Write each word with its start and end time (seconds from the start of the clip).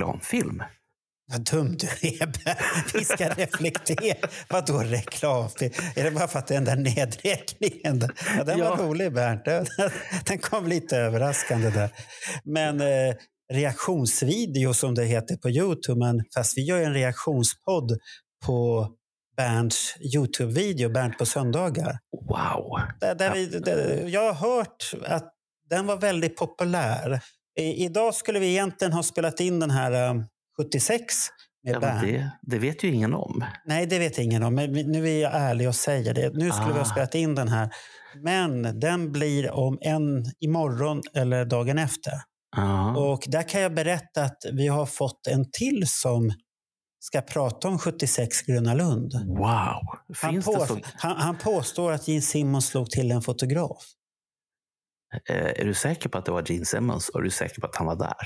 Reklamfilm. 0.00 0.62
Vad 1.32 1.40
dum 1.40 1.76
du 1.76 1.86
är. 1.86 2.32
Vi 2.98 3.04
ska 3.04 3.28
reflektera. 3.28 4.28
Vadå 4.48 4.78
reklamfilm? 4.78 5.72
Är 5.96 6.04
det 6.04 6.10
bara 6.10 6.28
för 6.28 6.38
att 6.38 6.46
den 6.46 6.64
där 6.64 6.76
nedräkningen? 6.76 8.08
Ja, 8.38 8.44
den 8.44 8.60
var 8.60 8.66
Ja. 8.66 8.76
rolig, 8.80 9.12
Bernt. 9.12 9.44
Den 10.26 10.38
kom 10.38 10.66
lite 10.68 10.96
överraskande 10.96 11.70
där. 11.70 11.90
Men 12.44 12.80
eh, 12.80 13.14
reaktionsvideo 13.52 14.74
som 14.74 14.94
det 14.94 15.04
heter 15.04 15.36
på 15.36 15.50
Youtube, 15.50 15.98
men 15.98 16.24
fast 16.34 16.58
vi 16.58 16.62
gör 16.62 16.80
en 16.80 16.94
reaktionspodd 16.94 17.98
på 18.46 18.88
Bernts 19.36 19.94
Youtube-video, 20.14 20.88
Bernt 20.88 21.18
på 21.18 21.26
söndagar. 21.26 21.98
Wow! 22.28 22.80
Där, 23.00 23.14
där 23.14 23.34
vi, 23.34 23.46
där, 23.46 24.08
jag 24.08 24.32
har 24.32 24.56
hört 24.58 24.92
att 25.06 25.32
den 25.70 25.86
var 25.86 25.96
väldigt 25.96 26.36
populär. 26.36 27.20
I, 27.56 27.84
idag 27.84 28.14
skulle 28.14 28.38
vi 28.38 28.46
egentligen 28.50 28.92
ha 28.92 29.02
spelat 29.02 29.40
in 29.40 29.60
den 29.60 29.70
här 29.70 29.92
eh, 30.16 30.22
76 30.56 31.14
med 31.64 31.74
Ja, 31.74 31.80
men 31.80 31.88
Bernt. 32.00 32.02
det, 32.02 32.30
det 32.42 32.58
vet 32.58 32.84
ju 32.84 32.88
ingen 32.94 33.14
om. 33.14 33.44
Nej, 33.66 33.86
det 33.86 33.98
vet 33.98 34.18
ingen 34.18 34.42
om. 34.42 34.54
Men 34.54 34.72
nu 34.72 35.08
är 35.08 35.22
jag 35.22 35.34
ärlig 35.34 35.68
och 35.68 35.74
säger 35.74 36.14
det. 36.14 36.30
Nu 36.34 36.50
skulle 36.50 36.66
vi 36.72 36.78
ha 36.78 36.80
Ah. 36.80 36.84
spelat 36.84 37.14
in 37.14 37.34
den 37.34 37.48
här. 37.48 37.70
Men 38.24 38.80
den 38.80 39.12
blir 39.12 39.50
om 39.50 39.78
en 39.80 40.24
imorgon 40.40 41.00
eller 41.14 41.44
dagen 41.44 41.78
efter. 41.78 42.12
Ja. 42.56 42.96
Och 42.96 43.24
där 43.26 43.42
kan 43.48 43.60
jag 43.60 43.74
berätta 43.74 44.22
att 44.22 44.38
vi 44.52 44.68
har 44.68 44.86
fått 44.86 45.26
en 45.26 45.50
till 45.50 45.82
som 45.86 46.32
ska 47.00 47.20
prata 47.20 47.68
om 47.68 47.78
76 47.78 48.42
Gröna 48.42 48.74
Lund. 48.74 49.12
Wow! 49.26 49.82
Han, 50.22 50.32
Finns 50.32 50.44
på, 50.46 50.52
det 50.52 50.66
så, 50.66 50.78
han, 50.94 51.16
han 51.16 51.36
påstår 51.38 51.92
att 51.92 52.08
Gene 52.08 52.22
Simmons 52.22 52.66
slog 52.66 52.90
till 52.90 53.10
en 53.10 53.22
fotograf. 53.22 53.84
Eh, 55.28 55.60
är 55.60 55.64
du 55.64 55.74
säker 55.74 56.08
på 56.08 56.18
att 56.18 56.24
det 56.24 56.32
var 56.32 56.52
Gene 56.52 56.64
Simmons 56.64 57.08
och 57.08 57.20
är 57.20 57.24
du 57.24 57.30
säker 57.30 57.60
på 57.60 57.66
att 57.66 57.76
han 57.76 57.86
var 57.86 57.96
där? 57.96 58.16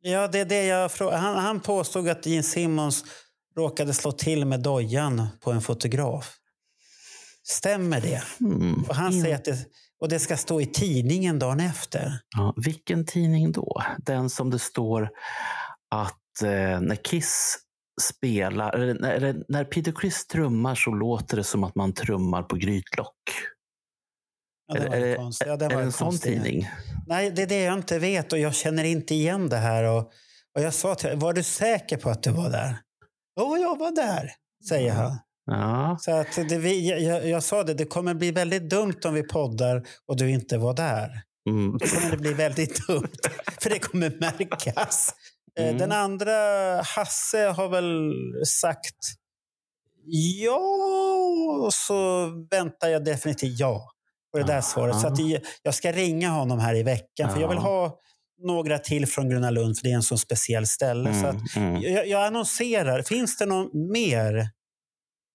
Ja, 0.00 0.28
det 0.28 0.40
är 0.40 0.44
det 0.44 0.64
jag 0.66 0.92
frågar. 0.92 1.18
Han, 1.18 1.36
han 1.36 1.60
påstod 1.60 2.08
att 2.08 2.26
Gene 2.26 2.42
Simmons 2.42 3.04
råkade 3.56 3.94
slå 3.94 4.12
till 4.12 4.44
med 4.44 4.60
dojan 4.60 5.26
på 5.40 5.52
en 5.52 5.60
fotograf. 5.60 6.36
Stämmer 7.42 8.00
det? 8.00 8.22
Hmm. 8.38 8.84
Och 8.88 8.94
han 8.94 9.12
In- 9.12 9.22
säger 9.22 9.34
att 9.34 9.44
det, 9.44 9.58
och 10.00 10.08
det 10.08 10.18
ska 10.18 10.36
stå 10.36 10.60
i 10.60 10.66
tidningen 10.66 11.38
dagen 11.38 11.60
efter. 11.60 12.20
Ja, 12.36 12.54
vilken 12.56 13.06
tidning 13.06 13.52
då? 13.52 13.82
Den 13.98 14.30
som 14.30 14.50
det 14.50 14.58
står 14.58 15.10
att 15.90 16.42
eh, 16.42 16.80
när 16.80 17.04
Kiss 17.04 17.58
spelar, 18.02 18.74
eller 18.74 18.94
när, 18.94 19.12
eller 19.12 19.44
när 19.48 19.64
Peter 19.64 19.92
Criss 19.92 20.26
trummar 20.26 20.74
så 20.74 20.90
låter 20.90 21.36
det 21.36 21.44
som 21.44 21.64
att 21.64 21.74
man 21.74 21.92
trummar 21.92 22.42
på 22.42 22.56
grytlock. 22.56 23.14
Ja, 24.66 24.74
den 24.74 24.82
är, 24.82 24.88
var 24.90 24.96
är, 24.96 25.00
ju 25.00 25.10
det- 25.10 25.16
konstig. 25.16 25.46
Ja, 25.48 25.56
den 25.56 25.70
är 25.70 25.74
var 25.74 25.80
det 25.80 25.84
ju 25.84 25.86
en 25.86 25.92
sån 25.92 26.18
tidning? 26.18 26.68
Nej, 27.06 27.30
det 27.30 27.42
är 27.42 27.46
det 27.46 27.62
jag 27.62 27.74
inte 27.78 27.98
vet 27.98 28.32
och 28.32 28.38
jag 28.38 28.54
känner 28.54 28.84
inte 28.84 29.14
igen 29.14 29.48
det 29.48 29.56
här. 29.56 29.84
Och, 29.84 29.98
och 30.56 30.62
jag 30.62 30.74
sa 30.74 30.94
till 30.94 31.10
var 31.16 31.32
du 31.32 31.42
säker 31.42 31.96
på 31.96 32.10
att 32.10 32.22
du 32.22 32.30
var 32.30 32.50
där? 32.50 32.76
Ja, 33.34 33.56
jag 33.58 33.78
var 33.78 33.90
där, 33.90 34.30
säger 34.68 34.92
han. 34.92 35.18
Ja, 35.46 35.98
Så 36.00 36.10
att 36.12 36.48
det, 36.48 36.58
vi, 36.58 37.04
jag, 37.06 37.26
jag 37.28 37.42
sa 37.42 37.62
det, 37.64 37.74
det 37.74 37.84
kommer 37.84 38.14
bli 38.14 38.30
väldigt 38.30 38.70
dumt 38.70 39.00
om 39.04 39.14
vi 39.14 39.22
poddar 39.22 39.82
och 40.06 40.16
du 40.16 40.30
inte 40.30 40.58
var 40.58 40.74
där. 40.74 41.22
mm. 41.50 41.78
Då 41.78 41.86
kommer 41.86 42.10
det 42.10 42.16
bli 42.16 42.32
väldigt 42.32 42.86
dumt, 42.86 43.08
för 43.60 43.70
det 43.70 43.78
kommer 43.78 44.10
märkas. 44.20 45.14
Eh, 45.58 45.64
Mm. 45.66 45.78
Den 45.78 45.92
andra, 45.92 46.32
Hasse, 46.82 47.38
har 47.46 47.68
väl 47.68 48.12
sagt 48.46 48.96
ja, 50.42 50.58
och 51.64 51.74
så 51.74 52.26
väntar 52.50 52.88
jag 52.88 53.04
definitivt 53.04 53.58
ja 53.60 53.90
på 54.34 54.38
det 54.46 54.52
där 54.52 54.60
svaret. 54.60 55.00
Så 55.00 55.06
att 55.06 55.18
jag- 55.18 55.40
jag 55.62 55.74
ska 55.74 55.92
ringa 55.92 56.28
honom 56.30 56.58
här 56.58 56.74
i 56.74 56.82
veckan, 56.82 57.30
för 57.34 57.40
jag 57.40 57.48
vill 57.48 57.58
ha 57.58 57.98
några 58.46 58.78
till 58.78 59.06
från 59.06 59.28
Gröna 59.28 59.50
Lund, 59.50 59.78
för 59.78 59.84
det 59.84 59.90
är 59.90 59.94
en 59.96 60.02
så 60.02 60.18
speciell 60.18 60.66
ställe. 60.66 61.14
Så 61.20 61.26
att 61.26 61.56
Mm, 61.56 61.68
mm. 61.76 61.82
jag, 61.82 62.08
jag 62.08 62.26
annonserar, 62.26 63.02
finns 63.02 63.36
det 63.38 63.46
någon 63.46 63.90
mer 63.92 64.48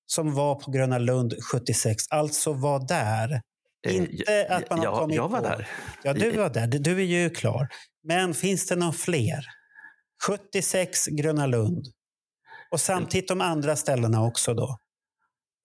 som 0.05 0.33
var 0.35 0.55
på 0.55 0.71
Gröna 0.71 0.97
Lund 0.97 1.33
76, 1.51 2.03
alltså 2.09 2.53
var 2.53 2.87
där? 2.87 3.41
Eh, 3.87 3.95
Inte 3.95 4.47
att 4.49 4.69
man 4.69 4.79
har 4.79 4.85
ja, 4.85 4.99
kommit 4.99 5.15
jag 5.15 5.29
var 5.29 5.39
på. 5.41 5.45
där. 5.47 5.67
Ja, 6.03 6.13
du 6.13 6.31
var 6.31 6.49
där. 6.49 6.67
Du 6.67 6.91
är 6.99 7.05
ju 7.05 7.29
klar. 7.29 7.67
Men 8.03 8.33
finns 8.33 8.67
det 8.67 8.75
någon 8.75 8.93
fler? 8.93 9.45
76 10.27 11.05
Gröna 11.07 11.45
Lund. 11.45 11.85
Och 12.71 12.79
samtidigt 12.79 13.27
de 13.27 13.41
andra 13.41 13.75
ställena 13.75 14.23
också 14.25 14.53
då. 14.53 14.77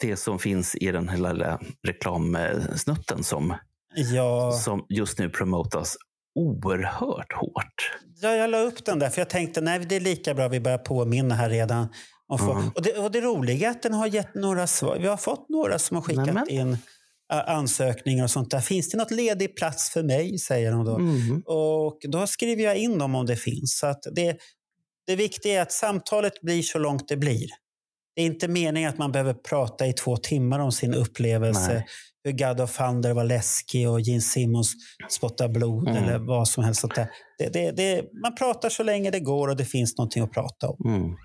Det 0.00 0.16
som 0.16 0.38
finns 0.38 0.75
i 0.75 0.93
den 0.93 1.09
här 1.09 1.16
lilla 1.16 1.60
reklamsnutten 1.87 3.25
som, 3.25 3.55
Ja, 3.97 4.53
som 4.53 4.87
just 4.88 5.19
nu 5.19 5.31
promotas 5.31 5.97
oerhört 6.34 7.32
hårt. 7.32 7.91
ja, 8.22 8.34
jag 8.34 8.50
la 8.50 8.59
upp 8.59 8.84
den 8.84 8.99
där 8.99 9.10
för 9.10 9.21
jag 9.21 9.31
tänkte 9.31 9.60
nej, 9.60 9.78
det 9.78 9.97
är 9.97 10.00
lika 10.00 10.34
bra 10.34 10.49
vi 10.49 10.60
börjar 10.60 10.78
påminna 10.78 11.34
här 11.34 11.50
redan. 11.50 11.88
Och, 12.28 12.41
få, 12.41 12.53
Mm. 12.53 12.69
och, 12.75 12.82
det, 12.82 12.93
och 12.99 13.10
det 13.10 13.21
roliga 13.21 13.66
är 13.69 13.71
att 13.71 13.82
den 13.82 13.94
har 13.94 14.06
gett 14.06 14.34
några 14.34 14.66
svar. 14.66 14.99
Vi 15.00 15.06
har 15.06 15.16
fått 15.16 15.49
några 15.49 15.78
som 15.78 15.94
har 15.97 16.03
skickat 16.03 16.26
Nämen. 16.26 16.49
in 16.50 16.78
ansökningar 17.47 18.25
och 18.25 18.31
sånt 18.31 18.50
där. 18.50 18.61
Finns 18.61 18.91
det 18.91 18.99
något 18.99 19.11
ledig 19.11 19.56
plats 19.56 19.91
för 19.91 20.03
mig? 20.03 20.38
säger 20.38 20.72
de 20.72 20.84
då. 20.84 20.97
Mm. 20.97 21.43
Och 21.47 21.99
då 22.09 22.26
skriver 22.26 22.62
jag 22.65 22.76
in 22.76 22.99
dem 22.99 23.15
om 23.15 23.26
det 23.26 23.37
finns. 23.37 23.78
Så 23.78 23.87
att 23.87 24.03
det, 24.12 24.37
det 25.06 25.16
viktiga 25.16 25.59
är 25.59 25.62
att 25.62 25.72
samtalet 25.72 26.41
blir 26.43 26.62
så 26.62 26.78
långt 26.78 27.09
det 27.09 27.16
blir. 27.16 27.47
Det 28.17 28.23
är 28.23 28.27
inte 28.27 28.49
meningen 28.49 28.91
att 28.91 28.99
man 28.99 29.13
behöver 29.13 29.35
prata 29.35 29.87
i 29.87 29.93
två 29.93 30.17
timmar 30.17 30.59
om 30.59 30.73
sin 30.73 30.95
upplevelse. 30.95 31.75
Nej. 31.75 31.87
Hur 32.25 32.33
God 32.33 32.61
of 32.61 32.77
Thunder 32.77 33.13
var 33.13 33.25
läskig 33.25 33.89
och 33.91 34.01
Gene 34.01 34.21
Simmons 34.21 34.73
spottade 35.11 35.53
blod 35.53 35.89
Mm. 35.89 36.05
eller 36.05 36.19
vad 36.19 36.49
som 36.49 36.65
helst. 36.65 36.85
Det, 37.39 37.49
det, 37.53 37.71
det, 37.71 38.03
man 38.23 38.35
pratar 38.35 38.69
så 38.69 38.83
länge 38.83 39.11
det 39.11 39.21
går 39.21 39.49
och 39.49 39.57
det 39.57 39.65
finns 39.65 39.99
någonting 39.99 40.23
att 40.23 40.33
prata 40.33 40.69
om. 40.69 40.77
Mm. 40.87 41.17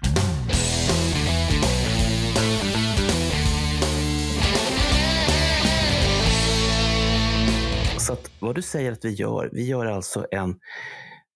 Så 8.00 8.14
att 8.14 8.32
vad 8.40 8.56
du 8.56 8.62
säger 8.62 8.92
att 8.92 9.06
vi 9.06 9.10
gör, 9.10 9.50
vi 9.54 9.66
gör 9.68 9.86
alltså 9.86 10.26
en, 10.32 10.56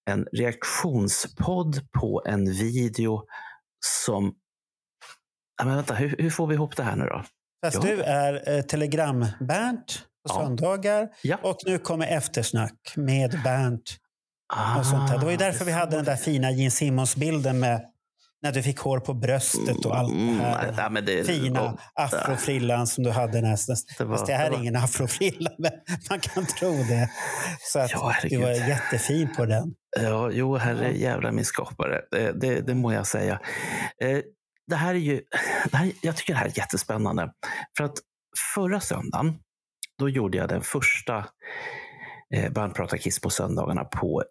en 0.09 0.25
reaktionspodd 0.31 1.91
på 1.99 2.21
en 2.25 2.45
video 2.51 3.21
som... 4.05 4.33
Ja, 5.57 5.65
men 5.65 5.75
vänta, 5.75 5.93
hur, 5.93 6.15
hur 6.19 6.29
får 6.29 6.47
vi 6.47 6.55
ihop 6.55 6.75
det 6.77 6.83
här 6.83 6.95
nu 6.95 7.05
då? 7.05 7.23
Fast 7.65 7.81
du 7.81 8.01
är 8.01 8.55
eh, 8.57 8.61
Telegram-Bernt 8.61 10.01
på 10.27 10.33
söndagar 10.33 11.07
Ja. 11.23 11.37
och 11.43 11.57
nu 11.65 11.77
kommer 11.79 12.07
eftersnack 12.07 12.93
med 12.95 13.39
Bernt 13.43 13.97
och 14.79 14.85
sånt 14.85 15.09
där. 15.11 15.17
Det 15.17 15.23
var 15.25 15.31
ju 15.31 15.37
Ah, 15.37 15.39
därför 15.39 15.65
vi 15.65 15.71
hade 15.71 15.95
den 15.95 16.05
där 16.05 16.15
fina 16.15 16.51
Gene 16.51 16.71
Simmons-bilden 16.71 17.59
med 17.59 17.81
när 18.41 18.51
du 18.51 18.63
fick 18.63 18.79
hår 18.79 18.99
på 18.99 19.13
bröstet 19.13 19.85
och 19.85 19.97
allt 19.97 20.13
det 20.13 20.19
Mm, 20.19 20.39
här. 20.39 20.73
ja, 20.77 20.89
men 20.89 21.05
det- 21.05 21.23
fina 21.27 21.61
och- 21.61 21.79
afrofrillan 21.95 22.87
som 22.87 23.03
du 23.03 23.09
hade 23.11 23.41
nästan. 23.41 23.75
Det 23.97 24.03
var- 24.03 24.15
Fast 24.17 24.25
det 24.27 24.33
här 24.33 24.43
det 24.43 24.47
är 24.47 24.51
var- 24.51 24.59
ingen 24.59 24.75
afrofrilla, 24.75 25.51
men 25.57 25.71
man 26.09 26.19
kan 26.19 26.45
tro 26.45 26.71
det. 26.71 27.09
Så 27.73 27.79
att 27.79 27.91
Ja, 27.91 28.13
du 28.23 28.37
var 28.37 28.49
jättefin 28.49 29.29
på 29.37 29.45
den. 29.45 29.73
Ja, 30.01 30.29
jo, 30.31 30.57
herre 30.57 30.91
jävla 30.97 31.31
min 31.31 31.45
skapare. 31.45 32.01
Det, 32.11 32.31
det, 32.41 32.61
det 32.61 32.75
må 32.75 32.93
jag 32.93 33.07
säga. 33.07 33.39
Det 34.67 34.75
här 34.75 34.95
är 34.95 34.99
ju, 34.99 35.21
det 35.71 35.77
här, 35.77 35.91
jag 36.01 36.17
tycker 36.17 36.33
det 36.33 36.39
här 36.39 36.45
är 36.45 36.57
jättespännande. 36.57 37.33
För 37.77 37.83
att 37.83 37.97
förra 38.55 38.79
söndagen, 38.79 39.39
då 39.99 40.09
gjorde 40.09 40.37
jag 40.37 40.49
den 40.49 40.61
första 40.61 41.25
eh, 42.35 42.51
Band 42.51 42.75
pratar 42.75 42.97
Kiss 42.97 43.21
på 43.21 43.29
söndagarna 43.29 43.83
på, 43.83 44.23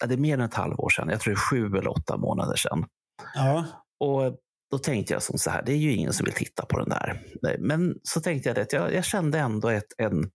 ja, 0.00 0.06
det 0.06 0.14
är 0.14 0.18
mer 0.18 0.34
än 0.34 0.40
ett 0.40 0.54
halvår 0.54 0.88
sedan. 0.88 1.08
Jag 1.08 1.20
tror 1.20 1.34
det 1.34 1.38
är 1.38 1.50
sju 1.50 1.78
eller 1.78 1.88
åtta 1.88 2.16
månader 2.16 2.56
sedan. 2.56 2.86
Ja, 3.34 3.64
Och 4.00 4.38
då 4.70 4.78
tänkte 4.78 5.12
jag 5.12 5.22
som 5.22 5.38
så 5.38 5.50
här, 5.50 5.62
det 5.62 5.72
är 5.72 5.76
ju 5.76 5.92
ingen 5.92 6.12
som 6.12 6.24
vill 6.24 6.34
titta 6.34 6.64
på 6.66 6.78
den 6.78 6.88
där. 6.88 7.22
Men 7.58 7.94
så 8.02 8.20
tänkte 8.20 8.48
jag 8.48 8.58
att 8.58 8.72
jag, 8.72 8.94
jag 8.94 9.04
kände 9.04 9.38
ändå 9.38 9.68
ett, 9.68 9.92
en, 9.98 10.30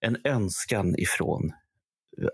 en 0.00 0.16
önskan 0.24 0.94
ifrån 0.98 1.52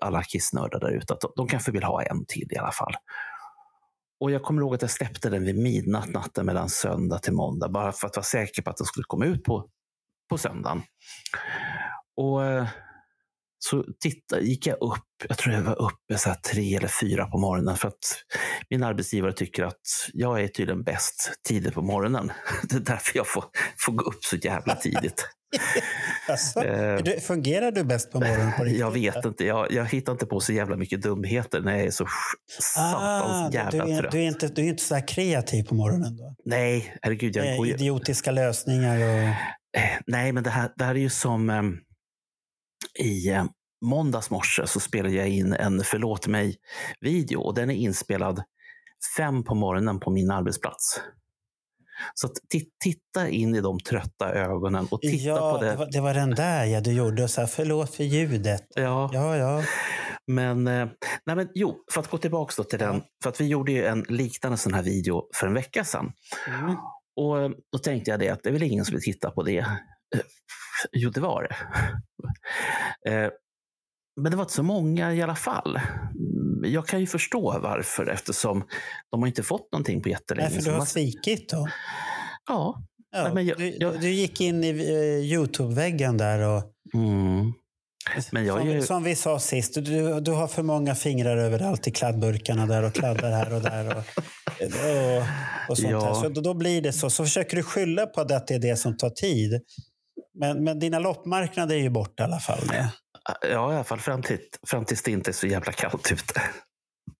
alla 0.00 0.22
kissnördar 0.22 0.80
där 0.80 0.90
ute 0.90 1.14
att 1.14 1.20
de, 1.20 1.32
de 1.36 1.48
kanske 1.48 1.72
vill 1.72 1.82
ha 1.82 2.02
en 2.02 2.24
till 2.26 2.48
i 2.50 2.56
alla 2.56 2.72
fall. 2.72 2.92
Och 4.20 4.30
jag 4.30 4.42
kommer 4.42 4.62
ihåg 4.62 4.74
att 4.74 4.82
jag 4.82 4.90
släppte 4.90 5.30
den 5.30 5.44
vid 5.44 5.58
midnatt 5.58 6.08
natten 6.08 6.46
mellan 6.46 6.68
söndag 6.68 7.18
till 7.18 7.32
måndag 7.32 7.68
bara 7.68 7.92
för 7.92 8.06
att 8.06 8.16
vara 8.16 8.24
säker 8.24 8.62
på 8.62 8.70
att 8.70 8.76
den 8.76 8.86
skulle 8.86 9.04
komma 9.04 9.24
ut 9.24 9.44
på, 9.44 9.68
på 10.30 10.38
söndagen. 10.38 10.82
Och 12.16 12.44
eh, 12.44 12.68
så 13.58 13.84
titta, 14.00 14.40
gick 14.40 14.66
jag 14.66 14.82
upp, 14.82 15.04
jag 15.28 15.38
tror 15.38 15.54
jag 15.54 15.62
var 15.62 15.82
uppe 15.82 16.18
så 16.18 16.28
här 16.28 16.36
tre 16.36 16.76
eller 16.76 16.88
fyra 16.88 17.26
på 17.26 17.38
morgonen 17.38 17.76
för 17.76 17.88
att 17.88 18.24
min 18.70 18.82
arbetsgivare 18.82 19.32
tycker 19.32 19.64
att 19.64 19.80
jag 20.12 20.42
är 20.42 20.48
tydligen 20.48 20.84
bäst 20.84 21.32
tidigt 21.48 21.74
på 21.74 21.82
morgonen. 21.82 22.32
Det 22.62 22.76
är 22.76 22.80
därför 22.80 23.16
jag 23.16 23.26
får, 23.26 23.44
får 23.78 23.92
gå 23.92 24.04
upp 24.04 24.24
så 24.24 24.36
jävla 24.36 24.74
tidigt. 24.74 25.28
Alltså, 26.28 26.60
du, 27.04 27.20
fungerar 27.20 27.72
du 27.72 27.84
bäst 27.84 28.12
på 28.12 28.20
morgonen 28.20 28.52
på? 28.56 28.66
Jag 28.66 28.90
vet 28.90 29.24
inte, 29.24 29.44
jag, 29.44 29.72
jag 29.72 29.84
hittar 29.86 30.12
inte 30.12 30.26
på 30.26 30.40
så 30.40 30.52
jävla 30.52 30.76
mycket 30.76 31.02
dumheter 31.02 31.60
när 31.60 31.76
jag 31.76 31.86
är 31.86 31.90
så 31.90 32.06
satans 32.60 32.94
Ah, 32.96 33.50
jävla 33.52 33.84
du, 33.84 33.92
är, 33.92 34.00
trött. 34.00 34.12
du, 34.12 34.18
är 34.18 34.22
inte, 34.28 34.48
du 34.48 34.62
är 34.62 34.68
inte 34.68 34.82
så 34.82 34.94
här 34.94 35.08
kreativ 35.08 35.62
på 35.64 35.74
morgonen 35.74 36.16
då? 36.16 36.34
Nej, 36.44 36.96
herregud. 37.02 37.36
Jag 37.36 37.46
Eh, 37.52 37.56
går 37.56 37.66
ju, 37.66 37.74
idiotiska 37.74 38.30
lösningar 38.30 38.96
och... 38.96 39.18
Eh, 39.80 39.98
Nej, 40.06 40.32
men 40.32 40.42
det 40.42 40.50
här, 40.50 40.72
det 40.76 40.84
här 40.84 40.94
är 40.94 40.98
ju 40.98 41.10
som 41.10 41.50
eh, 41.50 41.62
i 43.06 43.28
eh, 43.30 43.44
måndags 43.84 44.30
morse 44.30 44.66
så 44.66 44.80
spelade 44.80 45.14
jag 45.14 45.28
in 45.28 45.52
en 45.52 45.82
Förlåt 45.84 46.26
mig-video 46.26 47.38
och 47.40 47.54
den 47.54 47.70
är 47.70 47.74
inspelad 47.74 48.42
fem 49.16 49.44
på 49.44 49.54
morgonen 49.54 50.00
på 50.00 50.10
min 50.10 50.30
arbetsplats. 50.30 51.00
Så 52.14 52.28
titta 52.82 53.28
in 53.28 53.54
i 53.54 53.60
de 53.60 53.80
trötta 53.80 54.32
ögonen 54.32 54.86
och 54.90 55.00
titta 55.00 55.24
ja, 55.24 55.52
på 55.52 55.64
det. 55.64 55.70
det 55.70 55.76
var, 55.76 55.88
det 55.92 56.00
var 56.00 56.14
den 56.14 56.30
där 56.30 56.64
ja, 56.64 56.80
du 56.80 56.92
gjorde. 56.92 57.22
Och 57.22 57.30
så 57.30 57.40
här, 57.40 57.48
förlåt 57.48 57.94
för 57.94 58.04
ljudet. 58.04 58.66
Ja, 58.74 59.10
Ja, 59.12 59.36
ja. 59.36 59.62
men, 60.26 60.66
eh, 60.66 60.88
nej 61.26 61.36
men 61.36 61.48
jo, 61.54 61.84
för 61.92 62.00
att 62.00 62.10
gå 62.10 62.18
tillbaka 62.18 62.62
till 62.62 62.78
den. 62.78 63.02
För 63.22 63.30
att 63.30 63.40
vi 63.40 63.46
gjorde 63.46 63.72
ju 63.72 63.84
en 63.84 64.04
liknande 64.08 64.58
sån 64.58 64.74
här 64.74 64.82
video 64.82 65.28
för 65.36 65.46
en 65.46 65.54
vecka 65.54 65.84
sedan. 65.84 66.12
Mm. 66.48 66.76
Och 67.16 67.40
eh, 67.40 67.50
då 67.72 67.78
tänkte 67.78 68.10
jag 68.10 68.20
det 68.20 68.28
att 68.28 68.42
det 68.42 68.48
är 68.48 68.52
väl 68.52 68.62
ingen 68.62 68.84
som 68.84 68.94
vill 68.94 69.04
titta 69.04 69.30
på 69.30 69.42
det. 69.42 69.58
Eh, 69.58 69.66
Jo, 70.92 71.10
det 71.10 71.20
var 71.20 71.42
det. 71.42 71.56
Men 74.20 74.30
det 74.30 74.36
var 74.36 74.44
inte 74.44 74.54
så 74.54 74.62
många 74.62 75.14
i 75.14 75.22
alla 75.22 75.34
fall. 75.34 75.80
Jag 76.64 76.86
kan 76.86 77.00
ju 77.00 77.06
förstå 77.06 77.58
varför 77.62 78.06
eftersom 78.10 78.64
de 79.10 79.20
har 79.20 79.26
inte 79.26 79.42
fått 79.42 79.72
någonting 79.72 80.02
på 80.02 80.08
jättelänge. 80.08 80.50
För 80.50 80.62
du 80.62 80.70
har 80.70 80.84
svikit 80.84 81.48
då. 81.48 81.68
Ja. 82.48 82.82
Ja, 83.12 83.22
Nej, 83.22 83.34
men 83.34 83.46
jag- 83.46 83.58
du, 83.58 83.76
jag- 83.80 84.00
du 84.00 84.10
gick 84.10 84.40
in 84.40 84.64
i 84.64 84.68
eh, 84.68 85.32
Youtube-väggen 85.32 86.16
där 86.16 86.38
och 86.40 86.62
Mm. 86.94 87.52
Men 88.32 88.44
jag 88.46 88.58
som, 88.58 88.68
ju- 88.70 88.82
som 88.82 89.02
vi 89.04 89.14
sa 89.14 89.38
sist, 89.40 89.74
du, 89.74 90.20
du 90.20 90.30
har 90.30 90.48
för 90.48 90.62
många 90.62 90.94
fingrar 90.94 91.36
överallt 91.36 91.88
i 91.88 91.90
kladdburkarna 91.90 92.66
där 92.66 92.82
och 92.82 92.92
kladdar 92.94 93.30
här 93.30 93.52
och 93.54 93.62
där. 93.62 93.96
Och, 93.96 94.04
och, 94.62 95.22
och 95.70 95.78
sånt 95.78 95.90
Ja. 95.90 96.00
här. 96.14 96.14
Så 96.14 96.28
då, 96.28 96.54
blir 96.54 96.82
det 96.82 96.92
så. 96.92 97.10
Så 97.10 97.24
försöker 97.24 97.56
du 97.56 97.62
skylla 97.62 98.06
på 98.06 98.20
att 98.20 98.28
det 98.46 98.54
är 98.54 98.58
det 98.58 98.76
som 98.76 98.96
tar 98.96 99.10
tid. 99.10 99.60
Men, 100.38 100.64
men 100.64 100.78
dina 100.78 100.98
loppmarknader 100.98 101.76
är 101.76 101.80
ju 101.80 101.90
borta 101.90 102.22
i 102.22 102.26
alla 102.26 102.38
fall. 102.40 102.60
Med. 102.66 102.88
Ja, 103.42 103.72
i 103.72 103.74
alla 103.74 103.84
fall 103.84 103.98
fram, 104.00 104.22
till, 104.22 104.38
fram 104.66 104.84
tills 104.84 105.02
det 105.02 105.10
inte 105.10 105.30
är 105.30 105.32
så 105.32 105.46
jävla 105.46 105.72
kallt 105.72 106.12
ute. 106.12 106.42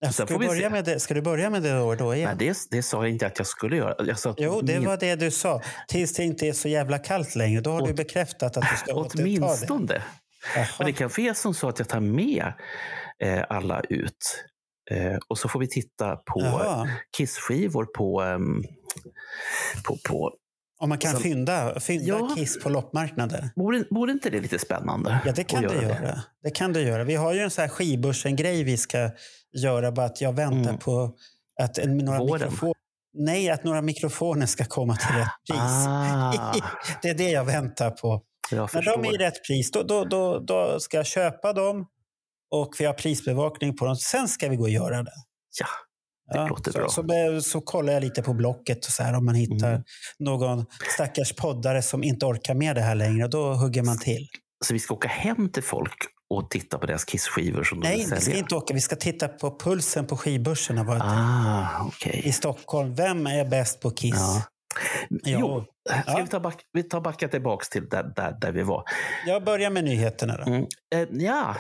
Ja, 0.01 0.13
Ska, 0.13 0.25
du 0.25 0.39
börja 0.39 0.53
se. 0.61 0.71
med 0.71 0.85
det, 0.85 1.01
ska 1.01 1.15
du 1.15 1.23
börja 1.23 1.51
med 1.51 1.63
det 1.63 1.73
då, 1.73 1.95
då 1.95 2.15
igen? 2.15 2.37
Nej, 2.39 2.49
det, 2.49 2.77
det 2.77 2.83
sa 2.83 3.03
jag 3.05 3.11
inte 3.13 3.27
att 3.27 3.39
jag 3.39 3.47
skulle 3.47 3.77
göra. 3.77 3.95
Jag 4.07 4.19
sa 4.19 4.31
att 4.31 4.37
Jo, 4.41 4.61
det 4.61 4.79
min- 4.79 4.89
var 4.89 4.97
det 4.97 5.17
du 5.17 5.31
sa. 5.31 5.63
Tills 5.89 6.13
det 6.15 6.25
inte 6.25 6.47
är 6.49 6.53
så 6.53 6.69
jävla 6.69 6.99
kallt 6.99 7.35
längre. 7.35 7.61
Då 7.61 7.71
har 7.71 7.79
du 7.87 7.91
Åt- 7.91 7.97
bekräftat 7.97 8.57
att 8.57 8.65
du 8.71 8.77
ska 8.77 8.95
återta 8.95 9.17
det. 9.17 9.23
Åtminstone. 9.23 10.03
Men 10.79 10.87
det 10.87 10.93
kanske 10.93 11.23
är 11.23 11.35
som 11.35 11.55
så 11.55 11.69
att 11.69 11.79
jag 11.79 11.89
tar 11.89 12.01
med 12.01 12.53
eh, 13.23 13.45
alla 13.49 13.81
ut. 13.89 14.45
Eh, 14.91 15.17
och 15.29 15.39
så 15.39 15.49
får 15.49 15.61
vi 15.61 15.69
titta 15.69 16.17
på 16.17 16.41
Jaha. 16.43 16.89
Kiss-skivor 17.17 17.85
på, 17.85 18.23
ehm, 18.23 18.63
på, 19.87 19.97
på... 20.09 20.33
Om 20.81 20.89
man 20.89 20.99
kan 20.99 21.13
Som- 21.13 21.23
fynda, 21.23 21.81
fynda 21.81 22.05
Ja. 22.07 22.35
Kiss 22.37 22.63
på 22.63 22.69
loppmarknader. 22.69 23.51
Vore, 23.57 23.85
vore 23.91 24.13
inte 24.13 24.31
det 24.31 24.41
lite 24.41 24.59
spännande? 24.59 25.21
Ja, 25.27 25.33
det 25.33 25.45
kan 25.45 25.63
du 25.63 25.69
det? 25.69 25.83
göra. 25.83 26.23
Det 26.43 26.51
kan 26.51 26.73
du 26.73 26.81
göra. 26.83 27.05
Vi 27.05 27.15
har 27.15 27.33
ju 27.35 27.41
en 27.41 27.51
sån 27.51 27.63
här 27.63 27.69
skibörsen-grej 27.69 28.63
vi 28.65 28.77
ska 28.77 29.11
göra. 29.63 29.93
Bara 29.93 30.07
att 30.07 30.21
jag 30.21 30.33
väntar 30.33 30.59
Mm. 30.71 30.79
på 30.79 31.15
att 31.63 31.79
en, 31.79 31.97
några 31.99 32.25
mikrofoner... 32.25 32.75
Nej, 33.15 33.51
att 33.51 33.65
några 33.65 33.83
mikrofoner 33.83 34.47
ska 34.47 34.65
komma 34.65 34.97
till 34.97 35.17
rätt 35.17 35.29
pris. 35.51 35.61
Ah, 35.61 36.55
Det 37.03 37.09
är 37.09 37.15
det 37.15 37.31
jag 37.31 37.45
väntar 37.45 37.91
på. 37.91 38.23
jag 38.51 38.71
När 38.75 38.83
de 38.83 39.05
är 39.05 39.15
i 39.15 39.19
rätt 39.19 39.45
pris, 39.47 39.71
då, 39.71 39.83
då, 39.83 40.05
då, 40.05 40.39
då 40.39 40.81
ska 40.81 40.97
jag 40.97 41.07
köpa 41.07 41.53
dem 41.53 41.87
och 42.51 42.75
vi 42.79 42.85
har 42.85 42.93
prisbevakning 42.95 43.77
på 43.77 43.85
dem. 43.85 43.97
Sen 43.97 44.29
ska 44.29 44.49
vi 44.49 44.57
gå 44.57 44.63
och 44.63 44.71
göra 44.71 45.03
det. 45.03 45.13
Ja, 45.61 45.67
det 46.33 46.49
låter 46.49 46.73
så, 46.73 47.03
bra. 47.03 47.41
Så, 47.41 47.51
så, 47.51 47.61
kollar 47.61 47.93
jag 47.93 48.03
lite 48.03 48.23
på 48.23 48.35
Blocket 48.35 48.87
och 48.87 48.93
så 48.93 49.03
här, 49.03 49.15
om 49.15 49.25
man 49.25 49.35
hittar 49.35 49.69
Mm. 49.71 49.83
någon 50.19 50.67
stackars 50.95 51.33
poddare 51.33 51.83
som 51.83 52.05
inte 52.05 52.27
orkar 52.27 52.55
med 52.55 52.77
det 52.77 52.83
här 52.83 52.95
längre. 52.95 53.29
Då 53.29 53.53
hugger 53.55 53.83
man 53.83 53.99
till. 53.99 54.29
Så 54.65 54.73
vi 54.75 54.81
ska 54.81 54.95
åka 54.95 55.09
hem 55.09 55.49
till 55.53 55.63
folk 55.63 55.95
och 56.31 56.51
titta 56.51 56.79
på 56.79 56.87
deras 56.87 57.05
Kiss-skivor 57.05 57.65
som 57.65 57.81
de 57.81 57.89
Nej, 57.89 58.07
vi 58.15 58.21
ska 58.21 58.33
inte 58.37 58.55
åka. 58.55 58.75
Vi 58.75 58.81
ska 58.81 58.97
titta 58.97 59.29
på 59.29 59.59
pulsen 59.59 60.07
på 60.07 60.17
skivbörserna 60.17 60.85
var 60.85 60.95
det 60.95 61.03
Ah, 61.05 61.85
okej. 61.87 62.23
i 62.25 62.33
Stockholm. 62.33 62.95
Vem 62.95 63.27
är 63.27 63.45
bäst 63.45 63.81
på 63.81 63.91
Kiss? 63.91 64.15
Ja. 64.17 64.43
Ja. 65.09 65.19
Jo, 65.25 65.65
ska 65.89 66.03
Ja. 66.13 66.21
vi 66.25 66.29
ta, 66.29 66.41
back, 66.41 66.63
vi 66.73 66.83
tar 66.83 67.01
backa 67.01 67.29
tillbaka 67.29 67.65
till 67.71 67.89
där, 67.89 68.13
där, 68.17 68.37
där 68.41 68.53
vi 68.53 68.63
var. 68.63 68.85
Jag 69.27 69.45
börjar 69.45 69.71
med 69.71 69.85
nyheterna 69.85 70.37
då. 70.37 70.43
Mm. 70.45 70.67
Eh, 70.95 71.09
ja, 71.11 71.57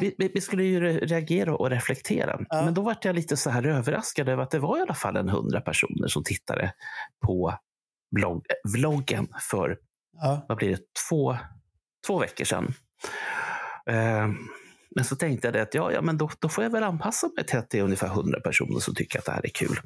vi, 0.00 0.14
vi, 0.18 0.30
vi 0.34 0.40
skulle 0.40 0.64
ju 0.64 0.80
re- 0.80 1.06
reagera 1.06 1.56
och 1.56 1.70
reflektera. 1.70 2.40
Ja. 2.48 2.64
Men 2.64 2.74
då 2.74 2.82
vart 2.82 3.04
jag 3.04 3.14
lite 3.14 3.36
så 3.36 3.50
här 3.50 3.66
överraskad 3.66 4.28
över 4.28 4.42
att 4.42 4.50
det 4.50 4.58
var 4.58 4.78
i 4.78 4.80
alla 4.82 4.94
fall 4.94 5.16
en 5.16 5.28
hundra 5.28 5.60
personer 5.60 6.08
som 6.08 6.24
tittade 6.24 6.72
på 7.26 7.54
vlogg, 8.16 8.44
vloggen 8.74 9.28
för, 9.50 9.78
vad 10.48 10.58
blir 10.58 10.70
det, 10.70 10.80
två, 11.08 11.36
två 12.06 12.18
veckor 12.18 12.44
sedan. 12.44 12.74
Eh, 13.90 14.28
men 14.94 15.04
så 15.04 15.16
tänkte 15.16 15.46
jag 15.46 15.54
det 15.54 15.62
att 15.62 15.74
ja, 15.74 15.92
ja, 15.92 16.02
men 16.02 16.18
då, 16.18 16.30
då 16.38 16.48
får 16.48 16.64
jag 16.64 16.70
väl 16.70 16.82
anpassa 16.82 17.28
mig 17.36 17.46
till 17.46 17.58
att 17.58 17.70
det 17.70 17.78
är 17.78 17.82
ungefär 17.82 18.06
100 18.08 18.40
personer 18.40 18.78
som 18.80 18.94
tycker 18.94 19.18
att 19.18 19.24
det 19.24 19.32
här 19.32 19.46
är 19.46 19.50
kul. 19.54 19.80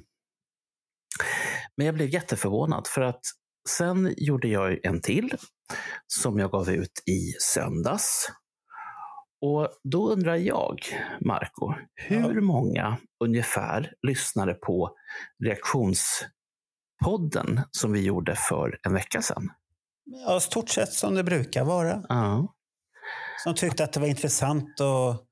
Men 1.77 1.87
jag 1.87 1.95
blev 1.95 2.09
jätteförvånad 2.09 2.87
för 2.87 3.01
att 3.01 3.21
sen 3.69 4.15
gjorde 4.17 4.49
jag 4.49 4.85
en 4.85 5.01
till 5.01 5.37
som 6.07 6.39
jag 6.39 6.51
gav 6.51 6.71
ut 6.71 7.03
i 7.07 7.33
söndags. 7.41 8.33
Och 9.41 9.69
då 9.85 10.11
undrar 10.11 10.37
jag, 10.37 10.81
Marco, 11.21 11.75
hur 11.95 12.41
många 12.41 12.99
ungefär 13.25 13.93
lyssnade 14.07 14.55
på 14.55 14.97
reaktionspodden 15.45 17.61
som 17.71 17.93
vi 17.93 18.01
gjorde 18.01 18.37
för 18.37 18.79
en 18.83 18.95
vecka 18.95 19.23
sedan? 19.23 19.51
ja, 20.05 20.41
stort 20.41 20.69
sett 20.69 20.93
som 20.93 21.15
det 21.15 21.25
brukar 21.25 21.65
vara. 21.65 22.03
Ja. 22.09 22.55
Som 23.45 23.55
tyckte 23.55 23.85
att 23.85 23.93
det 23.93 24.01
var 24.01 24.07
intressant 24.07 24.81
att 24.81 25.25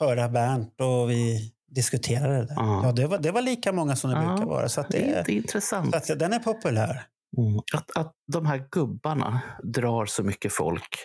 höra 0.00 0.28
Bernt 0.28 0.80
och 0.80 1.10
vi 1.10 1.53
diskuterade 1.74 2.44
det. 2.46 2.54
Ja. 2.56 2.80
Ja, 2.86 2.92
det, 2.92 3.06
var, 3.06 3.18
det 3.18 3.30
var 3.30 3.42
lika 3.42 3.72
många 3.72 3.96
som 3.96 4.10
det 4.10 4.16
Ja, 4.16 4.26
brukar 4.28 4.46
vara. 4.46 4.68
Så, 4.68 4.84
Det 4.90 5.02
är 5.10 5.12
det, 5.12 5.18
inte 5.18 5.32
intressant. 5.32 5.90
så 6.06 6.12
att 6.12 6.18
den 6.18 6.32
är 6.32 6.38
populär. 6.38 7.02
Mm. 7.38 7.58
Att, 7.74 7.96
att 7.96 8.12
de 8.32 8.46
här 8.46 8.64
gubbarna 8.70 9.40
drar 9.62 10.06
så 10.06 10.22
mycket 10.22 10.52
folk 10.52 10.96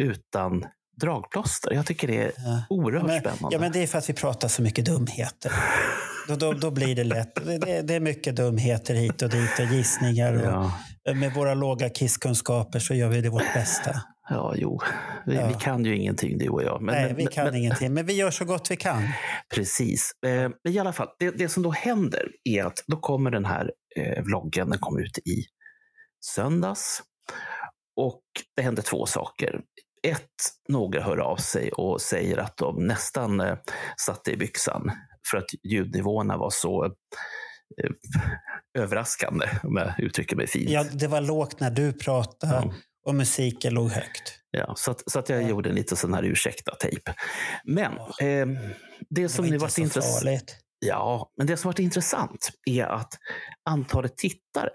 utan 0.00 0.64
dragplåster. 1.00 1.72
Jag 1.72 1.86
tycker 1.86 2.08
det 2.08 2.22
är 2.22 2.32
Ja. 2.36 2.62
oerhört 2.68 3.06
men, 3.06 3.20
spännande. 3.20 3.48
ja, 3.56 3.58
men 3.60 3.72
det 3.72 3.82
är 3.82 3.86
för 3.86 3.98
att 3.98 4.08
vi 4.08 4.14
pratar 4.14 4.48
så 4.48 4.62
mycket 4.62 4.84
dumheter. 4.84 5.52
Då, 6.28 6.34
då, 6.36 6.52
då 6.52 6.70
blir 6.70 6.96
det 6.96 7.04
lätt. 7.04 7.34
Det, 7.34 7.58
det, 7.58 7.82
det 7.82 7.94
är 7.94 8.00
mycket 8.00 8.36
dumheter 8.36 8.94
hit 8.94 9.22
och 9.22 9.28
dit 9.28 9.58
och 9.58 9.64
gissningar. 9.64 10.32
Och, 10.34 10.44
ja, 10.46 10.72
Med 11.14 11.34
våra 11.34 11.54
låga 11.54 11.88
kisskunskaper 11.90 12.78
så 12.78 12.94
gör 12.94 13.08
vi 13.08 13.20
det 13.20 13.28
vårt 13.30 13.54
bästa. 13.54 13.90
ja, 14.28 14.54
jo. 14.56 14.80
Vi, 15.26 15.34
Ja. 15.34 15.48
vi 15.48 15.54
kan 15.54 15.84
ju 15.84 15.96
ingenting 15.96 16.38
du 16.38 16.48
och 16.48 16.62
jag. 16.62 16.82
Men, 16.82 16.94
Nej, 16.94 17.06
men, 17.06 17.16
vi 17.16 17.26
kan 17.26 17.44
men, 17.44 17.54
ingenting, 17.56 17.94
men 17.94 18.06
vi 18.06 18.12
gör 18.12 18.30
så 18.30 18.44
gott 18.44 18.70
vi 18.70 18.76
kan. 18.76 19.02
Precis. 19.54 20.10
Eh, 20.26 20.50
Men 20.64 20.72
i 20.72 20.78
alla 20.78 20.92
fall, 20.92 21.08
det, 21.18 21.30
det 21.30 21.48
som 21.48 21.62
då 21.62 21.70
händer 21.70 22.28
är 22.44 22.64
att 22.64 22.84
då 22.86 22.96
kommer 22.96 23.30
den 23.30 23.44
här 23.44 23.72
eh, 23.96 24.22
vloggen, 24.22 24.70
den 24.70 24.78
kom 24.78 24.98
ut 24.98 25.18
i 25.18 25.44
söndags. 26.34 27.02
Och 27.96 28.22
det 28.56 28.62
händer 28.62 28.82
två 28.82 29.06
saker. 29.06 29.60
Ett, 30.02 30.26
några 30.68 31.02
hör 31.02 31.16
av 31.18 31.36
sig 31.36 31.72
och 31.72 32.00
säger 32.00 32.36
att 32.38 32.56
de 32.56 32.86
nästan 32.86 33.40
eh, 33.40 33.58
satte 34.06 34.30
i 34.30 34.36
byxan 34.36 34.90
för 35.30 35.38
att 35.38 35.48
ljudnivåerna 35.62 36.36
var 36.36 36.50
så 36.50 36.84
eh, 36.84 36.90
överraskande, 38.78 39.46
om 39.62 39.76
jag 39.76 40.00
uttrycker 40.00 40.36
mig 40.36 40.46
fint. 40.46 40.70
Ja, 40.70 40.84
det 40.92 41.06
var 41.08 41.20
lågt 41.20 41.60
när 41.60 41.70
du 41.70 41.92
pratade 41.92 42.52
Ja. 42.54 42.74
och 43.06 43.14
musiken 43.14 43.74
låg 43.74 43.90
högt. 43.90 44.38
Ja, 44.50 44.74
så 44.76 44.90
att, 44.90 45.10
så 45.10 45.18
att 45.18 45.28
jag 45.28 45.42
Ja. 45.42 45.48
gjorde 45.48 45.68
en 45.68 45.74
liten 45.74 45.96
sån 45.96 46.14
här 46.14 46.22
ursäkta-tejp. 46.22 47.12
Men 47.64 47.92
eh, 47.98 48.06
det 48.18 48.46
Det 49.10 49.28
som 49.28 49.44
var 49.44 49.50
nu 49.52 49.58
varit 49.58 49.78
intressant. 49.78 50.56
Ja, 50.78 51.30
men 51.36 51.46
det 51.46 51.56
som 51.56 51.68
varit 51.68 51.78
intressant 51.78 52.48
är 52.70 52.84
att 52.84 53.14
antalet 53.64 54.16
tittare 54.16 54.70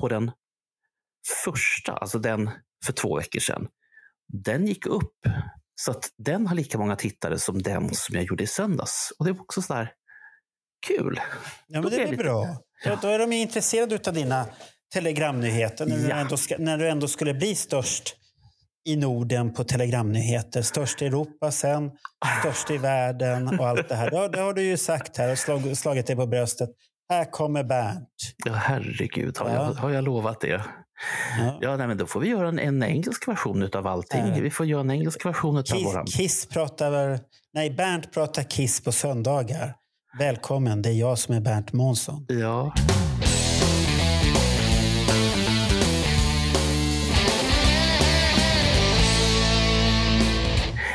på 0.00 0.08
den 0.08 0.30
första, 1.44 1.92
alltså 1.92 2.18
den 2.18 2.50
för 2.86 2.92
två 2.92 3.16
veckor 3.16 3.40
sedan, 3.40 3.68
den 4.32 4.66
gick 4.66 4.86
upp. 4.86 5.14
Så 5.74 5.90
att 5.90 6.08
den 6.18 6.46
har 6.46 6.54
lika 6.54 6.78
många 6.78 6.96
tittare 6.96 7.38
som 7.38 7.62
den 7.62 7.94
som 7.94 8.14
jag 8.14 8.24
gjorde 8.24 8.44
i 8.44 8.46
söndags. 8.46 9.12
Och 9.18 9.24
det 9.24 9.32
var 9.32 9.40
också 9.40 9.62
sådär 9.62 9.92
kul. 10.86 11.20
Ja, 11.66 11.80
men 11.80 11.90
det 11.90 12.06
blir 12.08 12.16
bra. 12.18 12.56
Ja. 12.84 12.98
Då, 13.02 13.08
är 13.08 13.18
de 13.18 13.32
intresserade 13.32 13.98
av 14.06 14.14
dina 14.14 14.46
telegramnyheter 14.94 15.86
när, 15.86 15.96
du 15.96 16.08
Ja. 16.08 16.16
ändå 16.16 16.36
när 16.58 16.78
du 16.78 16.88
ändå 16.88 17.08
skulle 17.08 17.34
bli 17.34 17.54
störst 17.54 18.14
i 18.88 18.96
Norden 18.96 19.54
på 19.54 19.64
telegramnyheter. 19.64 20.62
Störst 20.62 21.02
i 21.02 21.06
Europa 21.06 21.50
sen, 21.50 21.90
störst 22.40 22.70
i 22.70 22.76
världen 22.76 23.58
och 23.60 23.68
allt 23.68 23.88
det 23.88 23.94
här. 23.94 24.10
Det 24.10 24.16
har, 24.16 24.28
det 24.28 24.40
har 24.40 24.52
du 24.54 24.62
ju 24.62 24.76
sagt 24.76 25.16
här 25.16 25.32
och 25.32 25.38
slag, 25.38 25.76
slagit 25.76 26.06
dig 26.06 26.16
på 26.16 26.26
bröstet. 26.26 26.70
Här 27.08 27.24
kommer 27.30 27.64
Bernt. 27.64 28.08
Ja, 28.44 28.52
herregud, 28.52 29.38
har, 29.38 29.48
Ja. 29.48 29.54
jag, 29.54 29.72
har 29.72 29.90
jag 29.90 30.04
lovat 30.04 30.40
det? 30.40 30.48
Ja. 31.38 31.58
Ja, 31.60 31.76
nej, 31.76 31.86
men 31.86 31.98
då 31.98 32.06
får 32.06 32.20
vi 32.20 32.28
göra 32.28 32.48
en, 32.48 32.58
en 32.58 32.82
engelsk 32.82 33.28
version 33.28 33.70
av 33.72 33.86
allting. 33.86 34.26
Ja. 34.26 34.40
Vi 34.42 34.50
får 34.50 34.66
göra 34.66 34.80
en 34.80 34.90
engelsk 34.90 35.26
version 35.26 35.56
av 35.58 35.62
Kiss, 35.62 35.86
våran. 35.86 36.06
Kiss 36.06 36.46
pratar, 36.46 37.20
nej 37.54 37.70
Bernt 37.70 38.12
pratar 38.12 38.42
Kiss 38.42 38.80
på 38.80 38.92
söndagar. 38.92 39.74
Välkommen, 40.16 40.82
det 40.82 40.88
är 40.88 40.92
jag 40.92 41.18
som 41.18 41.34
är 41.34 41.40
Bernt 41.40 41.72
Månsson. 41.72 42.26
Ja. 42.28 42.74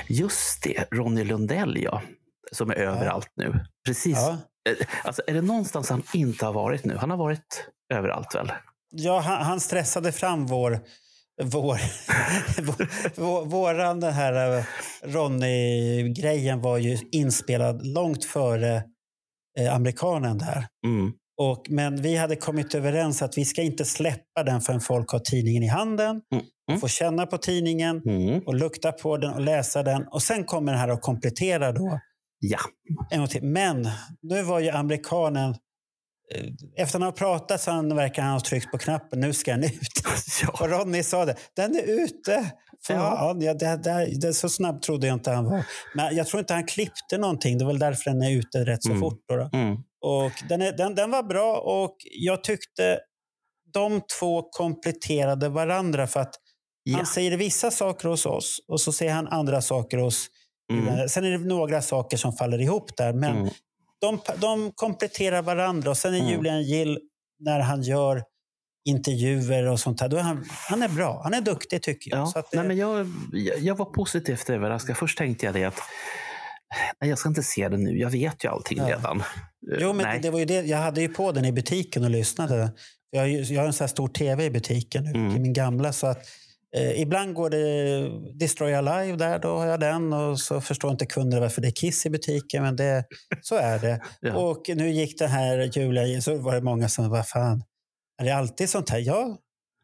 Just 0.10 0.63
det, 0.63 0.86
Ronny 0.91 1.24
Lundell 1.24 1.77
ja. 1.84 2.01
Som 2.51 2.70
är 2.70 2.75
överallt 2.75 3.29
nu. 3.36 3.65
Precis. 3.86 4.17
Ja. 4.17 4.38
Eh, 4.70 4.88
Alltså, 5.03 5.22
är 5.27 5.34
det 5.34 5.41
någonstans 5.41 5.89
han 5.89 6.03
inte 6.13 6.46
har 6.46 6.53
varit 6.53 6.86
nu? 6.86 6.96
Han 6.98 7.10
har 7.10 7.17
varit 7.17 7.67
överallt 7.93 8.36
väl? 8.36 8.51
Ja, 8.91 9.20
han, 9.20 9.46
han 9.46 9.60
stressade 9.60 10.12
fram 10.12 10.46
vår, 10.46 10.79
vår, 11.43 11.79
vår, 12.62 12.89
vår 13.15 13.46
våran 13.46 14.00
den 14.00 14.13
här 14.13 14.58
eh, 14.58 14.63
Ronny-grejen 15.03 16.62
var 16.62 16.77
ju 16.77 16.98
inspelad 17.12 17.86
långt 17.88 18.25
före 18.25 18.84
eh, 19.60 19.75
amerikanen 19.75 20.38
där. 20.38 20.67
Mm. 20.86 21.12
Och, 21.41 21.65
men 21.69 22.01
vi 22.01 22.15
hade 22.15 22.36
kommit 22.36 22.75
överens 22.75 23.22
att 23.22 23.38
vi 23.38 23.45
ska 23.45 23.62
inte 23.62 23.86
släppa 23.86 24.43
den 24.45 24.62
förrän 24.62 24.81
folk 24.81 25.10
har 25.12 25.19
tidningen 25.19 25.63
i 25.63 25.67
handen. 25.67 26.22
Mm. 26.33 26.45
Och 26.74 26.79
får 26.79 26.88
känna 26.88 27.25
på 27.25 27.38
tidningen 27.38 28.01
Mm. 28.05 28.41
och 28.45 28.55
lukta 28.55 28.91
på 28.91 29.17
den 29.17 29.33
och 29.33 29.41
läsa 29.41 29.83
den. 29.83 30.07
Och 30.07 30.22
sen 30.22 30.43
kommer 30.43 30.72
den 30.72 30.81
här 30.81 30.88
att 30.89 31.01
komplettera 31.01 31.72
då. 31.72 32.00
Ja. 32.39 32.57
En 33.12 33.19
gång 33.19 33.27
till. 33.27 33.43
Men 33.43 33.88
nu 34.22 34.41
var 34.43 34.60
ju 34.60 34.69
amerikanen 34.69 35.55
efter 36.77 36.99
han 36.99 37.01
har 37.05 37.11
pratat 37.11 37.61
så 37.61 37.71
han, 37.71 37.95
verkar 37.95 38.21
han 38.21 38.31
ha 38.33 38.39
tryckt 38.39 38.71
på 38.71 38.77
knappen. 38.77 39.19
Nu 39.19 39.33
ska 39.33 39.51
den 39.51 39.63
ut. 39.63 39.71
ja. 40.41 40.49
Och 40.59 40.69
Ronny 40.69 41.03
sa 41.03 41.25
det. 41.25 41.35
Den 41.55 41.75
är 41.75 42.03
ute. 42.03 42.51
Fan, 42.87 43.41
ja. 43.41 43.53
det, 43.53 43.83
det, 43.83 44.19
det, 44.21 44.33
så 44.33 44.49
snabbt 44.49 44.83
trodde 44.83 45.07
jag 45.07 45.13
inte 45.15 45.31
han 45.31 45.45
var. 45.45 45.65
Men 45.95 46.15
jag 46.15 46.27
tror 46.27 46.39
inte 46.39 46.53
han 46.53 46.65
klippte 46.65 47.17
någonting. 47.17 47.57
Det 47.57 47.63
är 47.63 47.67
väl 47.67 47.79
därför 47.79 48.11
den 48.11 48.21
är 48.21 48.31
ute 48.31 48.65
rätt 48.65 48.83
så 48.83 48.89
Mm. 48.89 49.01
fort. 49.01 49.19
Då, 49.27 49.35
då. 49.35 49.49
Mm. 49.53 49.77
Och 50.01 50.31
den, 50.49 50.61
är, 50.61 50.71
den, 50.77 50.95
den 50.95 51.11
var 51.11 51.23
bra 51.23 51.57
och 51.59 51.95
jag 52.19 52.43
tyckte 52.43 52.99
de 53.73 54.01
två 54.19 54.41
kompletterade 54.51 55.49
varandra. 55.49 56.07
För 56.07 56.19
att 56.19 56.35
Ja. 56.83 56.97
han 56.97 57.05
säger 57.05 57.37
vissa 57.37 57.71
saker 57.71 58.09
hos 58.09 58.25
oss 58.25 58.59
och 58.67 58.81
så 58.81 58.91
säger 58.91 59.13
han 59.13 59.27
andra 59.27 59.61
saker 59.61 59.97
hos... 59.97 60.27
Mm. 60.71 61.09
Sen 61.09 61.23
är 61.25 61.31
det 61.31 61.37
några 61.37 61.81
saker 61.81 62.17
som 62.17 62.33
faller 62.33 62.61
ihop 62.61 62.97
där. 62.97 63.13
Men 63.13 63.37
Mm. 63.37 63.49
De, 64.03 64.19
de 64.41 64.72
kompletterar 64.75 65.41
varandra. 65.41 65.89
Och 65.89 65.98
sen 65.98 66.13
är 66.13 66.19
Mm. 66.19 66.31
Julian 66.31 66.63
Gill, 66.63 67.00
när 67.39 67.60
han 67.60 67.81
gör 67.83 68.24
intervjuer 68.89 69.67
och 69.67 69.79
sånt 69.79 70.01
här, 70.01 70.10
då 70.10 70.17
är 70.17 70.22
han, 70.22 70.45
han 70.69 70.83
är 70.83 70.89
bra. 70.89 71.22
Han 71.24 71.33
är 71.33 71.41
duktig 71.41 71.81
tycker 71.81 72.12
jag. 72.12 72.31
Ja. 72.36 72.43
Det, 72.51 72.57
Nej, 72.57 72.67
men 72.67 72.77
jag, 72.77 73.07
jag 73.60 73.75
var 73.75 73.86
positivt 73.86 74.50
överraskad. 74.50 74.98
Först 74.98 75.17
tänkte 75.17 75.45
jag 75.45 75.55
det 75.55 75.63
att 75.63 75.79
nej, 77.01 77.10
jag 77.10 77.19
ska 77.19 77.29
inte 77.29 77.43
se 77.43 77.69
det 77.69 77.77
nu. 77.77 77.98
Jag 78.00 78.10
vet 78.10 78.43
ju 78.43 78.50
allting 78.50 78.77
Ja. 78.77 78.88
redan. 78.89 79.19
Eh, 79.19 79.77
jo, 79.79 79.93
men 79.93 80.05
nej. 80.05 80.19
det, 80.22 80.29
var 80.29 80.39
ju 80.39 80.45
det. 80.45 80.62
Jag 80.62 80.77
hade 80.77 81.01
ju 81.01 81.07
på 81.10 81.31
den 81.31 81.45
i 81.45 81.51
butiken 81.51 82.03
och 82.03 82.10
lyssnade. 82.10 82.72
Jag, 83.12 83.29
jag 83.29 83.62
har 83.62 83.67
en 83.67 83.74
sån 83.74 83.83
här 83.86 83.89
stor 83.89 84.07
tv 84.07 84.45
i 84.45 84.50
butiken 84.50 85.03
nu, 85.03 85.10
Mm. 85.10 85.31
till 85.33 85.41
min 85.41 85.53
gamla. 85.53 85.93
Så 85.93 86.07
att, 86.07 86.25
eh, 86.75 87.01
ibland 87.01 87.34
går 87.34 87.50
det 87.50 88.39
Destroy 88.39 88.74
Alive 88.74 89.18
där, 89.18 89.39
då 89.39 89.58
har 89.58 89.65
jag 89.65 89.80
den. 89.80 90.13
Och 90.13 90.39
så 90.39 90.62
förstår 90.62 90.92
inte 90.92 91.06
kunder 91.06 91.39
varför 91.39 91.62
det 91.62 91.68
är 91.68 91.72
Kiss 91.72 92.06
i 92.06 92.10
butiken, 92.10 92.63
men 92.63 92.75
det, 92.75 93.06
så 93.42 93.56
är 93.56 93.80
det. 93.80 94.01
Ja. 94.22 94.36
Och 94.36 94.63
nu 94.68 94.89
gick 94.89 95.20
det 95.20 95.27
här 95.27 95.77
Julia, 95.77 96.22
så 96.22 96.38
var 96.38 96.56
det 96.56 96.62
många 96.62 96.89
som, 96.89 97.10
vad 97.10 97.27
fan, 97.27 97.63
är 98.22 98.25
det 98.25 98.36
alltid 98.36 98.70
sånt 98.70 98.89
här? 98.89 99.00
Ja, 99.00 99.38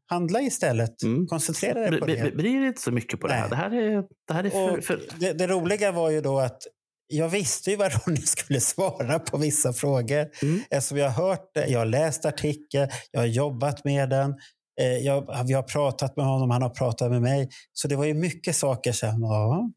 handla 0.10 0.42
istället. 0.42 1.04
Mm. 1.04 1.28
Koncentrera 1.28 1.90
dig 1.90 2.00
på 2.00 2.06
det. 2.06 2.36
Bry 2.36 2.60
dig 2.60 2.68
inte 2.68 2.82
så 2.82 2.92
mycket 2.92 3.20
på 3.20 3.28
det 3.28 3.34
här. 3.34 3.42
Nej. 3.42 3.50
Det 3.50 3.56
här 3.56 3.72
är, 3.72 4.04
det 4.28 4.34
här 4.34 4.44
är 4.44 4.50
för, 4.50 4.82
för, 4.82 5.02
det, 5.20 5.34
det 5.34 5.48
roliga 5.48 5.92
var 5.92 6.10
ju 6.10 6.22
då 6.22 6.40
att 6.40 6.62
jag 7.08 7.30
visste 7.30 7.70
ju 7.72 7.76
vad 7.76 7.92
Ronny 8.08 8.22
skulle 8.22 8.60
svara 8.60 9.20
på 9.20 9.38
vissa 9.38 9.74
frågor. 9.74 10.28
Mm. 10.42 10.62
Eftersom 10.70 10.98
jag 10.98 11.10
har 11.10 11.28
hört 11.28 11.52
det, 11.54 11.68
jag 11.68 11.80
har 11.80 11.86
läst 11.86 12.26
artikeln, 12.26 12.90
jag 13.12 13.20
har 13.20 13.28
jobbat 13.28 13.86
med 13.86 14.10
den. 14.10 14.36
Eh, 14.80 14.98
Jag, 14.98 15.44
vi 15.48 15.54
har 15.54 15.64
pratat 15.64 16.18
med 16.18 16.26
honom, 16.26 16.50
han 16.50 16.62
har 16.62 16.70
pratat 16.70 17.12
med 17.12 17.22
mig. 17.22 17.50
Så 17.74 17.88
det 17.88 17.96
var 17.96 18.06
ju 18.06 18.14
mycket 18.14 18.56
saker 18.56 18.92
som, 18.92 19.22
ja. 19.24 19.70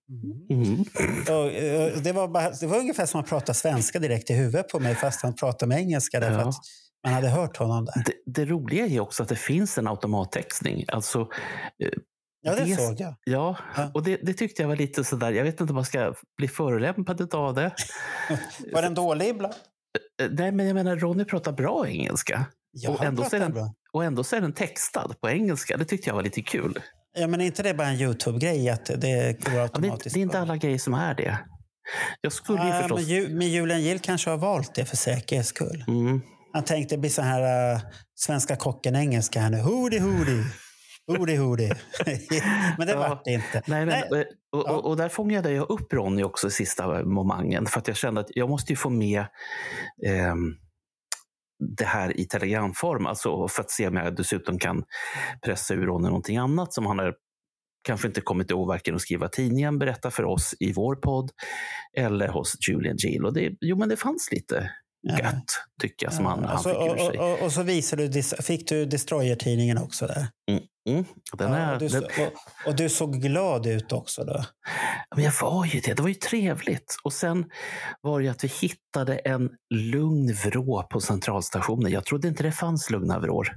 mm. 0.51 0.65
Mm. 0.65 0.81
Och, 1.39 1.53
eh, 1.53 1.97
det, 2.03 2.13
var 2.13 2.29
bara, 2.29 2.51
det 2.51 2.67
var 2.67 2.79
ungefär 2.79 3.07
som 3.07 3.21
att 3.21 3.29
prata 3.29 3.55
svenska 3.55 3.99
direkt 3.99 4.31
i 4.31 4.35
huvudet 4.35 4.69
på 4.69 4.81
mig 4.81 4.95
fast 4.95 5.23
han 5.23 5.35
pratade 5.35 5.69
med 5.69 5.79
engelska 5.79 6.21
därför 6.21 6.41
Ja. 6.41 6.49
att 6.49 6.55
man 7.05 7.15
hade 7.15 7.29
hört 7.29 7.57
honom 7.57 7.85
där. 7.85 8.03
Det, 8.07 8.13
det 8.41 8.45
roliga 8.51 8.87
är 8.87 9.01
också 9.01 9.23
att 9.23 9.29
det 9.29 9.37
finns 9.37 9.79
en 9.79 9.87
automattextning. 9.87 10.85
Alltså, 10.89 11.21
eh, 11.21 11.89
Ja, 12.45 12.55
det 12.55 12.65
det- 12.65 12.77
såg 12.77 13.01
jag. 13.01 13.15
ja, 13.25 13.57
Ja. 13.77 13.91
och 13.95 14.03
det, 14.03 14.17
det 14.23 14.35
tyckte 14.35 14.63
jag 14.63 14.69
var 14.69 14.77
lite 14.77 15.05
sådär. 15.05 15.33
Jag 15.33 15.45
vet 15.45 15.61
inte 15.61 15.71
om 15.71 15.75
man 15.75 15.85
ska 15.85 16.15
bli 16.39 16.49
förolämpad 16.49 17.35
av 17.35 17.55
det. 17.55 17.73
Var 18.73 18.83
den 18.83 18.95
dålig 18.95 19.29
ibland? 19.29 19.55
Nej, 20.31 20.53
men 20.53 20.67
jag 20.67 20.75
menar 20.75 20.97
Ronny 20.97 21.25
pratar 21.25 21.53
bra 21.53 21.89
engelska. 21.89 22.47
Ja, 22.73 22.91
Och 22.91 23.05
ändå 23.05 23.25
så 23.25 23.39
den-. 23.39 23.75
Och 23.93 24.05
ändå 24.05 24.25
så 24.25 24.37
är 24.37 24.41
den 24.41 24.53
textad 24.53 25.09
på 25.21 25.31
engelska. 25.31 25.77
Det 25.77 25.85
tyckte 25.85 26.11
jag 26.11 26.15
var 26.15 26.23
lite 26.23 26.43
kul. 26.43 26.79
Ja, 27.19 27.27
men 27.27 27.41
är 27.41 27.45
inte 27.47 27.63
det 27.63 27.75
bara 27.75 27.89
en 27.89 28.01
YouTube-grej 28.01 28.69
att 28.71 28.85
det 28.87 28.97
går 28.97 29.01
Ja, 29.05 29.51
det, 29.51 29.57
är, 29.59 29.63
automatiskt? 29.63 30.15
det 30.15 30.21
är 30.21 30.23
inte 30.23 30.39
alla 30.41 30.57
grejer 30.57 30.79
som 30.79 30.95
är 30.95 31.15
det. 31.15 31.39
Jag 32.21 32.33
skulle 32.33 32.65
ju 32.65 32.71
Ah, 32.71 32.81
förstås... 32.81 33.01
men, 33.01 33.09
Ju- 33.09 33.29
men 33.29 33.49
Julian 33.49 33.83
Gill 33.83 33.99
kanske 33.99 34.31
har 34.31 34.37
valt 34.37 34.75
det 34.75 34.85
för 34.85 34.97
säkerhets 34.97 35.49
skull. 35.49 35.85
Mm. 35.89 36.21
Han 36.53 36.65
tänkte 36.65 36.95
det 36.95 36.99
blir 36.99 37.11
så 37.11 37.23
här 37.23 37.73
uh, 37.75 37.81
svenska 38.15 38.57
kocken-engelska 38.57 39.41
här 39.41 39.51
nu. 39.51 39.61
Hoody, 39.61 39.99
hoody. 39.99 40.43
Hoody, 41.07 41.37
hoody. 41.37 41.69
men 42.79 42.87
det 42.87 42.93
Ja. 42.93 42.99
vart 43.09 43.25
det 43.25 43.31
inte. 43.33 43.63
Nej, 43.67 43.87
men, 43.87 44.03
Nej. 44.11 44.21
eh, 44.21 44.27
Och, 44.59 44.65
Ja. 44.67 44.73
och, 44.73 44.85
och 44.87 44.97
där 44.97 45.09
fångade 45.09 45.51
jag 45.53 45.71
upp 45.71 45.93
Ronny 45.93 46.23
också 46.23 46.47
i 46.47 46.51
sista 46.51 47.05
momangen. 47.05 47.67
För 47.67 47.79
att 47.81 47.89
jag 47.89 47.97
kände 47.97 48.21
att 48.21 48.27
jag 48.31 48.49
måste 48.49 48.73
ju 48.73 48.77
få 48.77 48.91
med 48.91 49.25
ehm, 50.07 50.55
det 51.77 51.85
här 51.85 52.21
i 52.21 52.25
telegramform. 52.25 53.07
Alltså 53.07 53.49
för 53.49 53.61
att 53.63 53.71
se 53.71 53.89
om 53.89 53.97
jag 53.97 54.17
dessutom 54.17 54.59
kan 54.59 54.85
pressa 55.47 55.75
ur 55.75 55.87
Ronny 55.87 56.07
någonting 56.07 56.37
annat 56.37 56.73
som 56.73 56.87
han 56.87 56.99
har 56.99 57.15
kanske 57.87 58.09
inte 58.09 58.21
kommit 58.21 58.51
ihåg 58.51 58.69
varken 58.69 58.95
att 58.95 59.01
skriva 59.01 59.29
tidningen, 59.29 59.79
berätta 59.79 60.11
för 60.11 60.25
oss 60.25 60.55
i 60.61 60.73
vår 60.73 60.95
podd 60.97 61.31
eller 61.97 62.29
hos 62.29 62.55
Julian 62.69 62.97
Gill. 62.97 63.25
Och 63.25 63.33
det, 63.33 63.53
jo, 63.61 63.77
men 63.77 63.89
det 63.89 63.97
fanns 63.97 64.29
lite 64.33 64.71
Ja. 65.05 65.19
gött, 65.19 65.45
tycker 65.81 66.07
jag, 66.07 66.13
som 66.13 66.27
han, 66.27 66.39
han 66.39 66.49
Alltså, 66.49 66.69
fick 66.69 66.79
ur 66.93 66.97
sig. 66.97 67.19
och, 67.19 67.33
och, 67.33 67.43
och 67.43 67.53
så 67.53 67.63
visade 67.63 68.09
du, 68.09 68.23
fick 68.23 68.69
du 68.69 68.85
Destroyer-tidningen 68.87 69.79
också 69.79 70.07
där. 70.07 70.27
Mm, 70.51 70.63
den 70.85 71.53
Ja, 71.53 71.57
är, 71.57 71.73
och, 71.73 71.79
du, 71.79 71.89
den, 71.89 72.01
så- 72.03 72.07
och, 72.07 72.33
och 72.67 72.77
du 72.77 72.89
såg 72.89 73.15
glad 73.23 73.67
ut 73.67 73.93
också 73.93 74.25
då. 74.25 74.45
Men 75.17 75.25
jag 75.25 75.33
var 75.41 75.65
ju 75.65 75.81
det. 75.81 75.95
Det 75.95 76.03
var 76.03 76.09
ju 76.09 76.15
trevligt. 76.15 76.97
Och 77.05 77.13
sen 77.13 77.45
var 78.01 78.19
det 78.19 78.25
ju 78.25 78.31
att 78.31 78.45
vi 78.45 78.49
hittade 78.49 79.17
en 79.19 79.51
lugn 79.75 80.35
vrå 80.45 80.83
på 80.83 81.01
centralstationen. 81.01 81.93
Jag 81.93 82.05
trodde 82.05 82.29
inte 82.29 82.43
det 82.43 82.53
fanns 82.53 82.91
lugna 82.91 83.19
vrår. 83.19 83.49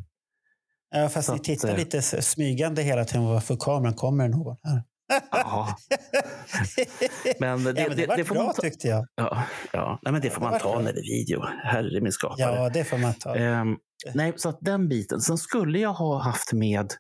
Ja, 0.96 1.10
fast 1.10 1.26
Så 1.26 1.32
ni 1.34 1.38
att, 1.40 1.44
tittar 1.44 1.70
eh, 1.70 1.78
lite 1.78 2.02
smygande 2.02 2.82
hela 2.82 3.06
tiden 3.06 3.26
varför 3.26 3.58
kameran 3.60 3.94
kommer 3.94 4.28
någon 4.30 4.56
här. 4.64 4.84
Ja, 5.32 5.78
men 7.40 7.64
det, 7.64 7.70
ja, 7.82 7.88
men 7.88 7.90
det, 7.90 7.94
det, 7.96 8.08
var 8.08 8.18
det 8.18 8.26
får 8.26 8.36
bra 8.36 8.44
man 8.44 8.54
ta. 8.56 8.62
tyckte 8.62 8.88
jag. 8.88 9.08
Ja, 9.16 9.44
ja. 9.74 10.00
Nej, 10.02 10.12
men 10.14 10.22
det 10.22 10.30
får 10.30 10.42
det 10.42 10.50
man 10.50 10.60
ta 10.60 10.72
bra. 10.72 10.82
när 10.82 10.94
det 10.94 11.00
är 11.00 11.18
video. 11.20 11.42
Herre 11.64 12.02
min 12.02 12.12
skapare. 12.12 12.56
Ja, 12.56 12.70
det 12.70 12.84
får 12.84 12.98
man 12.98 13.14
ta. 13.14 13.36
Ehm, 13.36 13.76
nej, 14.14 14.34
så 14.36 14.50
att 14.50 14.58
den 14.62 14.88
biten. 14.88 15.22
Sen 15.22 15.38
skulle 15.38 15.80
jag 15.80 15.94
ha 15.94 16.22
haft 16.22 16.54
med 16.54 16.94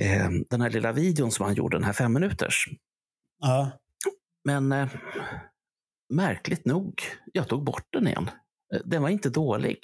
ehm, 0.00 0.44
den 0.50 0.60
här 0.60 0.70
lilla 0.70 0.92
videon 0.92 1.30
som 1.30 1.44
han 1.46 1.54
gjorde, 1.54 1.76
den 1.76 1.84
här 1.84 1.92
fem 1.92 2.12
minuters. 2.12 2.64
Ja. 3.40 3.70
Men 4.44 4.72
eh, 4.72 4.88
märkligt 6.14 6.64
nog, 6.66 6.94
jag 7.32 7.48
tog 7.48 7.64
bort 7.64 7.86
den 7.92 8.06
igen. 8.06 8.30
Eh, 8.74 8.80
Den 8.84 9.02
var 9.02 9.08
inte 9.08 9.30
dålig. 9.30 9.78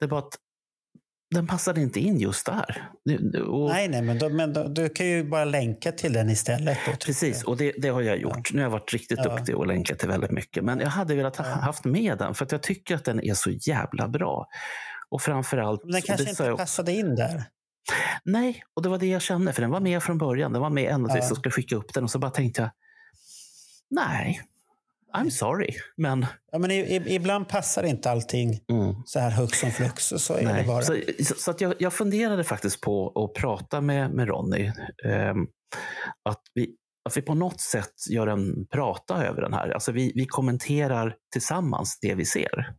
Det 0.00 0.06
var 0.06 0.18
att 0.18 0.34
den 1.34 1.46
passade 1.46 1.80
inte 1.80 2.00
in 2.00 2.18
just 2.18 2.46
där. 2.46 2.88
Och, 3.48 3.68
Nej, 3.70 3.88
nej, 3.88 4.02
men, 4.02 4.18
då, 4.18 4.28
men 4.28 4.52
då, 4.52 4.68
du 4.68 4.88
kan 4.88 5.06
ju 5.06 5.24
bara 5.24 5.44
länka 5.44 5.92
till 5.92 6.12
den 6.12 6.30
istället. 6.30 6.78
Då, 6.86 6.92
Precis, 7.06 7.40
jag. 7.42 7.48
och 7.48 7.56
det, 7.56 7.72
det 7.78 7.88
har 7.88 8.02
jag 8.02 8.18
gjort. 8.18 8.52
Nu 8.52 8.58
har 8.58 8.62
jag 8.64 8.70
varit 8.70 8.92
riktigt 8.92 9.18
Ja. 9.24 9.36
duktig 9.36 9.56
och 9.56 9.66
länkat 9.66 9.98
till 9.98 10.08
väldigt 10.08 10.30
mycket. 10.30 10.64
Men 10.64 10.80
jag 10.80 10.88
hade 10.88 11.14
velat 11.14 11.36
ha 11.36 11.48
Ja. 11.48 11.54
haft 11.54 11.84
med 11.84 12.18
den 12.18 12.34
för 12.34 12.44
att 12.44 12.52
jag 12.52 12.62
tycker 12.62 12.94
att 12.94 13.04
den 13.04 13.20
är 13.24 13.34
så 13.34 13.50
jävla 13.50 14.08
bra. 14.08 14.46
Och 15.08 15.22
framförallt... 15.22 15.82
Men 15.84 15.92
den 15.92 16.02
kanske 16.02 16.30
inte 16.30 16.44
jag- 16.44 16.58
passade 16.58 16.92
in 16.92 17.14
där. 17.16 17.44
Nej, 18.24 18.64
och 18.74 18.82
det 18.82 18.88
var 18.88 18.98
det 18.98 19.06
jag 19.06 19.22
kände. 19.22 19.52
För 19.52 19.62
den 19.62 19.70
var 19.70 19.80
med 19.80 20.02
från 20.02 20.18
början. 20.18 20.52
Den 20.52 20.62
var 20.62 20.70
med 20.70 20.92
ända 20.92 21.08
tills 21.08 21.24
Ja. 21.24 21.28
jag 21.28 21.36
skulle 21.36 21.52
skicka 21.52 21.76
upp 21.76 21.94
den. 21.94 22.04
Och 22.04 22.10
så 22.10 22.18
bara 22.18 22.30
tänkte 22.30 22.62
jag, 22.62 22.70
nej, 23.90 24.40
I'm 25.14 25.30
sorry. 25.30 25.70
Men 25.96 26.26
Ja, 26.52 26.58
men 26.58 26.70
ibland 27.08 27.48
passar 27.48 27.82
inte 27.82 28.10
allting 28.10 28.60
mm, 28.70 28.94
så 29.06 29.18
här 29.18 29.30
hux 29.30 29.60
som 29.60 29.70
flux. 29.70 30.04
Så, 30.16 30.34
är 30.34 30.54
det 30.54 30.64
bara. 30.66 30.82
Så, 30.82 30.96
så, 31.36 31.50
att 31.50 31.60
jag, 31.60 31.74
jag 31.78 31.92
funderade 31.92 32.44
faktiskt 32.44 32.80
på 32.80 33.12
att 33.24 33.40
prata 33.42 33.80
med, 33.80 34.10
med 34.10 34.28
Ronny. 34.28 34.72
Ehm, 35.04 35.46
att 36.22 36.40
vi, 36.54 36.74
att 37.08 37.16
vi 37.16 37.22
på 37.22 37.34
något 37.34 37.60
sätt 37.60 37.94
gör 38.10 38.26
en 38.26 38.66
prata 38.66 39.24
över 39.26 39.42
den 39.42 39.52
här. 39.52 39.68
Alltså 39.68 39.92
vi, 39.92 40.12
vi 40.14 40.26
kommenterar 40.26 41.16
tillsammans 41.32 41.98
det 42.00 42.14
vi 42.14 42.24
ser. 42.24 42.74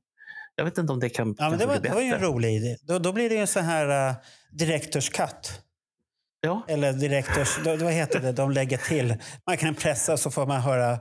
Jag 0.56 0.66
vet 0.66 0.78
inte 0.78 0.94
om 0.94 1.00
det 1.00 1.10
kan 1.10 1.36
Ja, 1.38 1.50
men 1.50 1.60
det, 1.60 1.66
var, 1.66 1.80
det 1.80 1.90
var 1.90 2.02
ju 2.02 2.08
en 2.08 2.20
rolig 2.22 2.56
idé. 2.56 2.78
Då, 2.82 3.00
då 3.00 3.12
blir 3.14 3.30
det 3.30 3.36
ju 3.36 3.42
en 3.42 3.48
sån 3.48 3.64
här 3.64 4.10
uh, 4.10 4.16
directors 4.52 5.10
cut. 5.10 5.62
Ja. 6.42 6.66
Eller 6.68 6.94
directors, 6.94 7.60
då, 7.64 7.76
vad 7.76 7.94
heter 7.94 8.20
det, 8.20 8.32
de 8.32 8.52
lägger 8.52 8.78
till. 8.78 9.16
Man 9.48 9.58
kan 9.58 9.76
pressa 9.76 10.18
så 10.18 10.32
får 10.32 10.46
man 10.46 10.62
höra 10.62 10.92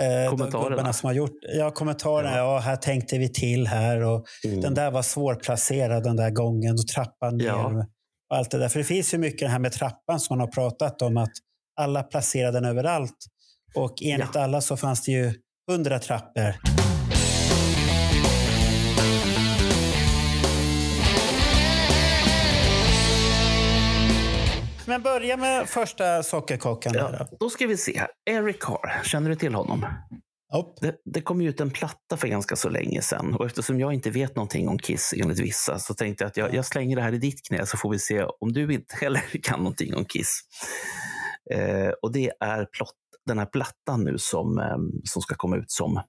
eh, 0.00 0.30
Kommentarerna. 0.30 0.92
som 0.92 1.06
har 1.06 1.14
gjort 1.14 1.38
ja, 1.42 1.70
kommentarerna. 1.70 2.36
Ja. 2.36 2.58
här 2.58 2.76
tänkte 2.76 3.18
vi 3.18 3.28
till 3.32 3.66
här 3.66 4.00
och 4.00 4.24
Mm. 4.44 4.60
den 4.60 4.74
där 4.74 4.90
var 4.90 5.02
svårplacerad 5.02 6.02
den 6.02 6.16
där 6.16 6.30
gången 6.30 6.72
och 6.74 6.86
trappan 6.88 7.36
ner. 7.36 7.46
Ja. 7.46 7.84
Och 8.30 8.36
allt 8.36 8.50
det 8.50 8.58
där. 8.58 8.68
För 8.68 8.78
det 8.78 8.84
finns 8.84 9.14
ju 9.14 9.18
mycket 9.18 9.40
det 9.40 9.48
här 9.48 9.58
med 9.58 9.72
trappan 9.72 10.20
som 10.20 10.38
man 10.38 10.46
har 10.46 10.52
pratat 10.52 11.02
om 11.02 11.16
att 11.16 11.32
alla 11.80 12.02
placerar 12.02 12.52
den 12.52 12.64
överallt. 12.64 13.16
Och 13.74 13.94
enligt 14.02 14.36
alla 14.36 14.60
så 14.60 14.76
fanns 14.76 15.02
det 15.02 15.12
ju 15.12 15.32
hundra 15.70 15.98
trappor. 15.98 16.54
Men 24.86 25.02
börja 25.02 25.36
med 25.36 25.68
första 25.68 26.22
sockerkockan. 26.22 26.92
där 26.92 27.16
Ja, 27.18 27.36
då. 27.40 27.50
ska 27.50 27.66
vi 27.66 27.76
se. 27.76 28.06
Eric 28.30 28.60
Carr, 28.60 29.02
känner 29.04 29.30
du 29.30 29.36
till 29.36 29.54
honom? 29.54 29.86
Det, 30.80 30.94
det 31.04 31.20
kom 31.20 31.40
ju 31.40 31.48
ut 31.48 31.60
en 31.60 31.70
platta 31.70 32.16
för 32.16 32.28
ganska 32.28 32.56
så 32.56 32.68
länge 32.68 33.02
sedan 33.02 33.34
och 33.34 33.46
eftersom 33.46 33.80
jag 33.80 33.92
inte 33.94 34.10
vet 34.10 34.36
någonting 34.36 34.68
om 34.68 34.78
Kiss 34.78 35.14
enligt 35.16 35.38
vissa 35.38 35.78
så 35.78 35.94
tänkte 35.94 36.24
jag 36.24 36.28
att 36.28 36.36
jag, 36.36 36.54
jag 36.54 36.64
slänger 36.66 36.96
det 36.96 37.02
här 37.02 37.12
i 37.14 37.18
ditt 37.18 37.46
knä 37.48 37.66
så 37.66 37.76
får 37.76 37.90
vi 37.90 37.98
se 37.98 38.24
om 38.40 38.52
du 38.52 38.74
inte 38.74 38.96
heller 38.96 39.22
kan 39.42 39.58
någonting 39.58 39.94
om 39.94 40.04
Kiss. 40.04 40.40
Eh, 41.50 41.88
och 42.02 42.12
det 42.12 42.32
är 42.40 42.64
plott, 42.64 42.94
den 43.26 43.38
här 43.38 43.46
plattan 43.46 44.04
nu 44.04 44.18
som, 44.18 44.58
eh, 44.58 44.76
som 45.04 45.22
ska 45.22 45.34
komma 45.34 45.56
ut 45.56 45.70
som, 45.70 46.00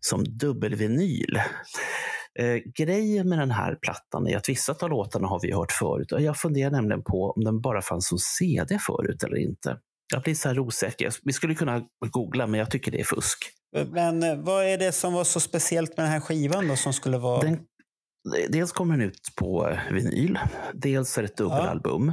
som 0.00 0.24
dubbelvinyl. 0.24 1.40
Eh, 2.38 2.56
grejen 2.74 3.28
med 3.28 3.38
den 3.38 3.50
här 3.50 3.78
plattan 3.82 4.26
är 4.28 4.36
att 4.36 4.48
vissa 4.48 4.74
av 4.80 4.90
låtarna 4.90 5.28
har 5.28 5.40
vi 5.42 5.52
hört 5.52 5.72
förut. 5.72 6.12
Och 6.12 6.22
jag 6.22 6.36
funderar 6.36 6.70
nämligen 6.70 7.02
på 7.02 7.30
om 7.30 7.44
den 7.44 7.60
bara 7.60 7.82
fanns 7.82 8.08
som 8.08 8.18
CD 8.18 8.78
förut 8.78 9.22
eller 9.22 9.36
inte. 9.36 9.78
Jag 10.12 10.22
blir 10.22 10.34
så 10.34 10.48
här 10.48 10.58
osäker. 10.58 11.12
Vi 11.22 11.32
skulle 11.32 11.54
kunna 11.54 11.82
googla, 12.12 12.46
men 12.46 12.60
jag 12.60 12.70
tycker 12.70 12.92
det 12.92 13.00
är 13.00 13.04
fusk. 13.04 13.38
Men 13.90 14.22
eh, 14.22 14.36
vad 14.36 14.64
är 14.64 14.78
det 14.78 14.92
som 14.92 15.12
var 15.12 15.24
så 15.24 15.40
speciellt 15.40 15.96
med 15.96 16.06
den 16.06 16.12
här 16.12 16.20
skivan 16.20 16.68
då 16.68 16.76
som 16.76 16.92
skulle 16.92 17.18
vara... 17.18 17.42
Den, 17.42 17.58
dels 18.48 18.72
kommer 18.72 18.96
den 18.96 19.06
ut 19.06 19.20
på 19.36 19.68
eh, 19.68 19.92
vinyl, 19.92 20.38
dels 20.74 21.18
är 21.18 21.22
det 21.22 21.28
ett 21.28 21.36
dubbelalbum. 21.36 22.12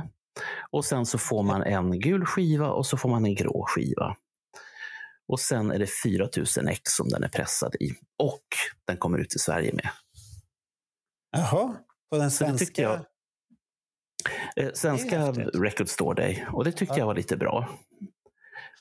Och 0.72 0.86
sen 0.86 1.06
så 1.06 1.18
får 1.18 1.44
man 1.44 1.64
en 1.64 2.00
gul 2.00 2.26
skiva 2.26 2.70
och 2.70 2.86
så 2.86 2.98
får 2.98 3.10
man 3.10 3.26
en 3.26 3.36
grå 3.36 3.66
skiva. 3.68 4.16
Och 5.28 5.40
sen 5.40 5.72
är 5.72 5.80
det 5.80 5.88
4000 6.04 6.68
ex 6.68 6.82
som 6.86 7.10
den 7.10 7.24
är 7.24 7.28
pressad 7.28 7.76
i. 7.76 7.92
Och 8.24 8.44
den 8.88 8.98
kommer 8.98 9.18
ut 9.18 9.36
i 9.36 9.40
Sverige 9.40 9.74
med. 9.74 9.90
Jaha, 11.38 11.76
på 12.10 12.18
den 12.18 12.32
svenska? 12.32 12.82
jag. 12.82 13.00
Eh, 14.56 14.72
svenska. 14.74 15.32
Record 15.32 15.90
Store 15.90 16.16
Day. 16.16 16.46
Och 16.52 16.64
det 16.64 16.72
tyckte 16.72 16.94
Ja. 16.96 17.00
jag 17.00 17.06
var 17.06 17.16
lite 17.16 17.38
bra. 17.38 17.70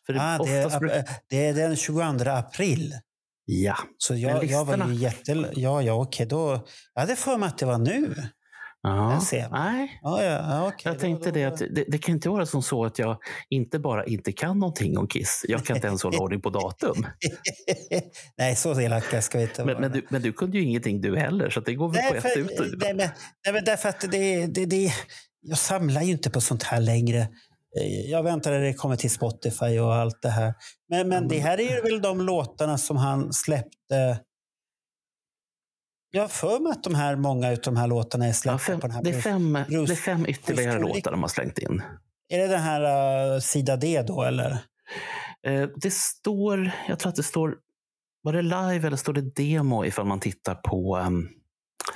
För 0.06 0.16
Ah, 0.20 0.38
det, 0.38 0.52
är, 0.52 1.04
det 1.28 1.46
är 1.46 1.54
den 1.54 1.76
22 1.76 2.30
april. 2.30 2.94
Ja, 3.44 3.76
Så 3.98 4.14
jag, 4.14 4.44
jag 4.44 4.64
var 4.64 4.76
ju 4.88 4.94
jätte... 4.94 5.50
Ja, 5.54 5.82
ja, 5.82 5.92
okej. 5.92 6.26
Då... 6.26 6.66
Jag 6.94 7.00
hade 7.00 7.16
för 7.16 7.38
mig 7.38 7.46
att 7.46 7.58
det 7.58 7.66
var 7.66 7.78
nu. 7.78 8.14
Ja. 8.84 9.20
Nej, 9.50 9.98
Ja, 10.02 10.22
ja, 10.22 10.66
okej. 10.68 10.80
Jag 10.84 10.94
Då- 10.94 10.98
tänkte 11.00 11.28
då- 11.28 11.34
det 11.34 11.44
att 11.44 11.58
det, 11.58 11.84
det 11.88 11.98
kan 11.98 12.14
inte 12.14 12.28
vara 12.28 12.46
som 12.46 12.62
så 12.62 12.84
att 12.84 12.98
jag 12.98 13.16
inte 13.50 13.78
bara 13.78 14.04
inte 14.04 14.32
kan 14.32 14.58
någonting 14.58 14.98
om 14.98 15.08
Kiss. 15.08 15.44
Jag 15.48 15.64
kan 15.64 15.76
inte 15.76 15.86
ens 15.88 16.02
hålla 16.02 16.18
ordning 16.18 16.40
på 16.40 16.50
datum. 16.50 17.06
Nej, 18.38 18.56
så 18.56 18.80
elaka 18.80 19.22
ska 19.22 19.38
vi 19.38 19.44
inte 19.44 19.64
Men, 19.64 19.74
vara. 19.74 19.80
men, 19.80 19.92
du, 19.92 20.06
men 20.08 20.22
du 20.22 20.32
kunde 20.32 20.58
ju 20.58 20.64
ingenting 20.64 21.00
du 21.00 21.16
heller, 21.18 21.50
så 21.50 21.60
det 21.60 21.74
går 21.74 21.88
väl 21.88 22.10
på 22.10 22.28
ett 22.28 22.36
ut. 22.36 22.50
nej, 22.80 22.94
men, 22.94 23.08
nej, 23.44 23.52
men 23.54 23.64
därför 23.64 23.88
att 23.88 24.00
det, 24.10 24.46
det, 24.46 24.66
det, 24.66 24.92
jag 25.40 25.58
samlar 25.58 26.02
ju 26.02 26.10
inte 26.12 26.30
på 26.30 26.40
sånt 26.40 26.62
här 26.62 26.80
längre. 26.80 27.18
Eh, 27.80 28.10
Jag 28.10 28.22
väntar 28.22 28.50
när 28.50 28.60
det 28.60 28.74
kommer 28.74 28.96
till 28.96 29.10
Spotify 29.10 29.78
och 29.78 29.94
allt 29.94 30.22
det 30.22 30.28
här. 30.30 30.54
Men, 30.90 31.08
men 31.08 31.28
det 31.28 31.38
här 31.38 31.58
är 31.60 31.74
ju 31.76 31.80
väl 31.82 32.02
de 32.02 32.20
låtarna 32.20 32.78
som 32.78 32.96
han 32.96 33.32
släppte. 33.32 34.20
Jag 36.14 36.22
har 36.22 36.28
för 36.28 36.60
mig 36.60 36.72
att 36.72 36.82
de 36.82 36.94
här, 36.94 37.16
många 37.16 37.48
av 37.48 37.56
de 37.64 37.76
här 37.76 37.86
låtarna 37.86 38.24
är 38.24 38.28
Ja, 38.28 38.34
släppta 38.34 38.58
fem, 38.58 38.80
på 38.80 38.86
den 38.86 38.96
här. 38.96 39.02
det, 39.02 39.10
är 39.10 39.20
fem, 39.20 39.56
Bruce- 39.56 39.86
det 39.86 39.92
är 39.92 39.96
fem 39.96 40.26
ytterligare 40.26 40.78
Bruce 40.78 40.94
låtar 40.94 41.10
de 41.10 41.22
har 41.22 41.28
slängt 41.28 41.58
in. 41.58 41.82
Är 42.28 42.38
det 42.38 42.46
den 42.46 42.60
här 42.62 43.32
uh, 43.34 43.40
sida 43.40 43.76
D 43.76 44.02
då 44.06 44.22
eller? 44.22 44.50
Eh, 45.46 45.68
det 45.76 45.92
står, 45.92 46.70
jag 46.88 46.98
tror 46.98 47.10
att 47.10 47.16
det 47.16 47.22
står, 47.22 47.54
var 48.22 48.32
det 48.32 48.42
live 48.42 48.86
eller 48.86 48.96
står 48.96 49.12
det 49.12 49.34
demo 49.34 49.84
ifall 49.84 50.06
man 50.06 50.20
tittar 50.20 50.54
på 50.54 50.96
um, 50.98 51.28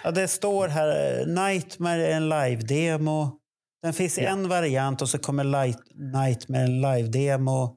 Ja, 0.04 0.11
det 0.11 0.28
står 0.28 0.68
här 0.68 1.20
eh, 1.20 1.26
Nightmare 1.26 2.07
är 2.07 2.16
en 2.16 2.28
live-demo. 2.28 3.31
Den 3.83 3.92
finns 3.92 4.18
i 4.18 4.22
Ja. 4.22 4.31
en 4.31 4.48
variant 4.48 5.02
och 5.02 5.09
så 5.09 5.18
kommer 5.18 5.44
Light, 5.44 5.78
Nightmare 6.14 6.62
en 6.62 6.81
live-demo. 6.81 7.76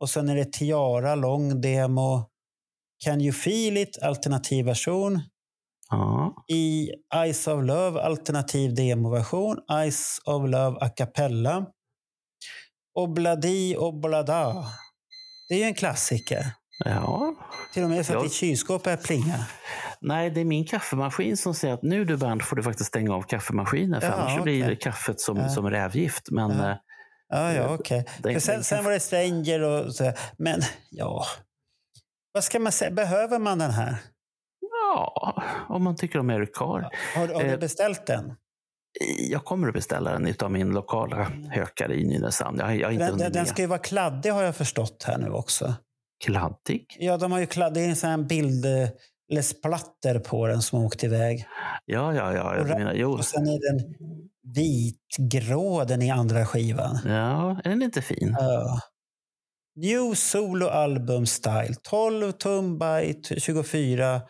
Och 0.00 0.10
sen 0.10 0.28
är 0.28 0.36
det 0.36 0.52
Tiara 0.52 1.14
lång 1.14 1.60
demo. 1.60 2.28
Can 3.04 3.20
you 3.20 3.32
feel 3.32 3.76
it 3.76 3.98
alternativ 4.02 4.64
version. 4.64 5.20
Ja, 5.90 6.34
I 6.52 6.90
Eyes 7.14 7.46
of 7.46 7.64
Love 7.64 8.02
alternativ 8.02 8.74
demoversion. 8.74 9.58
Eyes 9.72 10.18
of 10.24 10.42
Love 10.50 10.78
a 10.80 10.88
cappella. 10.88 11.66
Obladi 12.94 13.76
Oblada. 13.78 14.66
Det 15.48 15.54
är 15.54 15.58
ju 15.58 15.64
en 15.64 15.74
klassiker. 15.74 16.44
ja. 16.84 17.34
Till 17.74 17.82
och 17.84 17.90
med 17.90 18.06
så 18.06 18.12
att 18.12 18.18
Ja. 18.18 18.22
ditt 18.22 18.32
kylskåp 18.32 18.86
är 18.86 18.96
plinga. 18.96 19.46
Nej, 20.00 20.30
det 20.30 20.40
är 20.40 20.44
min 20.44 20.66
kaffemaskin 20.66 21.36
som 21.36 21.54
säger 21.54 21.74
att 21.74 21.82
nu 21.82 22.04
du 22.04 22.16
Bernt 22.16 22.44
får 22.44 22.56
du 22.56 22.62
faktiskt 22.62 22.88
stänga 22.88 23.14
av 23.14 23.22
kaffemaskinen 23.22 24.00
för 24.00 24.08
Ja, 24.08 24.14
annars 24.14 24.36
så 24.36 24.42
blir 24.42 24.64
okej. 24.64 24.78
kaffet 24.78 25.20
som, 25.20 25.36
Ja. 25.36 25.48
som 25.48 25.70
rävgift. 25.70 26.30
Men 26.30 26.50
Ja. 26.50 26.70
eh, 26.70 26.76
Ja, 27.28 27.52
ja, 27.52 27.62
Ja, 27.62 27.74
okej. 27.74 28.04
För 28.22 28.38
Sen, 28.40 28.64
sen 28.64 28.84
var 28.84 28.92
det 28.92 29.00
Stranger 29.00 29.60
och 29.62 29.94
så. 29.94 30.12
Men 30.38 30.60
ja, 30.90 31.24
vad 32.32 32.44
ska 32.44 32.58
man 32.58 32.72
säga? 32.72 32.90
Behöver 32.90 33.38
man 33.38 33.58
den 33.58 33.70
här? 33.70 33.96
Ja, 34.96 35.42
om 35.68 35.84
man 35.84 35.96
tycker 35.96 36.18
om 36.18 36.30
Eric 36.30 36.50
Carr. 36.54 36.90
Har, 37.16 37.28
har 37.34 37.44
du 37.44 37.50
Eh, 37.50 37.58
beställt 37.58 38.06
den? 38.06 38.34
Jag 39.30 39.44
kommer 39.44 39.68
att 39.68 39.74
beställa 39.74 40.18
den 40.18 40.34
av 40.42 40.50
min 40.52 40.70
lokala 40.70 41.28
hökare 41.50 41.94
i 41.94 42.04
Nynäshamn. 42.06 42.58
Jag, 42.58 42.76
jag 42.76 42.92
inte 42.92 43.06
Den, 43.06 43.18
den, 43.18 43.32
med. 43.32 43.48
ska 43.48 43.62
ju 43.62 43.68
vara 43.68 43.78
kladdig 43.78 44.30
har 44.30 44.42
jag 44.42 44.56
förstått 44.56 45.04
här 45.06 45.18
nu 45.18 45.30
också. 45.30 45.74
Kladdig? 46.24 46.86
Ja, 46.98 47.16
de 47.16 47.32
har 47.32 47.38
ju 47.38 47.46
kladd, 47.46 47.74
det 47.74 47.80
är 47.80 47.88
en 47.88 47.96
sån 47.96 48.10
här 48.10 48.18
bild 48.18 48.64
eller 49.32 49.42
splatter 49.42 50.18
på 50.18 50.46
den 50.46 50.62
som 50.62 50.78
har 50.78 50.86
åkt 50.86 51.04
iväg. 51.04 51.46
Ja, 51.84 52.14
ja, 52.14 52.34
ja. 52.34 52.50
Och 52.50 52.56
Jag 52.58 52.66
ra- 52.70 52.78
menar, 52.78 52.94
jo. 52.94 53.12
Och 53.12 53.24
sen 53.24 53.46
är 53.46 53.72
den 53.72 53.94
vitgrå 54.54 55.84
den 55.84 56.02
i 56.02 56.10
andra 56.10 56.46
skivan. 56.46 56.98
Ja, 57.04 57.60
är 57.64 57.70
den 57.70 57.82
inte 57.82 58.02
fin? 58.02 58.36
Ja. 58.40 58.80
New 59.76 60.14
Solo 60.14 60.66
Album 60.66 61.26
Style. 61.26 61.74
12 61.82 62.32
tum 62.32 62.78
by 62.78 63.22
24 63.38 64.20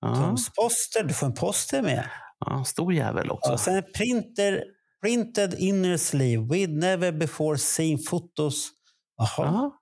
Ja, 0.00 0.14
tums 0.14 0.50
poster. 0.54 1.04
Du 1.04 1.14
får 1.14 1.26
en 1.26 1.34
poster 1.34 1.82
med. 1.82 2.10
ja, 2.46 2.64
stor 2.64 2.92
jävel 2.94 3.30
också. 3.30 3.50
Ja, 3.50 3.58
sen 3.58 3.76
är 3.76 3.82
printer, 3.82 4.64
printed 5.02 5.54
inner 5.58 5.96
sleeve 5.96 6.46
with 6.50 6.72
never 6.72 7.12
before 7.12 7.58
seen 7.58 7.98
fotos. 7.98 8.70
Jaha. 9.16 9.28
Ja, 9.46 9.76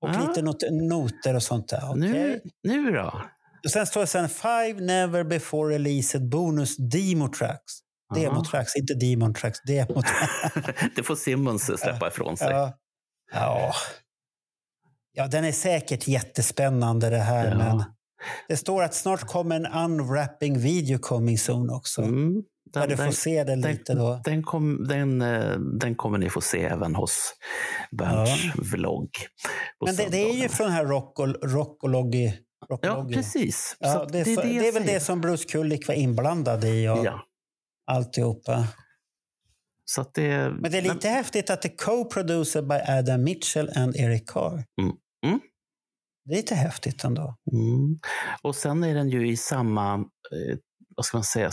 Och 0.00 0.08
ja. 0.14 0.28
lite 0.28 0.42
not 0.42 0.56
noter 0.70 1.34
och 1.34 1.42
sånt 1.42 1.68
där. 1.68 1.90
Okej. 1.90 2.00
nu, 2.00 2.40
nu 2.62 2.90
då? 2.90 3.22
Och 3.64 3.70
sen 3.70 3.86
står 3.86 4.00
det 4.00 4.06
sen 4.06 4.28
five 4.28 4.80
never 4.80 5.24
before 5.24 5.74
released 5.74 6.28
bonus 6.28 6.76
demo 6.76 7.28
tracks. 7.28 7.72
Demo 8.14 8.44
tracks, 8.44 8.76
inte 8.76 8.94
demon 8.94 9.34
tracks. 9.34 9.58
Demo 9.62 10.02
tracks. 10.02 10.54
det 10.96 11.02
får 11.02 11.16
Simmons 11.16 11.80
släppa 11.80 12.08
ifrån 12.08 12.36
sig. 12.36 12.50
ja. 12.50 12.78
ja. 13.32 13.72
Ja, 15.16 15.26
den 15.26 15.44
är 15.44 15.52
säkert 15.52 16.08
jättespännande 16.08 17.10
det 17.10 17.18
här. 17.18 17.50
Ja. 17.50 17.56
Men 17.56 17.84
det 18.48 18.56
står 18.56 18.82
att 18.82 18.94
snart 18.94 19.20
kommer 19.20 19.56
en 19.56 19.66
unwrapping 19.66 20.58
video 20.58 20.98
coming 20.98 21.38
soon 21.38 21.70
också. 21.70 22.02
Mm, 22.02 22.42
där 22.72 22.80
den, 22.80 22.88
du 22.90 22.96
får 22.96 23.02
den, 23.04 23.12
se 23.12 23.44
det 23.44 23.56
lite 23.56 23.94
då. 23.94 24.20
den, 24.24 24.42
kom, 24.42 24.86
den, 24.88 25.22
eh, 25.22 25.58
den 25.80 25.94
kommer 25.94 26.18
ni 26.18 26.30
få 26.30 26.40
se 26.40 26.62
även 26.64 26.94
hos 26.94 27.34
Bernts 27.98 28.44
vlogg. 28.72 29.10
på 29.78 29.86
Men 29.86 29.96
det, 29.96 30.08
det 30.10 30.30
är 30.30 30.34
ju 30.42 30.48
från 30.48 30.70
här 30.70 30.84
Rock 30.86 31.18
och, 31.18 31.28
rock 31.52 31.82
och 31.82 31.88
Loggy. 31.88 32.32
Rock 32.70 32.80
och 32.80 32.86
Ja, 32.90 32.94
Loggy. 32.96 33.14
precis. 33.14 33.76
Ja, 33.80 34.06
det, 34.12 34.18
är, 34.20 34.24
så- 34.24 34.42
det, 34.42 34.68
är 34.68 34.72
väl 34.72 34.86
det 34.86 35.00
som 35.00 35.20
Bruce 35.20 35.44
Kulick 35.48 35.88
var 35.88 35.94
inblandad 35.94 36.64
i 36.64 36.88
och 36.88 37.06
Ja, 37.06 37.20
alltihopa. 37.90 38.66
så 39.84 40.04
det, 40.14 40.50
Men 40.60 40.70
det 40.72 40.78
är 40.78 40.82
lite 40.82 41.08
häftigt 41.08 41.50
att 41.50 41.62
det 41.62 41.68
är 41.68 41.76
co-producer 41.76 42.62
by 42.62 42.74
Adam 42.92 43.24
Mitchell 43.24 43.70
and 43.76 43.96
Eric 43.96 44.26
Carr. 44.26 44.64
Mm. 44.80 44.92
Mm. 45.26 45.40
Det 46.24 46.32
är 46.32 46.36
lite 46.36 46.54
häftigt 46.54 47.04
ändå. 47.04 47.36
Mm. 47.52 47.98
Och 48.42 48.54
sen 48.56 48.84
är 48.84 48.94
den 48.94 49.08
ju 49.10 49.28
i 49.28 49.36
samma, 49.36 49.94
eh, 49.94 50.56
vad 50.96 51.04
ska 51.06 51.16
man 51.16 51.24
säga, 51.24 51.50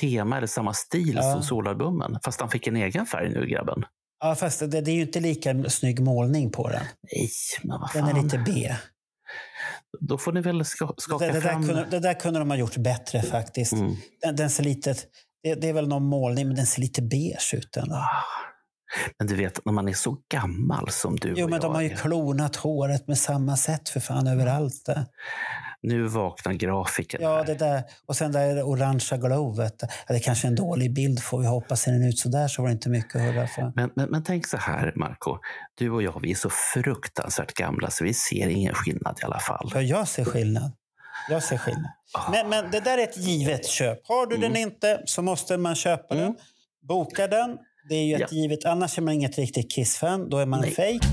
tema 0.00 0.36
eller 0.36 0.46
samma 0.46 0.72
stil 0.74 1.12
Ja. 1.16 1.32
som 1.32 1.42
solalbumen. 1.42 2.18
Fast 2.24 2.40
han 2.40 2.50
fick 2.50 2.66
en 2.66 2.76
egen 2.76 3.06
färg 3.06 3.28
nu, 3.28 3.46
grabben. 3.46 3.84
Ja, 4.20 4.34
fast 4.34 4.60
det, 4.60 4.66
det 4.80 4.90
är 4.90 4.94
ju 4.94 5.00
inte 5.02 5.20
lika 5.20 5.64
snygg 5.70 6.00
målning 6.00 6.50
på 6.50 6.68
den. 6.68 6.82
Nej, 7.12 7.28
men 7.62 7.80
vad 7.80 7.90
Den 7.94 8.06
fan. 8.06 8.16
är 8.18 8.22
lite 8.22 8.38
B. 8.38 8.74
Då 10.00 10.18
får 10.18 10.32
ni 10.32 10.40
väl 10.40 10.64
ska, 10.64 10.94
skaka 10.96 11.26
Det, 11.26 11.32
det, 11.32 11.40
där 11.40 11.48
fram... 11.48 11.66
kunde, 11.66 11.86
det 11.90 11.98
där 12.00 12.14
kunde 12.14 12.38
de 12.38 12.50
ha 12.50 12.56
gjort 12.56 12.76
bättre 12.76 13.22
faktiskt. 13.22 13.72
Mm. 13.72 13.94
Den, 14.22 14.36
den 14.36 14.50
ser 14.50 14.64
lite, 14.64 14.94
det, 15.42 15.54
det 15.54 15.68
är 15.68 15.72
väl 15.72 15.88
någon 15.88 16.04
målning, 16.04 16.46
men 16.46 16.56
den 16.56 16.66
ser 16.66 16.80
lite 16.80 17.02
beige 17.02 17.54
ut 17.54 17.76
ändå. 17.76 17.94
Ah. 17.94 18.24
Men 19.18 19.26
du 19.28 19.34
vet, 19.36 19.64
när 19.64 19.72
man 19.72 19.88
är 19.88 19.92
så 19.92 20.16
gammal 20.32 20.90
som 20.90 21.16
du 21.16 21.34
Jo, 21.36 21.44
och 21.44 21.50
men 21.50 21.56
jag 21.60 21.62
de 21.70 21.74
har 21.74 21.82
ju 21.82 21.90
är. 21.90 21.96
klonat 21.96 22.56
håret 22.56 23.08
med 23.08 23.18
samma 23.18 23.56
sätt 23.56 23.88
för 23.88 24.00
fan 24.00 24.26
överallt. 24.26 24.88
Nu 25.82 26.06
vaknar 26.06 26.52
grafiken 26.52 27.20
Ja, 27.22 27.36
här. 27.36 27.44
det 27.44 27.54
där. 27.54 27.82
Och 28.06 28.16
sen 28.16 28.32
där 28.32 28.46
är 28.50 28.54
det 28.54 28.62
orangea 28.62 29.18
glowet. 29.18 29.74
Ja, 29.80 29.88
det 30.08 30.14
är 30.14 30.18
kanske 30.18 30.46
är 30.46 30.48
en 30.48 30.54
dålig 30.56 30.94
bild 30.94 31.22
får 31.22 31.40
vi 31.40 31.46
hoppas. 31.46 31.80
Ser 31.80 31.92
den 31.92 32.04
ut 32.04 32.18
så 32.18 32.28
där 32.28 32.48
så 32.48 32.62
var 32.62 32.68
det 32.68 32.72
inte 32.72 32.88
mycket 32.88 33.16
att 33.16 33.22
hurra 33.22 33.46
för. 33.46 33.72
Men, 33.76 33.90
men, 33.96 34.10
men 34.10 34.22
tänk 34.24 34.46
så 34.46 34.56
här, 34.56 34.92
Marco. 34.96 35.38
Du 35.74 35.90
och 35.90 36.02
jag, 36.02 36.20
vi 36.22 36.30
är 36.30 36.34
så 36.34 36.50
fruktansvärt 36.50 37.54
gamla 37.54 37.90
så 37.90 38.04
vi 38.04 38.14
ser 38.14 38.48
ingen 38.48 38.74
skillnad 38.74 39.18
i 39.22 39.24
alla 39.24 39.38
fall. 39.38 39.70
Ja, 39.74 39.80
jag 39.80 40.08
ser 40.08 40.24
skillnad. 40.24 40.72
Jag 41.30 41.42
ser 41.42 41.56
skillnad. 41.58 41.90
Ah. 42.14 42.30
Men, 42.30 42.48
men 42.48 42.70
det 42.70 42.80
där 42.80 42.98
är 42.98 43.02
ett 43.02 43.16
givet 43.16 43.66
köp. 43.66 43.98
Har 44.06 44.26
du 44.26 44.36
den 44.36 44.56
inte 44.56 45.02
så 45.04 45.22
måste 45.22 45.56
man 45.56 45.74
köpa 45.74 46.14
Mm. 46.14 46.26
den. 46.26 46.36
Boka 46.88 47.26
den. 47.26 47.58
Det 47.90 47.96
är 47.96 48.04
ju 48.04 48.14
ett 48.14 48.20
Ja. 48.20 48.26
givet. 48.30 48.64
Annars 48.64 48.98
är 48.98 49.02
man 49.02 49.14
inget 49.14 49.38
riktigt 49.38 49.70
Kiss-fan. 49.72 50.28
Då 50.30 50.38
är 50.38 50.46
man 50.46 50.60
Nej. 50.60 50.70
fake. 50.70 51.08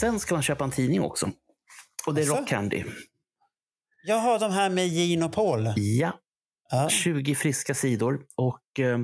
Sen 0.00 0.20
ska 0.20 0.34
man 0.34 0.42
köpa 0.42 0.64
en 0.64 0.70
tidning 0.70 1.00
också. 1.02 1.30
Och 2.06 2.14
det 2.14 2.20
är 2.20 2.22
Asså? 2.24 2.34
Rock 2.36 2.48
Candy. 2.48 2.84
Jag 4.06 4.16
har 4.16 4.38
de 4.38 4.52
här 4.52 4.70
med 4.70 4.88
Gene 4.88 5.24
och 5.24 5.32
Paul. 5.32 5.72
Ja, 5.76 6.12
Ja. 6.70 6.88
20 6.88 7.34
friska 7.34 7.74
sidor. 7.74 8.20
Och 8.36 8.80
eh, 8.80 8.98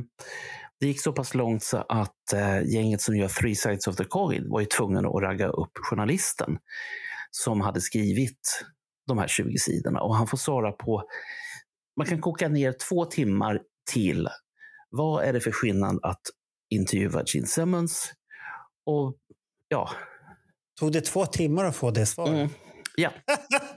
det 0.80 0.86
gick 0.86 1.00
så 1.02 1.12
pass 1.12 1.34
långt 1.34 1.62
så 1.62 1.76
att 1.88 2.32
eh, 2.34 2.62
gänget 2.62 3.00
som 3.00 3.16
gör 3.16 3.28
Three 3.28 3.54
Sides 3.54 3.86
of 3.86 3.96
the 3.96 4.04
Coin 4.04 4.50
var 4.50 4.60
ju 4.60 4.66
tvungna 4.66 4.98
att 4.98 5.22
ragga 5.22 5.46
upp 5.48 5.70
journalisten 5.90 6.58
som 7.30 7.60
hade 7.60 7.80
skrivit 7.80 8.64
de 9.06 9.18
här 9.18 9.28
20 9.28 9.58
sidorna. 9.58 10.00
Och 10.00 10.16
han 10.16 10.26
får 10.26 10.38
svara 10.38 10.72
på, 10.72 11.02
man 11.96 12.06
kan 12.06 12.20
koka 12.20 12.48
ner 12.48 12.72
två 12.88 13.04
timmar 13.04 13.60
till. 13.92 14.28
Vad 14.90 15.24
är 15.24 15.32
det 15.32 15.40
för 15.40 15.50
skillnad 15.52 15.98
att 16.02 16.20
intervjua 16.74 17.22
Gene 17.26 17.46
Simmons 17.46 18.12
och 18.86 19.16
ja, 19.68 19.90
Tog 20.80 20.92
det 20.92 21.00
två 21.00 21.26
timmar 21.26 21.64
att 21.64 21.76
få 21.76 21.90
det 21.90 22.06
svaret? 22.06 22.34
Mm. 22.34 22.48
Ja. 22.96 23.10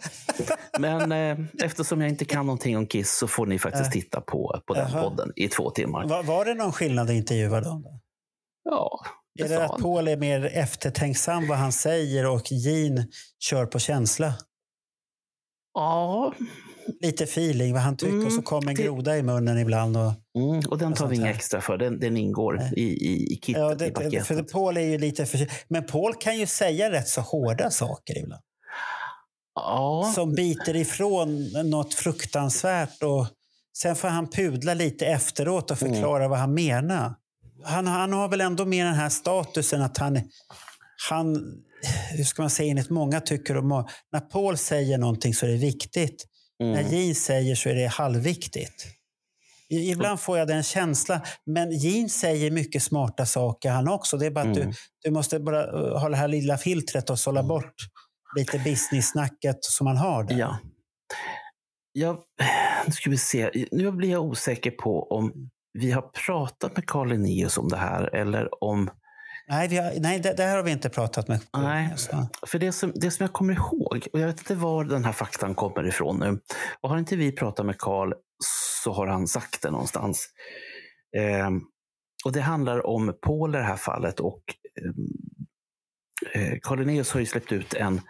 Men 0.80 1.12
eh, 1.12 1.46
eftersom 1.63 2.02
jag 2.02 2.10
inte 2.10 2.26
kan 2.26 2.46
någonting 2.46 2.78
om 2.78 2.88
Kiss 2.88 3.18
så 3.18 3.28
får 3.28 3.46
ni 3.46 3.60
faktiskt 3.60 3.86
Äh. 3.86 3.92
titta 3.92 4.22
på, 4.22 4.62
på 4.68 4.74
den 4.74 4.92
Jaha. 4.92 5.04
podden 5.04 5.32
i 5.36 5.48
två 5.48 5.70
timmar. 5.70 6.08
Var, 6.08 6.24
var 6.24 6.46
det 6.46 6.54
någon 6.54 6.72
skillnad 6.74 7.06
att 7.10 7.12
intervjua 7.15 7.62
dem? 7.62 7.82
Då? 7.82 8.00
Ja, 8.63 9.00
det 9.36 9.44
Är 9.44 9.50
det 9.50 9.65
att. 9.65 9.82
Paul 9.82 10.08
är 10.08 10.18
mer 10.18 10.46
eftertänksam 10.46 11.48
vad 11.48 11.58
han 11.58 11.72
säger 11.72 12.26
och 12.26 12.52
Gene 12.52 13.08
kör 13.39 13.65
på 13.65 13.80
känsla? 13.80 14.34
Ja, 15.74 16.34
Lite 17.02 17.24
feeling 17.24 17.74
vad 17.74 17.82
han 17.82 17.98
tycker 17.98 18.16
och 18.18 18.22
så 18.24 18.30
Mm, 18.30 18.44
kommer 18.44 18.70
en 18.70 18.76
det- 18.76 18.84
groda 18.84 19.18
i 19.18 19.24
munnen 19.24 19.58
ibland. 19.58 19.98
Och, 19.98 20.12
mm, 20.38 20.60
och 20.70 20.78
den 20.78 20.92
Och 20.92 20.98
tar 20.98 21.08
vi 21.08 21.10
sånt 21.10 21.14
inga 21.14 21.26
här. 21.26 21.34
extra 21.34 21.62
för. 21.62 21.78
Den, 21.78 22.00
den 22.00 22.18
ingår 22.18 22.62
i, 22.76 22.82
i, 22.82 23.34
i 23.34 23.40
kittet, 23.44 23.62
ja, 23.62 23.72
i 23.72 23.76
det, 23.76 23.92
paketet. 23.92 24.28
för 24.28 24.44
Paul 24.44 24.78
är 24.78 24.82
ju 24.82 24.98
lite 24.98 25.26
för, 25.26 25.48
Men 25.68 25.86
Paul 25.86 26.14
kan 26.16 26.38
ju 26.38 26.46
säga 26.48 26.92
rätt 26.92 27.08
så 27.08 27.22
hårda 27.22 27.70
saker 27.70 28.18
ibland. 28.18 28.42
Ja, 29.56 30.12
Som 30.16 30.34
biter 30.36 30.76
ifrån 30.76 31.52
något 31.70 31.94
fruktansvärt. 31.94 33.04
Och 33.04 33.28
sen 33.78 33.96
får 33.96 34.08
han 34.08 34.30
pudla 34.30 34.74
lite 34.74 35.06
efteråt 35.06 35.72
och 35.72 35.82
Mm. 35.82 35.94
förklara 35.94 36.28
vad 36.28 36.40
han 36.40 36.54
menar. 36.54 37.14
Han, 37.64 37.88
han 37.88 38.14
har 38.14 38.28
väl 38.28 38.42
ändå 38.42 38.66
med 38.66 38.86
den 38.86 38.96
här 38.96 39.10
statusen 39.10 39.82
att 39.82 39.98
han, 39.98 40.22
han 41.10 41.36
hur 42.12 42.24
ska 42.24 42.42
man 42.42 42.50
säga, 42.50 42.70
enligt 42.72 42.89
många 42.89 43.22
tycker 43.22 43.58
om 43.58 43.88
när 44.12 44.20
Paul 44.20 44.58
säger 44.58 44.98
någonting 44.98 45.34
så 45.34 45.46
är 45.46 45.50
det 45.50 45.58
viktigt. 45.58 46.26
När 46.60 46.80
mm, 46.80 46.92
Gene 46.94 47.15
säger 47.15 47.56
så 47.56 47.70
är 47.70 47.76
det 47.76 47.88
halvviktigt. 47.88 48.86
Ibland 49.70 50.20
får 50.20 50.38
jag 50.38 50.48
den 50.48 50.63
känslan. 50.63 51.20
Men 51.46 51.72
Gene 51.72 52.10
säger 52.10 52.52
mycket 52.52 52.84
smarta 52.84 53.26
saker 53.26 53.70
han 53.72 53.88
också. 53.88 54.18
Det 54.18 54.26
är 54.26 54.32
bara 54.32 54.50
att 54.50 54.58
Mm. 54.58 54.70
du, 54.70 54.76
du 55.04 55.12
måste 55.12 55.39
bara 55.39 55.72
uh, 55.72 55.98
ha 56.00 56.10
det 56.10 56.15
här 56.15 56.28
lilla 56.28 56.58
filtret 56.58 57.10
och 57.10 57.20
sålla 57.20 57.44
bort 57.44 57.74
lite 58.38 58.60
business-snacket 58.60 59.58
som 59.62 59.86
man 59.86 59.98
har 59.98 60.24
där. 60.24 60.38
ja. 60.38 60.58
ja. 61.94 62.24
Nu 62.86 62.92
ska 62.92 63.10
vi 63.10 63.18
se. 63.18 63.65
Nu 63.72 63.92
blir 63.92 64.10
jag 64.12 64.24
osäker 64.24 64.72
på 64.72 65.04
om 65.10 65.50
vi 65.74 65.92
har 65.92 66.02
pratat 66.02 66.76
med 66.76 66.86
Carl 66.88 67.10
Linnaeus 67.10 67.58
om 67.58 67.68
det 67.70 67.78
här 67.78 68.15
eller 68.15 68.63
om 68.63 68.89
Nej, 69.50 69.76
har, 69.78 70.00
nej 70.00 70.20
det, 70.20 70.34
det 70.34 70.44
här 70.44 70.56
har 70.56 70.64
vi 70.64 70.72
inte 70.72 70.90
pratat 70.90 71.28
med. 71.28 71.40
Nej. 71.58 71.96
För 72.48 72.60
det 72.60 72.72
som, 72.72 72.92
det 72.96 73.12
som 73.12 73.24
jag 73.24 73.34
kommer 73.34 73.54
ihåg, 73.54 74.08
och 74.14 74.20
jag 74.20 74.28
vet 74.28 74.40
inte 74.40 74.56
var 74.56 74.84
den 74.84 75.06
här 75.06 75.12
faktan 75.12 75.56
kommer 75.56 75.88
ifrån 75.88 76.20
nu. 76.20 76.40
Och 76.82 76.90
har 76.90 76.98
inte 76.98 77.16
vi 77.16 77.32
pratat 77.32 77.66
med 77.66 77.78
Karl 77.78 78.14
så 78.84 78.94
har 78.94 79.08
han 79.08 79.28
sagt 79.28 79.62
det 79.62 79.72
någonstans. 79.72 80.30
Ehm, 81.18 81.62
och 82.26 82.32
det 82.32 82.42
handlar 82.42 82.88
om 82.88 83.18
Paul 83.22 83.56
i 83.56 83.58
det 83.58 83.64
här 83.64 83.78
fallet 83.78 84.20
och 84.20 84.44
eh, 86.34 86.58
Carl 86.62 86.80
Linnaeus 86.80 87.12
har 87.12 87.20
ju 87.20 87.26
släppt 87.26 87.52
ut 87.52 87.74
en, 87.74 88.02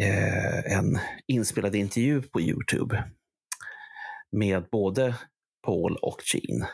eh, 0.00 0.78
en 0.78 0.98
inspelad 1.26 1.74
intervju 1.74 2.22
på 2.22 2.40
Youtube 2.40 3.04
med 4.32 4.64
både 4.72 5.14
Paul 5.66 5.96
och 5.96 6.22
Gene. 6.34 6.68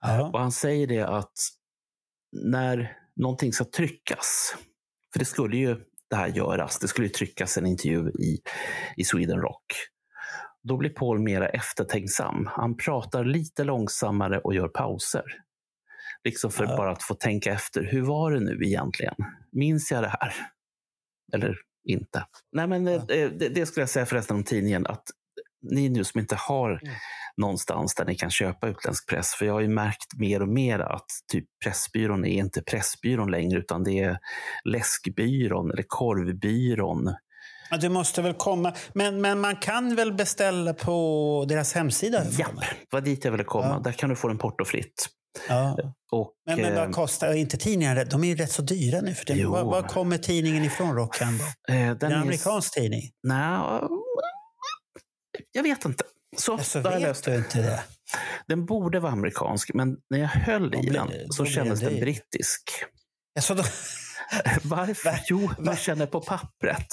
Ja. 0.00 0.30
Och 0.32 0.40
han 0.40 0.52
säger 0.52 0.86
det 0.86 1.06
att 1.06 1.32
när 2.32 2.96
någonting 3.18 3.52
ska 3.52 3.64
tryckas, 3.64 4.56
för 5.12 5.18
det 5.18 5.24
skulle 5.24 5.56
ju 5.56 5.76
det 6.10 6.16
här 6.16 6.28
göras, 6.28 6.78
det 6.78 6.88
skulle 6.88 7.06
ju 7.06 7.12
tryckas 7.12 7.58
en 7.58 7.66
intervju 7.66 8.10
i, 8.10 8.38
i 8.96 9.04
Sweden 9.04 9.40
Rock. 9.40 9.64
Då 10.62 10.76
blir 10.76 10.90
Paul 10.90 11.18
mera 11.20 11.48
eftertänksam. 11.48 12.46
Han 12.52 12.76
pratar 12.76 13.24
lite 13.24 13.64
långsammare 13.64 14.38
och 14.38 14.54
gör 14.54 14.68
pauser. 14.68 15.24
Liksom 16.24 16.50
för 16.50 16.64
Ja. 16.64 16.76
bara 16.76 16.90
att 16.92 17.02
få 17.02 17.14
tänka 17.14 17.52
efter, 17.52 17.82
hur 17.84 18.02
var 18.02 18.30
det 18.32 18.40
nu 18.40 18.60
egentligen? 18.64 19.14
Minns 19.52 19.90
jag 19.90 20.02
det 20.02 20.08
här? 20.20 20.34
Eller 21.32 21.56
inte? 21.84 22.26
Nej, 22.52 22.66
men 22.66 22.88
eh, 22.88 23.02
det, 23.08 23.48
det 23.48 23.66
skulle 23.66 23.82
jag 23.82 23.90
säga 23.90 24.06
förresten 24.06 24.36
om 24.36 24.44
tidningen, 24.44 24.86
att 24.86 25.04
ni 25.70 25.88
nu 25.88 26.04
som 26.04 26.20
inte 26.20 26.36
har 26.36 26.70
Mm. 26.70 26.94
någonstans 27.36 27.94
där 27.94 28.04
ni 28.04 28.14
kan 28.14 28.30
köpa 28.30 28.68
utländsk 28.68 29.08
press. 29.08 29.34
För 29.34 29.46
jag 29.46 29.52
har 29.52 29.60
ju 29.60 29.68
märkt 29.68 30.14
mer 30.18 30.42
och 30.42 30.48
mer 30.48 30.78
att 30.78 31.06
typ 31.32 31.44
Pressbyrån 31.64 32.24
är 32.24 32.28
inte 32.38 32.62
Pressbyrån 32.62 33.30
längre 33.30 33.58
utan 33.58 33.84
det 33.84 33.98
är 34.00 34.18
Läskbyrån 34.64 35.70
eller 35.70 35.84
Korvbyrån. 35.86 37.14
Ja, 37.70 37.76
Du 37.76 37.88
måste 37.88 38.22
väl 38.22 38.34
komma. 38.34 38.72
Men, 38.92 39.20
men 39.20 39.40
man 39.40 39.56
kan 39.56 39.96
väl 39.96 40.12
beställa 40.12 40.74
på 40.74 41.44
deras 41.48 41.74
hemsida? 41.74 42.18
mig? 42.24 42.28
det 42.90 42.96
var 42.96 43.00
dit 43.00 43.24
jag 43.24 43.32
ville 43.32 43.44
komma. 43.44 43.66
Ja. 43.68 43.80
Där 43.84 43.92
kan 43.92 44.08
du 44.10 44.16
få 44.16 44.28
den 44.28 44.38
portofritt. 44.38 45.06
Ja. 45.48 45.76
Och, 46.12 46.32
Men, 46.46 46.60
men 46.60 46.72
eh, 46.72 46.78
vad 46.84 46.94
kostar 46.94 47.34
inte 47.34 47.56
tidningar? 47.56 48.04
De 48.10 48.24
är 48.24 48.28
ju 48.28 48.34
rätt 48.36 48.50
så 48.52 48.62
dyra 48.62 49.00
nu 49.00 49.14
för 49.14 49.24
tiden. 49.24 49.50
Var, 49.50 49.64
var 49.64 49.82
kommer 49.82 50.18
tidningen 50.18 50.64
ifrån, 50.64 50.94
Rockhand? 50.96 51.40
eh, 51.68 51.76
är 51.88 51.94
den 51.94 52.12
en 52.12 52.18
är- 52.18 52.22
amerikansk 52.22 52.74
tidning. 52.74 53.02
Nej, 53.22 53.58
jag 55.52 55.62
vet 55.62 55.84
inte. 55.84 56.04
Så, 56.36 56.58
Så 56.58 56.78
där 56.78 56.84
har 56.84 56.92
jag 56.92 57.00
vet 57.00 57.08
löst 57.08 57.24
det. 57.24 57.36
inte 57.36 57.58
det. 57.62 57.80
Den 58.46 58.66
borde 58.66 59.00
vara 59.00 59.12
amerikansk, 59.12 59.70
men 59.74 59.96
när 60.10 60.18
jag 60.18 60.28
höll 60.28 60.74
i 60.74 60.90
den 60.90 61.08
så 61.30 61.44
kändes 61.44 61.80
den 61.80 62.00
brittisk. 62.00 62.62
Alltså 63.36 63.54
då, 63.54 63.62
Varför? 64.62 65.10
Va? 65.10 65.18
Jo, 65.28 65.50
man 65.58 65.76
känner 65.76 66.06
på 66.06 66.20
pappret. 66.20 66.86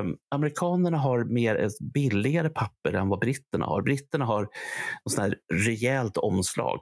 Um, 0.00 0.16
amerikanerna 0.34 0.98
har 0.98 1.24
mer 1.24 1.56
ett 1.56 1.78
billigare 1.94 2.48
papper 2.48 2.92
än 2.92 3.08
vad 3.08 3.18
britterna 3.20 3.66
har. 3.66 3.82
Britterna 3.82 4.24
har 4.24 4.48
något 5.04 5.34
rejält 5.52 6.16
omslag. 6.16 6.80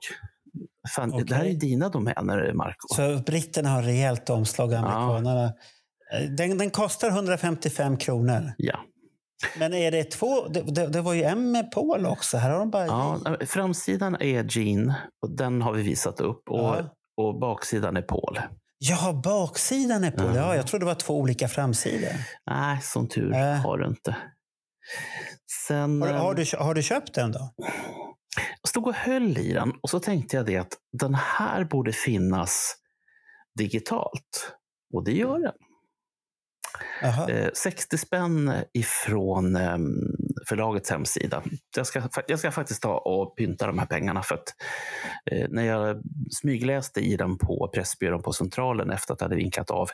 Fan, 0.96 1.24
Det 1.26 1.35
här 1.35 1.44
är 1.44 1.55
dina 1.55 1.88
domäner, 1.88 2.52
Marco. 2.52 2.94
så 2.94 3.22
britterna 3.26 3.68
har 3.68 3.83
rejält 3.83 4.31
omslag, 4.31 4.74
amerikanerna. 4.74 5.52
Den, 6.37 6.59
den 6.59 6.70
kostar 6.70 7.09
155 7.09 7.96
kronor. 7.96 8.52
Ja. 8.57 8.81
Men 9.59 9.74
är 9.74 9.90
det 9.90 10.05
två? 10.05 10.48
Det, 10.48 10.61
det, 10.61 10.87
det 10.87 11.00
var 11.00 11.12
ju 11.12 11.22
en 11.22 11.52
med 11.52 11.70
Paul 11.72 12.07
också. 12.07 12.37
Här 12.37 12.50
har 12.50 12.59
de 12.59 12.70
bara... 12.70 12.87
ja. 12.87 13.18
Framsidan 13.46 14.14
är 14.20 14.59
Jean 14.59 14.92
och 15.22 15.37
den 15.37 15.62
har 15.62 15.72
vi 15.72 15.83
visat 15.83 16.20
upp. 16.20 16.50
Och, 16.50 16.59
Ja. 16.59 16.94
och 17.16 17.40
baksidan 17.40 17.96
är 17.96 18.02
Paul. 18.02 18.40
Ja, 18.78 19.20
baksidan 19.24 20.05
är 20.05 20.11
Paul. 20.11 20.35
Ja. 20.37 20.40
Ja, 20.42 20.57
jag 20.57 20.66
trodde 20.66 20.83
det 20.85 20.88
var 20.88 20.94
två 20.94 21.18
olika 21.18 21.48
framsidor. 21.48 22.12
Nej, 22.50 22.78
som 22.83 23.09
tur 23.09 23.33
Äh. 23.35 23.55
har 23.57 23.78
du 23.78 23.87
inte. 23.87 24.16
Sen, 25.68 26.02
Har, 26.02 26.09
har, 26.12 26.35
du, 26.35 26.44
har 26.59 26.74
du 26.74 26.83
köpt 26.83 27.14
den 27.14 27.33
då? 27.33 27.50
Jag 28.62 28.68
stod 28.68 28.87
och 28.87 28.94
höll 28.94 29.38
i 29.38 29.52
den 29.52 29.72
och 29.83 29.90
så 29.90 30.00
tänkte 30.00 30.37
jag 30.37 30.46
det 30.46 30.57
att 30.57 30.72
den 30.92 31.14
här 31.14 31.64
borde 31.64 31.92
finnas 31.92 32.74
digitalt. 33.59 34.52
Och 34.94 35.05
det 35.05 35.12
gör 35.12 35.38
den. 35.38 35.52
Jaha. 37.03 37.29
Eh, 37.31 37.49
60 37.55 37.99
spänn 37.99 38.53
ifrån 38.75 39.57
eh, 39.57 39.77
förlagets 40.49 40.90
hemsida. 40.90 41.42
Jag 41.77 41.87
ska, 41.87 42.03
jag 42.27 42.38
ska 42.38 42.51
faktiskt 42.51 42.83
ta 42.83 42.99
och 42.99 43.37
pynta 43.37 43.66
de 43.66 43.79
här 43.79 43.87
pengarna 43.87 44.23
för 44.23 44.35
att 44.35 44.49
eh, 45.31 45.47
när 45.51 45.62
jag 45.66 46.03
smygläste 46.31 47.01
i 47.01 47.16
den 47.16 47.38
på 47.38 47.71
Pressbyrån 47.75 48.23
på 48.23 48.33
Centralen 48.33 48.90
efter 48.90 49.14
att 49.14 49.21
jag 49.21 49.25
hade 49.25 49.37
vinkat 49.37 49.71
av 49.71 49.88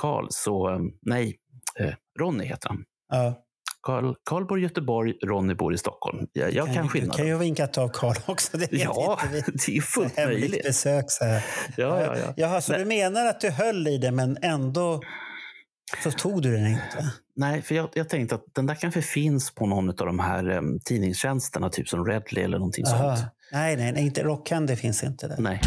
Karl, 0.00 0.26
så 0.30 0.70
eh, 0.70 0.78
nej, 1.02 1.36
eh, 1.80 1.94
Ronny 2.20 2.44
heter 2.44 2.68
han. 2.68 2.84
Ja. 3.08 3.44
Karl, 3.82 4.14
Karl 4.24 4.44
bor 4.46 4.58
i 4.58 4.62
Göteborg, 4.62 5.14
Ronny 5.24 5.54
bor 5.54 5.74
i 5.74 5.78
Stockholm. 5.78 6.26
Jag, 6.32 6.52
jag 6.52 6.66
kan 6.66 6.74
kan 6.74 6.88
skillnaden. 6.88 7.26
ju 7.26 7.32
ha 7.32 7.38
vinkat 7.40 7.78
av 7.78 7.88
Karl 7.88 8.16
också. 8.26 8.56
Det 8.56 8.72
vet 8.72 8.80
Ja, 8.82 9.18
det 9.66 9.76
är 9.76 9.80
fullt 9.80 10.16
möjligt. 10.16 10.62
besök. 10.64 11.04
Så 11.08 11.24
här. 11.24 11.44
Ja, 11.76 12.00
ja, 12.02 12.16
ja. 12.18 12.32
Jaha, 12.36 12.60
så 12.60 12.72
Nej. 12.72 12.80
du 12.80 12.86
menar 12.86 13.26
att 13.26 13.40
du 13.40 13.50
höll 13.50 13.88
i 13.88 13.98
det 13.98 14.10
men 14.10 14.38
ändå 14.42 15.00
så 16.02 16.10
tog 16.10 16.42
du 16.42 16.52
den 16.56 16.66
inte? 16.66 17.12
Nej, 17.36 17.62
för 17.62 17.74
jag, 17.74 17.88
jag 17.94 18.08
tänkte 18.08 18.34
att 18.34 18.44
den 18.54 18.66
där 18.66 18.74
kanske 18.74 19.02
finns 19.02 19.54
på 19.54 19.66
någon 19.66 19.88
av 19.88 19.94
de 19.94 20.18
här 20.18 20.50
um, 20.50 20.78
tidningstjänsterna, 20.84 21.70
typ 21.70 21.88
som 21.88 22.04
Redley 22.06 22.44
eller 22.44 22.58
någonting 22.58 22.84
Aha. 22.86 23.16
sånt. 23.16 23.28
Nej, 23.52 23.76
nej, 23.76 23.92
nej, 23.92 24.02
inte 24.06 24.22
Rockhandy 24.22 24.76
finns 24.76 25.04
inte 25.04 25.28
där. 25.28 25.36
Nej. 25.38 25.60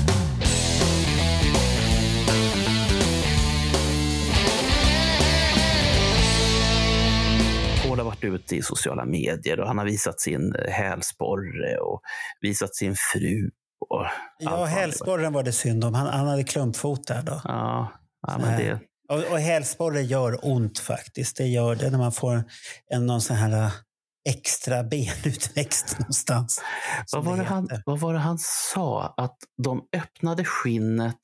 Paul 7.84 8.00
har 8.00 8.06
varit 8.06 8.24
ute 8.24 8.56
i 8.56 8.62
sociala 8.62 9.06
medier 9.06 9.60
och 9.60 9.68
han 9.68 9.78
har 9.78 9.86
visat 9.86 10.20
sin 10.20 10.56
eh, 10.56 10.72
hälsporre 10.72 11.78
och 11.78 12.02
visat 12.42 12.76
sin 12.76 12.96
fru. 12.96 13.50
Och 13.90 14.06
Ja, 14.40 14.66
hälsporren 14.66 15.34
var 15.34 15.44
det 15.44 15.52
synd 15.52 15.84
om. 15.84 15.94
Han, 15.94 16.08
han 16.08 16.28
hade 16.28 16.44
klumpfot 16.44 17.08
där 17.08 17.22
då. 17.22 17.42
Ja, 17.44 17.92
ja 18.28 18.38
men 18.38 18.60
det, 18.60 18.80
Och, 19.12 19.32
och 19.32 19.39
hälsporre 19.39 20.02
gör 20.02 20.39
ont 20.41 20.80
faktiskt. 20.80 21.38
Det 21.38 21.47
gör 21.47 21.76
det 21.76 21.89
när 21.89 21.97
man 21.97 22.12
får 22.12 22.43
en, 22.93 23.06
någon 23.06 23.21
sån 23.21 23.36
här 23.36 23.52
äh, 23.65 23.71
extra 24.30 24.84
benutväxt 24.84 25.95
någonstans. 26.00 26.62
vad, 27.13 27.24
var 27.24 27.38
det 27.38 27.43
han, 27.43 27.69
vad 27.86 28.00
var 28.00 28.13
det 28.13 28.19
han 28.19 28.38
sa? 28.39 29.13
Att 29.17 29.38
de 29.63 29.82
öppnade 29.97 30.45
skinnet 30.45 31.19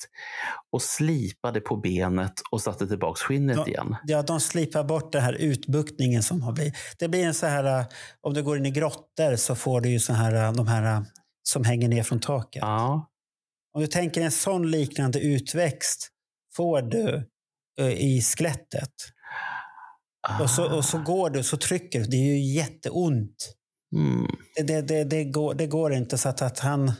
och 0.71 0.81
slipade 0.81 1.59
på 1.61 1.75
benet 1.77 2.33
och 2.51 2.61
satte 2.61 2.87
tillbaks 2.87 3.21
skinnet 3.21 3.57
Ja. 3.57 3.67
igen. 3.67 3.95
Ja, 4.03 4.21
de 4.21 4.39
slipar 4.39 4.83
bort 4.83 5.11
den 5.11 5.21
här 5.23 5.33
utbuktningen 5.33 6.23
som 6.23 6.41
har 6.41 6.51
blivit. 6.51 6.75
Det 6.99 7.07
blir 7.07 7.25
en 7.25 7.33
så 7.33 7.45
här, 7.45 7.79
äh, 7.79 7.85
om 8.21 8.33
du 8.33 8.43
går 8.43 8.57
in 8.57 8.65
i 8.65 8.71
grottor 8.71 9.35
så 9.35 9.55
får 9.55 9.81
du 9.81 9.89
ju 9.89 9.99
så 9.99 10.13
här, 10.13 10.33
äh, 10.45 10.53
de 10.53 10.67
här 10.67 11.05
som 11.43 11.63
hänger 11.63 11.87
ner 11.87 12.03
från 12.03 12.19
taket. 12.19 12.61
Ja, 12.61 13.09
Om 13.73 13.81
du 13.81 13.87
tänker 13.87 14.21
en 14.21 14.31
sån 14.31 14.71
liknande 14.71 15.19
utväxt 15.19 16.07
får 16.55 16.81
du 16.81 17.29
i 17.83 18.21
skelettet. 18.21 18.93
Och 20.41 20.49
så, 20.49 20.75
och 20.77 20.85
så 20.85 20.97
går 21.01 21.29
du, 21.29 21.43
så 21.43 21.57
trycker 21.57 21.99
du. 21.99 22.05
Det 22.05 22.17
är 22.17 22.35
ju 22.35 22.39
jätteont. 22.39 23.53
Mm. 23.95 24.27
Det, 24.55 24.63
det, 24.63 24.81
det, 24.81 25.03
det, 25.03 25.23
går, 25.23 25.53
det 25.53 25.67
går 25.67 25.93
inte 25.93 26.17
så 26.17 26.29
att, 26.29 26.41
att 26.41 26.59
han... 26.59 26.91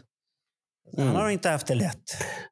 Mm. 0.98 1.08
Han 1.08 1.16
har 1.16 1.30
inte 1.30 1.50
haft 1.50 1.68
det 1.68 1.76
lätt. 1.76 2.04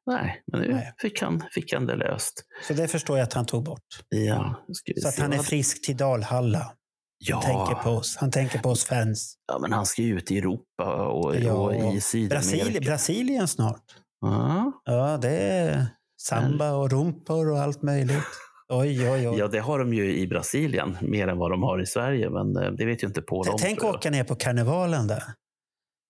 Nej, 0.06 0.42
men 0.52 0.60
nu 0.60 0.72
Nej. 0.74 0.94
Fick, 0.98 1.22
han, 1.22 1.42
fick 1.54 1.72
han 1.72 1.86
det 1.86 1.96
löst. 1.96 2.42
Så 2.68 2.74
det 2.74 2.88
förstår 2.88 3.18
jag 3.18 3.24
att 3.24 3.32
han 3.32 3.46
tog 3.46 3.64
bort. 3.64 3.86
Ja, 4.08 4.64
Så 5.02 5.08
att 5.08 5.18
han 5.18 5.32
är 5.32 5.38
frisk 5.38 5.84
till 5.86 5.96
Dalhalla. 5.96 6.72
ja, 7.18 7.42
Tänker 7.42 7.82
på 7.82 7.90
oss. 7.90 8.16
Han 8.16 8.30
tänker 8.30 8.58
på 8.58 8.68
oss 8.68 8.84
fans. 8.84 9.34
ja, 9.52 9.58
men 9.58 9.72
han 9.72 9.86
ska 9.86 10.02
ju 10.02 10.16
ut 10.18 10.30
i 10.30 10.38
Europa 10.38 11.06
och, 11.08 11.36
Ja. 11.36 11.52
och 11.52 11.94
i 11.94 12.00
Sydamerika. 12.00 12.34
Brasilien, 12.34 12.84
Brasilien 12.84 13.48
snart. 13.48 13.84
Ja. 14.20 14.72
Ja, 14.84 15.18
det 15.22 15.30
är 15.38 15.86
samba 16.28 16.72
och 16.72 16.90
rumpor 16.90 17.50
och 17.50 17.58
allt 17.58 17.82
möjligt. 17.82 18.24
Oj, 18.68 19.10
oj, 19.10 19.28
oj. 19.28 19.38
ja, 19.38 19.48
det 19.48 19.58
har 19.58 19.78
de 19.78 19.94
ju 19.94 20.16
i 20.16 20.26
Brasilien, 20.26 20.98
mer 21.02 21.28
än 21.28 21.38
vad 21.38 21.50
de 21.50 21.62
har 21.62 21.82
i 21.82 21.86
Sverige. 21.86 22.30
Men 22.30 22.56
eh, 22.56 22.70
det 22.72 22.84
vet 22.86 23.02
ju 23.02 23.06
inte 23.06 23.22
Paul 23.22 23.48
om. 23.48 23.56
Tänk 23.58 23.82
jag. 23.82 23.94
åka 23.94 24.10
ner 24.10 24.24
på 24.24 24.34
karnevalen 24.34 25.06
där. 25.06 25.22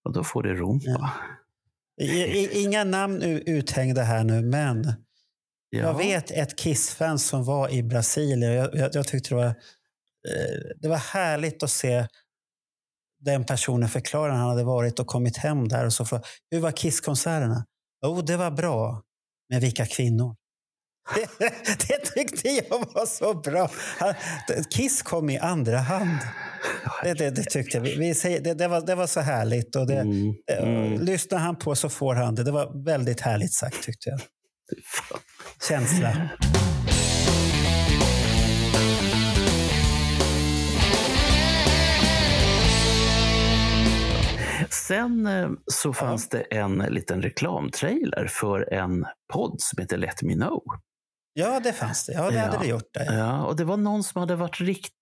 Och 0.05 0.12
då 0.12 0.24
får 0.24 0.42
det 0.42 0.55
rumpa. 0.55 0.85
Ja. 0.87 1.11
Inga 2.52 2.85
namn 2.85 3.22
uthängda 3.22 4.02
här 4.02 4.24
nu, 4.24 4.42
men 4.42 4.85
Ja. 5.70 5.79
jag 5.79 5.94
vet 5.98 6.31
ett 6.31 6.59
Kiss-fan 6.59 7.18
som 7.18 7.44
var 7.44 7.68
i 7.68 7.83
Brasilien. 7.83 8.52
Jag, 8.52 8.74
jag, 8.74 8.90
jag 8.94 9.09
tyckte 9.09 9.29
det 9.31 9.35
var, 9.35 9.46
eh, 9.46 9.52
det 10.81 10.88
var 10.88 10.96
härligt 10.96 11.62
att 11.62 11.70
se 11.70 12.07
den 13.20 13.44
personen 13.44 13.88
förklara 13.88 14.33
när 14.33 14.38
han 14.38 14.48
hade 14.48 14.64
varit 14.64 15.00
och 15.00 15.07
kommit 15.07 15.37
hem 15.37 15.68
där 15.68 15.85
och 15.87 15.92
så 15.92 16.05
frågade 16.05 16.26
hur 16.50 16.61
var 16.61 16.70
Kiss-konserterna? 16.70 17.64
Jo, 18.07 18.20
det 18.20 18.37
var 18.37 18.50
bra. 18.50 19.02
Men 19.48 19.61
vilka 19.61 19.87
kvinnor? 19.87 20.37
Det, 21.14 21.28
det 21.88 21.98
tyckte 22.14 22.48
jag 22.48 22.78
var 22.94 23.06
så 23.06 23.35
bra. 23.35 23.70
Kiss 24.70 25.02
kom 25.02 25.30
i 25.30 25.38
andra 25.38 25.78
hand. 25.78 26.18
Det, 27.02 27.14
det, 27.14 27.30
det 27.30 27.42
tyckte 27.44 27.76
jag. 27.76 27.85
Vi, 27.85 28.14
säger, 28.14 28.54
det, 28.54 28.68
var, 28.68 28.80
det 28.87 28.94
var 28.94 29.06
så 29.06 29.20
härligt. 29.20 29.76
Och 29.76 29.87
det, 29.87 30.00
Mm, 30.00 30.35
mm. 30.48 31.00
Lyssnar 31.00 31.38
han 31.38 31.56
på 31.56 31.74
så 31.74 31.88
får 31.88 32.14
han 32.14 32.35
det. 32.35 32.42
Det 32.44 32.52
var 32.52 32.85
väldigt 32.85 33.20
härligt 33.20 33.54
sagt 33.54 33.82
tyckte 33.82 34.11
jag. 34.11 34.20
Känsla. 35.68 36.28
Sen 44.87 45.27
eh, 45.27 45.51
så 45.66 45.92
fanns 45.92 46.29
det 46.29 46.40
en 46.40 46.79
liten 46.79 47.22
reklamtrailer 47.22 48.27
för 48.31 48.72
en 48.75 49.07
podd 49.33 49.57
som 49.61 49.81
heter 49.83 49.96
Let 49.96 50.22
Me 50.22 50.35
Know. 50.35 50.62
Ja, 51.33 51.61
det 51.61 51.72
fanns 51.72 52.07
det. 52.07 52.12
Ja, 52.12 52.31
det 52.31 52.38
hade 52.38 52.55
Ja. 52.57 52.61
det 52.62 52.68
gjort. 52.68 52.90
Det. 52.94 53.05
Ja, 53.14 53.44
och 53.44 53.57
det 53.57 53.64
var 53.64 53.77
någon 53.77 54.05
som 54.05 54.20
hade 54.20 54.37
varit 54.37 54.61
riktigt 54.61 54.92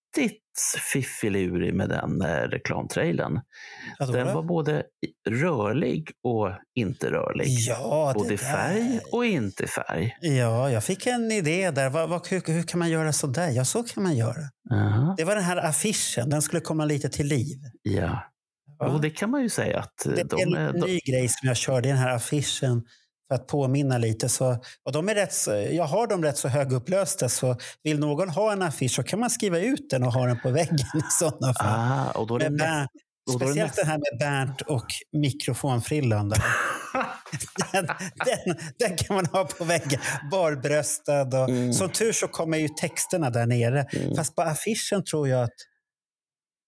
fiffilurig 0.92 1.74
med 1.74 1.88
den 1.88 2.22
eh, 2.22 2.26
reklamtrailern. 2.36 3.40
Ja, 3.98 4.06
Den 4.06 4.26
det. 4.26 4.34
var 4.34 4.42
både 4.42 4.82
rörlig 5.28 6.10
och 6.24 6.50
inte 6.74 7.10
rörlig. 7.10 7.46
ja, 7.48 8.12
både 8.16 8.34
i 8.34 8.38
färg 8.38 9.00
och 9.12 9.24
inte 9.24 9.66
färg. 9.66 10.16
Ja, 10.20 10.70
jag 10.70 10.84
fick 10.84 11.06
en 11.06 11.32
idé 11.32 11.70
där. 11.70 11.90
Vad, 11.90 12.08
vad, 12.08 12.28
hur, 12.28 12.42
hur 12.46 12.62
kan 12.62 12.78
man 12.78 12.90
göra 12.90 13.12
så 13.12 13.26
där? 13.26 13.50
Ja, 13.50 13.64
så 13.64 13.82
kan 13.82 14.02
man 14.02 14.16
göra. 14.16 14.40
Jaha, 14.70 15.14
Det 15.16 15.24
var 15.24 15.34
den 15.34 15.44
här 15.44 15.56
affischen. 15.56 16.30
Den 16.30 16.42
skulle 16.42 16.60
komma 16.60 16.84
lite 16.84 17.08
till 17.08 17.26
liv. 17.26 17.56
ja. 17.82 18.30
Ja. 18.78 18.86
Och 18.88 19.00
det 19.00 19.10
kan 19.10 19.30
man 19.30 19.42
ju 19.42 19.48
säga 19.48 19.78
att 19.78 20.06
eh, 20.06 20.12
Det 20.12 20.20
är 20.20 20.24
de, 20.24 20.56
en 20.56 20.80
de, 20.80 20.86
ny 20.86 20.98
grej 20.98 21.28
som 21.28 21.48
jag 21.48 21.56
körde 21.56 21.88
i 21.88 21.90
den 21.90 22.00
här 22.00 22.14
affischen 22.14 22.82
för 23.28 23.34
att 23.34 23.46
påminna 23.46 23.98
lite. 23.98 24.28
Så, 24.28 24.56
och 24.84 24.92
de 24.92 25.08
är 25.08 25.14
rätt, 25.14 25.34
jag 25.72 25.84
har 25.84 26.06
dem 26.06 26.22
rätt 26.24 26.38
så 26.38 26.48
högupplösta 26.48 27.28
så 27.28 27.56
vill 27.82 27.98
någon 27.98 28.28
ha 28.28 28.52
en 28.52 28.62
affisch 28.62 28.90
så 28.90 29.02
kan 29.02 29.20
man 29.20 29.30
skriva 29.30 29.58
ut 29.58 29.90
den 29.90 30.02
och 30.02 30.12
ha 30.12 30.26
den 30.26 30.40
på 30.40 30.50
väggen 30.50 30.78
i 30.94 31.02
sådana 31.10 31.54
fall. 31.54 31.90
ah, 31.90 32.10
och 32.10 32.26
då 32.26 32.34
är 32.34 32.38
det 32.38 32.50
Bernt, 32.50 32.90
då 33.26 33.38
det 33.38 33.44
speciellt 33.44 33.76
den 33.76 33.86
här 33.86 33.98
med 33.98 34.18
Bernt 34.18 34.60
och 34.60 34.86
mikrofonfrillan. 35.12 36.32
Den, 37.72 37.86
den, 38.24 38.56
den 38.78 38.96
kan 38.96 39.16
man 39.16 39.26
ha 39.26 39.44
på 39.44 39.64
väggen. 39.64 40.00
Barbröstad. 40.30 41.42
Och, 41.42 41.50
Mm. 41.50 41.72
Som 41.72 41.88
tur 41.88 42.12
så 42.12 42.28
kommer 42.28 42.58
ju 42.58 42.68
texterna 42.68 43.30
där 43.30 43.46
nere. 43.46 43.82
Mm. 43.92 44.16
Fast 44.16 44.36
på 44.36 44.42
affischen 44.42 45.04
tror 45.04 45.28
jag 45.28 45.42
att 45.42 45.54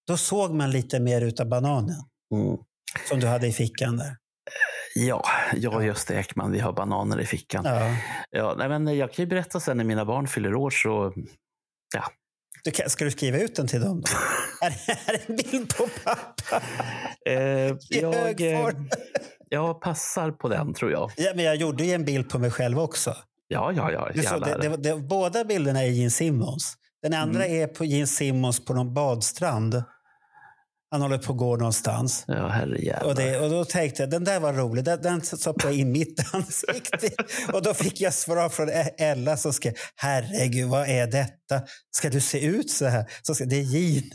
då 0.07 0.16
såg 0.16 0.55
man 0.55 0.71
lite 0.71 1.01
mer 1.01 1.21
utav 1.21 1.49
bananen 1.49 2.03
mm. 2.33 2.57
som 3.09 3.21
du 3.21 3.27
hade 3.27 3.47
i 3.47 3.53
fickan 3.53 3.97
där. 3.97 4.16
Ja, 4.95 5.25
jag 5.55 5.75
och 5.75 5.85
Gösta 5.85 6.14
Ekman, 6.14 6.53
vi 6.53 6.59
har 6.59 6.73
bananer 6.73 7.21
i 7.21 7.27
fickan. 7.27 7.64
Ja. 7.64 7.97
Ja, 8.31 8.55
nej, 8.59 8.69
men 8.69 8.97
jag 8.97 9.12
kan 9.12 9.23
ju 9.23 9.29
berätta 9.29 9.61
sen 9.61 9.77
när 9.77 9.85
mina 9.85 10.05
barn 10.05 10.29
fyller 10.29 10.55
år 10.55 10.71
så 10.71 11.12
Du 12.64 12.71
kan, 12.71 12.90
ska 12.90 13.05
du 13.05 13.11
skriva 13.11 13.38
ut 13.38 13.57
den 13.57 13.66
till 13.66 13.81
dem? 13.81 14.01
Då? 14.01 14.09
Är 14.66 15.21
en 15.27 15.37
bild 15.37 15.77
på 15.77 15.88
pappa 16.05 16.62
eh, 17.27 17.37
i 17.37 17.77
jag, 17.90 18.40
eh, 18.40 18.62
form. 18.62 18.88
jag 19.49 19.81
passar 19.81 20.31
på 20.31 20.49
den 20.49 20.75
tror 20.75 20.90
jag. 20.90 21.12
Ja, 21.16 21.33
men 21.35 21.45
jag 21.45 21.57
gjorde 21.57 21.85
ju 21.85 21.92
en 21.92 22.05
bild 22.05 22.29
på 22.29 22.38
mig 22.38 22.51
själv 22.51 22.79
också. 22.79 23.16
Ja, 23.49 23.73
ja, 23.73 23.92
ja. 23.92 24.11
Du 24.14 24.23
gärna. 24.23 24.47
det, 24.47 24.69
det, 24.69 24.77
det, 24.77 24.97
båda 24.97 25.45
bilderna 25.45 25.83
är 25.83 25.88
Gene 25.88 26.11
Simmons. 26.11 26.77
Den 27.03 27.14
andra 27.14 27.47
är 27.47 27.66
på 27.66 27.85
Gene 27.85 28.07
Simmons 28.07 28.64
på 28.64 28.75
någon 28.75 28.95
badstrand. 28.95 29.83
Han 30.97 31.03
håller 31.03 31.19
på 31.19 31.33
att 31.33 31.39
gå 31.39 31.57
någonstans. 31.57 32.25
Ja, 32.27 32.49
herrejävlar. 32.49 33.09
Och, 33.09 33.15
det, 33.15 33.41
och 33.41 33.51
då 33.51 33.65
tänkte 33.65 34.03
jag, 34.03 34.11
den 34.11 34.25
där 34.25 34.41
var 34.41 34.53
rolig. 34.53 34.85
Den, 34.85 35.03
den 35.03 35.21
stoppade 35.23 35.69
jag 35.75 35.81
in 35.81 35.93
mitt 35.93 36.35
ansikte. 36.35 37.11
och 37.53 37.63
då 37.63 37.75
fick 37.75 38.01
jag 38.01 38.15
svar 38.15 38.49
från 38.49 38.69
E- 38.69 38.95
Ella 38.99 39.37
som 39.37 39.53
skrev, 39.53 39.73
herregud 39.97 40.69
vad 40.69 40.89
är 40.89 41.07
detta? 41.07 41.63
Ska 41.97 42.11
du 42.11 42.21
se 42.21 42.47
ut 42.47 42.71
så 42.71 42.87
här? 42.87 43.05
Så 43.23 43.35
skrev, 43.35 43.49
det 43.49 43.57
är 43.57 43.63
Gene. 43.63 44.03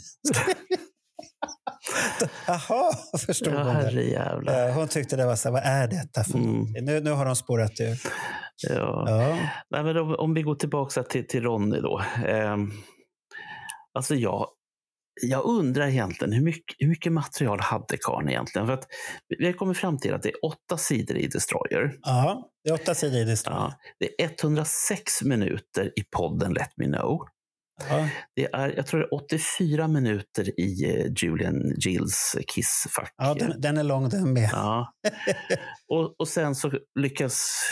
Jaha, 2.48 2.94
förstod 3.28 3.54
Ja, 3.54 3.63
hon 3.63 3.76
det. 4.46 4.74
Hon 4.74 4.88
tyckte 4.88 5.15
det 5.15 5.26
var 5.26 5.36
så 5.36 5.48
här, 5.50 5.54
vad 5.54 5.63
är 5.63 5.88
detta 5.88 6.24
för 6.24 6.38
Mm. 6.38 6.65
Nu, 6.82 7.00
nu 7.00 7.12
har 7.12 7.26
de 7.26 7.36
spårat 7.36 7.80
ur. 7.80 8.00
Ja. 8.70 9.04
Ja. 9.08 9.38
Nej, 9.70 9.84
men 9.84 9.98
om, 9.98 10.15
om 10.15 10.34
vi 10.34 10.41
går 10.41 10.56
tillbaka 10.56 11.04
till, 11.04 11.28
till 11.28 11.44
Ronny 11.44 11.80
då. 11.82 12.02
Eh, 12.28 12.58
alltså 13.98 14.15
jag, 14.15 14.48
jag 15.21 15.45
undrar 15.45 15.88
egentligen 15.88 16.34
hur 16.34 16.41
mycket, 16.43 16.76
hur 16.80 16.88
mycket 16.88 17.12
material 17.12 17.60
hade 17.60 17.97
karln 18.02 18.30
egentligen? 18.30 18.67
För 18.67 18.74
att 18.74 18.88
vi- 19.39 19.45
har 19.45 19.54
kommit 19.54 19.78
fram 19.78 19.97
till 20.00 20.13
att 20.13 20.24
det 20.24 20.30
är 20.30 20.45
åtta 20.45 20.78
sidor 20.78 21.17
i 21.17 21.28
Destroyer. 21.28 21.97
ja, 22.02 22.50
det 22.63 22.69
är 22.69 22.74
åtta 22.74 22.95
sidor 22.95 23.30
i 23.30 23.38
står. 23.38 23.54
Ja, 23.54 23.74
det 24.00 24.24
är 24.24 24.30
106 24.41 25.21
minuter 25.24 25.86
i 26.00 26.04
podden 26.17 26.54
Let 26.54 26.71
Me 26.78 26.86
Know. 26.86 27.19
Ja. 27.89 28.08
Det 28.36 28.54
är, 28.54 28.74
jag 28.76 28.88
tror 28.88 29.00
det 29.00 29.06
är 29.06 29.13
84 29.13 29.88
minuter 29.88 30.60
i 30.60 30.95
eh, 31.00 31.12
Julian 31.24 31.74
Gills 31.78 32.36
Kiss-fack. 32.47 33.13
Ja, 33.17 33.34
den, 33.34 33.62
den 33.62 33.78
är 33.78 33.84
lång 33.84 34.10
den 34.10 34.34
med. 34.34 34.50
Ja. 34.54 34.93
Och, 35.88 36.19
och 36.19 36.28
sen 36.28 36.56
så 36.56 36.71
lyckas 37.00 37.63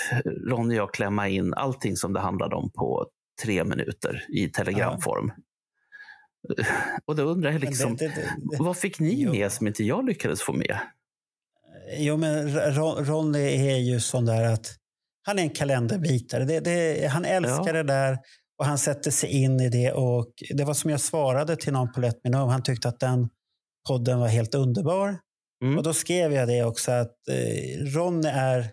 Ronny 0.49 0.73
och 0.75 0.79
jag 0.79 0.93
klämma 0.93 1.27
in 1.27 1.53
allting 1.53 1.95
som 1.95 2.13
det 2.13 2.19
handlade 2.19 2.55
om 2.55 2.71
på 2.71 3.05
tre 3.43 3.63
minuter 3.63 4.25
i 4.29 4.47
telegramform. 4.49 5.31
Och 7.05 7.15
då 7.15 7.23
undrar 7.23 7.51
jag 7.51 7.61
liksom, 7.61 7.95
det, 7.95 8.07
det, 8.07 8.35
det, 8.51 8.63
vad 8.63 8.77
fick 8.77 8.99
ni 8.99 9.13
Jo. 9.21 9.31
med 9.31 9.51
som 9.51 9.67
inte 9.67 9.83
jag 9.83 10.05
lyckades 10.05 10.41
få 10.41 10.53
med? 10.53 10.77
Jo, 11.97 12.17
men 12.17 12.49
Ron, 12.75 13.05
Ronny 13.05 13.39
är 13.69 13.77
ju 13.77 13.99
sån 13.99 14.25
där 14.25 14.43
att 14.43 14.75
han 15.23 15.39
är 15.39 15.43
en 15.43 15.49
kalenderbitare. 15.49 17.07
Han 17.07 17.25
älskar 17.25 17.67
Ja. 17.67 17.73
det 17.73 17.83
där 17.83 18.17
och 18.59 18.65
han 18.65 18.77
sätter 18.77 19.11
sig 19.11 19.29
in 19.29 19.59
i 19.59 19.69
det. 19.69 19.91
Och 19.91 20.33
det 20.49 20.63
var 20.63 20.73
som 20.73 20.89
jag 20.89 21.01
svarade 21.01 21.55
till 21.55 21.73
någon 21.73 21.91
på 21.91 21.99
Let 22.01 22.23
Me 22.23 22.29
Know. 22.29 22.49
Han 22.49 22.63
tyckte 22.63 22.87
att 22.89 22.99
den 22.99 23.29
podden 23.87 24.19
var 24.19 24.27
helt 24.27 24.55
underbar. 24.55 25.17
Mm. 25.63 25.77
Och 25.77 25.83
då 25.83 25.93
skrev 25.93 26.33
jag 26.33 26.47
det 26.47 26.63
också 26.63 26.91
att 26.91 27.27
eh, 27.29 27.85
Ronny 27.85 28.27
är 28.27 28.71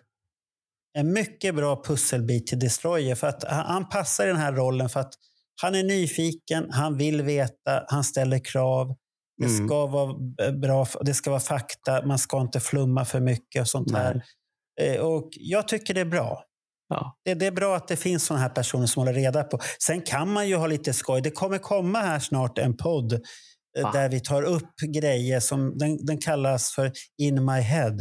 en 0.97 1.13
mycket 1.13 1.55
bra 1.55 1.83
pusselbit 1.83 2.47
till 2.47 2.59
Destroyer. 2.59 3.15
För 3.15 3.27
att 3.27 3.43
han, 3.43 3.65
han 3.65 3.89
passar 3.89 4.25
i 4.25 4.27
den 4.27 4.37
här 4.37 4.53
rollen 4.53 4.89
för 4.89 4.99
att 4.99 5.13
han 5.61 5.75
är 5.75 5.83
nyfiken, 5.83 6.67
han 6.71 6.97
vill 6.97 7.21
veta, 7.21 7.83
han 7.87 8.03
ställer 8.03 8.39
krav. 8.39 8.95
Det 9.37 9.45
Mm. 9.45 9.67
ska 9.67 9.85
vara 9.85 10.15
eh, 10.41 10.51
bra, 10.51 10.87
det 11.01 11.13
ska 11.13 11.29
vara 11.29 11.39
fakta, 11.39 12.05
man 12.05 12.19
ska 12.19 12.41
inte 12.41 12.59
flumma 12.59 13.05
för 13.05 13.19
mycket 13.19 13.61
och 13.61 13.67
sånt 13.67 13.91
här. 13.91 14.21
Eh, 14.81 14.99
Och 15.01 15.29
jag 15.31 15.67
tycker 15.67 15.93
det 15.93 16.01
är 16.01 16.05
bra. 16.05 16.43
Ja. 16.89 17.17
Det, 17.25 17.33
det 17.33 17.45
är 17.45 17.51
bra 17.51 17.75
att 17.75 17.87
det 17.87 17.95
finns 17.95 18.25
sådana 18.25 18.41
här 18.43 18.49
personer 18.49 18.85
som 18.85 18.99
håller 19.01 19.13
reda 19.13 19.43
på. 19.43 19.59
Sen 19.83 20.01
kan 20.01 20.31
man 20.33 20.47
ju 20.47 20.55
ha 20.55 20.67
lite 20.67 20.93
skoj. 20.93 21.21
Det 21.21 21.31
kommer 21.31 21.57
komma 21.57 21.99
här 21.99 22.19
snart 22.19 22.57
en 22.57 22.77
podd 22.77 23.13
eh, 23.13 23.83
Va? 23.83 23.91
där 23.93 24.09
vi 24.09 24.19
tar 24.19 24.43
upp 24.43 24.75
grejer 24.95 25.39
som 25.39 25.77
den, 25.77 26.05
den 26.05 26.17
kallas 26.17 26.71
för 26.71 26.91
In 27.21 27.45
My 27.45 27.59
Head. 27.61 27.97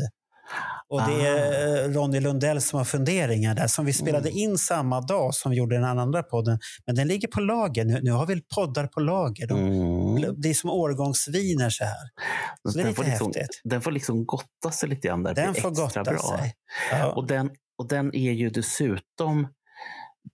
Och 0.88 1.02
det 1.02 1.26
är 1.26 1.84
eh, 1.84 1.88
Ronny 1.92 2.20
Lundell 2.20 2.60
som 2.60 2.76
har 2.78 2.84
funderingar 2.84 3.54
där 3.54 3.66
som 3.66 3.84
vi 3.84 3.92
spelade 3.92 4.28
Mm. 4.28 4.38
in 4.42 4.58
samma 4.58 5.00
dag 5.00 5.34
som 5.34 5.50
vi 5.50 5.56
gjorde 5.56 5.76
den 5.76 5.98
andra 5.98 6.22
podden. 6.22 6.58
Men 6.86 6.94
den 6.94 7.08
ligger 7.08 7.28
på 7.28 7.40
lager. 7.40 7.84
Nu, 7.84 8.00
nu 8.02 8.10
har 8.10 8.26
vi 8.26 8.42
poddar 8.54 8.86
på 8.86 9.00
lager. 9.00 9.46
De, 9.46 9.58
Mm. 9.58 10.34
Det 10.40 10.48
är 10.50 10.54
som 10.54 10.70
årgångsviner 10.70 11.70
så 11.70 11.84
här. 11.84 11.94
Så 12.72 12.78
det 12.78 12.82
är 12.82 12.84
den, 12.84 12.86
lite 12.90 12.96
får 13.02 13.04
liksom, 13.10 13.26
häftigt. 13.36 13.60
den 13.64 13.80
får 13.80 13.90
liksom 13.90 14.26
gotta 14.26 14.70
sig 14.72 14.88
lite 14.88 15.08
grann 15.08 15.22
där. 15.22 15.34
Den 15.34 15.54
får 15.54 15.70
gotta 15.70 16.02
bra. 16.04 16.18
sig. 16.38 16.54
Ja. 16.90 17.12
Och 17.12 17.26
den, 17.26 17.50
och 17.78 17.88
den 17.88 18.14
är 18.14 18.32
ju 18.32 18.50
dessutom 18.50 19.48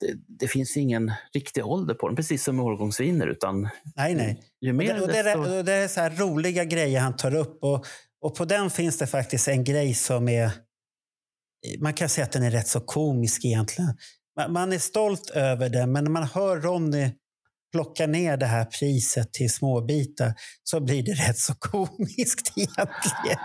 det, 0.01 0.13
det 0.39 0.49
finns 0.49 0.77
ingen 0.77 1.13
riktig 1.35 1.67
ålder 1.67 1.95
på 1.95 2.09
den, 2.09 2.17
precis 2.17 2.45
som 2.45 2.57
med 2.57 2.65
årgångsviner. 2.65 3.27
Utan 3.27 3.69
Nej, 3.97 4.15
nej. 4.15 4.41
ju 4.61 4.69
Och 4.71 4.75
mer 4.77 4.95
det, 4.95 5.01
och 5.01 5.09
det, 5.09 5.19
är, 5.19 5.59
och 5.59 5.65
det 5.65 5.73
är 5.73 5.89
så 5.89 6.09
roliga 6.25 6.65
grejer 6.65 7.01
han 7.01 7.17
tar 7.17 7.35
upp. 7.35 7.59
Och, 7.65 7.85
och 8.23 8.35
på 8.35 8.45
den 8.45 8.71
finns 8.71 8.99
det 8.99 9.07
faktiskt 9.07 9.49
en 9.49 9.65
grej 9.65 9.95
som 9.95 10.29
är... 10.29 10.51
Man 11.81 11.95
kan 11.95 12.09
säga 12.09 12.25
att 12.25 12.33
den 12.33 12.43
är 12.43 12.51
rätt 12.51 12.69
så 12.69 12.81
komisk 12.81 13.45
egentligen. 13.45 13.97
Man, 14.49 14.73
är 14.73 14.79
stolt 14.79 15.31
över 15.31 15.69
den, 15.69 15.93
men 15.93 16.05
när 16.05 16.11
man 16.11 16.23
hör 16.25 16.61
Ronny 16.61 17.11
plocka 17.73 18.07
ner 18.07 18.37
det 18.37 18.47
här 18.47 18.65
priset 18.65 19.33
till 19.33 19.53
småbitar 19.53 20.35
så 20.65 20.81
blir 20.81 21.03
det 21.03 21.13
rätt 21.13 21.39
så 21.39 21.55
komiskt 21.59 22.53
egentligen. 22.57 23.39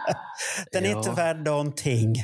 Den 0.72 0.86
är 0.86 0.90
Ja. 0.90 0.98
inte 0.98 1.12
värd 1.12 1.46
någonting. 1.46 2.16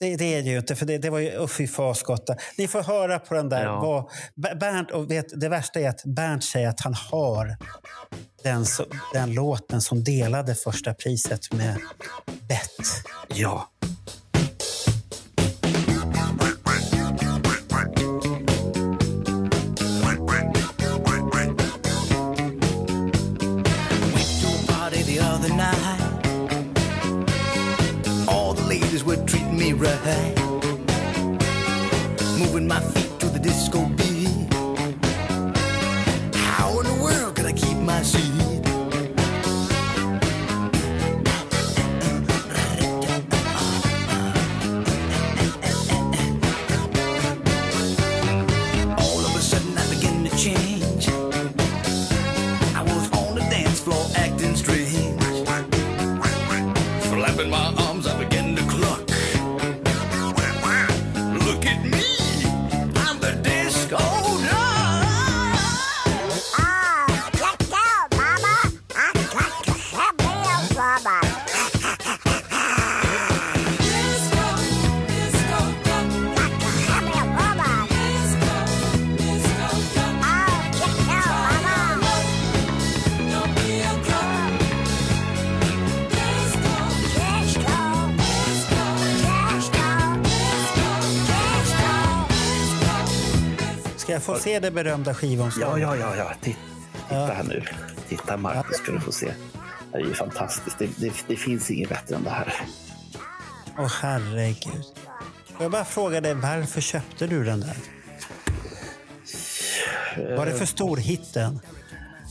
Det, 0.00 0.16
det 0.16 0.34
är 0.34 0.42
det 0.42 0.50
ju 0.50 0.58
inte, 0.58 0.76
för 0.76 0.86
det, 0.86 0.98
det 0.98 1.10
var 1.10 1.18
ju... 1.18 1.38
Oh, 1.38 1.46
fy 1.48 1.66
fasgotta. 1.66 2.36
Ni 2.58 2.68
får 2.68 2.82
höra 2.82 3.18
på 3.18 3.34
den 3.34 3.48
där. 3.48 3.64
Ja. 3.64 4.08
Vad, 4.34 4.58
Bernt, 4.58 4.90
och 4.90 5.10
vet, 5.10 5.40
det 5.40 5.48
värsta 5.48 5.80
är 5.80 5.88
att 5.88 6.02
Bernt 6.04 6.44
säger 6.44 6.68
att 6.68 6.80
han 6.80 6.94
har 6.94 7.56
den, 8.42 8.66
den 9.12 9.34
låten 9.34 9.80
som 9.80 10.04
delade 10.04 10.54
första 10.54 10.94
priset 10.94 11.52
med 11.52 11.76
Bett. 12.48 13.04
Ja. 13.28 13.70
Went 29.06 30.35
Disco. 94.34 94.48
Ska 94.48 94.50
jag 94.50 94.60
få 94.60 94.60
se 94.60 94.60
det 94.60 94.70
berömda 94.70 95.14
skivomslaget? 95.14 95.82
Ja, 95.82 95.96
ja, 95.96 96.16
ja. 96.16 96.16
ja. 96.16 96.32
Titta, 96.40 96.58
titta 97.08 97.26
här 97.26 97.44
nu. 97.44 97.62
Titta 98.08 98.36
Marcus, 98.36 98.76
ska 98.76 98.92
du 98.92 99.00
få 99.00 99.12
se. 99.12 99.32
Det 99.92 99.98
är 99.98 100.02
ju 100.02 100.14
fantastiskt. 100.14 100.78
Det, 100.78 100.88
det, 100.96 101.12
det 101.26 101.36
finns 101.36 101.70
inget 101.70 101.88
bättre 101.88 102.16
än 102.16 102.24
det 102.24 102.30
här. 102.30 102.54
Åh 103.78 103.92
herregud. 104.02 104.84
Får 105.46 105.62
jag 105.64 105.70
bara 105.70 105.84
fråga 105.84 106.20
dig, 106.20 106.34
varför 106.34 106.80
köpte 106.80 107.26
du 107.26 107.44
den 107.44 107.60
där? 107.60 107.76
Var 110.36 110.46
det 110.46 110.52
för 110.52 110.66
stor 110.66 110.96
hitten? 110.96 111.60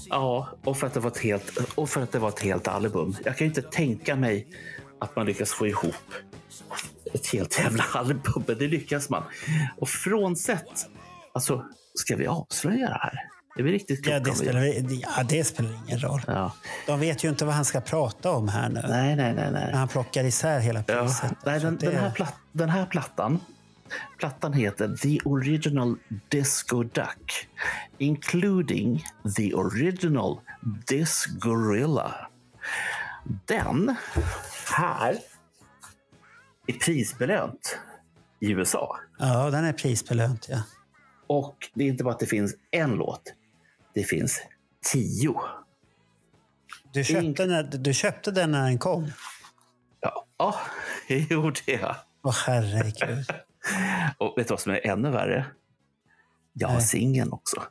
Ja, 0.10 0.50
och 0.64 0.78
för, 0.78 0.88
att 0.88 0.94
det 0.94 1.00
var 1.00 1.12
ett 1.12 1.18
helt, 1.18 1.58
och 1.76 1.90
för 1.90 2.02
att 2.02 2.12
det 2.12 2.20
var 2.20 2.30
ett 2.30 2.40
helt 2.40 2.68
album. 2.68 3.16
Jag 3.24 3.38
kan 3.38 3.48
ju 3.48 3.50
inte 3.50 3.62
tänka 3.62 4.16
mig 4.16 4.48
att 5.00 5.16
man 5.16 5.26
lyckas 5.26 5.52
få 5.52 5.68
ihop 5.68 5.96
ett 7.14 7.28
helt 7.28 7.60
jävla 7.60 7.84
album, 7.94 8.44
men 8.48 8.58
det 8.58 8.68
lyckas 8.68 9.10
man. 9.10 9.24
Och 9.78 9.90
frånsett... 9.90 10.90
Alltså, 11.34 11.66
ska 11.96 12.16
vi 12.16 12.28
avslöja 12.28 12.88
det 12.90 13.00
här? 13.02 13.20
Är 13.58 13.64
vi 13.64 13.72
riktigt 13.72 14.08
Ja 14.08 14.20
det, 14.20 14.36
spelar, 14.36 14.62
ja, 15.02 15.24
det 15.30 15.44
spelar 15.44 15.72
ingen 15.88 16.00
roll. 16.00 16.22
Ja. 16.28 16.52
De 16.88 17.00
vet 17.00 17.24
ju 17.24 17.30
inte 17.30 17.46
vad 17.46 17.56
han 17.56 17.66
ska 17.66 17.82
prata 17.82 18.32
om 18.32 18.48
här 18.50 18.70
nu. 18.70 18.82
Nej, 18.90 19.16
nej, 19.16 19.34
nej. 19.34 19.52
nej. 19.52 19.74
Han 19.74 19.88
plockar 19.88 20.24
isär 20.24 20.60
hela 20.60 20.84
Ja, 20.88 21.02
priset. 21.04 21.32
nej, 21.46 21.60
Så 21.60 21.66
den, 21.66 21.78
det- 21.78 21.86
den, 21.86 21.96
här 22.00 22.12
platt, 22.12 22.36
den 22.52 22.70
här 22.70 22.86
plattan 22.86 23.40
Plattan 24.18 24.54
heter 24.54 24.96
The 24.96 25.20
Original 25.26 25.96
Disco 26.30 26.84
Duck 26.84 27.48
including 27.98 29.04
the 29.38 29.54
original 29.54 30.40
Disc 30.88 31.26
Gorilla. 31.26 32.16
Den 33.46 33.96
här 34.78 35.18
är 36.68 36.74
prisbelönt 36.74 37.80
i 38.40 38.52
USA. 38.52 38.98
Ja, 39.20 39.50
den 39.50 39.66
är 39.66 39.74
prisbelönt. 39.74 40.48
Ja. 40.50 40.62
Och 41.28 41.70
det 41.74 41.84
är 41.84 41.88
inte 41.88 42.04
bara 42.04 42.14
att 42.14 42.20
det 42.20 42.26
finns 42.26 42.56
en 42.72 42.92
låt. 42.92 43.34
Det 43.94 44.04
finns 44.04 44.42
tio. 44.92 45.36
Du, 46.94 47.04
köpte 47.04 47.46
när, 47.46 47.64
du 47.64 47.94
köpte 47.94 48.32
den 48.32 48.52
när 48.52 48.64
den 48.64 48.80
kom? 48.80 49.12
Ja, 50.00 50.26
ja 50.38 50.56
det 51.08 51.32
gjorde 51.32 51.60
jag. 51.66 51.96
Åh 52.24 52.36
herregud. 52.46 53.26
Och 54.18 54.34
vet 54.38 54.48
du 54.48 54.52
vad 54.52 54.60
som 54.60 54.72
är 54.72 54.88
ännu 54.88 55.12
värre? 55.12 55.46
Jag 56.54 56.68
har 56.68 56.80
singeln 56.80 57.32
också. 57.32 57.64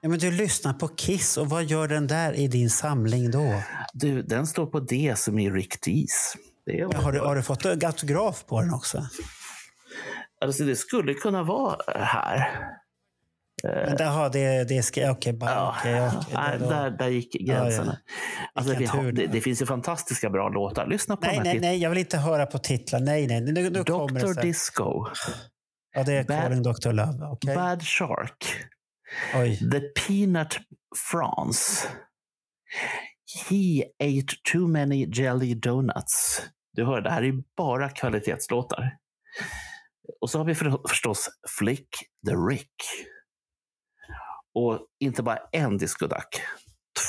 Ja, 0.00 0.08
men 0.08 0.18
du 0.18 0.30
lyssnar 0.30 0.72
på 0.72 0.88
Kiss 0.88 1.36
och 1.36 1.48
vad 1.48 1.64
gör 1.64 1.88
den 1.88 2.06
där 2.06 2.32
i 2.32 2.48
din 2.48 2.70
samling 2.70 3.30
då? 3.30 3.62
Du, 3.94 4.22
den 4.22 4.46
står 4.46 4.66
på 4.66 4.80
D 4.80 5.14
som 5.16 5.38
i 5.38 5.50
Rick 5.50 5.84
Dees. 5.84 6.36
Det, 6.66 6.80
är, 6.80 6.86
Har 6.86 7.12
du, 7.12 7.20
har 7.20 7.36
du 7.36 7.42
fått 7.42 7.66
autograf 7.66 8.46
på 8.46 8.60
den 8.60 8.74
också? 8.74 9.06
alltså, 10.40 10.64
det 10.64 10.76
skulle 10.76 11.14
kunna 11.14 11.42
vara 11.42 12.04
här. 12.04 12.48
Men 13.86 13.96
det, 13.96 14.06
aha, 14.06 14.28
det, 14.28 14.68
det 14.68 14.82
ska... 14.82 15.10
Okej, 15.10 15.32
bara... 15.32 15.50
Ja, 15.50 15.74
okej, 15.78 16.10
nej, 16.34 16.58
då- 16.58 16.70
där, 16.70 16.90
där 16.90 17.08
gick 17.08 17.32
gränsen. 17.32 17.86
Ja, 17.86 17.92
ja. 17.92 18.50
Alltså, 18.54 18.74
vi 18.78 18.86
har, 18.86 19.12
det, 19.12 19.26
det. 19.26 19.40
finns 19.40 19.62
ju 19.62 19.66
fantastiska 19.66 20.30
bra 20.30 20.48
låtar. 20.48 20.86
Lyssna 20.86 21.16
på 21.16 21.26
Nej, 21.26 21.40
nej, 21.44 21.60
nej, 21.60 21.78
jag 21.78 21.90
vill 21.90 21.98
inte 21.98 22.18
höra 22.18 22.46
på 22.46 22.58
titlar. 22.58 23.00
Nej, 23.00 23.26
nej, 23.26 23.40
nu, 23.40 23.52
nu. 23.52 23.82
Dr. 23.82 24.40
Disco, 24.42 25.06
Ja, 25.94 26.02
det 26.02 26.12
är 26.12 26.24
Bad- 26.24 26.42
Calling 26.42 26.62
Dr. 26.62 26.92
Love. 26.92 27.24
Okej. 27.24 27.54
Bad 27.54 27.82
Shark, 27.82 28.66
Oj. 29.34 29.70
The 29.70 29.80
Peanut 29.80 30.58
France. 31.10 31.88
He 33.48 33.82
ate 34.00 34.36
too 34.52 34.68
many 34.68 35.06
jelly 35.12 35.54
donuts. 35.54 36.42
Du 36.72 36.84
hör, 36.84 37.00
det 37.00 37.10
här 37.10 37.22
är 37.22 37.32
bara 37.56 37.88
kvalitetslåtar. 37.88 38.96
Och 40.20 40.30
så 40.30 40.38
har 40.38 40.44
vi 40.44 40.54
för, 40.54 40.88
förstås 40.88 41.28
Flick 41.58 41.88
the 42.26 42.34
Rick. 42.34 42.74
Och 44.58 44.80
inte 45.00 45.22
bara 45.22 45.38
en 45.52 45.78
diskodack, 45.78 46.40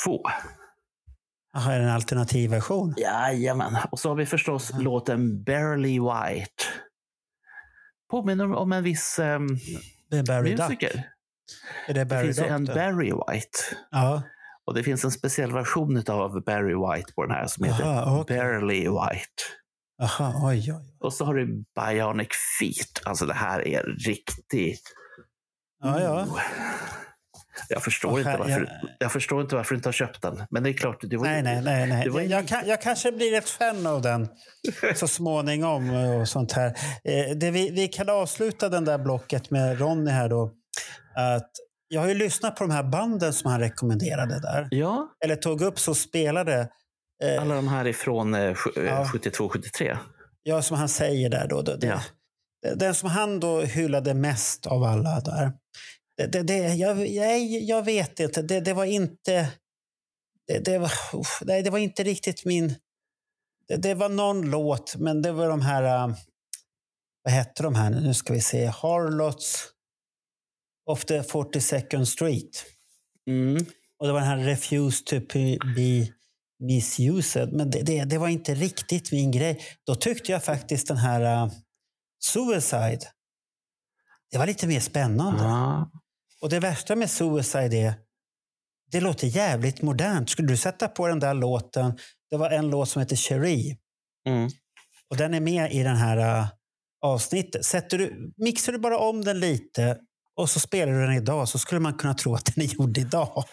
två. 0.04 0.22
Jaha, 1.54 1.74
är 1.74 1.80
det 1.80 1.86
en 1.86 1.91
alternativ 1.91 2.50
version? 2.50 2.93
Jajamän. 2.98 3.78
Och 3.91 4.00
så 4.00 4.10
har 4.10 4.16
vi 4.16 4.26
förstås 4.26 4.72
låten 4.80 5.43
Barely 5.43 6.00
White. 6.00 6.64
Påminner 8.12 8.54
om 8.54 8.72
en 8.72 8.84
viss 8.84 9.20
um, 9.20 9.48
Det 10.10 10.18
är 10.18 10.24
Barry 10.24 10.56
Duck. 10.56 10.60
musiker. 10.70 11.04
Är 11.88 11.93
det 11.93 12.00
Det 12.00 12.06
Barry 12.06 12.24
finns 12.26 12.38
ju 12.38 12.41
Duck? 12.41 12.52
en 12.52 12.66
då? 12.66 12.74
Barry 12.74 13.12
White. 13.12 13.60
Ja. 13.91 14.22
Och 14.66 14.74
det 14.74 14.84
finns 14.84 15.04
en 15.06 15.12
speciell 15.12 15.52
version 15.54 16.04
av 16.08 16.43
Barry 16.43 16.76
White 16.76 17.14
på 17.14 17.26
den 17.26 17.32
här 17.32 17.48
som 17.48 17.64
heter 17.64 17.84
Aha, 17.84 18.20
okej. 18.22 18.38
Barely 18.38 18.80
White. 18.80 19.43
Jaha, 19.98 20.34
oj, 20.43 20.74
oj. 20.74 20.95
Och 21.00 21.14
så 21.14 21.26
har 21.26 21.34
du 21.36 21.45
Bionic 21.76 22.30
Feet. 22.60 23.02
Alltså 23.08 23.26
det 23.26 23.34
här 23.34 23.68
är 23.68 23.84
riktigt... 23.84 24.93
Ja, 25.84 26.02
ja. 26.02 26.24
Oh. 26.24 26.39
Jag 27.70 27.84
förstår, 27.84 28.12
Och 28.12 28.20
inte 28.20 28.38
varför, 28.38 28.51
jag- 28.82 28.89
jag 28.99 29.12
förstår 29.12 29.41
inte 29.41 29.55
varför 29.55 29.72
du 29.72 29.78
inte 29.78 29.88
har 29.88 29.93
köpt 29.93 30.22
den. 30.22 30.43
Men 30.49 30.64
det 30.64 30.70
är 30.70 30.74
klart, 30.74 30.97
du 31.01 31.18
var 31.18 31.26
ju- 31.26 31.32
Nej, 31.32 31.41
nej, 31.43 31.62
nej. 31.64 31.88
nej. 31.88 32.03
Det 32.03 32.10
var 32.10 32.22
ju 32.22 32.28
Jag, 32.28 32.47
kan, 32.47 32.68
jag 32.68 32.82
kanske 32.82 33.12
blir 33.12 33.34
ett 33.34 33.49
fan 33.49 33.88
av 33.88 34.01
den 34.01 34.28
så 34.95 35.08
småningom. 35.18 35.89
Och 35.93 36.28
sånt 36.30 36.51
här. 36.51 36.68
Eh, 37.03 37.36
Det 37.36 37.51
vi, 37.51 37.70
vi 37.70 37.88
kan 37.88 38.10
avsluta 38.10 38.70
den 38.70 38.86
där 38.86 38.97
blocket 38.97 39.51
med 39.51 39.80
Ronny 39.80 40.12
här 40.12 40.30
då. 40.30 40.51
Att 41.16 41.51
jag 41.88 42.01
har 42.01 42.08
ju 42.08 42.14
lyssnat 42.16 42.55
på 42.55 42.64
de 42.64 42.72
här 42.74 42.84
banden 42.84 43.34
som 43.34 43.51
han 43.51 43.60
rekommenderade 43.60 44.39
där. 44.41 44.68
Ja, 44.72 45.08
Eller 45.26 45.36
tog 45.36 45.62
upp 45.62 45.80
så 45.80 45.95
spelade. 45.95 46.70
Eh, 47.24 47.41
alla 47.41 47.55
de 47.55 47.68
här 47.68 47.88
ifrån 47.88 48.34
eh, 48.36 48.41
eh, 48.41 48.55
Ja. 48.76 49.10
72-73. 49.14 49.97
Ja, 50.43 50.62
som 50.62 50.78
han 50.78 50.89
säger 50.89 51.30
där 51.30 51.47
då. 51.47 51.62
Det, 51.62 51.88
Ja. 51.88 52.01
det, 52.62 52.76
den 52.76 52.95
som 52.95 53.10
han 53.10 53.39
då 53.39 53.62
hyllade 53.62 54.14
mest 54.14 54.66
av 54.68 54.84
alla 54.84 55.20
där. 55.20 55.51
Det, 56.18 56.28
det, 56.28 56.43
det, 56.43 56.74
jag, 56.74 57.07
jag, 57.07 57.39
jag 57.41 57.86
vet 57.86 58.20
inte. 58.20 58.41
Det, 58.41 58.59
det 58.59 58.74
var 58.74 58.86
inte... 58.86 59.51
Det, 60.47 60.59
det, 60.59 60.78
var, 60.78 60.91
uff, 61.13 61.41
nej, 61.45 61.63
det 61.63 61.70
var 61.70 61.80
inte 61.80 62.03
riktigt 62.03 62.45
min... 62.45 62.76
Det, 63.78 63.93
var 63.93 64.09
någon 64.09 64.49
låt, 64.49 64.95
men 64.95 65.22
det 65.22 65.32
var 65.32 65.49
de 65.49 65.61
här... 65.61 65.84
äh, 65.84 66.15
vad 67.24 67.34
hette 67.34 67.63
de 67.63 67.76
här? 67.76 67.89
Nu 67.89 68.13
ska 68.13 68.34
vi 68.34 68.41
se. 68.41 68.65
Harlots 68.65 69.68
of 70.86 71.05
the 71.05 71.22
42nd 71.22 72.05
Street. 72.05 72.65
Mm. 73.28 73.65
Och 73.99 74.07
det 74.07 74.13
var 74.13 74.20
den 74.20 74.30
här 74.30 74.38
Refuse 74.38 75.03
to 75.03 75.15
be 75.76 76.07
misused. 76.59 77.53
Men 77.53 77.72
det, 77.72 77.82
det, 77.82 78.03
det 78.03 78.18
var 78.18 78.28
inte 78.28 78.55
riktigt 78.55 79.11
min 79.11 79.32
grej. 79.32 79.61
Då 79.84 79.95
tyckte 79.95 80.32
jag 80.32 80.43
faktiskt 80.43 80.88
den 80.88 80.97
här 80.97 81.43
uh, 81.45 81.51
Suicide. 82.20 83.01
Det 84.32 84.38
var 84.38 84.47
lite 84.47 84.68
mer 84.68 84.80
spännande. 84.80 85.43
Ja. 85.43 85.91
Och 86.42 86.50
det 86.50 86.60
värsta 86.60 86.96
med 86.96 87.10
Suicide 87.12 87.78
är 87.78 87.94
det 88.92 89.00
låter 89.02 89.28
jävligt 89.28 89.82
modernt. 89.82 90.30
Skulle 90.30 90.48
du 90.48 90.58
sätta 90.58 90.88
på 90.88 91.08
den 91.08 91.20
där 91.20 91.34
låten. 91.34 91.98
Det 92.30 92.38
var 92.38 92.50
en 92.50 92.70
låt 92.70 92.90
som 92.90 93.00
heter 93.00 93.16
Cherie. 93.16 93.78
Mm. 94.28 94.50
Och 95.10 95.18
den 95.18 95.34
är 95.34 95.40
med 95.40 95.72
i 95.74 95.84
den 95.84 95.96
här 95.96 96.40
uh, 96.42 96.48
avsnittet. 97.02 97.66
Sätter 97.66 97.98
du, 97.98 98.34
mixar 98.38 98.72
du 98.74 98.80
bara 98.80 98.98
om 98.98 99.24
den 99.24 99.40
lite 99.40 99.98
och 100.36 100.50
så 100.50 100.60
spelar 100.60 100.94
du 100.94 101.02
den 101.02 101.14
idag 101.14 101.50
så 101.50 101.60
skulle 101.60 101.82
man 101.82 101.94
kunna 101.94 102.14
tro 102.14 102.36
att 102.36 102.46
den 102.56 102.64
är 102.66 102.68
gjord 102.68 102.98
idag. 102.98 103.44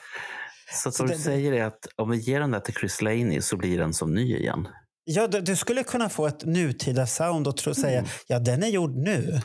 Så, 0.73 0.93
Så 0.93 1.03
det- 1.07 1.13
du 1.13 1.19
säger 1.19 1.53
är 1.53 1.65
att 1.65 1.87
om 1.97 2.11
vi 2.11 2.17
ger 2.19 2.41
den 2.41 2.51
där 2.51 2.61
till 2.61 2.75
Chris 2.75 3.03
Laney 3.03 3.41
så 3.41 3.57
blir 3.57 3.79
den 3.79 3.95
som 3.95 4.15
ny 4.15 4.37
igen. 4.37 4.69
Ja, 5.05 5.27
du, 5.27 5.41
du 5.41 5.57
skulle 5.57 5.83
kunna 5.83 6.09
få 6.09 6.27
ett 6.27 6.45
nutida 6.45 7.07
sound 7.07 7.49
och 7.49 7.57
tro, 7.57 7.75
säga 7.75 8.05
ja, 8.27 8.39
den 8.39 8.63
är 8.63 8.69
gjord 8.69 8.97
nu. 8.97 9.41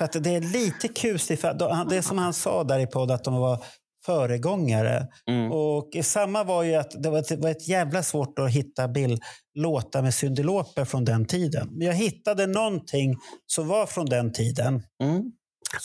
För 0.00 0.04
att 0.04 0.24
det 0.24 0.34
är 0.34 0.40
lite 0.40 0.88
kusligt. 0.88 1.40
För 1.40 1.90
det 1.90 2.02
som 2.02 2.18
han 2.18 2.32
sa 2.32 2.64
där 2.64 2.78
i 2.78 2.86
podden, 2.86 3.14
att 3.14 3.24
de 3.24 3.34
var 3.34 3.64
föregångare. 4.06 5.06
Mm. 5.26 5.52
Och 5.52 5.90
samma 6.02 6.44
var 6.44 6.62
ju 6.62 6.74
att 6.74 7.02
det 7.02 7.10
var 7.10 7.18
ett, 7.18 7.28
det 7.28 7.36
var 7.36 7.50
ett 7.50 7.68
jävla 7.68 8.02
svårt 8.02 8.38
att 8.38 8.50
hitta 8.50 8.88
bild, 8.88 9.22
låtar 9.54 10.02
med 10.02 10.14
syndiloper 10.14 10.84
från 10.84 11.04
den 11.04 11.26
tiden. 11.26 11.68
Men 11.70 11.86
jag 11.86 11.94
hittade 11.94 12.46
någonting 12.46 13.16
som 13.46 13.68
var 13.68 13.86
från 13.86 14.06
den 14.06 14.32
tiden. 14.32 14.82
Mm. 15.02 15.32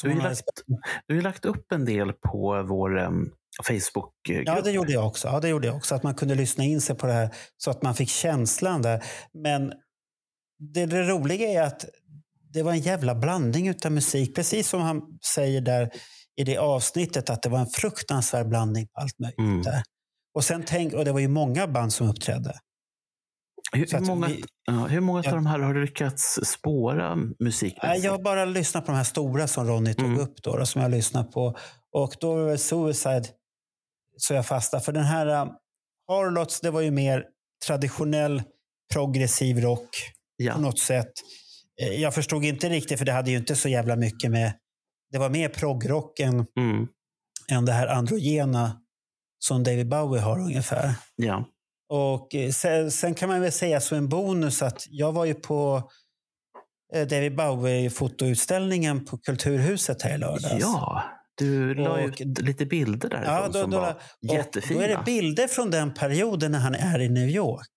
Du 0.03 0.09
har, 0.09 0.23
lagt, 0.23 0.43
du 1.07 1.13
har 1.13 1.15
ju 1.15 1.21
lagt 1.21 1.45
upp 1.45 1.71
en 1.71 1.85
del 1.85 2.13
på 2.13 2.65
vår 2.69 2.97
um, 2.97 3.31
Facebook-grupp. 3.63 4.43
Ja, 4.45 4.61
det 4.61 4.71
gjorde 4.71 4.91
jag 4.91 5.07
också. 5.07 5.27
Ja, 5.27 5.39
det 5.39 5.49
gjorde 5.49 5.67
jag 5.67 5.75
också. 5.75 5.95
Att 5.95 6.03
man 6.03 6.15
kunde 6.15 6.35
lyssna 6.35 6.63
in 6.63 6.81
sig 6.81 6.95
på 6.95 7.07
det 7.07 7.13
här 7.13 7.29
så 7.57 7.71
att 7.71 7.81
man 7.81 7.95
fick 7.95 8.09
känslan 8.09 8.81
där. 8.81 9.03
Men 9.33 9.73
det, 10.59 10.85
det 10.85 11.03
roliga 11.03 11.47
är 11.47 11.67
att 11.67 11.85
det 12.55 12.63
var 12.63 12.71
en 12.71 12.79
jävla 12.79 13.15
blandning 13.15 13.67
utav 13.67 13.91
musik. 13.91 14.35
Precis 14.35 14.69
som 14.69 14.81
han 14.81 15.01
säger 15.33 15.61
där 15.61 15.89
i 16.35 16.43
det 16.43 16.57
avsnittet 16.57 17.29
att 17.29 17.41
det 17.41 17.49
var 17.49 17.59
en 17.59 17.67
fruktansvärd 17.67 18.47
blandning 18.49 18.87
på 18.87 19.01
allt 19.01 19.19
möjligt 19.19 19.39
Mm. 19.39 19.61
där. 19.61 19.83
Och 20.35 20.43
sen 20.43 20.63
tänk, 20.67 20.93
och 20.93 21.05
det 21.05 21.11
var 21.11 21.19
ju 21.19 21.27
många 21.27 21.67
band 21.67 21.93
som 21.93 22.09
uppträdde. 22.09 22.59
Hur, 23.73 23.87
hur 23.99 24.05
många, 24.05 24.27
vi- 24.27 24.43
ja, 24.65 24.73
hur 24.73 24.99
många 25.01 25.21
Ja. 25.25 25.29
av 25.29 25.35
de 25.35 25.45
här 25.45 25.59
har 25.59 25.73
du 25.73 25.81
lyckats 25.85 26.39
spåra 26.45 27.15
musikmässigt? 27.39 28.03
Jag 28.05 28.11
har 28.11 28.19
bara 28.23 28.45
lyssnat 28.45 28.85
på 28.85 28.91
de 28.91 28.97
här 28.97 29.03
stora 29.03 29.47
som 29.47 29.67
Ronny 29.67 29.93
tog 29.93 30.05
Mm. 30.05 30.19
upp 30.19 30.43
då, 30.43 30.57
då, 30.57 30.65
som 30.65 30.81
jag 30.81 30.91
lyssnat 30.91 31.31
på. 31.31 31.57
Och 31.91 32.15
då 32.19 32.35
var 32.35 32.51
det 32.51 32.57
Suicide 32.57 33.23
så 34.17 34.33
jag 34.33 34.45
fastnade. 34.45 34.85
För 34.85 34.91
den 34.91 35.03
här 35.03 35.27
uh, 35.45 35.51
Harlots, 36.07 36.61
det 36.61 36.71
var 36.71 36.81
ju 36.81 36.91
mer 36.91 37.23
traditionell 37.65 38.43
progressiv 38.93 39.59
rock 39.61 39.89
på 40.37 40.43
Ja. 40.43 40.57
något 40.57 40.79
sätt. 40.79 41.11
Eh, 41.81 42.01
Jag 42.01 42.13
förstod 42.13 42.45
inte 42.45 42.69
riktigt, 42.69 42.97
för 42.99 43.05
det 43.05 43.11
hade 43.11 43.31
ju 43.31 43.37
inte 43.37 43.55
så 43.55 43.69
jävla 43.69 43.95
mycket 43.95 44.31
med... 44.31 44.53
Det 45.11 45.17
var 45.17 45.29
mer 45.29 45.49
proggrock 45.49 46.19
än, 46.19 46.33
Mm. 46.59 46.87
än 47.51 47.65
det 47.65 47.71
här 47.71 47.87
androgena 47.87 48.81
som 49.39 49.63
David 49.63 49.89
Bowie 49.89 50.21
har 50.21 50.39
ungefär. 50.39 50.93
ja. 51.15 51.45
Och 51.89 52.35
eh, 52.35 52.51
sen, 52.51 52.91
sen 52.91 53.13
kan 53.15 53.29
man 53.29 53.41
väl 53.41 53.51
säga 53.51 53.81
som 53.81 53.97
en 53.97 54.09
bonus 54.09 54.61
att 54.61 54.85
jag 54.89 55.11
var 55.11 55.25
ju 55.25 55.33
på 55.33 55.89
eh, 56.93 57.07
David 57.07 57.35
Bowie-fotoutställningen 57.35 59.05
på 59.05 59.17
Kulturhuset 59.17 60.01
här 60.01 60.15
i 60.15 60.17
lördags. 60.17 60.55
ja, 60.59 61.03
du 61.37 61.73
la 61.75 61.91
Och- 61.91 61.99
ut 62.21 62.39
lite 62.39 62.65
bilder 62.65 63.09
därifrån 63.09 63.33
Ja, 63.35 63.47
då, 63.47 63.53
som 63.61 63.71
då, 63.71 63.79
var 63.79 63.91
och 63.91 64.33
jättefina. 64.33 64.79
Då 64.79 64.85
är 64.85 64.89
det 64.89 65.03
bilder 65.05 65.47
från 65.47 65.71
den 65.71 65.93
perioden 65.93 66.51
när 66.51 66.59
han 66.59 66.75
är 66.75 66.99
i 67.01 67.09
New 67.09 67.29
York. 67.29 67.67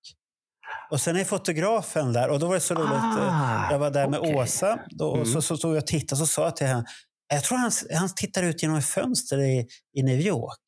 Och 0.90 1.00
sen 1.00 1.16
är 1.16 1.24
fotografen 1.24 2.12
där 2.12 2.28
och 2.28 2.38
då 2.38 2.46
var 2.46 2.54
det 2.54 2.60
så 2.60 2.74
roligt. 2.74 3.18
eh, 3.18 3.42
Ah, 3.42 3.72
jag 3.72 3.78
var 3.78 3.90
där 3.90 4.08
med. 4.08 4.20
Åsa 4.20 4.78
då, 4.90 5.08
och 5.08 5.16
Mm. 5.16 5.32
så, 5.32 5.42
så 5.42 5.56
stod 5.56 5.70
jag 5.70 5.78
och 5.82 5.86
tittade 5.86 6.22
och 6.22 6.28
så 6.28 6.34
sa 6.34 6.44
jag 6.44 6.56
till 6.56 6.66
henne, 6.66 6.84
jag 7.34 7.44
tror 7.44 7.58
han, 7.58 7.70
han 7.94 8.08
tittar 8.16 8.42
ut 8.42 8.62
genom 8.62 8.76
ett 8.76 8.84
fönster 8.86 9.38
i, 9.40 9.66
i 9.96 10.02
New 10.02 10.20
York. 10.20 10.60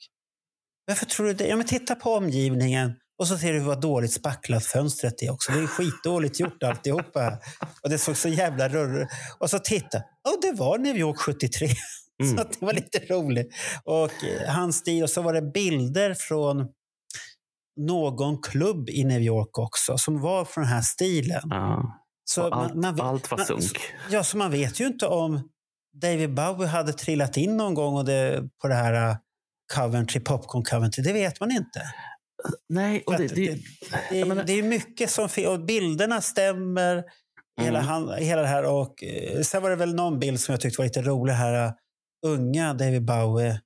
Varför 0.87 1.07
tror 1.07 1.27
du 1.27 1.33
det? 1.35 1.47
Ja, 1.47 1.57
men 1.57 1.67
titta 1.67 1.95
på 1.95 2.15
omgivningen 2.15 2.93
och 3.19 3.29
så 3.29 3.39
ser 3.39 3.53
du 3.53 3.59
vad 3.59 3.81
dåligt 3.81 4.13
spacklat 4.13 4.65
fönstret 4.65 5.23
är 5.23 5.31
också. 5.31 5.53
Det 5.53 5.59
är 5.59 5.67
skitdåligt 5.67 6.41
gjort 6.41 6.63
alltihopa. 6.63 7.39
Och 7.83 7.91
det 7.91 7.99
såg 7.99 8.17
så 8.17 8.29
jävla 8.29 8.69
rörigt 8.69 9.13
Och 9.39 9.51
så 9.51 9.59
titta, 9.59 9.99
och 9.99 10.39
det 10.43 10.53
var 10.53 10.79
New 10.79 10.97
York 10.97 11.19
73. 11.19 11.69
Mm. 12.23 12.37
Så 12.39 12.45
det 12.45 12.67
var 12.67 12.73
lite 12.73 12.99
roligt. 12.99 13.49
Och 13.85 14.25
eh, 14.25 14.49
hans 14.55 14.77
stil, 14.77 15.03
och 15.03 15.11
så 15.11 15.23
var 15.23 15.33
det 15.33 15.43
bilder 15.43 16.15
från 16.15 16.69
någon 17.77 18.43
klubb 18.43 18.89
i 18.91 19.05
New 19.05 19.21
York 19.21 19.59
också 19.59 19.99
som 19.99 20.21
var 20.21 20.45
från 20.45 20.65
den 20.65 20.73
här 20.73 20.83
stilen. 20.83 21.43
Ja. 21.51 21.97
Så 22.25 22.43
allt, 22.51 22.75
man, 22.75 22.97
man, 22.97 23.07
allt 23.07 23.31
var 23.31 23.39
man- 23.39 23.47
sunk. 23.47 23.81
Ja, 24.11 24.25
så 24.25 24.37
man 24.37 24.51
vet 24.51 24.81
ju 24.81 24.87
inte 24.87 25.07
om 25.07 25.49
David 26.03 26.35
Bowie 26.35 26.67
hade 26.69 26.93
trillat 26.93 27.37
in 27.37 27.57
någon 27.57 27.75
gång 27.75 27.97
och 27.97 28.05
det, 28.05 28.43
på 28.63 28.69
det 28.69 28.75
här 28.75 29.11
uh, 29.11 29.17
Coventry, 29.75 30.21
Popcorn 30.21 30.65
Coventry. 30.65 31.03
Det 31.03 31.13
vet 31.13 31.41
man 31.41 31.51
inte. 31.51 31.83
Nej, 32.69 33.03
och 33.07 33.17
det, 33.19 33.29
För 33.29 33.37
det, 33.37 33.59
Det, 34.11 34.25
menar- 34.25 34.45
det 34.45 34.53
är 34.53 34.63
mycket 34.63 35.11
som. 35.11 35.29
Och 35.49 35.61
bilderna 35.61 36.21
stämmer. 36.21 37.05
Hela, 37.61 37.79
Mm. 37.79 37.89
han, 37.91 38.13
hela 38.19 38.43
det 38.43 38.49
här. 38.49 38.65
Och, 38.65 39.05
eh, 39.05 39.41
sen 39.43 39.63
var 39.63 39.71
det 39.71 39.77
väl 39.77 39.95
någon 39.95 40.19
bild 40.19 40.41
som 40.41 40.53
jag 40.53 40.61
tyckte 40.61 40.81
var 40.81 40.85
lite 40.87 41.03
rolig. 41.03 41.33
här 41.33 41.67
uh, 41.67 41.73
Unga 42.27 42.75
David 42.75 43.05
Bowie. 43.05 43.61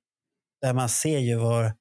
Där 0.61 0.73
man 0.73 0.89
ser 0.89 1.19
ju 1.19 1.35
var 1.35 1.73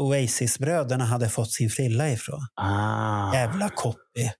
Oasis-bröderna 0.00 1.04
hade 1.04 1.28
fått 1.28 1.52
sin 1.52 1.70
frilla 1.70 2.10
ifrån. 2.10 2.40
ah. 2.60 3.34
Jävla 3.34 3.68
copy. 3.68 4.30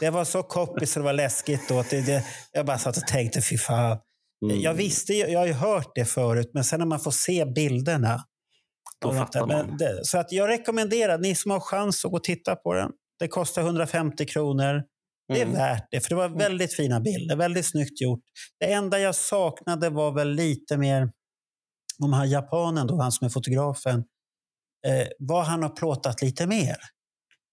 Det 0.00 0.10
var 0.10 0.24
så 0.24 0.42
copy 0.42 0.86
så 0.86 0.98
det 0.98 1.04
var 1.04 1.12
läskigt. 1.12 1.68
Då, 1.68 1.84
det, 1.90 2.00
det, 2.06 2.24
jag 2.52 2.66
bara 2.66 2.78
satt 2.78 2.96
och 2.96 3.06
tänkte, 3.06 3.42
fy 3.42 3.58
fan. 3.58 3.98
Mm. 4.44 4.60
Jag 4.60 4.74
visste 4.74 5.12
jag 5.12 5.38
har 5.40 5.46
ju 5.46 5.52
hört 5.52 5.90
det 5.94 6.04
förut, 6.04 6.50
men 6.54 6.64
sen 6.64 6.78
när 6.78 6.86
man 6.86 7.00
får 7.00 7.10
se 7.10 7.44
bilderna. 7.44 8.24
Då 9.00 9.12
fattar 9.12 9.46
man. 9.46 9.76
Det, 9.76 10.00
så 10.04 10.18
att 10.18 10.32
jag 10.32 10.48
rekommenderar, 10.48 11.18
ni 11.18 11.34
som 11.34 11.50
har 11.50 11.60
chans 11.60 12.04
att 12.04 12.10
gå 12.10 12.16
och 12.16 12.24
titta 12.24 12.56
på 12.56 12.74
den. 12.74 12.90
Det 13.18 13.28
kostar 13.28 13.62
150 13.62 14.26
kronor. 14.26 14.82
Det 15.32 15.40
är 15.40 15.44
Mm. 15.44 15.54
värt 15.56 15.86
det, 15.90 16.00
för 16.00 16.08
det 16.08 16.14
var 16.14 16.28
väldigt 16.28 16.74
fina 16.74 17.00
bilder. 17.00 17.36
Väldigt 17.36 17.66
snyggt 17.66 18.00
gjort. 18.00 18.20
Det 18.60 18.72
enda 18.72 18.98
jag 18.98 19.14
saknade 19.14 19.90
var 19.90 20.12
väl 20.12 20.30
lite 20.30 20.76
mer 20.76 21.10
om 22.04 22.12
han 22.12 22.30
japanen 22.30 22.86
då, 22.86 23.00
han 23.00 23.12
som 23.12 23.24
är 23.24 23.28
fotografen. 23.28 24.04
Eh, 24.86 25.06
vad 25.18 25.44
han 25.44 25.62
har 25.62 25.70
plåtat 25.70 26.22
lite 26.22 26.46
mer. 26.46 26.76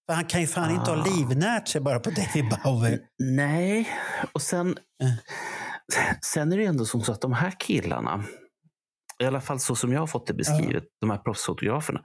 För 0.06 0.14
han 0.14 0.24
kan 0.24 0.40
ju 0.40 0.46
fan 0.46 0.70
inte 0.70 0.90
ha 0.90 1.00
Ah. 1.00 1.04
livnärt 1.16 1.68
sig 1.68 1.80
bara 1.80 2.00
på 2.00 2.10
David 2.10 2.44
Bowie. 2.64 2.98
Nej, 3.18 3.88
och 4.32 4.42
sen, 4.42 4.68
Eh. 5.02 5.10
sen 6.32 6.52
är 6.52 6.56
det 6.58 6.64
ändå 6.64 6.84
som 6.84 7.00
så 7.02 7.12
att 7.12 7.20
de 7.20 7.32
här 7.32 7.52
killarna, 7.60 8.24
i 9.22 9.24
alla 9.26 9.40
fall 9.40 9.60
så 9.60 9.74
som 9.76 9.92
jag 9.92 10.00
har 10.00 10.06
fått 10.06 10.26
det 10.26 10.34
beskrivet, 10.34 10.84
de 11.00 11.10
här 11.10 11.18
proffsfotograferna, 11.18 12.00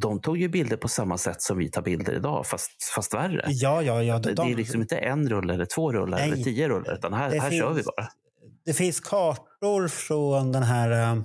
de 0.00 0.20
tog 0.20 0.36
ju 0.38 0.48
bilder 0.48 0.76
på 0.76 0.88
samma 0.88 1.18
sätt 1.18 1.42
som 1.42 1.58
vi 1.58 1.70
tar 1.70 1.82
bilder 1.82 2.12
idag, 2.14 2.46
fast, 2.46 2.84
fast 2.94 3.14
värre. 3.14 3.44
Ja, 3.48 3.82
ja, 3.82 4.02
ja. 4.02 4.18
det 4.18 4.34
de- 4.34 4.52
är 4.52 4.56
liksom 4.56 4.80
inte 4.80 4.96
en 4.98 5.28
rulle 5.28 5.54
eller 5.54 5.64
två 5.66 5.92
rullar 5.92 6.18
eller 6.18 6.36
tio 6.36 6.68
rullar, 6.68 6.94
utan 6.94 7.12
här, 7.12 7.30
Det 7.30 7.40
här 7.40 7.50
kör 7.50 7.68
vi 7.68 7.74
finns- 7.74 7.86
bara. 7.96 8.08
det 8.64 8.72
finns 8.74 9.00
kartor 9.00 9.88
från 9.88 10.52
den 10.52 10.62
här 10.62 11.22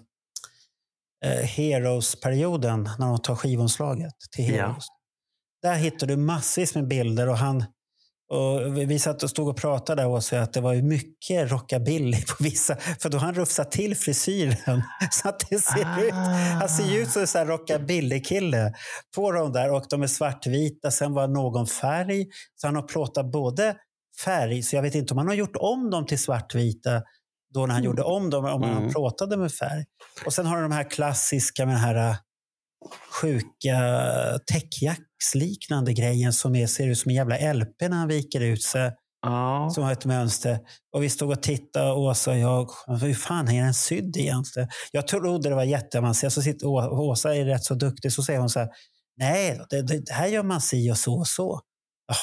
eh, 1.25 1.31
Heroes-perioden 1.31 2.89
när 2.99 3.07
de 3.07 3.21
tar 3.21 3.35
skivomslaget 3.35 4.13
till 4.35 4.55
Ja. 4.55 4.65
Heroes. 4.65 4.85
Där 5.61 5.75
hittar 5.75 6.07
du 6.07 6.17
massvis 6.17 6.75
med 6.75 6.87
bilder 6.87 7.29
och 7.29 7.37
han 7.37 7.65
och 8.33 8.77
vi 8.77 8.99
satt 8.99 9.23
och 9.23 9.29
stod 9.29 9.47
och 9.47 9.57
pratade 9.57 10.05
och 10.05 10.23
sa 10.23 10.37
att 10.37 10.53
det 10.53 10.61
var 10.61 10.75
mycket 10.75 11.51
rockabilly 11.51 12.21
på 12.21 12.43
vissa. 12.43 12.75
För 12.75 13.09
då 13.09 13.17
har 13.17 13.25
han 13.25 13.35
rufsat 13.35 13.71
till 13.71 13.97
frisyren. 13.97 14.83
Så 15.11 15.29
att 15.29 15.49
det 15.49 15.59
ser 15.59 16.05
ut, 16.07 16.13
han 16.59 16.69
ser 16.69 16.85
ju 16.85 16.99
ut 17.01 17.09
som 17.09 17.41
en 17.41 17.47
rockabilly-kille 17.47 18.73
på 19.15 19.31
dem 19.31 19.51
där. 19.51 19.71
Och 19.71 19.85
de 19.89 20.03
är 20.03 20.07
svartvita. 20.07 20.91
Sen 20.91 21.13
var 21.13 21.27
någon 21.27 21.67
färg. 21.67 22.25
Så 22.55 22.67
han 22.67 22.75
har 22.75 22.83
plåtat 22.83 23.31
både 23.31 23.75
färg, 24.23 24.63
så 24.63 24.75
jag 24.75 24.83
vet 24.83 24.95
inte 24.95 25.13
om 25.13 25.17
han 25.17 25.27
har 25.27 25.35
gjort 25.35 25.55
om 25.55 25.89
dem 25.89 26.05
till 26.05 26.19
svartvita 26.19 27.01
då 27.53 27.65
när 27.65 27.73
han 27.73 27.83
gjorde 27.83 28.03
om 28.03 28.29
dem, 28.29 28.45
om 28.45 28.63
han 28.63 28.77
Mm. 28.77 28.89
plåtade 28.91 29.37
med 29.37 29.51
färg. 29.51 29.85
Och 30.25 30.33
sen 30.33 30.45
har 30.45 30.55
du 30.57 30.61
de 30.61 30.71
här 30.71 30.89
klassiska 30.89 31.65
med 31.65 31.75
den 31.75 31.81
här 31.81 32.09
äh, 32.09 32.15
sjuka 33.21 33.77
täckjacksliknande 34.51 35.93
grejen 35.93 36.33
som 36.33 36.55
är, 36.55 36.67
ser 36.67 36.87
ut 36.87 36.97
som 36.97 37.09
en 37.09 37.15
jävla 37.15 37.53
LP 37.53 37.81
när 37.81 37.97
han 37.97 38.07
viker 38.07 38.41
ut 38.41 38.63
sig. 38.63 38.91
Ja, 39.23 39.69
Som 39.73 39.83
har 39.83 39.91
ett 39.91 40.05
mönster. 40.05 40.59
Och 40.95 41.03
vi 41.03 41.09
stod 41.09 41.31
och 41.31 41.43
tittade, 41.43 41.91
Åsa 41.93 42.31
och 42.31 42.37
jag. 42.37 42.69
Hur 43.01 43.13
fan 43.13 43.49
är 43.49 43.63
den 43.63 43.73
sydd 43.73 44.17
egentligen? 44.17 44.69
Jag 44.91 45.07
trodde 45.07 45.49
det 45.49 45.55
var 45.55 45.63
jätteavancerat. 45.63 46.33
Så 46.33 46.41
sitter 46.41 46.67
Åsa 46.67 47.35
är 47.35 47.45
rätt 47.45 47.63
så 47.63 47.73
duktig. 47.73 48.13
Så 48.13 48.23
säger 48.23 48.39
hon 48.39 48.49
så 48.49 48.59
här. 48.59 48.69
Nej, 49.17 49.61
det, 49.69 49.81
det, 49.81 50.05
det 50.05 50.13
här 50.13 50.27
gör 50.27 50.43
man 50.43 50.61
si 50.61 50.91
och 50.91 50.97
så 50.97 51.13
och 51.19 51.27
så. 51.27 51.59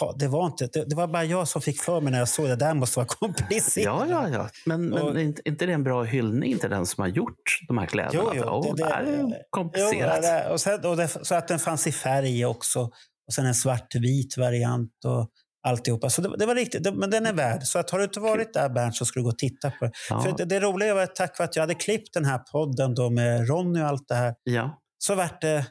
Jaha, 0.01 0.15
det 0.19 0.29
var 0.29 0.47
inte. 0.47 0.67
Det, 0.73 0.85
det 0.85 0.95
var 0.97 1.07
bara 1.07 1.25
jag 1.25 1.49
som 1.49 1.63
fick 1.63 1.81
för 1.83 2.01
mig 2.01 2.13
när 2.13 2.19
jag 2.19 2.29
såg 2.29 2.49
det. 2.49 2.57
där 2.57 2.75
måste 2.75 2.99
vara 2.99 3.07
komplicerat. 3.07 3.85
ja, 3.85 4.07
ja. 4.11 4.29
ja. 4.29 4.49
Men, 4.67 4.89
men 4.89 5.03
Och- 5.03 5.17
är 5.21 5.49
inte 5.49 5.67
det 5.67 5.73
en 5.73 5.85
bra 5.85 6.03
hyllning 6.03 6.59
till 6.59 6.71
den 6.71 6.87
som 6.87 7.03
har 7.03 7.09
gjort 7.09 7.59
de 7.69 7.79
här 7.79 7.87
kläderna? 7.87 8.13
Jo, 8.15 8.29
Att, 8.29 8.37
jo, 8.37 8.43
åh, 8.47 8.75
det- 8.77 8.83
det, 8.85 8.91
är 8.91 9.17
Jo, 9.21 9.33
komplicerat. 9.51 10.23
det- 10.23 10.49
och 10.51 10.61
sen, 10.61 10.85
och 10.87 10.97
det, 10.97 11.09
så 11.09 11.35
att 11.35 11.49
den 11.49 11.59
fanns 11.59 11.87
i 11.87 11.93
färg 11.93 12.47
också. 12.47 12.81
Och 13.27 13.35
sen 13.35 13.47
en 13.47 13.55
svartvit 13.55 14.37
variant 14.37 14.93
och 15.05 15.29
alltihopa. 15.67 16.11
Så 16.11 16.23
det, 16.23 16.37
det 16.37 16.47
var 16.47 16.55
riktigt, 16.55 16.85
det, 16.85 16.93
men 16.93 17.11
den 17.11 17.27
är 17.27 17.33
värd. 17.33 17.63
Så 17.63 17.79
att 17.79 17.91
har 17.91 17.99
du 17.99 18.05
inte 18.05 18.21
varit 18.21 18.55
där 18.55 18.69
Bernt 18.69 18.97
så 18.97 19.05
ska 19.05 19.21
du 19.21 19.25
gå 19.25 19.31
och 19.31 19.39
titta 19.39 19.71
på 19.71 19.85
det. 19.85 19.93
Ja. 20.11 20.21
För 20.23 20.33
det, 20.37 20.45
det 20.45 20.61
roliga 20.61 20.95
var 20.95 21.03
att 21.03 21.15
tack 21.15 21.39
vare 21.39 21.49
att 21.49 21.57
jag 21.57 21.63
hade 21.63 21.75
klippt 21.75 22.15
den 22.15 22.25
här 22.25 22.39
podden 22.39 22.95
då 22.95 23.11
med 23.11 23.49
Ronny 23.49 23.81
och 23.83 23.87
allt 23.87 24.09
det 24.09 24.15
här. 24.15 24.35
ja. 24.45 24.79
Så 24.99 25.15
vart 25.15 25.41
det, 25.41 25.67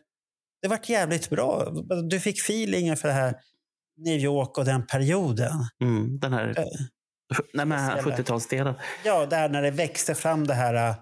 det 0.62 0.68
vart 0.68 0.90
jävligt 0.90 1.30
bra. 1.30 1.70
Du 2.10 2.20
fick 2.20 2.40
feelingen 2.40 2.98
för 2.98 3.08
det 3.08 3.14
här 3.14 3.36
New 3.98 4.18
York 4.20 4.58
och 4.58 4.66
den 4.66 4.88
perioden. 4.88 5.54
Mm, 5.82 6.20
den 6.20 6.34
här 6.34 6.48
Eh, 6.48 6.56
här 6.56 8.02
speciella. 8.02 8.02
70-talsdelen. 8.18 8.76
Ja, 9.06 9.26
där 9.26 9.50
när 9.50 9.62
det 9.62 9.72
växte 9.72 10.16
fram 10.16 10.48
det 10.48 10.54
här 10.54 10.90
äh, 10.90 10.96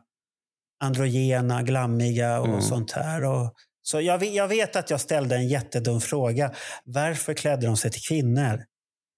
androgena, 0.84 1.62
glammiga 1.64 2.40
och 2.40 2.48
Mm. 2.48 2.62
sånt 2.62 2.92
här. 2.92 3.24
Och, 3.26 3.54
så 3.82 4.02
jag, 4.02 4.18
vet- 4.18 4.34
jag 4.34 4.48
vet 4.48 4.76
att 4.76 4.90
jag 4.90 5.02
ställde 5.02 5.36
en 5.36 5.48
jättedum 5.48 6.02
fråga. 6.02 6.52
Varför 6.86 7.34
klädde 7.34 7.66
de 7.68 7.78
sig 7.78 7.92
till 7.92 8.02
kvinnor? 8.02 8.64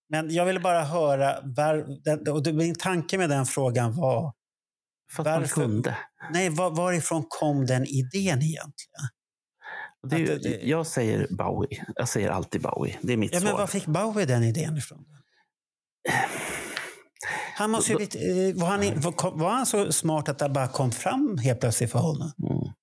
Men 0.09 0.33
jag 0.33 0.45
ville 0.45 0.59
bara 0.59 0.83
höra, 0.83 1.39
var, 1.43 2.03
den, 2.03 2.27
och 2.33 2.47
min 2.55 2.75
tanke 2.75 3.17
med 3.17 3.29
den 3.29 3.45
frågan 3.45 3.95
var, 3.95 4.33
För 5.11 5.23
att 5.23 5.27
man 5.27 5.39
Varför? 5.41 5.53
kunde. 5.61 5.97
nej, 6.31 6.49
var, 6.49 6.69
varifrån 6.71 7.25
kom 7.29 7.65
den 7.65 7.85
idén 7.85 8.41
egentligen? 8.41 9.07
Det 10.09 10.33
Att 10.33 10.43
det- 10.43 10.61
Jag 10.63 10.87
säger 10.87 11.27
Bowie. 11.29 11.85
Jag 11.95 12.09
säger 12.09 12.29
alltid 12.29 12.61
Bowie. 12.61 12.97
Det 13.01 13.13
är 13.13 13.17
mitt 13.17 13.33
Ja, 13.33 13.39
men 13.39 13.49
svar. 13.49 13.59
var 13.59 13.67
fick 13.67 13.85
Bowie 13.85 14.25
den 14.25 14.43
idén 14.43 14.77
ifrån? 14.77 15.05
Han 17.55 17.71
måste 17.71 17.91
ju 17.91 17.95
blivit, 17.97 18.15
eh, 18.15 18.61
var, 18.61 18.67
han, 18.67 19.39
var, 19.39 19.49
han 19.49 19.65
så 19.65 19.91
smart 19.91 20.29
att 20.29 20.39
det 20.39 20.49
bara 20.49 20.67
kom 20.67 20.91
fram 20.91 21.37
helt 21.37 21.59
plötsligt 21.59 21.91
för 21.91 21.99
honom? 21.99 22.31
Mm. 22.49 22.73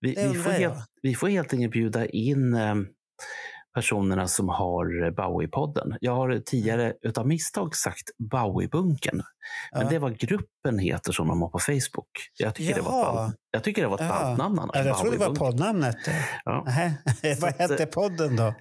Vi, 0.00 0.14
Det 0.14 0.28
vi, 0.28 0.34
får 0.38 0.50
helt, 0.50 0.74
vi 1.02 1.14
får 1.14 1.28
helt 1.28 1.52
enkelt 1.52 1.72
bjuda 1.72 2.06
in 2.06 2.54
eh, 2.54 2.74
personerna 3.78 4.28
som 4.28 4.48
har 4.48 5.10
Bowie-podden. 5.10 5.96
Jag 6.00 6.14
har 6.14 6.38
tidigare 6.46 6.92
utav 7.02 7.26
misstag 7.26 7.76
sagt 7.76 8.02
Bowie-bunken. 8.32 9.22
Men 9.72 9.82
Ja. 9.82 9.88
det 9.90 9.98
var 9.98 10.10
gruppen 10.10 10.78
heter 10.78 11.12
som 11.12 11.28
de 11.28 11.42
har 11.42 11.48
på 11.48 11.58
Facebook. 11.58 12.08
Jag 12.38 12.54
tycker, 12.54 12.74
det 12.74 12.80
var, 12.80 13.08
ett 13.08 13.14
ball, 13.14 13.32
jag 13.50 13.64
tycker 13.64 13.82
det 13.82 13.88
var 13.88 13.94
ett 13.94 14.00
Ja. 14.00 14.08
ballt 14.08 14.38
namn. 14.38 14.58
annars, 14.58 14.76
Ja, 14.76 14.84
jag 14.84 14.98
trodde 14.98 15.16
det 15.18 15.28
var 15.28 15.34
poddnamnet. 15.34 15.96
Ja. 16.44 16.66
Vad 17.40 17.54
hette 17.54 17.82
eh, 17.82 17.88
podden 17.88 18.36
då? 18.36 18.54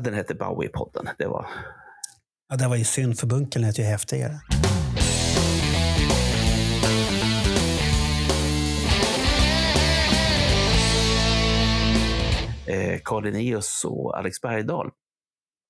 Den 0.00 0.14
hette 0.14 0.34
Bowie-podden. 0.34 1.08
Det 1.18 1.26
var... 1.26 1.46
Ja, 2.48 2.56
det 2.56 2.68
var 2.68 2.76
ju 2.76 2.84
synd, 2.84 3.18
för 3.18 3.26
bunken 3.26 3.62
lät 3.62 3.78
ju 3.78 3.82
häftigare. 3.82 4.40
Eh, 12.68 13.00
Carl 13.04 13.24
Linnaeus 13.24 13.84
och 13.84 14.18
Alex 14.18 14.40
Bergdahl. 14.40 14.90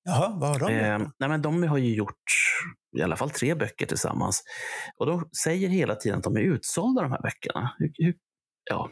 Jaha, 0.05 0.32
vad 0.36 0.49
har 0.49 0.59
de? 0.59 0.74
Eh, 0.74 0.99
nej, 1.18 1.28
men 1.28 1.42
de 1.42 1.62
har 1.62 1.78
ju 1.78 1.94
gjort 1.94 2.24
i 2.97 3.03
alla 3.03 3.16
fall 3.16 3.30
tre 3.30 3.55
böcker 3.55 3.86
tillsammans. 3.86 4.42
Och 4.99 5.07
de 5.07 5.28
säger 5.44 5.68
hela 5.68 5.94
tiden 5.94 6.18
att 6.18 6.24
de 6.24 6.36
är 6.36 6.40
utsålda 6.40 7.03
de 7.03 7.11
här 7.11 7.22
böckerna. 7.22 7.74
Hur, 7.78 7.92
hur, 7.94 8.14
ja, 8.70 8.90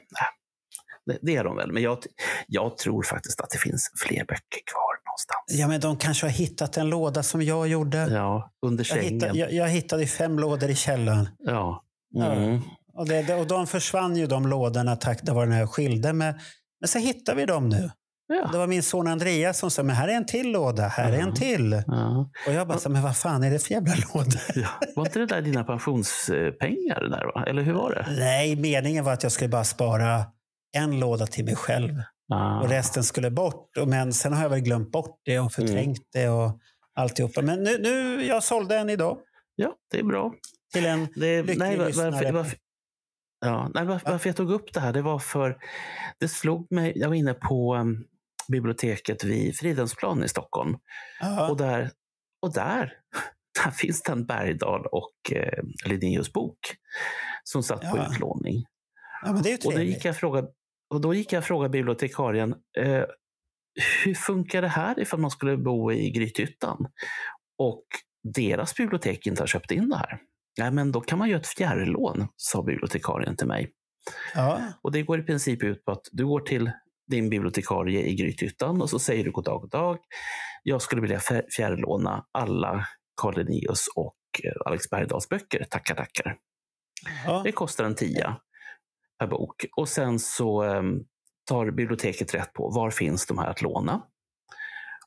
det, 1.07 1.19
det 1.23 1.37
är 1.37 1.45
de 1.45 1.57
väl. 1.57 1.73
Men 1.73 1.83
jag, 1.83 1.99
jag 2.47 2.79
tror 2.79 3.03
faktiskt 3.03 3.41
att 3.41 3.51
det 3.51 3.59
finns 3.59 3.91
fler 4.07 4.25
böcker 4.25 4.61
kvar 4.73 5.05
någonstans. 5.07 5.61
Ja, 5.61 5.69
men 5.69 5.81
de 5.81 5.97
kanske 5.97 6.27
har 6.27 6.33
hittat 6.33 6.77
en 6.77 6.89
låda 6.89 7.23
som 7.23 7.43
jag 7.43 7.69
gjorde. 7.69 7.99
Ja, 7.99 8.53
under 8.67 8.85
Jag, 8.85 8.87
sängen. 8.87 9.15
hittade, 9.15 9.39
jag, 9.39 9.53
jag 9.53 9.69
hittade 9.69 10.07
fem 10.07 10.39
lådor 10.39 10.71
i 10.71 10.75
källaren. 10.75 11.29
Ja. 11.39 11.85
Mm. 12.17 12.61
Och, 12.95 13.09
det, 13.09 13.35
och 13.35 13.47
de 13.47 13.67
försvann 13.67 14.17
ju 14.17 14.27
de 14.27 14.47
lådorna 14.47 14.97
tack 14.97 15.29
vare 15.29 15.47
när 15.47 15.59
jag 15.59 15.71
skilde 15.71 16.13
mig. 16.13 16.35
Men 16.85 16.89
så 16.89 16.99
hittade 16.99 17.37
vi 17.41 17.47
dem 17.47 17.69
nu. 17.69 17.91
Ja. 18.29 18.49
Det 18.53 18.59
var 18.59 18.67
min 18.67 18.83
son 18.83 19.09
Andreas 19.09 19.59
som 19.59 19.71
sa, 19.71 19.83
men 19.83 19.97
här 19.97 20.09
är 20.09 20.13
en 20.13 20.27
till 20.27 20.51
låda, 20.53 20.83
här 20.89 21.13
är 21.13 21.19
en 21.19 21.29
Ja. 21.29 21.35
till. 21.35 21.83
Ja. 21.87 22.31
Och 22.47 22.53
jag 22.53 22.69
bara, 22.69 22.79
så, 22.79 22.91
men 22.91 23.03
vad 23.03 23.17
fan 23.17 23.43
är 23.45 23.51
det 23.51 23.59
för 23.59 23.71
jävla 23.75 23.95
låda? 24.15 24.39
Ja. 24.55 24.69
Var 24.97 25.07
inte 25.07 25.19
det 25.19 25.27
där 25.27 25.43
dina 25.43 25.65
pensionspengar? 25.65 27.01
Där, 27.11 27.25
va? 27.35 27.45
Eller 27.47 27.63
hur 27.63 27.73
var 27.73 27.91
det? 27.91 28.07
Nej, 28.19 28.57
meningen 28.57 29.05
var 29.05 29.13
att 29.13 29.23
jag 29.23 29.33
skulle 29.33 29.49
bara 29.49 29.65
spara 29.65 30.25
en 30.77 31.01
låda 31.01 31.27
till 31.27 31.45
mig 31.45 31.57
själv. 31.57 31.95
Ah. 32.33 32.61
Och 32.61 32.69
resten 32.69 33.05
skulle 33.05 33.31
bort. 33.31 33.69
Men 33.87 34.13
sen 34.13 34.33
har 34.33 34.43
jag 34.43 34.51
väl 34.51 34.61
glömt 34.61 34.91
bort 34.93 35.21
det 35.25 35.39
och 35.39 35.53
förträngt 35.53 35.99
Mm. 36.15 36.27
det 36.27 36.29
och 36.29 36.59
alltihopa. 36.95 37.43
Men 37.43 37.63
nu, 37.63 37.79
nu, 37.79 38.25
jag 38.27 38.43
sålde 38.43 38.77
en 38.79 38.91
idag 38.91 39.19
Ja, 39.57 39.73
det 39.91 39.99
är 39.99 40.05
bra. 40.05 40.33
till 40.73 40.87
en 40.87 41.09
Det, 41.17 41.43
lycklig 41.43 41.59
nej, 41.59 41.77
lyssnare. 41.77 42.11
varför, 42.11 42.33
varför, 42.33 42.57
ja, 43.41 43.71
nej, 43.75 43.85
varför, 43.85 44.29
jag 44.29 44.37
tog 44.37 44.51
upp 44.51 44.73
det 44.73 44.81
här, 44.81 44.93
det 44.93 45.03
var 45.03 45.19
för 45.19 45.59
det 46.21 46.29
slog 46.29 46.73
mig, 46.73 46.93
jag 46.97 47.09
var 47.09 47.15
inne 47.15 47.35
på 47.35 47.75
um, 47.75 48.05
biblioteket 48.49 49.25
vid 49.25 49.57
Fridhemsplan 49.57 50.25
i 50.25 50.29
Stockholm 50.29 50.77
Ja, 51.21 51.51
och 51.51 51.57
där, 51.57 51.91
och 52.43 52.55
där, 52.55 52.93
där 53.65 53.71
finns 53.71 54.03
det 54.03 54.13
en 54.13 54.27
Bergdahl 54.27 54.87
och 54.87 55.33
eh, 55.33 55.63
Linnaeus 55.87 56.33
bok 56.33 56.59
som 57.45 57.63
satt 57.63 57.81
på 57.81 57.97
Ja. 57.97 58.09
utlåning. 58.13 58.65
ja, 59.23 59.33
men 59.33 59.43
det 59.43 59.53
är 59.53 59.67
Och 59.67 59.73
då 59.75 59.83
gick 59.83 60.05
jag 60.05 60.13
och 60.13 60.17
frågade, 60.17 60.49
och 60.95 61.01
då 61.01 61.15
gick 61.15 61.33
jag 61.33 61.39
och 61.41 61.45
frågade 61.45 61.71
bibliotekarien, 61.71 62.55
eh, 62.79 63.05
hur 64.05 64.15
funkar 64.15 64.63
det 64.63 64.69
här 64.69 65.01
ifall 65.01 65.21
man 65.21 65.31
skulle 65.31 65.57
bo 65.57 65.93
i 65.93 66.11
Grythyttan 66.11 66.87
och 67.59 67.85
deras 68.35 68.75
bibliotek 68.77 69.27
inte 69.27 69.43
har 69.43 69.47
köpt 69.47 69.71
in 69.71 69.89
det 69.89 69.97
här? 69.97 70.19
Nej, 70.59 70.71
men 70.71 70.93
då 70.93 71.01
kan 71.01 71.19
man 71.19 71.29
göra 71.29 71.41
ett 71.41 71.47
fjärrlån, 71.47 72.29
sa 72.37 72.63
bibliotekarien 72.63 73.37
till 73.37 73.47
mig. 73.47 73.73
Ja, 74.35 74.61
Och 74.83 74.93
det 74.93 75.03
går 75.03 75.21
i 75.21 75.23
princip 75.23 75.63
ut 75.63 75.85
på 75.85 75.93
att 75.93 76.03
du 76.13 76.27
går 76.27 76.41
till 76.41 76.71
din 77.11 77.31
bibliotekarie 77.31 78.03
i 78.03 78.15
Grythyttan 78.15 78.83
och 78.83 78.91
så 78.91 78.99
säger 78.99 79.25
du 79.25 79.31
god 79.31 79.45
dag, 79.45 79.61
god 79.61 79.71
dag. 79.71 79.99
Jag 80.63 80.83
skulle 80.83 81.03
vilja 81.03 81.19
fjär- 81.19 81.45
fjärrlåna 81.57 82.25
alla 82.33 82.87
Carl 83.21 83.37
Linnaeus 83.37 83.87
och 83.97 84.17
eh, 84.45 84.53
Alex 84.67 84.91
Bergdahls 84.91 85.29
böcker, 85.29 85.65
tackar 85.71 85.95
tackar. 85.95 86.37
Ja. 87.27 87.41
Det 87.45 87.53
kostar 87.53 87.85
en 87.85 87.95
tia 87.95 88.37
per 89.19 89.27
bok. 89.27 89.65
Och 89.77 89.89
sen 89.89 90.19
så 90.19 90.63
em, 90.63 91.01
tar 91.49 91.71
biblioteket 91.71 92.35
rätt 92.35 92.53
på 92.53 92.71
var 92.71 92.91
finns 92.91 93.27
de 93.27 93.39
här 93.39 93.47
att 93.51 93.63
låna. 93.63 94.03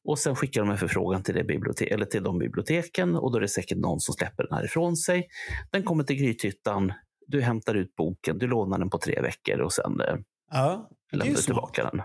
Och 0.08 0.20
sen 0.20 0.36
skickar 0.36 0.62
de 0.62 0.70
en 0.70 0.78
förfrågan 0.78 1.24
till, 1.24 1.36
det 1.36 1.44
bibliotek, 1.44 1.92
eller 1.92 2.06
till 2.06 2.24
de 2.24 2.40
biblioteken 2.40 3.16
och 3.16 3.32
då 3.32 3.38
är 3.38 3.42
det 3.42 3.48
säkert 3.48 3.78
någon 3.78 4.00
som 4.00 4.14
släpper 4.14 4.44
den 4.44 4.58
här 4.58 4.66
ifrån 4.66 4.98
sig. 4.98 5.28
Den 5.72 5.84
kommer 5.84 6.04
till 6.04 6.16
Grythyttan, 6.16 6.94
du 7.28 7.42
hämtar 7.42 7.76
ut 7.76 7.96
boken, 7.96 8.38
du 8.38 8.48
lånar 8.48 8.80
den 8.80 8.90
på 8.90 8.98
tre 8.98 9.22
veckor 9.22 9.60
och 9.60 9.74
sen 9.74 10.02
eh, 10.02 10.16
ja. 10.52 10.90
Lämnar 11.12 11.36
du 11.36 11.42
tillbaka 11.42 11.84
den. 11.84 12.02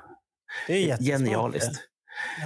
Det 0.66 0.90
är. 0.90 0.98
Genialiskt. 0.98 1.80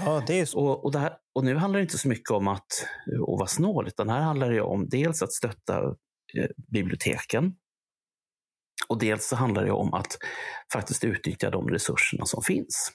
Ja, 0.05 0.23
det 0.27 0.41
är. 0.41 0.57
Och, 0.57 0.85
och, 0.85 0.93
det 0.93 0.99
här, 0.99 1.13
och 1.35 1.45
nu 1.45 1.57
handlar 1.57 1.79
det 1.79 1.83
inte 1.83 1.99
så 1.99 2.09
mycket 2.09 2.31
om 2.31 2.49
att, 2.49 2.87
att 3.07 3.39
vara 3.39 3.47
snål, 3.47 3.87
utan 3.87 4.09
här 4.09 4.21
handlar 4.21 4.51
det 4.51 4.61
om 4.61 4.89
dels 4.89 5.23
att 5.23 5.33
stötta 5.33 5.79
eh, 6.39 6.47
biblioteken 6.73 7.55
och 8.89 8.99
dels 8.99 9.29
så 9.29 9.37
handlar 9.37 9.65
det 9.65 9.73
om 9.73 9.95
att 9.95 10.19
faktiskt 10.73 11.05
utnyttja 11.05 11.51
de 11.51 11.69
resurserna 11.69 12.27
som 12.27 12.43
finns. 12.43 12.93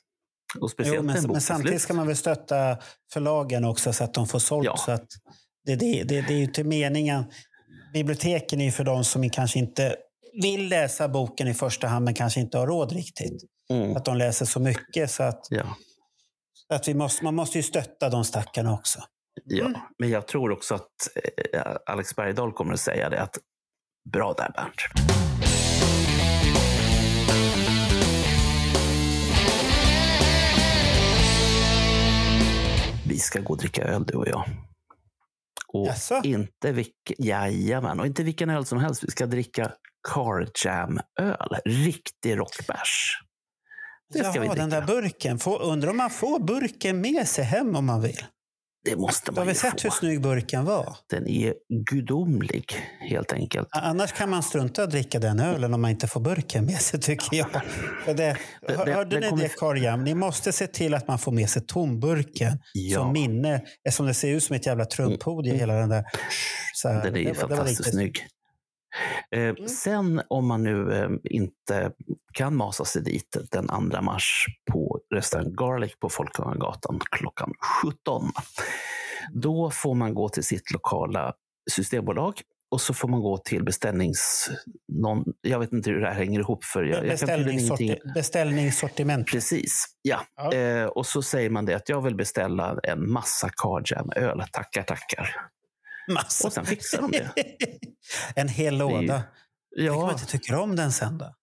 Och 0.59 0.71
speciellt 0.71 0.95
Jo, 0.95 0.99
en 0.99 1.05
men, 1.05 1.23
bok 1.23 1.31
men 1.31 1.41
samtidigt 1.41 1.71
slut. 1.71 1.81
ska 1.81 1.93
man 1.93 2.07
väl 2.07 2.15
stötta 2.15 2.77
förlagen 3.13 3.65
också 3.65 3.93
så 3.93 4.03
att 4.03 4.13
de 4.13 4.27
får 4.27 4.39
sålt. 4.39 4.65
Ja. 4.65 4.77
Så 4.77 4.91
att 4.91 5.05
det, 5.65 5.75
det, 5.75 6.03
det, 6.03 6.21
det 6.21 6.33
är 6.33 6.37
ju 6.37 6.43
inte 6.43 6.63
meningen. 6.63 7.23
Biblioteken 7.93 8.61
är 8.61 8.65
ju 8.65 8.71
för 8.71 8.83
de 8.83 9.03
som 9.03 9.29
kanske 9.29 9.59
inte 9.59 9.95
vill 10.41 10.67
läsa 10.69 11.07
boken 11.07 11.47
i 11.47 11.53
första 11.53 11.87
hand 11.87 12.05
men 12.05 12.13
kanske 12.13 12.39
inte 12.39 12.57
har 12.57 12.67
råd 12.67 12.91
riktigt. 12.91 13.43
Mm, 13.69 13.95
Att 13.97 14.05
de 14.05 14.17
läser 14.17 14.45
så 14.45 14.59
mycket 14.59 15.11
så 15.11 15.23
att, 15.23 15.41
ja, 15.49 15.75
att 16.73 16.87
vi 16.87 16.93
måste, 16.93 17.23
man 17.23 17.35
måste 17.35 17.57
ju 17.57 17.63
stötta 17.63 18.09
de 18.09 18.25
stackarna 18.25 18.73
också. 18.73 18.99
ja. 19.45 19.65
Mm. 19.65 19.79
Men 19.99 20.09
jag 20.09 20.27
tror 20.27 20.51
också 20.51 20.75
att 20.75 20.87
eh, 21.53 21.75
Alex 21.85 22.15
Bergdahl 22.15 22.51
kommer 22.53 22.73
att 22.73 22.79
säga 22.79 23.09
det 23.09 23.21
att 23.21 23.37
bra 24.13 24.33
där 24.33 24.51
Bernt. 24.55 25.30
Ska 33.21 33.39
gå 33.39 33.53
och 33.53 33.59
dricka 33.59 33.83
öl 33.83 34.03
du 34.05 34.13
och 34.13 34.27
jag. 34.27 34.43
Och 35.67 35.87
Jaså? 35.87 36.21
inte 36.23 36.71
vilken, 36.71 37.15
jajamän, 37.19 37.99
och 37.99 38.05
inte 38.05 38.23
vilken 38.23 38.49
öl 38.49 38.65
som 38.65 38.79
helst. 38.79 39.03
Vi 39.03 39.11
ska 39.11 39.25
dricka 39.25 39.71
Car 40.13 40.47
Jam-öl. 40.65 41.55
Riktig 41.65 42.37
rockbärs. 42.37 43.19
Det 44.13 44.19
ska 44.19 44.35
Jaha, 44.35 44.53
vi 44.53 44.59
den 44.59 44.69
där 44.69 44.81
dricka. 44.81 45.01
burken. 45.01 45.39
Får, 45.39 45.61
undrar 45.61 45.89
om 45.89 45.97
man 45.97 46.09
får 46.09 46.39
burken 46.39 47.01
med 47.01 47.27
sig 47.27 47.43
hem 47.43 47.75
om 47.75 47.85
man 47.85 48.01
vill. 48.01 48.25
Det 48.83 48.95
måste 48.95 49.31
Du 49.31 49.35
man 49.35 49.37
har 49.37 49.43
ju 49.45 49.47
väl 49.47 49.71
sett 49.71 49.85
hur 49.85 49.89
snygg 49.89 50.21
burken 50.21 50.65
var? 50.65 50.95
Den 51.09 51.27
är 51.27 51.53
gudomlig, 51.91 52.65
helt 53.09 53.33
enkelt. 53.33 53.67
Annars 53.71 54.11
kan 54.11 54.29
man 54.29 54.43
strunta 54.43 54.83
att 54.83 54.91
dricka 54.91 55.19
den 55.19 55.39
ölen 55.39 55.73
om 55.73 55.81
man 55.81 55.91
inte 55.91 56.07
får 56.07 56.19
burken 56.19 56.65
med 56.65 56.81
sig, 56.81 56.99
tycker 56.99 57.37
jag. 57.37 57.47
För 58.05 58.13
det, 58.13 58.37
Det- 58.67 58.73
hör- 58.77 58.85
det- 58.85 58.93
hörde 58.93 59.09
det 59.15 59.19
ni 59.19 59.29
kommer- 59.29 59.43
det, 59.43 59.49
Karjam? 59.59 60.03
Ni 60.03 60.13
måste 60.13 60.51
se 60.51 60.67
till 60.67 60.93
att 60.93 61.07
man 61.07 61.19
får 61.19 61.31
med 61.31 61.49
sig 61.49 61.61
tomburken 61.65 62.57
Ja. 62.73 62.99
som 62.99 63.13
minne. 63.13 63.61
Eftersom 63.87 64.05
det 64.05 64.13
ser 64.13 64.29
ut 64.35 64.43
som 64.43 64.55
ett 64.55 64.65
jävla 64.65 64.85
trumpodium, 64.85 65.57
hela 65.59 65.73
den 65.73 65.89
där. 65.89 66.03
Så 66.73 66.87
här. 66.89 67.03
Den 67.03 67.15
är 67.15 67.19
Det 67.19 67.25
var- 67.25 67.33
det 67.33 67.35
fantastiskt 67.55 67.79
riktigt- 67.79 67.93
snygg. 67.93 68.27
Eh, 69.35 69.65
Sen 69.65 70.21
om 70.27 70.47
man 70.47 70.63
nu 70.63 70.93
eh, 70.93 71.09
inte 71.23 71.91
kan 72.33 72.55
masa 72.55 72.85
sig 72.85 73.01
dit 73.03 73.37
den 73.51 73.67
2 73.67 74.01
mars 74.01 74.45
på 74.71 74.99
restaurang 75.13 75.55
Garlic 75.55 75.95
på 75.99 76.09
Folkungagatan 76.09 76.99
klockan 77.11 77.53
17. 77.83 78.31
Då 79.33 79.71
får 79.71 79.95
man 79.95 80.13
gå 80.13 80.29
till 80.29 80.43
sitt 80.43 80.71
lokala 80.71 81.33
systembolag 81.71 82.41
och 82.71 82.81
så 82.81 82.93
får 82.93 83.07
man 83.07 83.19
gå 83.21 83.37
till 83.37 83.63
beställnings... 83.63 84.49
Någon, 84.87 85.23
jag 85.41 85.59
vet 85.59 85.73
inte 85.73 85.89
hur 85.89 86.01
det 86.01 86.07
här 86.07 86.13
hänger 86.15 86.39
ihop 86.39 86.63
för 86.63 86.83
jag, 86.83 87.05
jag. 87.05 87.13
Beställningssorti- 87.15 88.13
Beställningssortiment. 88.13 89.27
Precis, 89.27 89.85
ja. 90.01 90.21
Ja. 90.35 90.53
Eh, 90.53 90.85
och 90.85 91.05
så 91.05 91.21
säger 91.21 91.49
man 91.49 91.65
det 91.65 91.73
att 91.73 91.89
jag 91.89 92.01
vill 92.01 92.15
beställa 92.15 92.79
en 92.83 93.11
massa 93.11 93.49
Carjam-öl. 93.49 94.43
Tackar, 94.51 94.83
tackar. 94.83 95.35
Massa. 96.13 96.47
Och 96.47 96.53
sen 96.53 96.65
fixar 96.65 97.01
de 97.01 97.11
det. 97.11 97.31
en 98.35 98.47
hel 98.47 98.77
Det 98.77 98.83
är 98.85 98.89
ju- 98.89 99.01
låda. 99.07 99.23
Tänk 99.77 99.91
om 99.91 99.97
man 99.99 100.07
Ja, 100.07 100.11
inte 100.13 100.25
tycker 100.25 100.55
om 100.55 100.75
den 100.75 100.91
sen 100.91 101.17
då. 101.17 101.35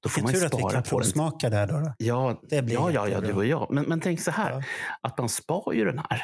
Då 0.00 0.08
får 0.08 0.20
Vilken 0.22 0.24
man 0.24 0.32
ju 0.34 0.38
tur 0.40 0.46
att 0.46 0.54
vi 0.54 0.62
kan 0.62 0.68
på 0.70 0.72
den. 0.74 0.82
provsmaka 0.82 1.50
där 1.50 1.66
då. 1.66 1.80
då. 1.80 1.94
Ja, 1.98 2.40
Det 2.50 2.62
blir 2.62 2.74
ja, 2.74 2.90
ja, 2.90 3.08
ja, 3.08 3.20
du 3.20 3.32
och 3.32 3.46
jag. 3.46 3.66
Men, 3.70 3.84
men 3.84 4.00
tänk 4.00 4.20
så 4.20 4.30
här, 4.30 4.50
Ja. 4.52 4.62
att 5.00 5.18
man 5.18 5.28
spar 5.28 5.72
ju 5.72 5.84
den 5.84 5.98
här. 5.98 6.22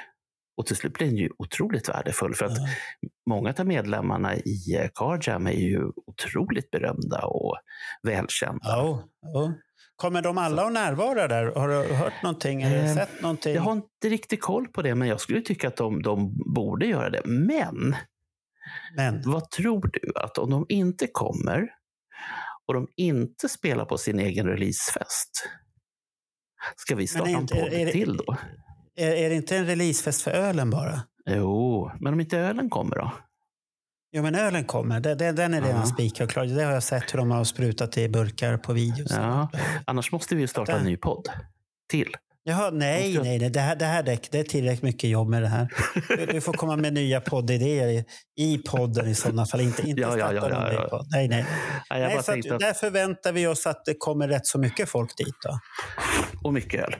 Och 0.56 0.66
till 0.66 0.76
slut 0.76 0.92
blir 0.92 1.06
den 1.06 1.16
ju 1.16 1.30
otroligt 1.38 1.88
värdefull. 1.88 2.34
För 2.34 2.44
att 2.46 2.56
Ja. 2.58 2.66
många 3.30 3.54
av 3.58 3.66
medlemmarna 3.66 4.36
i 4.36 4.76
eh, 4.78 4.88
Carjam 4.94 5.46
är 5.46 5.52
ju 5.52 5.82
otroligt 6.06 6.70
berömda 6.70 7.22
och 7.24 7.56
välkända. 8.02 8.60
Ja, 8.62 9.04
ja. 9.20 9.52
Kommer 9.96 10.22
de 10.22 10.38
alla 10.38 10.64
att 10.66 10.72
närvara 10.72 11.28
där? 11.28 11.46
Har 11.54 11.68
du 11.68 11.94
hört 11.94 12.22
någonting? 12.22 12.62
Eller 12.62 12.84
Eh, 12.84 12.94
sett 12.94 13.22
någonting? 13.22 13.54
Jag 13.54 13.62
har 13.62 13.72
inte 13.72 14.08
riktigt 14.08 14.40
koll 14.42 14.68
på 14.68 14.82
det, 14.82 14.94
men 14.94 15.08
jag 15.08 15.20
skulle 15.20 15.40
tycka 15.40 15.68
att 15.68 15.76
de, 15.76 16.02
de 16.02 16.36
borde 16.54 16.86
göra 16.86 17.10
det. 17.10 17.22
Men 17.24 17.96
Men 18.96 19.22
vad 19.30 19.50
tror 19.50 19.90
du 19.92 20.12
att 20.16 20.38
om 20.38 20.50
de 20.50 20.66
inte 20.68 21.06
kommer 21.06 21.68
och 22.68 22.74
de 22.74 22.88
inte 22.96 23.48
spelar 23.48 23.84
på 23.84 23.98
sin 23.98 24.18
egen 24.18 24.46
releasefest, 24.46 25.30
ska 26.76 26.94
vi 26.94 27.06
starta 27.06 27.30
en 27.30 27.46
podd 27.46 27.72
är 27.72 27.90
till 27.92 28.16
då? 28.16 28.36
är, 28.96 29.10
är 29.10 29.30
det 29.30 29.36
inte 29.36 29.56
en 29.56 29.66
releasefest 29.66 30.22
för 30.22 30.30
ölen 30.30 30.70
bara? 30.70 31.00
Jo, 31.30 31.90
men 32.00 32.12
om 32.12 32.20
inte 32.20 32.38
ölen 32.38 32.70
kommer 32.70 32.96
då? 32.96 33.12
Jo, 34.12 34.22
men 34.22 34.34
ölen 34.34 34.64
kommer. 34.64 35.00
Den, 35.00 35.18
den, 35.18 35.36
den 35.36 35.54
är 35.54 35.62
redan 35.62 35.80
Ja. 35.80 35.86
spikad 35.86 36.24
och 36.24 36.30
klar. 36.30 36.44
Det 36.44 36.62
har 36.64 36.72
jag 36.72 36.82
sett 36.82 37.14
hur 37.14 37.18
de 37.18 37.30
har 37.30 37.44
sprutat 37.44 37.98
i 37.98 38.08
burkar 38.08 38.56
på 38.56 38.72
videos. 38.72 39.10
Ja. 39.10 39.48
Annars 39.84 40.12
måste 40.12 40.34
vi 40.34 40.40
ju 40.40 40.46
starta 40.46 40.78
en 40.78 40.84
ny 40.84 40.96
podd 40.96 41.28
till. 41.88 42.16
Jaha, 42.48 42.70
nej, 42.70 43.18
nej, 43.22 43.38
nej. 43.38 43.50
Det 43.50 43.60
här, 43.60 43.76
det 43.76 43.84
här 43.84 44.02
räcker. 44.02 44.28
Det 44.32 44.38
är 44.38 44.44
tillräckligt 44.44 44.82
mycket 44.82 45.10
jobb 45.10 45.28
med 45.28 45.42
det 45.42 45.48
här. 45.48 45.68
Du, 46.08 46.26
du 46.26 46.40
får 46.40 46.52
komma 46.52 46.76
med 46.76 46.92
nya 46.92 47.20
poddidéer 47.20 47.88
i, 47.88 48.04
i 48.36 48.58
podden 48.58 49.08
i 49.08 49.14
sådana 49.14 49.46
fall. 49.46 49.60
Inte, 49.60 49.88
inte 49.88 50.00
Ja, 50.00 50.18
ja, 50.18 50.34
ja, 50.34 50.48
ja, 50.50 50.88
ja. 50.90 51.04
Nej, 51.10 51.28
nej. 51.28 51.46
Nej, 51.90 52.00
nej 52.00 52.22
så 52.22 52.32
att, 52.32 52.60
Där 52.60 52.72
förväntar 52.72 53.32
vi 53.32 53.46
oss 53.46 53.66
att 53.66 53.84
det 53.84 53.94
kommer 53.98 54.28
rätt 54.28 54.46
så 54.46 54.58
mycket 54.58 54.88
folk 54.88 55.16
dit. 55.16 55.34
Då. 55.42 55.58
och 56.44 56.52
mycket 56.54 56.84
öl. 56.84 56.96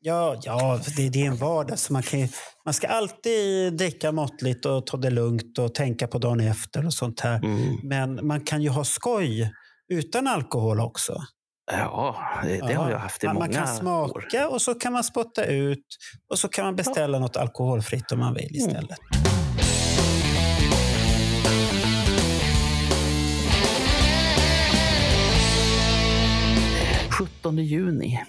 Ja, 0.00 0.40
ja 0.42 0.80
det, 0.96 1.08
det 1.08 1.22
är 1.22 1.26
en 1.26 1.36
vardag. 1.36 1.78
Så 1.78 1.92
man, 1.92 2.02
kan 2.02 2.28
man 2.64 2.74
ska 2.74 2.86
alltid 2.86 3.72
dricka 3.72 4.12
måttligt 4.12 4.66
och 4.66 4.86
ta 4.86 4.96
det 4.96 5.10
lugnt 5.10 5.58
och 5.58 5.74
tänka 5.74 6.06
på 6.06 6.18
dagen 6.18 6.40
efter 6.40 6.86
och 6.86 6.94
sånt 6.94 7.20
här. 7.20 7.44
Mm. 7.44 7.76
Men 7.82 8.26
man 8.26 8.40
kan 8.40 8.62
ju 8.62 8.68
ha 8.68 8.84
skoj 8.84 9.50
utan 9.92 10.26
alkohol 10.26 10.80
också. 10.80 11.22
Ja, 11.70 12.16
det, 12.42 12.48
det 12.48 12.72
Ja. 12.72 12.80
har 12.82 12.90
jag 12.90 12.98
haft 12.98 13.24
i 13.24 13.26
man, 13.26 13.34
många 13.36 13.46
man 13.46 13.54
kan 13.54 13.62
år. 13.62 13.78
smaka 13.80 14.48
och 14.48 14.62
så 14.62 14.74
kan 14.74 14.92
man 14.92 15.04
spotta 15.04 15.44
ut 15.44 15.84
och 16.30 16.38
så 16.38 16.48
kan 16.48 16.64
man 16.64 16.76
beställa 16.76 17.18
något 17.18 17.36
alkoholfritt 17.36 18.12
om 18.12 18.18
man 18.18 18.34
vill 18.34 18.56
Mm. 18.60 18.68
istället. 18.68 18.98
17 27.18 27.58
juni. 27.58 28.20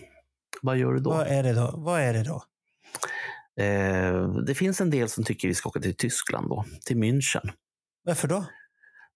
Vad 0.62 0.78
gör 0.78 0.94
du 0.94 1.00
då? 1.00 1.10
Vad 1.10 1.28
är 1.28 1.44
det 1.44 1.54
då? 1.54 1.74
Vad 1.78 2.02
är 2.02 2.14
det 2.14 2.24
då? 2.24 2.44
Eh, 3.64 4.28
det 4.46 4.56
finns 4.56 4.82
en 4.82 4.90
del 4.90 5.10
som 5.10 5.24
tycker 5.24 5.48
vi 5.48 5.54
ska 5.54 5.70
åka 5.70 5.80
till 5.80 5.96
Tyskland 5.98 6.50
då, 6.50 6.66
till 6.86 6.98
München. 6.98 7.50
Varför 8.04 8.28
då? 8.28 8.46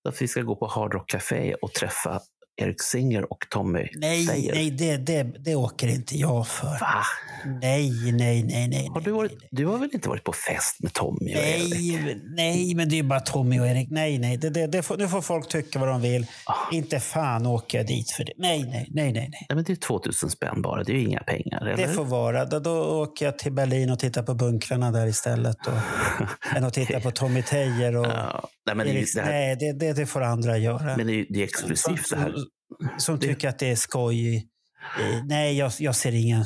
Därför 0.03 0.19
vi 0.19 0.27
ska 0.27 0.41
gå 0.41 0.55
på 0.55 0.67
Hard 0.67 0.93
Rock 0.93 1.09
Café 1.09 1.53
och 1.53 1.73
träffa 1.73 2.19
Erik 2.61 2.81
Singer 2.81 3.31
och 3.33 3.45
Tommy 3.49 3.87
Nej, 3.95 4.25
Steyer. 4.25 4.53
nej 4.53 4.71
det, 4.71 4.97
det, 4.97 5.23
det 5.23 5.55
åker 5.55 5.87
inte 5.87 6.17
jag 6.17 6.47
för. 6.47 6.67
Va? 6.67 7.03
Nej, 7.61 8.11
nej, 8.11 8.43
nej, 8.43 8.67
nej. 8.67 8.87
Har 8.93 9.01
du, 9.01 9.11
nej, 9.11 9.17
varit, 9.17 9.31
nej, 9.31 9.47
du 9.51 9.65
har 9.65 9.77
väl 9.77 9.89
inte 9.93 10.09
varit 10.09 10.23
på 10.23 10.33
fest 10.33 10.75
med 10.79 10.93
Tommy 10.93 11.35
och 11.35 11.39
Erik? 11.39 11.73
Nej, 11.73 12.21
nej, 12.35 12.75
men 12.75 12.89
det 12.89 12.99
är 12.99 13.03
bara 13.03 13.19
Tommy 13.19 13.59
och 13.59 13.67
Erik. 13.67 13.87
Nej, 13.91 14.19
nej. 14.19 14.37
Det, 14.37 14.49
det, 14.49 14.67
det 14.67 14.81
får, 14.81 14.97
nu 14.97 15.07
får 15.07 15.21
folk 15.21 15.47
tycka 15.49 15.79
vad 15.79 15.87
de 15.87 16.01
vill. 16.01 16.25
Ah. 16.45 16.55
Inte 16.71 16.99
fan 16.99 17.45
åker 17.45 17.77
jag 17.77 17.87
dit 17.87 18.11
för 18.11 18.23
det. 18.23 18.33
Nej, 18.37 18.59
nej, 18.63 18.69
nej, 18.71 18.87
nej. 18.91 19.13
nej. 19.13 19.29
Nej, 19.49 19.55
men 19.55 19.63
det 19.63 19.71
är 19.73 19.75
2000 19.75 20.29
spänn 20.29 20.61
bara. 20.61 20.83
Det 20.83 20.91
är 20.91 20.95
ju 20.95 21.03
inga 21.03 21.19
pengar. 21.19 21.61
Eller? 21.67 21.87
Det 21.87 21.93
får 21.93 22.05
vara. 22.05 22.45
Då, 22.45 22.59
då 22.59 22.71
åker 23.01 23.25
jag 23.25 23.37
till 23.39 23.51
Berlin 23.51 23.89
och 23.91 23.99
tittar 23.99 24.23
på 24.23 24.33
bunkrarna 24.33 24.91
där 24.91 25.07
istället. 25.07 25.67
Och, 25.67 25.73
än 26.57 26.63
att 26.63 26.73
titta 26.73 26.99
på 26.99 27.11
Tommy 27.11 27.41
Tejer 27.43 27.95
och 27.95 28.05
Ja. 28.05 28.49
Nej, 28.65 28.75
men 28.75 28.87
Erik. 28.87 29.15
det, 29.15 29.21
här, 29.21 29.31
Nej, 29.31 29.55
det, 29.59 29.73
det, 29.79 29.93
det 29.93 30.05
får 30.05 30.21
andra 30.21 30.57
göra. 30.57 30.97
men 30.97 31.07
det, 31.07 31.13
är, 31.13 31.25
det 31.29 31.39
är 31.39 31.43
exklusivt 31.43 32.09
det 32.09 32.17
här. 32.17 32.33
Som 32.97 33.19
Det- 33.19 33.27
tycker 33.27 33.49
att 33.49 33.59
det 33.59 33.71
är 33.71 33.75
skoj. 33.75 34.47
Nej, 35.25 35.57
jag, 35.57 35.71
jag 35.79 35.95
ser 35.95 36.11
ingen. 36.15 36.45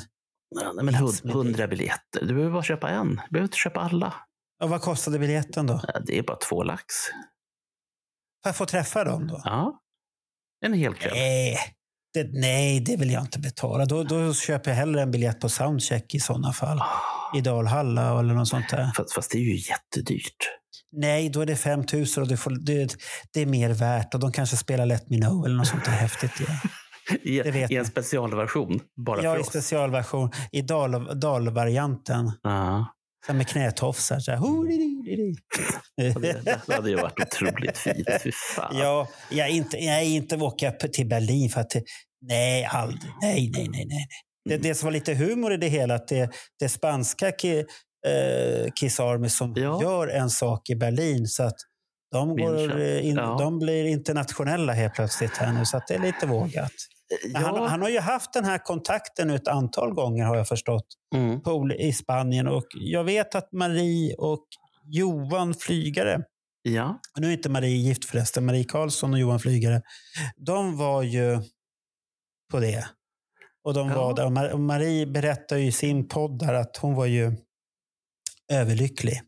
Nej, 0.75 0.85
men 0.85 0.95
hund- 0.95 1.29
100 1.29 1.67
biljetter. 1.67 2.19
Du 2.21 2.27
behöver 2.33 2.51
bara 2.53 2.63
köpa 2.63 2.89
en. 2.89 3.07
Du 3.09 3.15
behöver 3.31 3.43
inte 3.47 3.57
köpa 3.57 3.79
alla. 3.79 4.13
Och 4.63 4.69
vad 4.69 4.81
kostade 4.81 5.19
biljetten 5.19 5.67
då? 5.67 5.81
Det 6.05 6.17
är 6.17 6.23
bara 6.23 6.37
två 6.37 6.63
lax. 6.63 6.83
För 8.43 8.49
att 8.49 8.57
få 8.57 8.65
träffa 8.65 9.03
dem 9.03 9.27
då? 9.27 9.41
Ja. 9.43 9.81
En 10.65 10.73
hel 10.73 10.93
kväll. 10.93 11.13
Nej, 11.13 11.57
Det, 12.13 12.29
nej, 12.33 12.79
det 12.79 12.97
vill 12.97 13.11
jag 13.11 13.23
inte 13.23 13.39
betala. 13.39 13.85
Då, 13.85 14.03
då 14.03 14.33
köper 14.33 14.71
jag 14.71 14.75
hellre 14.77 15.01
en 15.01 15.11
biljett 15.11 15.39
på 15.39 15.49
soundcheck 15.49 16.15
i 16.15 16.19
sådana 16.19 16.53
fall. 16.53 16.81
I 17.35 17.41
Dalhalla 17.41 18.19
eller 18.19 18.33
något 18.33 18.47
sånt 18.47 18.69
där. 18.69 18.91
Fast, 18.97 19.13
fast 19.13 19.31
det 19.31 19.37
är 19.37 19.41
ju 19.41 19.55
jättedyrt. 19.57 20.37
Nej, 20.97 21.29
då 21.29 21.41
är 21.41 21.45
det 21.45 21.55
5 21.55 21.83
000 21.93 22.05
och 22.17 22.27
du 22.27 22.37
får, 22.37 22.51
det, 22.65 22.95
det 23.33 23.41
är 23.41 23.45
mer 23.45 23.69
värt. 23.69 24.13
Och 24.13 24.19
de 24.19 24.31
kanske 24.31 24.57
spelar 24.57 24.85
Let 24.85 25.09
Me 25.09 25.17
Know 25.17 25.45
eller 25.45 25.55
något 25.55 25.67
sånt 25.67 25.85
där 25.85 25.91
häftigt. 25.91 26.31
Ja. 26.39 26.45
I, 27.23 27.39
Det 27.51 27.71
I 27.71 27.75
en 27.75 27.85
specialversion. 27.85 28.79
Bara 29.05 29.23
Ja, 29.23 29.31
för 29.33 29.39
i 29.39 29.41
oss. 29.41 29.47
specialversion. 29.47 30.31
I 30.51 30.61
Dal- 30.61 31.13
Dalvarianten. 31.13 32.31
Så 33.25 33.31
här 33.31 33.37
med 33.37 33.47
knätofsar. 33.47 34.19
Så 34.19 34.31
här, 34.31 34.39
Det, 36.19 36.41
det 36.67 36.73
hade 36.75 36.89
ju 36.89 36.95
varit 36.95 37.19
otroligt 37.19 37.77
fint. 37.77 38.07
Ja, 38.71 39.07
jag 39.29 39.47
är 39.47 39.51
inte, 39.51 39.77
jag 39.77 39.95
är 39.99 40.01
inte 40.05 40.35
åka 40.37 40.71
till 40.71 41.07
Berlin 41.07 41.49
för 41.49 41.61
att... 41.61 41.71
Nej, 42.21 42.65
aldrig. 42.65 43.11
Nej, 43.21 43.51
nej, 43.53 43.67
nej. 43.71 43.85
nej. 43.89 44.07
Det, 44.49 44.57
det 44.57 44.75
som 44.75 44.87
var 44.87 44.91
lite 44.91 45.13
humor 45.13 45.53
i 45.53 45.57
det 45.57 45.67
hela, 45.67 45.95
att 45.95 46.07
det, 46.07 46.29
det 46.59 46.69
spanska 46.69 47.31
eh, 48.07 48.71
Kiss 48.75 48.99
Army 48.99 49.29
som 49.29 49.53
Ja. 49.55 49.81
gör 49.81 50.07
en 50.07 50.29
sak 50.29 50.69
i 50.69 50.75
Berlin. 50.75 51.27
Så 51.27 51.43
att 51.43 51.55
de, 52.11 52.37
går, 52.37 52.81
eh, 52.81 53.05
in, 53.07 53.15
Ja. 53.15 53.35
de 53.39 53.59
blir 53.59 53.85
internationella 53.85 54.73
helt 54.73 54.93
plötsligt 54.93 55.37
här 55.37 55.53
nu. 55.53 55.65
Så 55.65 55.81
det 55.87 55.93
är 55.95 55.99
lite 55.99 56.25
vågat. 56.27 56.71
Han, 57.33 57.43
Ja. 57.55 57.67
han 57.67 57.81
har 57.81 57.89
ju 57.89 57.99
haft 57.99 58.33
den 58.33 58.45
här 58.45 58.57
kontakten 58.57 59.29
ett 59.29 59.47
antal 59.47 59.93
gånger 59.93 60.25
har 60.25 60.35
jag 60.35 60.47
förstått 60.47 60.85
Mm. 61.15 61.41
på, 61.41 61.69
i 61.79 61.93
Spanien. 61.93 62.47
Och 62.47 62.65
jag 62.75 63.03
vet 63.03 63.35
att 63.35 63.51
Marie 63.51 64.15
och 64.15 64.45
Johan 64.85 65.53
Flygare 65.53 66.21
ja. 66.61 66.99
nu 67.19 67.27
är 67.27 67.31
inte 67.31 67.49
Marie 67.49 67.77
gift 67.77 68.05
förresten, 68.05 68.45
Marie 68.45 68.63
Karlsson 68.63 69.13
och 69.13 69.19
Johan 69.19 69.39
Flygare. 69.39 69.81
De 70.37 70.77
var 70.77 71.03
ju 71.03 71.39
på 72.51 72.59
det. 72.59 72.85
Och 73.63 73.73
de 73.73 73.89
Ja. 73.89 73.95
var 73.95 74.15
där. 74.15 74.25
Och 74.25 74.31
Mar- 74.31 74.49
och 74.51 74.59
Marie 74.59 75.05
berättar 75.05 75.57
ju 75.57 75.65
i 75.65 75.71
sin 75.71 76.07
podd 76.07 76.39
där 76.39 76.53
att 76.53 76.77
hon 76.77 76.95
var 76.95 77.05
ju 77.05 77.31
överlycklig. 78.51 79.21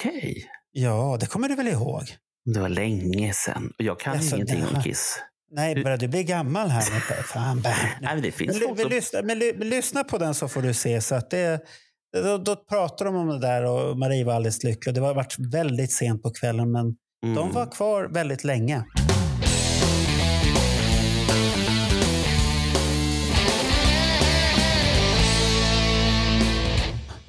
Okej. 0.00 0.46
Ja, 0.72 1.16
det 1.20 1.26
kommer 1.26 1.48
du 1.48 1.54
väl 1.54 1.68
ihåg? 1.68 2.02
Det 2.54 2.60
var 2.60 2.68
länge 2.68 3.32
sedan. 3.32 3.72
Jag 3.76 4.00
kan 4.00 4.12
Alltså, 4.12 4.36
ingenting 4.36 4.60
det- 4.60 4.76
om 4.76 4.82
Kiss. 4.82 5.18
Nej, 5.50 5.82
börjar 5.82 5.96
du 5.98 6.08
bli 6.08 6.24
gammal 6.24 6.68
här 6.68 6.90
nu? 6.94 7.00
Fan, 7.22 7.60
bam. 7.62 7.72
Nej, 8.00 8.14
men 8.14 8.22
det 8.22 8.32
finns 8.32 8.60
Men, 8.60 8.76
men, 8.76 8.88
lyssna, 8.88 9.22
men, 9.22 9.38
ly- 9.38 9.54
men 9.58 9.68
lyssna 9.68 10.04
på 10.04 10.18
den 10.18 10.34
så 10.34 10.48
får 10.48 10.62
du 10.62 10.74
se. 10.74 11.00
Så 11.00 11.14
att 11.14 11.30
det, 11.30 11.60
då, 12.24 12.38
då 12.38 12.56
pratar 12.56 13.04
de 13.04 13.16
om 13.16 13.28
det 13.28 13.38
där 13.40 13.64
och 13.64 13.98
Marie 13.98 14.24
var 14.24 14.34
alldeles 14.34 14.64
lycklig. 14.64 14.94
Det 14.94 15.00
har 15.00 15.14
varit 15.14 15.36
väldigt 15.38 15.92
sent 15.92 16.22
på 16.22 16.30
kvällen 16.30 16.72
men 16.72 16.94
Mm. 17.24 17.36
de 17.36 17.52
var 17.52 17.66
kvar 17.70 18.08
väldigt 18.12 18.44
länge. 18.44 18.84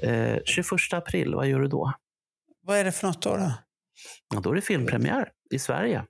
Eh, 0.05 0.37
21 0.45 0.65
april, 0.93 1.35
vad 1.35 1.47
gör 1.47 1.59
du 1.59 1.67
då? 1.67 1.93
Vad 2.63 2.77
är 2.77 2.83
det 2.83 2.91
för 2.91 3.07
något 3.07 3.21
då? 3.21 3.37
då? 3.37 3.51
Ja, 4.33 4.39
då 4.39 4.51
är 4.51 4.55
det 4.55 4.61
filmpremiär 4.61 5.29
i 5.51 5.59
Sverige. 5.59 6.03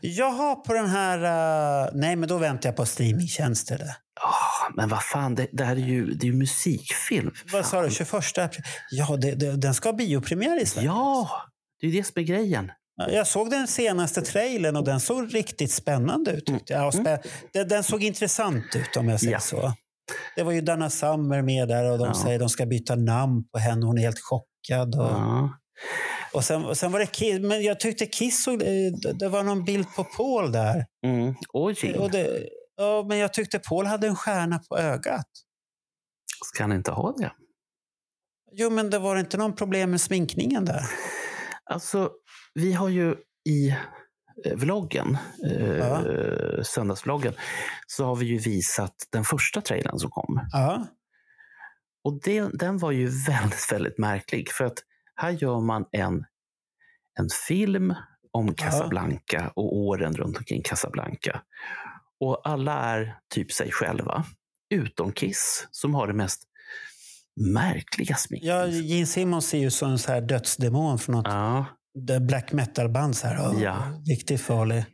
Jaha, 0.00 0.54
på 0.54 0.72
den 0.72 0.86
här... 0.86 1.18
uh, 1.18 1.90
nej, 1.94 2.16
men 2.16 2.28
då 2.28 2.38
väntar 2.38 2.68
jag 2.68 2.76
på 2.76 2.86
streamingtjänster. 2.86 3.78
Där. 3.78 3.94
Ah, 4.20 4.72
men 4.74 4.88
vad 4.88 5.02
fan, 5.02 5.34
det, 5.34 5.46
det 5.52 5.64
här 5.64 5.76
är 5.76 5.80
ju, 5.80 6.06
det 6.14 6.26
är 6.26 6.30
ju 6.30 6.36
musikfilm. 6.36 7.30
Vad 7.52 7.66
sa 7.66 7.82
du? 7.82 7.90
Fan. 7.90 8.22
21 8.22 8.38
april? 8.38 8.62
Ja, 8.90 9.16
det, 9.16 9.34
det, 9.34 9.56
den 9.56 9.74
ska 9.74 9.88
ha 9.88 9.96
biopremiär 9.96 10.62
i 10.62 10.66
Sverige. 10.66 10.86
Ja, 10.86 11.30
det 11.80 11.86
är 11.86 11.92
det 11.92 12.04
som 12.04 12.20
är 12.20 12.24
grejen. 12.24 12.72
Jag 13.08 13.26
såg 13.26 13.50
den 13.50 13.66
senaste 13.68 14.22
trailern 14.22 14.76
och 14.76 14.84
den 14.84 15.00
såg 15.00 15.34
riktigt 15.34 15.72
spännande 15.72 16.30
ut. 16.30 16.44
jag. 16.48 16.62
Ja, 16.66 16.90
spä- 16.90 17.26
den, 17.52 17.68
den 17.68 17.82
såg 17.84 18.02
intressant 18.02 18.76
ut 18.76 18.96
om 18.96 19.08
jag 19.08 19.20
säger 19.20 19.32
Ja. 19.32 19.40
så. 19.40 19.72
Det 20.36 20.42
var 20.42 20.52
ju 20.52 20.60
Dana 20.60 20.90
Summer 20.90 21.42
med 21.42 21.68
där 21.68 21.92
och 21.92 21.98
de 21.98 22.06
Ja. 22.06 22.14
säger 22.14 22.34
att 22.34 22.40
de 22.40 22.48
ska 22.48 22.66
byta 22.66 22.94
namn 22.94 23.44
på 23.52 23.58
henne. 23.58 23.86
Hon 23.86 23.98
är 23.98 24.02
helt 24.02 24.20
chockad. 24.20 24.94
Och, 24.94 25.04
Ja. 25.10 25.50
och, 26.32 26.44
sen, 26.44 26.64
och 26.64 26.76
sen 26.76 26.92
var 26.92 26.98
det 26.98 27.06
Kiss. 27.06 27.40
Men 27.40 27.62
jag 27.62 27.80
tyckte 27.80 28.06
Kiss 28.06 28.44
såg... 28.44 28.62
eh, 28.62 28.66
Det, 29.02 29.12
det 29.18 29.28
var 29.28 29.42
någon 29.42 29.64
bild 29.64 29.86
på 29.96 30.04
Paul 30.04 30.52
där. 30.52 30.86
Mm. 31.06 31.34
Oj, 31.52 31.94
Och 31.98 32.10
det, 32.10 32.48
ja, 32.76 33.04
men 33.08 33.18
jag 33.18 33.32
tyckte 33.32 33.58
Paul 33.58 33.86
hade 33.86 34.06
en 34.06 34.16
stjärna 34.16 34.58
på 34.68 34.78
ögat. 34.78 35.26
ska 36.44 36.62
han 36.64 36.72
inte 36.72 36.90
ha 36.90 37.12
det? 37.12 37.32
Jo, 38.52 38.70
men 38.70 38.90
det 38.90 38.98
var 38.98 39.16
inte 39.16 39.36
någon 39.36 39.54
problem 39.56 39.90
med 39.90 40.00
sminkningen 40.00 40.64
där. 40.64 40.82
Alltså, 41.70 42.10
vi 42.54 42.72
har 42.72 42.88
ju 42.88 43.14
i 43.48 43.74
eh, 44.44 44.56
vloggen, 44.56 45.18
eh, 45.44 45.76
Ja. 45.76 46.02
söndagsvloggen, 46.64 47.34
så 47.86 48.04
har 48.04 48.16
vi 48.16 48.26
ju 48.26 48.38
visat 48.38 48.94
den 49.12 49.24
första 49.24 49.60
trailern 49.60 49.98
som 49.98 50.10
kom. 50.10 50.40
Ja. 50.52 50.86
Och 52.04 52.20
det, 52.22 52.48
den 52.52 52.78
var 52.78 52.90
ju 52.90 53.06
väldigt, 53.26 53.72
väldigt 53.72 53.98
märklig. 53.98 54.48
För 54.50 54.64
att 54.64 54.78
här 55.14 55.30
gör 55.30 55.60
man 55.60 55.84
en, 55.92 56.24
en 57.18 57.28
film 57.48 57.94
om 58.32 58.54
Casablanca 58.54 59.52
och 59.56 59.76
åren 59.76 60.16
runt 60.16 60.36
omkring 60.38 60.62
Casablanca. 60.62 61.42
Och 62.20 62.40
alla 62.48 62.72
är 62.80 63.18
typ 63.34 63.52
sig 63.52 63.72
själva, 63.72 64.24
utom 64.74 65.12
Kiss 65.12 65.68
som 65.70 65.94
har 65.94 66.06
det 66.06 66.12
mest 66.12 66.42
märkliga 67.40 68.14
sminket. 68.16 68.48
Ja, 68.48 68.66
Gene 68.66 69.06
Simmons 69.06 69.48
ser 69.48 69.58
ju 69.58 69.70
som 69.70 69.90
en 69.90 69.98
så 69.98 70.12
här 70.12 70.20
dödsdemon 70.20 70.98
från 70.98 71.14
något 71.16 71.26
ja. 71.26 71.64
Det 71.94 72.20
black 72.20 72.52
metal-band. 72.52 73.16
Så 73.16 73.26
här. 73.26 73.38
Oh, 73.50 73.62
Ja. 73.62 74.02
Riktigt 74.08 74.40
farlig. 74.40 74.84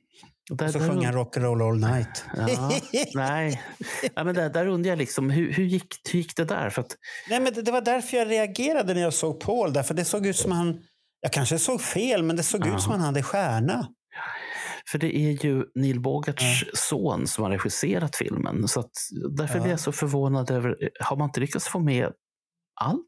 Där, 0.51 0.67
Och 0.67 0.73
så 0.73 0.79
sjunger 0.79 1.13
han 1.13 1.15
Rock'n'Roll 1.15 1.69
All 1.69 1.81
Night. 1.95 2.25
Ja, 2.37 2.71
nej, 3.15 3.63
ja, 4.15 4.25
men 4.25 4.35
där, 4.35 4.51
där 4.51 4.67
undrar 4.67 4.89
jag 4.91 4.99
liksom, 4.99 5.31
hur, 5.31 5.53
hur, 5.53 5.65
gick, 5.65 5.95
hur 6.13 6.19
gick 6.19 6.37
det 6.37 6.45
där? 6.45 6.71
För 6.71 6.83
att, 6.83 6.97
Nej, 7.31 7.41
men 7.41 7.53
det, 7.55 7.63
det 7.63 7.73
var 7.73 7.81
därför 7.81 8.17
jag 8.17 8.31
reagerade 8.31 8.95
när 8.95 9.01
jag 9.01 9.15
såg 9.15 9.41
Paul. 9.41 9.73
Därför 9.73 9.95
det 9.95 10.05
såg 10.05 10.27
ut 10.27 10.37
som 10.37 10.53
han... 10.53 10.81
Jag 11.21 11.33
kanske 11.33 11.59
såg 11.59 11.81
fel, 11.81 12.23
men 12.23 12.37
det 12.37 12.43
såg 12.43 12.67
Ja. 12.67 12.75
ut 12.77 12.83
som 12.83 12.93
han 12.93 13.01
hade 13.01 13.23
stjärna. 13.23 13.89
för 14.91 14.99
det 14.99 15.17
är 15.17 15.45
ju 15.45 15.65
Neil 15.75 16.01
Bogarts 16.01 16.65
son 16.75 17.27
som 17.27 17.45
har 17.45 17.51
regisserat 17.51 18.17
filmen. 18.17 18.69
Så 18.69 18.81
att, 18.81 18.91
därför 19.37 19.57
Ja. 19.57 19.63
blir 19.63 19.71
jag 19.73 19.81
så 19.81 19.93
förvånad 19.93 20.51
över, 20.51 20.77
har 21.01 21.17
man 21.17 21.29
inte 21.29 21.41
lyckats 21.41 21.69
få 21.69 21.79
med 21.79 22.09
allt 22.81 23.07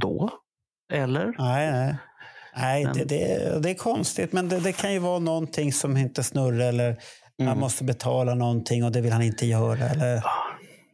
då? 0.00 0.30
Eller? 0.92 1.34
Nej, 1.38 1.72
nej. 1.72 1.96
Nej, 2.56 2.84
Men- 2.84 2.96
det, 2.96 3.04
det, 3.04 3.58
det 3.62 3.70
är 3.70 3.74
konstigt. 3.74 4.32
Men 4.32 4.48
det, 4.48 4.60
det 4.60 4.72
kan 4.72 4.92
ju 4.92 4.98
vara 4.98 5.18
någonting 5.18 5.72
som 5.72 5.96
inte 5.96 6.22
snurrar 6.22 6.66
eller 6.68 6.96
han 7.38 7.46
Mm. 7.48 7.58
måste 7.60 7.84
betala 7.84 8.34
någonting 8.34 8.84
och 8.84 8.92
det 8.92 9.00
vill 9.00 9.12
han 9.12 9.22
inte 9.22 9.46
göra. 9.46 9.88
Eller... 9.88 10.22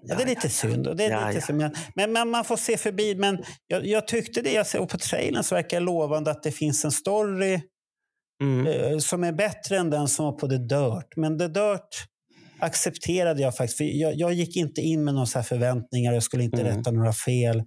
Ja, 0.07 0.17
det 0.17 0.23
är 0.23 0.27
lite 0.27 0.49
synd. 0.49 0.87
Och 0.87 0.97
det 0.97 1.05
är 1.05 1.11
Ja, 1.11 1.27
lite 1.27 1.39
ja. 1.39 1.47
synd. 1.47 1.77
Men, 1.95 2.13
men, 2.13 2.29
man 2.31 2.45
får 2.45 2.57
se 2.57 2.77
förbi. 2.77 3.15
Men 3.15 3.39
jag, 3.67 3.87
jag 3.87 4.09
tyckte 4.09 4.43
det 4.43 4.53
jag 4.53 4.67
såg 4.67 4.89
på 4.89 4.99
trailern 4.99 5.43
så 5.43 5.55
verkar 5.55 5.81
lovande 5.81 6.31
att 6.31 6.43
det 6.43 6.53
finns 6.53 6.85
en 6.85 6.91
story 6.93 7.61
Mm. 8.43 8.67
eh, 8.67 8.99
som 8.99 9.25
är 9.25 9.33
bättre 9.33 9.77
än 9.79 9.91
den 9.91 10.09
som 10.09 10.25
var 10.25 10.33
på 10.33 10.49
The 10.49 10.57
Dirt. 10.57 11.17
Men 11.17 11.39
The 11.39 11.49
Dirt 11.49 11.89
accepterade 12.59 13.43
jag 13.43 13.57
faktiskt. 13.57 13.77
För 13.79 13.85
jag, 13.85 14.15
jag 14.17 14.33
gick 14.33 14.57
inte 14.57 14.81
in 14.81 15.05
med 15.05 15.15
några 15.15 15.43
förväntningar. 15.43 16.13
Jag 16.13 16.23
skulle 16.23 16.45
inte 16.45 16.61
Mm. 16.61 16.77
rätta 16.77 16.91
några 16.91 17.13
fel. 17.13 17.63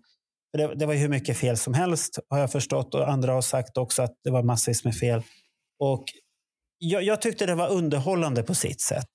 Det, 0.58 0.76
det 0.76 0.86
var 0.86 0.94
hur 0.94 1.10
mycket 1.10 1.38
fel 1.38 1.58
som 1.58 1.74
helst 1.74 2.20
har 2.30 2.40
jag 2.40 2.52
förstått. 2.52 2.96
Och 2.96 3.10
andra 3.10 3.34
har 3.34 3.42
sagt 3.42 3.78
också 3.78 4.02
att 4.02 4.14
det 4.24 4.32
var 4.32 4.44
massvis 4.44 4.84
med 4.84 4.96
fel. 4.96 5.24
Och 5.80 6.04
jag, 6.78 7.04
jag 7.04 7.22
tyckte 7.22 7.46
det 7.46 7.56
var 7.56 7.70
underhållande 7.70 8.44
på 8.44 8.56
sitt 8.56 8.82
sätt. 8.82 9.10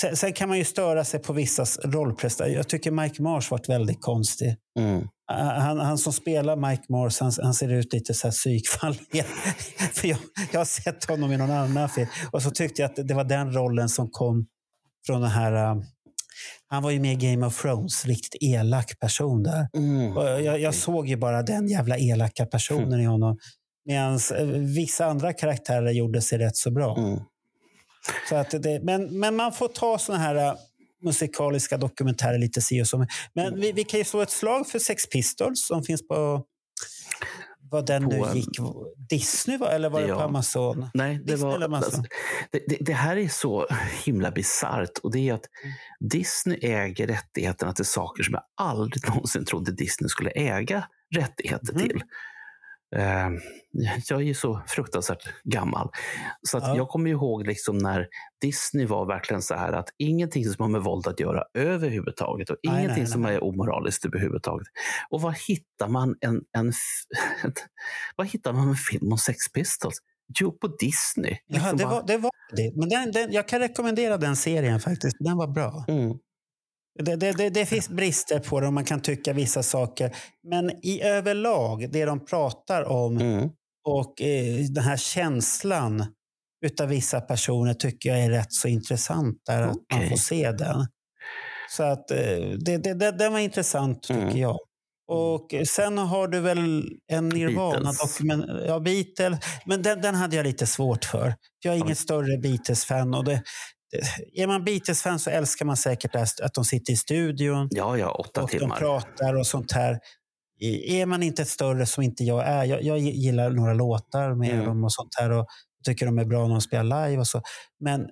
Sen, 0.00 0.16
sen 0.16 0.32
kan 0.32 0.48
man 0.48 0.58
ju 0.58 0.64
störa 0.64 1.04
sig 1.04 1.20
på 1.20 1.32
vissa 1.32 1.64
rollprestationer. 1.84 2.56
Jag 2.56 2.68
tycker 2.68 2.90
Mike 2.90 3.22
Mars 3.22 3.50
varit 3.50 3.68
väldigt 3.68 4.02
konstig. 4.02 4.56
Mm. 4.78 5.08
Han, 5.32 5.78
han 5.78 5.98
som 5.98 6.12
spelar 6.12 6.56
Mike 6.56 6.82
Morse, 6.88 7.24
han, 7.24 7.32
han 7.42 7.54
ser 7.54 7.72
ut 7.72 7.92
lite 7.92 8.14
så 8.14 8.26
här 8.26 8.32
psykfall. 8.32 8.94
För 9.92 10.08
jag, 10.08 10.18
jag 10.52 10.60
har 10.60 10.64
sett 10.64 11.04
honom 11.04 11.32
i 11.32 11.36
någon 11.36 11.50
annan 11.50 11.88
film. 11.88 12.08
Och 12.32 12.42
så 12.42 12.50
tyckte 12.50 12.82
jag 12.82 12.90
att 12.90 13.08
det 13.08 13.14
var 13.14 13.24
den 13.24 13.52
rollen 13.52 13.88
som 13.88 14.10
kom 14.10 14.46
från 15.06 15.20
den 15.20 15.30
här... 15.30 15.82
han 16.68 16.82
var 16.82 16.90
ju 16.90 17.00
med 17.00 17.22
i 17.22 17.30
Game 17.30 17.46
of 17.46 17.62
Thrones, 17.62 18.04
riktigt 18.04 18.42
elak 18.42 18.98
person 19.00 19.42
där. 19.42 19.68
Mm. 19.76 20.16
Jag, 20.44 20.60
jag 20.60 20.74
såg 20.74 21.08
ju 21.08 21.16
bara 21.16 21.42
den 21.42 21.68
jävla 21.68 21.98
elaka 21.98 22.46
personen 22.46 23.00
i 23.00 23.04
honom. 23.04 23.38
Medan 23.84 24.18
vissa 24.74 25.06
andra 25.06 25.32
karaktärer 25.32 25.90
gjorde 25.90 26.20
sig 26.20 26.38
rätt 26.38 26.56
så 26.56 26.70
bra. 26.70 26.98
Mm. 26.98 27.20
Så 28.28 28.36
att 28.36 28.62
det, 28.62 28.80
men, 28.82 29.18
men 29.18 29.36
man 29.36 29.52
får 29.52 29.68
ta 29.68 29.98
såna 29.98 30.18
här 30.18 30.34
äh, 30.34 30.54
musikaliska 31.02 31.76
dokumentärer 31.76 32.38
lite 32.38 32.60
si 32.60 32.82
och 32.82 32.86
så. 32.86 33.06
Men 33.34 33.60
vi, 33.60 33.72
vi 33.72 33.84
kan 33.84 33.98
ju 33.98 34.04
slå 34.04 34.20
ett 34.20 34.30
slag 34.30 34.66
för 34.66 34.78
Sex 34.78 35.08
Pistols 35.08 35.66
som 35.66 35.82
finns 35.82 36.08
på 36.08 36.44
vad 37.70 37.86
den 37.86 38.04
På, 38.04 38.10
nu 38.10 38.16
eh, 38.20 38.34
gick. 38.36 38.48
Disney 39.10 39.58
va? 39.58 39.70
eller 39.70 39.90
var 39.90 40.00
det 40.00 40.06
på 40.06 40.12
ja. 40.12 40.22
Amazon? 40.24 40.90
Nej, 40.94 41.14
det, 41.24 41.32
Disney 41.32 41.50
var, 41.52 41.64
Amazon? 41.64 41.74
alltså, 41.74 42.02
det, 42.50 42.62
det, 42.68 42.76
det 42.80 42.92
här 42.92 43.16
är 43.16 43.28
så 43.28 43.66
himla 44.04 44.30
bisarrt. 44.30 44.98
Och 45.02 45.12
det 45.12 45.28
är 45.28 45.34
att 45.34 45.44
Disney 46.10 46.58
äger 46.62 47.06
rättigheterna 47.06 47.72
till 47.72 47.84
saker 47.84 48.22
som 48.22 48.34
jag 48.34 48.42
aldrig 48.56 49.08
någonsin 49.08 49.44
trodde 49.44 49.72
Disney 49.72 50.08
skulle 50.08 50.30
äga 50.30 50.84
rättigheter 51.14 51.72
Mm. 51.74 51.88
till. 51.88 52.02
Eh, 52.96 53.28
jag 54.08 54.20
är 54.20 54.24
ju 54.24 54.34
så 54.34 54.62
fruktansvärt 54.66 55.22
gammal. 55.44 55.90
Så 56.42 56.58
Ja. 56.58 56.76
jag 56.76 56.88
kommer 56.88 57.10
ihåg 57.10 57.46
liksom 57.46 57.78
när 57.78 58.06
Disney 58.40 58.86
var 58.86 59.06
verkligen 59.06 59.42
så 59.42 59.54
här 59.54 59.72
att 59.72 59.88
ingenting 59.98 60.44
som 60.44 60.62
har 60.62 60.68
med 60.68 60.80
våld 60.82 61.06
att 61.06 61.20
göra 61.20 61.44
överhuvudtaget 61.54 62.50
och 62.50 62.56
Nej, 62.62 62.78
ingenting 62.78 63.02
nej, 63.02 63.12
som 63.12 63.22
nej. 63.22 63.34
är 63.34 63.44
omoraliskt 63.44 64.04
överhuvudtaget. 64.04 64.66
Och 65.10 65.20
var 65.20 65.36
hittar 65.48 65.88
man 65.88 66.16
en, 66.20 66.40
en, 66.58 66.72
var 68.16 68.24
hittar 68.24 68.52
man 68.52 68.68
en 68.68 68.74
film 68.74 69.12
om 69.12 69.18
Sex 69.18 69.52
Pistols? 69.52 69.98
Jo, 70.40 70.52
på 70.52 70.66
Disney. 70.68 71.36
Jaha, 71.46 71.60
Liksom 71.62 71.76
det, 71.78 71.84
var, 71.84 72.04
det 72.06 72.16
var 72.18 72.30
det. 72.56 72.72
Men 72.76 72.88
den, 72.88 73.12
den, 73.12 73.32
jag 73.32 73.48
kan 73.48 73.60
rekommendera 73.60 74.16
den 74.16 74.36
serien 74.36 74.80
faktiskt. 74.80 75.16
Den 75.20 75.36
var 75.36 75.46
bra. 75.46 75.84
Mm. 75.88 76.18
Det, 76.98 77.16
det, 77.16 77.32
det, 77.32 77.50
det 77.50 77.66
finns 77.66 77.88
brister 77.88 78.38
på 78.38 78.60
den 78.60 78.66
och 78.66 78.72
man 78.72 78.84
kan 78.84 79.00
tycka 79.00 79.32
vissa 79.32 79.62
saker. 79.62 80.16
Men 80.48 80.70
i 80.86 81.02
överlag, 81.02 81.90
det 81.92 82.04
de 82.04 82.24
pratar 82.26 82.82
om 82.84 83.16
Mm. 83.18 83.48
och 83.88 84.22
eh, 84.22 84.64
den 84.70 84.84
här 84.84 84.96
känslan 84.96 86.06
utav 86.66 86.88
vissa 86.88 87.20
personer 87.20 87.74
tycker 87.74 88.08
jag 88.08 88.18
är 88.24 88.30
rätt 88.30 88.52
så 88.52 88.68
intressant 88.68 89.36
där 89.46 89.62
att 89.62 89.76
man 89.94 90.08
får 90.08 90.16
se 90.16 90.52
den. 90.52 90.86
Så 91.70 91.82
att 91.82 92.10
eh, 92.10 92.16
det, 92.64 92.76
det, 92.78 92.94
det, 92.94 93.10
den 93.10 93.32
var 93.32 93.38
intressant 93.38 94.02
tycker 94.02 94.20
Mm. 94.22 94.38
jag. 94.38 94.58
Och 95.10 95.54
sen 95.68 95.98
har 95.98 96.28
du 96.28 96.40
väl 96.40 96.58
en 97.12 97.28
Nirvana 97.28 97.78
Beatles. 97.80 97.98
dokument, 98.18 98.44
ja 98.66 98.80
Beatles, 98.80 99.38
men 99.66 99.82
den, 99.82 100.00
den 100.00 100.14
hade 100.14 100.36
jag 100.36 100.44
lite 100.46 100.66
svårt 100.66 101.04
för. 101.04 101.34
Jag 101.64 101.72
är 101.74 101.76
ingen 101.78 101.88
Oj. 101.88 101.94
större 101.94 102.38
Beatles-fan 102.38 103.14
och 103.14 103.24
det, 103.24 103.32
det, 103.32 103.42
är 104.34 104.46
man 104.46 104.64
Beatles-fan 104.64 105.18
så 105.18 105.30
älskar 105.30 105.64
man 105.66 105.76
säkert 105.76 106.14
att 106.42 106.54
de 106.54 106.64
sitter 106.64 106.92
i 106.92 106.96
studion 106.96 107.68
Ja, 107.70 107.98
ja, 107.98 108.10
åtta 108.10 108.42
och 108.42 108.50
de 108.50 108.58
timmar. 108.58 108.76
pratar 108.76 109.34
och 109.34 109.46
sånt 109.46 109.72
här. 109.72 109.98
Är 110.86 111.06
man 111.06 111.22
inte 111.22 111.42
ett 111.42 111.48
större 111.48 111.86
som 111.86 112.02
inte 112.02 112.24
jag 112.24 112.46
är, 112.46 112.64
jag, 112.64 112.82
jag 112.82 112.98
gillar 112.98 113.50
några 113.50 113.74
låtar 113.74 114.34
med 114.34 114.50
Mm. 114.54 114.66
dem 114.66 114.84
och 114.84 114.92
sånt 114.92 115.14
här 115.18 115.30
och 115.30 115.46
tycker 115.84 116.06
de 116.06 116.18
är 116.18 116.24
bra 116.24 116.42
när 116.46 116.54
de 116.54 116.60
spelar 116.60 117.06
live 117.08 117.20
och 117.20 117.26
så. 117.26 117.42
Men 117.80 118.06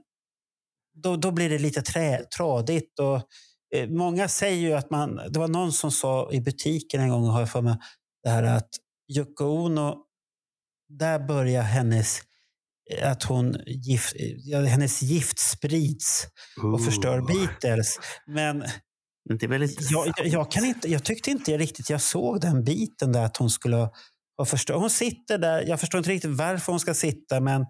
då, 1.02 1.16
då 1.16 1.30
blir 1.30 1.50
det 1.50 1.58
lite 1.58 1.82
trä, 1.82 2.24
tradigt. 2.36 2.98
Och, 2.98 3.16
eh, 3.76 3.88
många 3.88 4.28
säger 4.28 4.56
ju 4.68 4.72
att 4.72 4.90
man, 4.90 5.16
det 5.30 5.38
var 5.38 5.48
någon 5.48 5.72
som 5.72 5.90
sa 5.90 6.32
i 6.32 6.40
butiken 6.40 7.00
en 7.00 7.08
gång, 7.10 7.24
har 7.26 7.40
jag 7.40 7.50
för 7.50 7.60
mig, 7.62 7.76
det 8.22 8.28
här 8.28 8.42
att 8.42 8.68
Yoko 9.18 9.44
Ono, 9.44 9.96
där 10.88 11.18
börjar 11.18 11.62
hennes 11.62 12.18
att 13.02 13.22
hon 13.22 13.56
gift, 13.66 14.14
hennes 14.68 15.02
gift 15.02 15.38
sprids 15.38 16.26
och 16.62 16.84
förstör. 16.84 17.20
Beatles. 17.20 17.98
Men 18.26 18.64
Men 19.28 19.38
det 19.38 19.46
är 19.46 19.48
väl 19.48 19.62
inte 19.62 19.84
jag, 19.90 20.12
jag, 20.16 20.26
jag, 20.26 20.50
kan 20.50 20.64
inte, 20.64 20.88
jag 20.88 21.04
tyckte 21.04 21.30
inte 21.30 21.58
riktigt 21.58 21.90
jag 21.90 22.00
såg 22.00 22.40
den 22.40 22.64
biten 22.64 23.12
där 23.12 23.24
att 23.24 23.36
hon 23.36 23.50
skulle 23.50 23.90
ha 24.38 24.44
förstört. 24.44 24.76
Hon 24.76 24.90
sitter 24.90 25.38
där, 25.38 25.62
jag 25.62 25.80
förstår 25.80 25.98
inte 25.98 26.10
riktigt 26.10 26.30
varför 26.30 26.72
hon 26.72 26.80
ska 26.80 26.94
sitta 26.94 27.40
men 27.40 27.66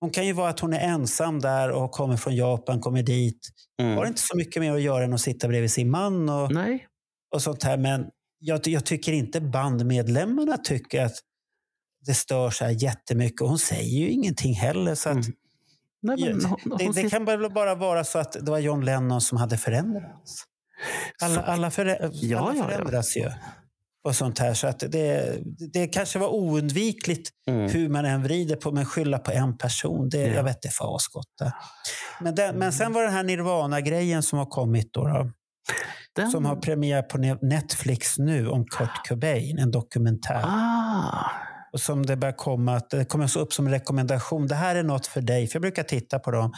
hon 0.00 0.10
kan 0.10 0.26
ju 0.26 0.32
vara 0.32 0.50
att 0.50 0.60
hon 0.60 0.72
är 0.72 0.80
ensam 0.80 1.40
där 1.40 1.70
och 1.70 1.90
kommer 1.90 2.16
från 2.16 2.36
Japan, 2.36 2.80
kommer 2.80 3.02
dit. 3.02 3.48
Mm. 3.82 3.96
Har 3.96 4.06
inte 4.06 4.20
så 4.20 4.36
mycket 4.36 4.62
mer 4.62 4.72
att 4.72 4.82
göra 4.82 5.04
än 5.04 5.12
att 5.12 5.20
sitta 5.20 5.48
bredvid 5.48 5.70
sin 5.70 5.90
man 5.90 6.28
och, 6.28 6.52
Nej. 6.52 6.86
och 7.34 7.42
sånt 7.42 7.62
här. 7.62 7.76
Men 7.76 8.06
jag, 8.38 8.60
jag 8.66 8.86
tycker 8.86 9.12
inte 9.12 9.40
bandmedlemmarna 9.40 10.56
tycker 10.56 11.04
att 11.04 11.14
det 12.06 12.14
stör 12.14 12.50
så 12.50 12.64
här 12.64 12.82
jättemycket. 12.82 13.40
Och 13.40 13.48
hon 13.48 13.58
säger 13.58 13.98
ju 13.98 14.10
ingenting 14.10 14.54
heller. 14.54 14.94
Så 14.94 15.08
att, 15.08 15.14
Mm. 15.16 15.32
Nej, 16.02 16.16
men 16.20 16.40
Ja, 16.40 16.48
hon, 16.48 16.58
hon 16.80 16.94
det, 16.94 17.02
det 17.02 17.10
kan 17.10 17.24
väl 17.24 17.50
bara 17.52 17.74
vara 17.74 18.04
så 18.04 18.18
att 18.18 18.32
det 18.32 18.50
var 18.50 18.58
John 18.58 18.84
Lennon 18.84 19.20
som 19.20 19.38
hade 19.38 19.58
förändrats. 19.58 20.44
Alla, 21.22 21.42
alla, 21.42 21.70
förä, 21.70 22.10
Ja, 22.12 22.38
alla 22.38 22.54
ja, 22.54 22.58
ja. 22.58 22.68
förändras 22.68 23.16
ju. 23.16 23.30
Och 24.04 24.16
sånt 24.16 24.38
här. 24.38 24.54
Så 24.54 24.66
att 24.66 24.78
det, 24.88 25.38
det 25.72 25.86
kanske 25.86 26.18
var 26.18 26.28
oundvikligt 26.34 27.30
Mm. 27.46 27.70
hur 27.70 27.88
man 27.88 28.04
än 28.04 28.22
vrider 28.22 28.56
på, 28.56 28.72
men 28.72 28.86
skylla 28.86 29.18
på 29.18 29.30
en 29.32 29.58
person, 29.58 30.08
det, 30.08 30.18
Ja. 30.18 30.34
jag 30.34 30.44
vet 30.44 30.56
inte 30.64 30.68
fasgotta. 30.76 31.52
Men, 32.20 32.34
den, 32.34 32.56
men 32.58 32.72
sen 32.72 32.92
var 32.92 33.02
den 33.02 33.12
här 33.12 33.22
Nirvana-grejen 33.24 34.22
som 34.22 34.38
har 34.38 34.46
kommit 34.46 34.92
då, 34.92 35.06
då 35.06 35.30
Den... 36.16 36.30
som 36.30 36.44
har 36.44 36.56
premiär 36.56 37.02
på 37.02 37.18
Ne- 37.18 37.38
Netflix 37.42 38.18
nu 38.18 38.48
om 38.48 38.64
Kurt 38.66 39.08
Cobain, 39.08 39.58
en 39.58 39.70
dokumentär. 39.70 40.42
Ah. 40.44 41.30
Och 41.72 41.80
som 41.80 42.06
det 42.06 42.16
börjar 42.16 42.32
komma, 42.36 42.76
att 42.76 42.90
det 42.90 43.04
kommer 43.04 43.26
så 43.26 43.40
upp 43.40 43.52
som 43.52 43.66
en 43.66 43.72
rekommendation. 43.72 44.46
Det 44.46 44.54
här 44.54 44.76
är 44.76 44.82
något 44.82 45.06
för 45.06 45.20
dig. 45.20 45.46
För 45.46 45.56
jag 45.56 45.60
brukar 45.62 45.82
titta 45.82 46.18
på 46.18 46.30
de 46.30 46.52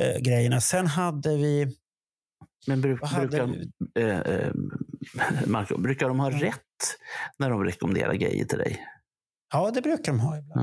eh, 0.00 0.18
grejerna. 0.20 0.60
Sen 0.60 0.86
hade 0.86 1.36
vi... 1.36 1.76
Men 2.66 2.80
bru, 2.80 2.98
hade 3.02 3.26
brukar, 3.26 3.46
vi? 3.46 4.02
eh, 4.02 4.18
eh, 4.18 4.52
Marco, 5.46 5.78
brukar 5.78 6.08
de 6.08 6.20
ha 6.20 6.30
Ja. 6.32 6.42
rätt 6.46 6.54
när 7.38 7.50
de 7.50 7.64
rekommenderar 7.64 8.14
grejer 8.14 8.44
till 8.44 8.58
dig? 8.58 8.80
Ja, 9.52 9.70
det 9.74 9.82
brukar 9.82 10.12
de 10.12 10.20
ha 10.20 10.38
ibland. 10.38 10.60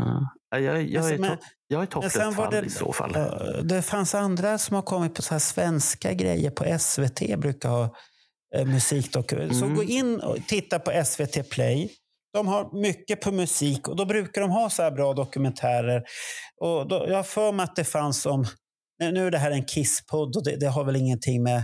Ja. 0.50 0.58
Jag, 0.60 0.84
jag, 0.84 1.10
är, 1.12 1.18
Men- 1.18 1.38
jag 1.68 1.82
är 1.82 1.86
topplöst 1.86 2.36
fall 2.36 2.52
det- 2.52 2.66
i 2.66 2.70
så 2.70 2.94
fall. 2.94 3.16
Eh, 3.16 3.64
Det 3.64 3.82
fanns 3.82 4.16
andra 4.16 4.58
som 4.58 4.76
har 4.76 4.82
kommit 4.82 5.16
på 5.16 5.22
så 5.22 5.34
här 5.34 5.40
svenska 5.40 6.14
grejer 6.14 6.50
på 6.52 6.80
SVT. 6.80 7.36
brukar 7.40 7.70
ha 7.70 7.96
eh, 8.56 8.66
musikdokumentärer. 8.66 9.60
Så 9.60 9.66
Mm. 9.66 9.76
gå 9.78 9.84
in 9.84 10.20
och 10.20 10.38
titta 10.48 10.80
på 10.80 10.92
SVT 11.06 11.44
Play. 11.50 11.92
De 12.36 12.48
har 12.48 12.82
mycket 12.82 13.22
på 13.22 13.32
musik 13.32 13.88
och 13.88 13.96
då 13.96 14.06
brukar 14.06 14.42
de 14.42 14.52
ha 14.52 14.70
så 14.70 14.84
här 14.84 14.92
bra 14.92 15.14
dokumentärer. 15.14 16.04
Och 16.62 16.88
då, 16.88 17.06
jag 17.08 17.16
har 17.16 17.24
för 17.24 17.52
mig 17.52 17.64
att 17.64 17.76
det 17.76 17.84
fanns 17.84 18.26
om... 18.26 18.46
Nu 19.00 19.28
är 19.28 19.32
det 19.32 19.38
här 19.38 19.52
en 19.52 19.66
Kiss-podd 19.66 20.36
och 20.36 20.44
det, 20.44 20.56
det 20.56 20.68
har 20.68 20.84
väl 20.84 20.96
ingenting 20.96 21.44
med 21.44 21.58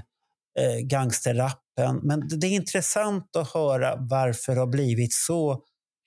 eh, 0.59 0.77
gangsterrappen. 0.83 1.99
Men 2.03 2.27
det, 2.27 2.37
det 2.37 2.47
är 2.47 2.51
intressant 2.55 3.35
att 3.35 3.53
höra 3.53 3.95
varför 3.99 4.53
det 4.53 4.59
har 4.59 4.67
blivit 4.67 5.13
så. 5.13 5.61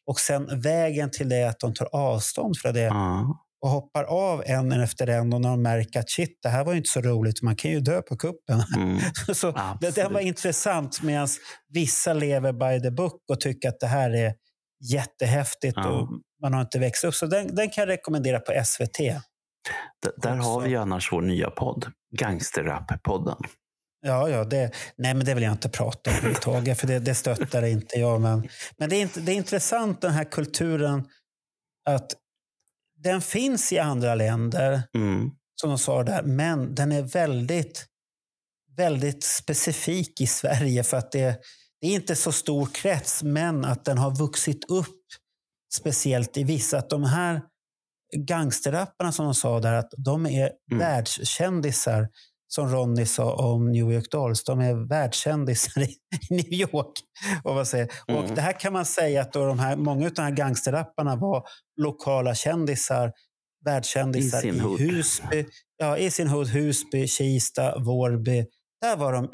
Och 0.06 0.20
sen 0.20 0.60
vägen 0.60 1.10
till 1.10 1.28
det 1.28 1.44
att 1.48 1.60
de 1.60 1.74
tar 1.74 1.88
avstånd 1.92 2.56
från 2.58 2.74
det 2.74 2.80
Ja. 2.80 3.38
och 3.62 3.70
hoppar 3.70 4.04
av 4.04 4.42
en 4.46 4.72
efter 4.72 5.06
en 5.06 5.32
och 5.32 5.40
när 5.40 5.48
de 5.48 5.62
märker 5.62 6.00
att 6.00 6.10
shit, 6.10 6.38
det 6.42 6.48
här 6.48 6.64
var 6.64 6.74
inte 6.74 6.90
så 6.90 7.00
roligt, 7.00 7.42
man 7.42 7.56
kan 7.56 7.70
ju 7.70 7.80
dö 7.80 8.02
på 8.02 8.16
kuppen. 8.16 8.62
Mm. 8.76 8.98
så 9.34 9.52
det, 9.80 9.94
det 9.94 10.08
var 10.08 10.20
intressant 10.20 11.02
medan 11.02 11.28
vissa 11.68 12.12
lever 12.12 12.52
by 12.52 12.82
the 12.82 12.90
book 12.90 13.22
och 13.28 13.40
tycker 13.40 13.68
att 13.68 13.80
det 13.80 13.86
här 13.86 14.10
är 14.10 14.34
jättehäftigt 14.80 15.76
Ja. 15.76 15.88
och 15.88 16.08
man 16.42 16.54
har 16.54 16.60
inte 16.60 16.78
växt 16.78 17.04
upp. 17.04 17.14
Så 17.14 17.26
den, 17.26 17.54
den 17.54 17.70
kan 17.70 17.82
jag 17.82 17.88
rekommendera 17.88 18.40
på 18.40 18.64
SVT. 18.64 18.98
D- 18.98 20.10
där 20.16 20.30
har 20.36 20.38
också. 20.56 20.60
vi 20.60 20.70
ju 20.70 20.76
annars 20.76 21.12
vår 21.12 21.22
nya 21.22 21.50
podd, 21.50 21.86
Gangsterrap-podden. 22.16 23.42
Ja, 24.06 24.28
ja, 24.28 24.44
det, 24.44 24.70
nej, 24.96 25.14
men 25.14 25.26
det 25.26 25.34
vill 25.34 25.42
jag 25.42 25.52
inte 25.52 25.68
prata 25.68 26.10
om 26.10 26.16
överhuvudtaget, 26.16 26.80
för 26.80 26.86
det, 26.86 26.98
det 26.98 27.14
stöttar 27.14 27.62
inte 27.62 27.98
jag. 27.98 28.20
Men, 28.20 28.48
men 28.78 28.88
det, 28.90 28.96
är 28.96 29.00
inte, 29.02 29.20
det 29.20 29.32
är 29.32 29.36
intressant 29.36 30.00
den 30.00 30.10
här 30.12 30.24
kulturen 30.24 31.08
att 31.90 32.12
den 32.96 33.20
finns 33.20 33.72
i 33.72 33.78
andra 33.78 34.14
länder. 34.14 34.82
Mm. 34.96 35.30
som 35.60 35.70
de 35.70 35.78
sa 35.78 36.02
där, 36.02 36.22
men 36.22 36.74
den 36.74 36.92
är 36.92 37.02
väldigt, 37.02 37.86
väldigt 38.76 39.24
specifik 39.24 40.20
i 40.20 40.26
Sverige 40.26 40.82
för 40.84 40.96
att 40.96 41.12
det, 41.12 41.38
det 41.84 41.88
är 41.88 41.94
inte 41.94 42.16
så 42.16 42.32
stor 42.32 42.66
krets, 42.66 43.22
men 43.22 43.64
att 43.64 43.84
den 43.84 43.98
har 43.98 44.16
vuxit 44.16 44.70
upp 44.70 45.00
speciellt 45.74 46.36
i 46.36 46.44
vissa. 46.44 46.78
Att 46.78 46.90
de 46.90 47.04
här 47.04 47.40
gangsterrapparna 48.16 49.12
som 49.12 49.24
de 49.24 49.34
sa 49.34 49.60
där, 49.60 49.72
att 49.72 49.90
de 49.96 50.26
är 50.26 50.50
Mm. 50.72 50.78
världskändisar. 50.78 52.08
Som 52.46 52.68
Ronny 52.68 53.06
sa 53.06 53.34
om 53.34 53.72
New 53.72 53.92
York 53.92 54.10
Dolls, 54.10 54.44
de 54.44 54.60
är 54.60 54.88
världskändisar 54.88 55.82
i 55.82 55.96
New 56.30 56.52
York. 56.52 56.92
Och, 57.44 57.54
vad 57.54 57.68
säger. 57.68 57.88
och 58.08 58.10
Mm. 58.24 58.34
det 58.34 58.40
här 58.40 58.60
kan 58.60 58.72
man 58.72 58.84
säga 58.84 59.20
att 59.22 59.32
då 59.32 59.46
de 59.46 59.58
här, 59.58 59.76
många 59.76 60.06
av 60.06 60.12
de 60.14 60.22
här 60.22 60.30
gangsterrapparna 60.30 61.16
var 61.16 61.44
lokala 61.80 62.34
kändisar, 62.34 63.12
världskändisar 63.64 64.38
I 64.38 64.40
sin 64.40 64.54
i. 64.54 64.58
Husby, 64.92 65.46
ja, 65.76 65.98
i 65.98 66.10
sin 66.10 66.28
hood, 66.28 66.46
Husby, 66.48 67.06
Kista, 67.08 67.78
Vårby. 67.78 68.46
Där 68.80 68.96
var 68.96 69.12
de, 69.12 69.28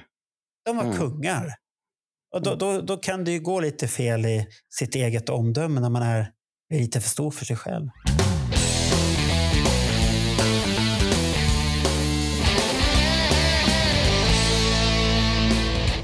de 0.65 0.77
var 0.77 0.85
Mm. 0.85 0.97
kungar. 0.97 1.55
Och 2.35 2.43
då, 2.43 2.55
då, 2.55 2.81
då 2.81 2.97
kan 2.97 3.25
det 3.25 3.31
ju 3.31 3.41
gå 3.41 3.61
lite 3.61 3.89
fel 3.89 4.27
i 4.27 4.47
sitt 4.79 4.95
eget 4.95 5.29
omdöme 5.29 5.81
när 5.81 5.91
man 5.91 6.03
är 6.03 6.31
lite 6.75 7.01
för 7.01 7.09
stor 7.09 7.31
för 7.31 7.45
sig 7.45 7.57
själv. 7.57 7.89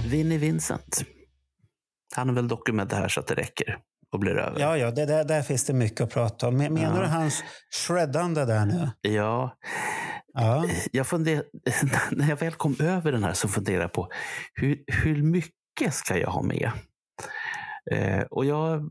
Vinnie 0.07 0.39
Vincent. 0.39 1.03
Han 2.16 2.29
är 2.29 2.33
väl 2.33 2.49
dokument 2.49 2.93
här 2.93 3.09
så 3.09 3.20
att 3.20 3.27
det 3.27 3.35
räcker 3.35 3.79
och 4.12 4.20
blir 4.20 4.37
över. 4.39 4.61
Ja, 4.61 4.77
ja, 4.77 4.91
det, 4.91 5.07
där, 5.07 5.24
där 5.24 5.43
finns 5.43 5.64
det 5.64 5.72
mycket 5.72 6.01
att 6.01 6.11
prata 6.11 6.49
om. 6.49 6.57
Men- 6.57 6.74
Menar 6.74 6.97
Ja. 6.97 7.03
du 7.03 7.07
hans 7.09 7.43
shreddande 7.87 8.45
där 8.45 8.66
nu? 8.66 8.91
ja. 9.01 9.57
Ja. 10.39 10.64
Jag 10.93 11.07
funder, 11.07 11.43
när 12.11 12.29
jag 12.29 12.37
väl 12.37 12.53
kom 12.53 12.77
över 12.81 13.12
den 13.12 13.24
här 13.24 13.33
så 13.33 13.49
funderade 13.49 13.83
jag 13.85 13.93
på 13.93 14.09
hur, 14.55 14.79
hur 14.87 15.22
mycket 15.22 15.53
ska 15.93 16.18
jag 16.18 16.31
ha 16.31 16.43
med? 16.43 16.70
Eh, 17.91 18.22
och 18.22 18.45
jag 18.45 18.91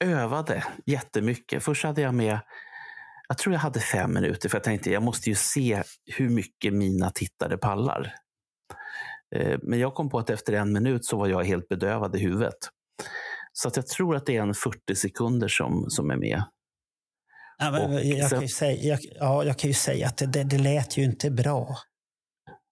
övade 0.00 0.64
jättemycket. 0.86 1.62
Först 1.62 1.84
hade 1.84 2.00
jag 2.00 2.14
med, 2.14 2.40
jag 3.28 3.38
tror 3.38 3.52
jag 3.52 3.60
hade 3.60 3.80
fem 3.80 4.14
minuter 4.14 4.48
för 4.48 4.56
jag 4.56 4.64
tänkte 4.64 4.90
jag 4.90 5.02
måste 5.02 5.28
ju 5.30 5.34
se 5.34 5.82
hur 6.16 6.28
mycket 6.28 6.72
mina 6.74 7.10
tittare 7.10 7.58
pallar. 7.58 8.14
Eh, 9.36 9.58
men 9.62 9.78
jag 9.78 9.94
kom 9.94 10.10
på 10.10 10.18
att 10.18 10.30
efter 10.30 10.52
en 10.52 10.72
minut 10.72 11.04
så 11.04 11.16
var 11.16 11.26
jag 11.28 11.44
helt 11.44 11.68
bedövad 11.68 12.16
i 12.16 12.18
huvudet. 12.18 12.58
Så 13.52 13.68
att 13.68 13.76
jag 13.76 13.86
tror 13.86 14.16
att 14.16 14.26
det 14.26 14.36
är 14.36 14.42
en 14.42 14.54
40 14.54 14.94
sekunder 14.94 15.48
som, 15.48 15.90
som 15.90 16.10
är 16.10 16.16
med. 16.16 16.42
Ja, 17.58 17.70
men, 17.70 18.08
jag, 18.08 18.20
kan 18.20 18.28
sen- 18.28 18.42
ju 18.42 18.48
säga, 18.48 18.82
jag, 18.82 18.98
ja, 19.14 19.44
jag 19.44 19.58
kan 19.58 19.68
ju 19.68 19.74
säga 19.74 20.06
att 20.06 20.16
det, 20.16 20.26
det, 20.26 20.44
det 20.44 20.58
lät 20.58 20.96
ju 20.96 21.04
inte 21.04 21.30
bra. 21.30 21.76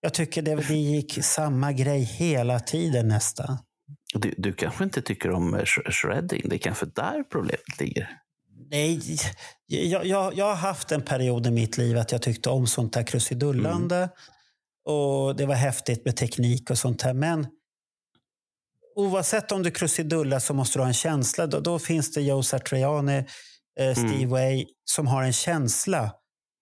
Jag 0.07 0.15
tycker 0.15 0.43
det, 0.43 0.75
gick 0.75 1.25
samma 1.25 1.73
grej 1.73 2.03
hela 2.03 2.61
tiden 2.61 3.09
nästan. 3.09 3.59
Du, 4.15 4.35
du 4.39 4.53
kanske 4.53 4.85
inte 4.85 5.03
tycker 5.03 5.31
om 5.31 5.55
eh, 5.55 5.61
sh- 5.61 5.91
shredding? 5.91 6.49
Det 6.49 6.57
är 6.57 6.59
kanske 6.59 6.87
där 6.87 7.23
problemet 7.23 7.81
ligger. 7.81 8.09
Nej, 8.71 9.01
jag, 9.67 10.07
jag, 10.07 10.35
jag 10.35 10.45
har 10.45 10.55
haft 10.55 10.93
en 10.93 11.03
period 11.03 11.47
i 11.47 11.51
mitt 11.51 11.79
liv 11.79 11.99
att 11.99 12.13
jag 12.13 12.23
tyckte 12.23 12.51
om 12.51 12.67
sånt 12.67 12.93
där 12.93 13.03
krusidullande. 13.03 14.09
Och 14.85 15.37
det 15.37 15.47
var 15.47 15.55
häftigt 15.55 16.05
med 16.05 16.17
teknik 16.17 16.71
och 16.71 16.79
sånt 16.79 17.03
här. 17.03 17.15
Men 17.15 17.47
oavsett 18.97 19.53
om 19.53 19.63
du 19.63 19.71
krusidullar 19.71 20.39
så 20.39 20.55
måste 20.55 20.79
du 20.79 20.83
ha 20.83 20.89
en 20.89 20.95
känsla. 20.95 21.47
Då, 21.47 21.61
då 21.61 21.79
finns 21.79 22.13
det 22.13 22.23
Joe 22.23 22.43
Satriani, 22.43 23.17
eh, 23.81 23.93
Steve 23.93 24.15
Mm. 24.15 24.29
Way 24.29 24.67
som 24.85 25.07
har 25.07 25.23
en 25.23 25.33
känsla. 25.33 26.13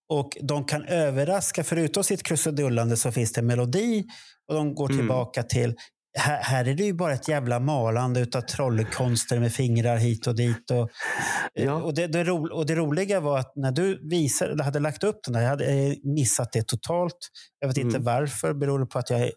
Och 0.09 0.37
de 0.43 0.65
kan 0.65 0.85
överraska. 0.85 1.65
Förutom 1.65 2.05
sitt 2.05 2.23
krusidullande 2.23 2.97
så 2.97 3.13
finns 3.13 3.33
det 3.33 3.43
melodi. 3.43 4.05
Och 4.49 4.55
de 4.55 4.75
går 4.75 4.87
Mm. 4.91 4.99
tillbaka 4.99 5.43
till 5.43 5.75
här, 6.19 6.43
här 6.43 6.65
är 6.69 6.75
det 6.75 6.85
ju 6.85 6.93
bara 6.93 7.13
ett 7.13 7.29
jävla 7.29 7.61
malande 7.61 8.21
utav 8.21 8.41
trollkonster 8.41 9.39
med 9.41 9.53
fingrar 9.53 9.97
hit 9.97 10.27
och 10.27 10.37
dit. 10.37 10.71
Och, 10.71 10.91
Ja. 11.55 11.73
och, 11.83 11.95
det, 11.95 12.07
det, 12.07 12.25
ro, 12.25 12.53
och 12.55 12.67
det 12.67 12.75
roliga 12.75 13.21
var 13.21 13.39
att 13.39 13.53
när 13.57 13.73
du 13.73 14.09
visade, 14.09 14.53
eller 14.53 14.65
hade 14.65 14.81
lagt 14.81 15.05
upp 15.05 15.21
den 15.25 15.33
där, 15.33 15.41
jag 15.41 15.49
hade 15.49 15.67
eh, 15.67 15.93
missat 16.03 16.53
det 16.53 16.67
totalt. 16.69 17.17
Jag 17.61 17.69
vet 17.69 17.77
inte 17.77 17.97
Mm. 17.97 18.05
varför, 18.05 18.55
beror 18.55 18.79
det 18.79 18.87
på 18.87 18.99
att 18.99 19.11
jag 19.11 19.21
är 19.21 19.33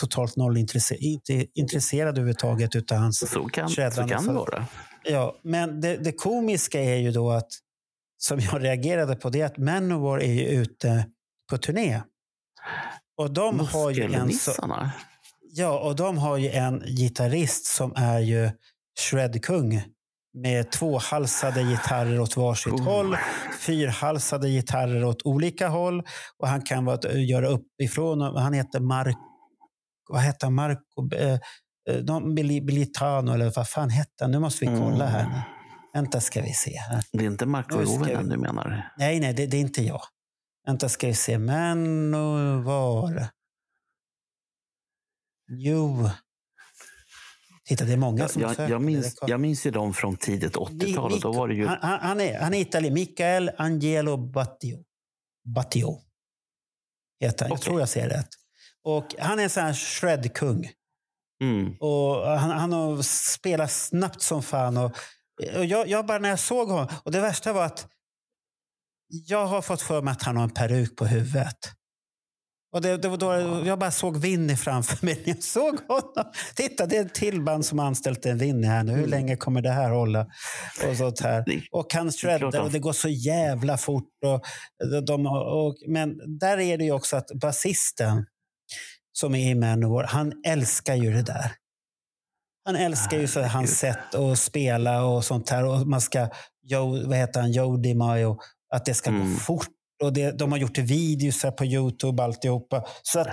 totalt 0.00 0.36
noll 0.36 0.56
intresse, 0.56 0.96
inte 0.96 1.46
intresserad 1.54 2.08
överhuvudtaget 2.08 2.74
utav 2.76 2.98
hans 2.98 3.30
Så 3.30 3.44
kan, 3.44 3.68
så 3.68 3.80
kan 4.08 4.26
det 4.26 4.32
vara. 4.32 4.66
Ja, 5.04 5.36
men 5.42 5.80
det, 5.80 5.96
det 5.96 6.12
komiska 6.12 6.80
är 6.80 6.96
ju 6.96 7.10
då 7.10 7.30
att, 7.30 7.48
som 8.24 8.40
jag 8.40 8.64
reagerade 8.64 9.16
på, 9.16 9.30
det 9.30 9.40
är 9.40 9.46
att 9.46 9.58
Manowar 9.58 10.18
är 10.18 10.32
ju 10.32 10.46
ute 10.46 11.06
på 11.50 11.58
turné. 11.58 12.02
Och 13.16 13.34
de 13.34 13.60
har 13.60 13.90
ju 13.90 14.14
en 14.14 14.32
så, 14.32 14.52
ja, 15.54 15.78
och 15.78 15.96
de 15.96 16.18
har 16.18 16.36
ju 16.36 16.50
en 16.50 16.80
gitarrist 16.80 17.66
som 17.66 17.92
är 17.96 18.18
ju 18.18 18.50
shredkung 19.00 19.82
med 20.34 20.70
tvåhalsade 20.72 21.62
gitarrer 21.62 22.20
åt 22.20 22.36
varsitt 22.36 22.72
Oh. 22.72 22.84
håll, 22.84 23.16
fyrhalsade 23.60 24.48
gitarrer 24.48 25.04
åt 25.04 25.22
olika 25.26 25.68
håll 25.68 26.02
och 26.38 26.48
han 26.48 26.62
kan 26.62 26.84
vara, 26.84 27.12
göra 27.12 27.48
uppifrån. 27.48 28.36
Han 28.36 28.52
heter 28.52 28.80
Mark, 28.80 29.18
vad 30.08 30.22
heter? 30.22 30.50
Marco 30.50 31.14
eh, 31.14 31.38
eh, 31.90 32.60
Bilitano 32.62 33.32
eller 33.32 33.52
vad 33.56 33.68
fan 33.68 33.90
hette 33.90 34.24
han? 34.24 34.30
Nu 34.30 34.38
måste 34.38 34.64
vi 34.64 34.78
kolla 34.78 35.06
här. 35.06 35.42
Vänta 35.92 36.20
ska 36.20 36.42
vi 36.42 36.52
se. 36.52 36.76
här. 36.76 37.04
Det 37.12 37.24
är 37.24 37.26
inte 37.26 37.46
ska 37.46 37.80
Rovinen 37.80 38.28
vi- 38.28 38.34
du 38.34 38.40
menar? 38.40 38.92
Nej, 38.98 39.20
nej, 39.20 39.34
det, 39.34 39.46
det 39.46 39.56
är 39.56 39.60
inte 39.60 39.82
jag. 39.82 40.02
Vänta 40.66 40.88
ska 40.88 41.06
vi 41.06 41.14
se. 41.14 41.38
Men 41.38 42.14
och 42.14 42.64
var. 42.64 43.26
Jo. 45.50 46.10
Titta, 47.64 47.84
det 47.84 47.92
är 47.92 47.96
många 47.96 48.18
Jag, 48.22 48.30
som 48.30 48.42
jag, 48.42 48.50
söker. 48.56 48.72
jag, 48.72 48.82
minns, 48.82 49.18
jag 49.26 49.40
minns 49.40 49.66
ju 49.66 49.70
dem 49.70 49.94
från 49.94 50.16
tidigt 50.16 50.56
80-tal. 50.56 51.12
och 51.12 51.20
Då 51.20 51.32
var 51.32 51.48
det 51.48 51.54
ju... 51.54 51.66
han, 51.66 51.78
han, 52.00 52.20
är, 52.20 52.40
han 52.40 52.54
är 52.54 52.58
italien. 52.60 52.94
Mikael 52.94 53.50
Angelo 53.58 54.16
Battio. 54.16 54.84
Battio. 55.44 56.02
Heter 57.20 57.44
han. 57.44 57.48
Jag 57.50 57.56
Okej. 57.58 57.64
tror 57.64 57.80
jag 57.80 57.88
säger 57.88 58.08
rätt. 58.08 58.28
Och 58.84 59.14
han 59.18 59.38
är 59.38 59.42
en 59.44 59.50
sån 59.50 59.62
här 59.62 59.74
shred-kung. 59.74 60.70
Mm. 61.42 61.76
Och 61.80 62.16
han, 62.38 62.50
han 62.50 62.72
har 62.72 63.02
spelat 63.02 63.72
snabbt 63.72 64.22
som 64.22 64.42
fan. 64.42 64.76
Och, 64.76 64.96
och 65.56 65.64
jag, 65.64 65.88
jag 65.88 66.06
bara 66.06 66.18
när 66.18 66.28
jag 66.28 66.38
såg 66.38 66.68
honom. 66.68 66.88
Och 67.04 67.12
det 67.12 67.20
värsta 67.20 67.52
var 67.52 67.64
att 67.64 67.86
jag 69.08 69.46
har 69.46 69.62
fått 69.62 69.82
för 69.82 70.02
mig 70.02 70.12
att 70.12 70.22
han 70.22 70.36
har 70.36 70.44
en 70.44 70.50
peruk 70.50 70.96
på 70.96 71.06
huvudet. 71.06 71.56
Och 72.74 72.82
det, 72.82 72.96
det 72.96 73.08
var 73.08 73.16
då 73.16 73.66
jag 73.66 73.78
bara 73.78 73.90
såg 73.90 74.16
Winnie 74.16 74.56
framför 74.56 75.06
mig. 75.06 75.22
när 75.26 75.34
Jag 75.34 75.42
såg 75.42 75.78
honom. 75.88 76.32
Titta, 76.54 76.86
det 76.86 76.96
är 76.96 77.00
en 77.00 77.08
till 77.10 77.42
band 77.42 77.66
som 77.66 77.78
har 77.78 77.86
anställt 77.86 78.26
en 78.26 78.38
Winnie 78.38 78.66
här 78.68 78.82
nu. 78.84 78.92
Hur 78.92 78.98
Mm. 78.98 79.10
länge 79.10 79.36
kommer 79.36 79.62
det 79.62 79.70
här 79.70 79.90
hålla? 79.90 80.26
Och 80.90 80.96
sånt 80.96 81.20
här. 81.20 81.44
Och 81.70 81.94
han 81.94 82.12
shreddar 82.12 82.60
och 82.60 82.70
det 82.70 82.78
går 82.78 82.92
så 82.92 83.08
jävla 83.08 83.78
fort. 83.78 84.08
Och, 84.26 84.42
de, 85.06 85.26
och, 85.26 85.76
men 85.88 86.38
där 86.38 86.58
är 86.58 86.78
det 86.78 86.84
ju 86.84 86.92
också 86.92 87.16
att 87.16 87.26
basisten 87.40 88.26
som 89.12 89.34
är 89.34 89.50
i 89.50 89.54
Manowar, 89.54 90.04
han 90.04 90.32
älskar 90.46 90.94
ju 90.94 91.12
det 91.12 91.22
där. 91.22 91.52
Han 92.64 92.76
älskar 92.76 93.18
ju 93.18 93.26
så 93.26 93.40
Herregud. 93.40 93.52
hans 93.52 93.78
sätt 93.78 94.14
att 94.14 94.38
spela 94.38 95.04
och 95.04 95.24
sånt 95.24 95.50
här. 95.50 95.64
Och 95.64 95.86
man 95.86 96.00
ska, 96.00 96.28
Joe, 96.66 97.08
vad 97.08 97.16
heter 97.16 97.40
han, 97.40 97.52
Joe 97.52 97.76
DiMaio, 97.76 98.36
att 98.74 98.84
det 98.84 98.94
ska 98.94 99.10
Mm. 99.10 99.32
gå 99.32 99.38
fort. 99.38 99.66
Och 100.02 100.12
det, 100.12 100.38
de 100.38 100.52
har 100.52 100.58
gjort 100.58 100.78
videos 100.78 101.42
här 101.42 101.50
på 101.50 101.64
Youtube 101.64 102.22
alltihopa. 102.22 102.84
Så 103.02 103.20
att 103.20 103.28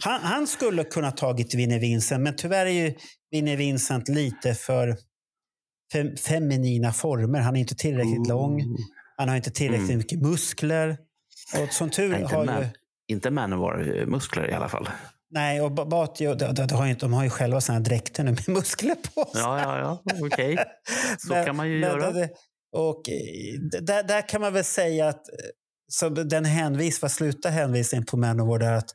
han, 0.00 0.20
han 0.22 0.46
skulle 0.46 0.84
kunna 0.84 1.10
tagit 1.10 1.54
Vinnie 1.54 1.78
Vincent, 1.78 2.22
men 2.22 2.36
tyvärr 2.36 2.66
är 2.66 2.70
ju 2.70 2.94
Vinnie 3.30 3.56
Vincent 3.56 4.08
lite 4.08 4.54
för 4.54 4.96
fem, 5.92 6.16
feminina 6.16 6.92
former. 6.92 7.40
Han 7.40 7.56
är 7.56 7.60
inte 7.60 7.74
tillräckligt 7.74 8.26
lång. 8.28 8.60
Ooh. 8.62 8.76
Han 9.16 9.28
har 9.28 9.36
inte 9.36 9.50
tillräckligt 9.50 9.88
Mm. 9.88 9.98
mycket 9.98 10.22
muskler. 10.22 10.96
Och 11.62 11.72
som 11.72 11.90
tur 11.90 12.14
inte, 12.18 12.36
har 12.36 12.44
man, 12.46 12.60
ju... 12.62 12.68
inte 13.08 13.30
Manowar-muskler 13.30 14.50
i 14.50 14.52
alla 14.52 14.68
fall. 14.68 14.88
Nej, 15.34 15.60
och 15.60 15.72
Ba- 15.72 15.84
Batio, 15.84 16.34
de, 16.34 16.74
har 16.76 16.86
ju, 16.86 16.94
de 16.94 17.12
har 17.12 17.24
ju 17.24 17.30
själva 17.30 17.60
såna 17.60 17.78
här 17.78 17.84
dräkter 17.84 18.24
nu 18.24 18.30
med 18.30 18.48
muskler 18.48 18.94
på 18.94 19.24
sig. 19.32 19.40
Ja, 19.42 19.60
ja, 19.60 19.78
ja. 20.04 20.16
Okej. 20.26 20.56
Så 21.18 21.32
Men- 21.32 21.46
kan 21.46 21.56
man 21.56 21.68
ju 21.68 21.80
men 21.80 21.90
göra. 21.90 22.10
det- 22.10 22.30
och 22.76 23.08
eh, 23.08 23.80
där, 23.82 24.02
där 24.02 24.28
kan 24.28 24.40
man 24.40 24.52
väl 24.52 24.64
säga 24.64 25.08
att 25.08 25.28
eh, 25.28 25.34
så 25.92 26.08
den 26.08 26.44
hänvis, 26.44 27.02
vad 27.02 27.10
slutar 27.10 27.50
hänvisningen 27.50 28.04
på 28.06 28.16
Manowar 28.16 28.58
där 28.58 28.72
att 28.72 28.90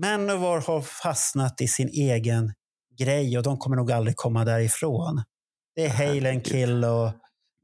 Manowar 0.00 0.60
har 0.60 0.80
fastnat 0.80 1.60
i 1.60 1.68
sin 1.68 1.88
egen 1.88 2.52
grej 2.98 3.36
och 3.38 3.42
de 3.44 3.58
kommer 3.58 3.76
nog 3.76 3.92
aldrig 3.92 4.16
komma 4.16 4.44
därifrån. 4.44 5.22
Det 5.76 5.84
är 5.84 5.88
Hail 5.88 6.26
and. 6.26 6.44
Kill 6.46 6.84
och 6.84 7.10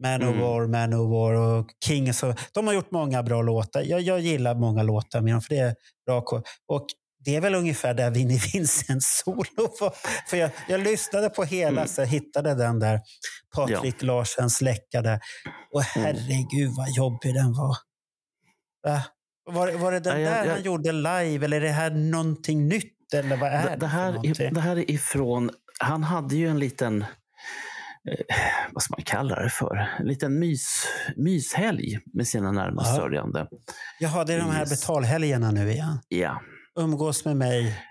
Manowar, 0.02 0.66
Manowar 0.66 1.32
och 1.32 1.66
King. 1.84 2.12
Så 2.14 2.34
de 2.54 2.66
har 2.66 2.74
gjort 2.74 2.90
många 2.90 3.22
bra 3.22 3.42
låtar. 3.42 3.82
Jag, 3.82 4.00
jag 4.00 4.20
gillar 4.20 4.54
många 4.54 4.82
låtar 4.82 5.20
med 5.20 5.34
dem 5.34 5.40
för 5.42 5.54
det 5.54 5.60
är 5.60 5.74
bra. 6.06 6.24
Och 6.68 6.86
det 7.26 7.36
är 7.36 7.40
väl 7.40 7.54
ungefär 7.54 7.94
där 7.94 8.10
Vinnie 8.10 8.40
Vincents 8.52 9.22
solo 9.24 9.76
var. 9.80 9.94
För 10.28 10.36
jag, 10.36 10.50
jag 10.68 10.80
lyssnade 10.80 11.28
på 11.30 11.44
hela 11.44 11.80
Mm. 11.80 11.88
så 11.88 12.00
jag 12.00 12.06
hittade 12.06 12.54
den 12.54 12.78
där 12.78 13.00
Patrik 13.54 14.02
Larsens 14.02 14.60
läcka 14.60 15.02
där. 15.02 15.20
Och 15.72 15.96
Mm. 15.96 16.06
herregud 16.06 16.70
vad 16.76 16.88
jobbig 16.96 17.34
den 17.34 17.52
var. 17.52 17.76
Va? 18.86 19.02
Var, 19.50 19.72
var 19.72 19.92
det 19.92 20.00
den 20.00 20.20
Ja, 20.20 20.30
jag- 20.30 20.32
där 20.32 20.44
jag- 20.44 20.52
han 20.54 20.62
gjorde 20.62 20.92
live 20.92 21.44
eller 21.44 21.56
är 21.56 21.60
det 21.60 21.68
här 21.72 21.90
någonting 21.90 22.68
nytt? 22.68 23.14
Eller 23.14 23.36
vad 23.36 23.50
är 23.52 23.70
det, 23.70 23.76
Det, 23.76 23.86
här, 23.86 24.12
är- 24.12 24.50
det 24.50 24.60
här 24.60 24.76
är 24.76 24.90
ifrån... 24.90 25.50
Han 25.78 26.02
hade 26.02 26.36
ju 26.36 26.48
en 26.48 26.58
liten... 26.58 27.02
Eh, 27.02 28.36
vad 28.72 28.82
ska 28.82 28.94
man 28.94 29.04
kalla 29.04 29.42
det 29.42 29.50
för? 29.50 29.76
En 30.00 30.06
liten 30.06 30.38
mys, 30.38 30.86
myshelg 31.16 31.98
med 32.12 32.28
sina 32.28 32.52
närmast 32.52 32.90
Ja. 32.90 32.96
sörjande. 32.96 33.46
Jaha, 34.00 34.24
det 34.24 34.34
är 34.34 34.38
de 34.38 34.50
här 34.50 34.66
betalhelgerna 34.66 35.50
nu 35.50 35.70
igen. 35.72 35.98
Ja, 36.08 36.40
Umgås 36.76 37.24
med 37.24 37.36
mig 37.36 37.82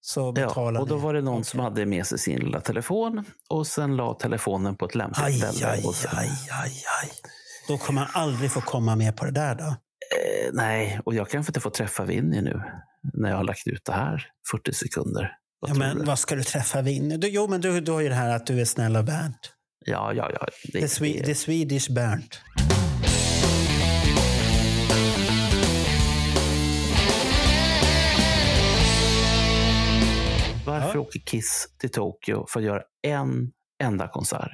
så 0.00 0.20
ja. 0.20 0.32
betalar 0.46 0.80
och 0.80 0.88
då 0.88 0.96
var 0.96 1.14
det 1.14 1.20
någon 1.20 1.44
som 1.44 1.60
hade 1.60 1.86
med 1.86 2.06
sig 2.06 2.18
sin 2.18 2.38
lilla 2.38 2.60
telefon 2.60 3.24
och 3.48 3.66
sen 3.66 3.96
la 3.96 4.14
telefonen 4.14 4.76
på 4.76 4.84
ett 4.84 4.94
lämpligt 4.94 5.24
Aj, 5.26 5.32
ställe. 5.38 5.70
aj, 5.72 5.82
och 5.84 5.94
sen, 5.94 6.10
aj, 6.18 6.28
aj, 6.62 6.72
aj. 7.02 7.10
Då 7.68 7.78
kommer 7.78 8.00
man 8.00 8.10
aldrig 8.12 8.50
få 8.50 8.60
komma 8.60 8.96
med 8.96 9.16
på 9.16 9.24
det 9.24 9.30
där 9.30 9.54
då. 9.54 9.64
Eh, 9.64 10.50
nej, 10.52 11.00
och 11.04 11.14
jag 11.14 11.28
kanske 11.30 11.50
inte 11.50 11.60
får 11.60 11.70
träffa 11.70 12.04
Winnie 12.04 12.40
nu 12.42 12.62
när 13.14 13.30
jag 13.30 13.36
har 13.36 13.44
lagt 13.44 13.66
ut 13.66 13.84
det 13.84 13.92
här 13.92 14.26
40 14.50 14.72
sekunder. 14.72 15.32
Vad 15.60 15.70
Ja, 15.70 15.74
men 15.74 16.04
vad 16.04 16.18
ska 16.18 16.34
du 16.34 16.42
träffa 16.42 16.82
Vinnie? 16.82 17.16
Du, 17.16 17.28
jo, 17.28 17.46
men 17.48 17.60
du, 17.60 17.80
du 17.80 17.92
har 17.92 18.00
ju 18.00 18.08
det 18.08 18.14
här 18.14 18.36
att 18.36 18.46
du 18.46 18.60
är 18.60 18.64
snäll 18.64 18.96
och 18.96 19.04
Bernt. 19.04 19.52
Ja, 19.86 20.12
ja, 20.12 20.30
ja. 20.32 20.46
Det, 20.72 20.80
The, 20.80 20.86
Swe- 20.86 21.24
the 21.24 21.34
Swedish 21.34 21.90
Bernt. 21.90 22.40
Varför 30.66 30.94
Ja. 30.94 31.00
åker 31.00 31.20
Kiss 31.20 31.68
till 31.78 31.90
Tokyo 31.90 32.46
för 32.48 32.60
att 32.60 32.66
göra 32.66 32.82
en 33.06 33.52
enda 33.82 34.08
konsert? 34.08 34.50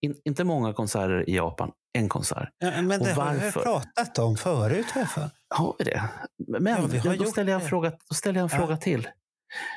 In, 0.00 0.14
inte 0.24 0.44
många 0.44 0.72
konserter 0.72 1.28
i 1.30 1.36
Japan, 1.36 1.70
en 1.98 2.08
konsert. 2.08 2.48
Ja, 2.58 2.82
men 2.82 3.00
Och 3.00 3.06
det 3.06 3.12
har 3.12 3.32
vi 3.34 3.38
varför? 3.40 3.62
pratat 3.62 4.18
om 4.18 4.36
förut. 4.36 4.86
har. 4.90 5.30
Har 5.54 5.74
vi 5.78 5.84
det? 5.84 6.02
Men 6.48 6.66
Ja, 6.72 6.86
vi 6.90 6.98
har 6.98 7.16
då, 7.16 7.24
ställer 7.24 7.52
jag 7.52 7.62
en 7.62 7.68
fråga, 7.68 7.90
då 8.08 8.14
ställer 8.14 8.40
jag 8.40 8.52
en 8.52 8.58
fråga 8.58 8.76
till. 8.76 9.08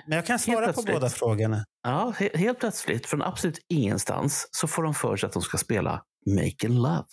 Men 0.08 0.16
jag 0.16 0.26
kan 0.26 0.40
svara 0.40 0.74
på 0.74 0.82
båda 0.82 1.10
frågorna. 1.10 1.66
Ja, 1.84 2.14
he, 2.18 2.30
helt 2.38 2.60
plötsligt, 2.60 3.06
från 3.06 3.22
absolut 3.22 3.60
ingenstans, 3.70 4.48
så 4.52 4.68
får 4.68 4.84
de 4.84 4.94
för 4.94 5.18
sig 5.18 5.28
att 5.28 5.34
de 5.34 5.42
ska 5.42 5.58
spela 5.58 6.02
Making 6.26 6.76
Love. 6.76 7.04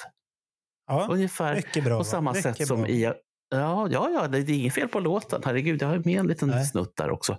Ja, 0.86 1.06
Ungefär 1.10 1.54
mycket 1.56 1.84
bra. 1.84 1.98
på 1.98 2.04
samma 2.04 2.34
sätt 2.34 2.66
som 2.66 2.78
bra. 2.80 2.88
i... 2.88 3.12
Ja, 3.52 3.88
ja, 3.90 4.10
ja, 4.10 4.28
det 4.28 4.38
är 4.38 4.50
inget 4.50 4.74
fel 4.74 4.88
på 4.88 5.00
låten. 5.00 5.42
Herregud, 5.44 5.82
jag 5.82 5.88
har 5.88 5.98
med 6.04 6.20
en 6.20 6.26
liten 6.26 6.48
Nej. 6.48 6.64
snutt 6.64 6.96
där 6.96 7.10
också. 7.10 7.38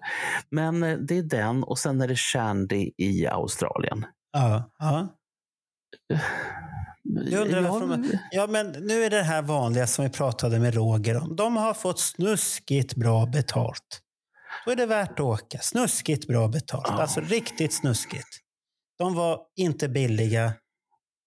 Men 0.50 0.84
eh, 0.84 0.98
det 0.98 1.18
är 1.18 1.24
den 1.24 1.64
och 1.64 1.80
sen 1.80 2.02
är 2.02 2.08
det 2.08 2.16
Shandy 2.16 2.92
i 2.98 3.28
Australien. 3.28 4.06
Ja, 4.32 4.72
ja. 4.80 5.08
Jag 7.04 7.42
undrar 7.42 7.62
Ja, 7.62 7.72
varför 7.72 7.88
de, 7.88 8.18
ja, 8.32 8.48
men 8.48 8.72
nu 8.72 9.04
är 9.04 9.10
det 9.10 9.22
här 9.22 9.42
vanliga 9.42 9.88
som 9.88 10.06
vi 10.06 10.12
pratade 10.12 10.60
med 10.60 10.74
Roger 10.76 11.24
om. 11.24 11.36
De 11.36 11.58
har 11.58 11.74
fått 11.74 12.00
snuskigt 12.00 12.96
bra 12.96 13.26
betalt. 13.26 14.00
Då 14.66 14.72
är 14.72 14.76
det 14.76 14.86
värt 14.86 15.12
att 15.12 15.20
åka. 15.20 15.60
Snuskigt 15.60 16.28
bra 16.28 16.48
betalt. 16.48 16.86
Ja. 16.88 17.02
Alltså 17.02 17.22
riktigt 17.22 17.74
snuskigt. 17.74 18.28
De 18.98 19.16
var 19.16 19.40
inte 19.56 19.90
billiga. 19.90 20.54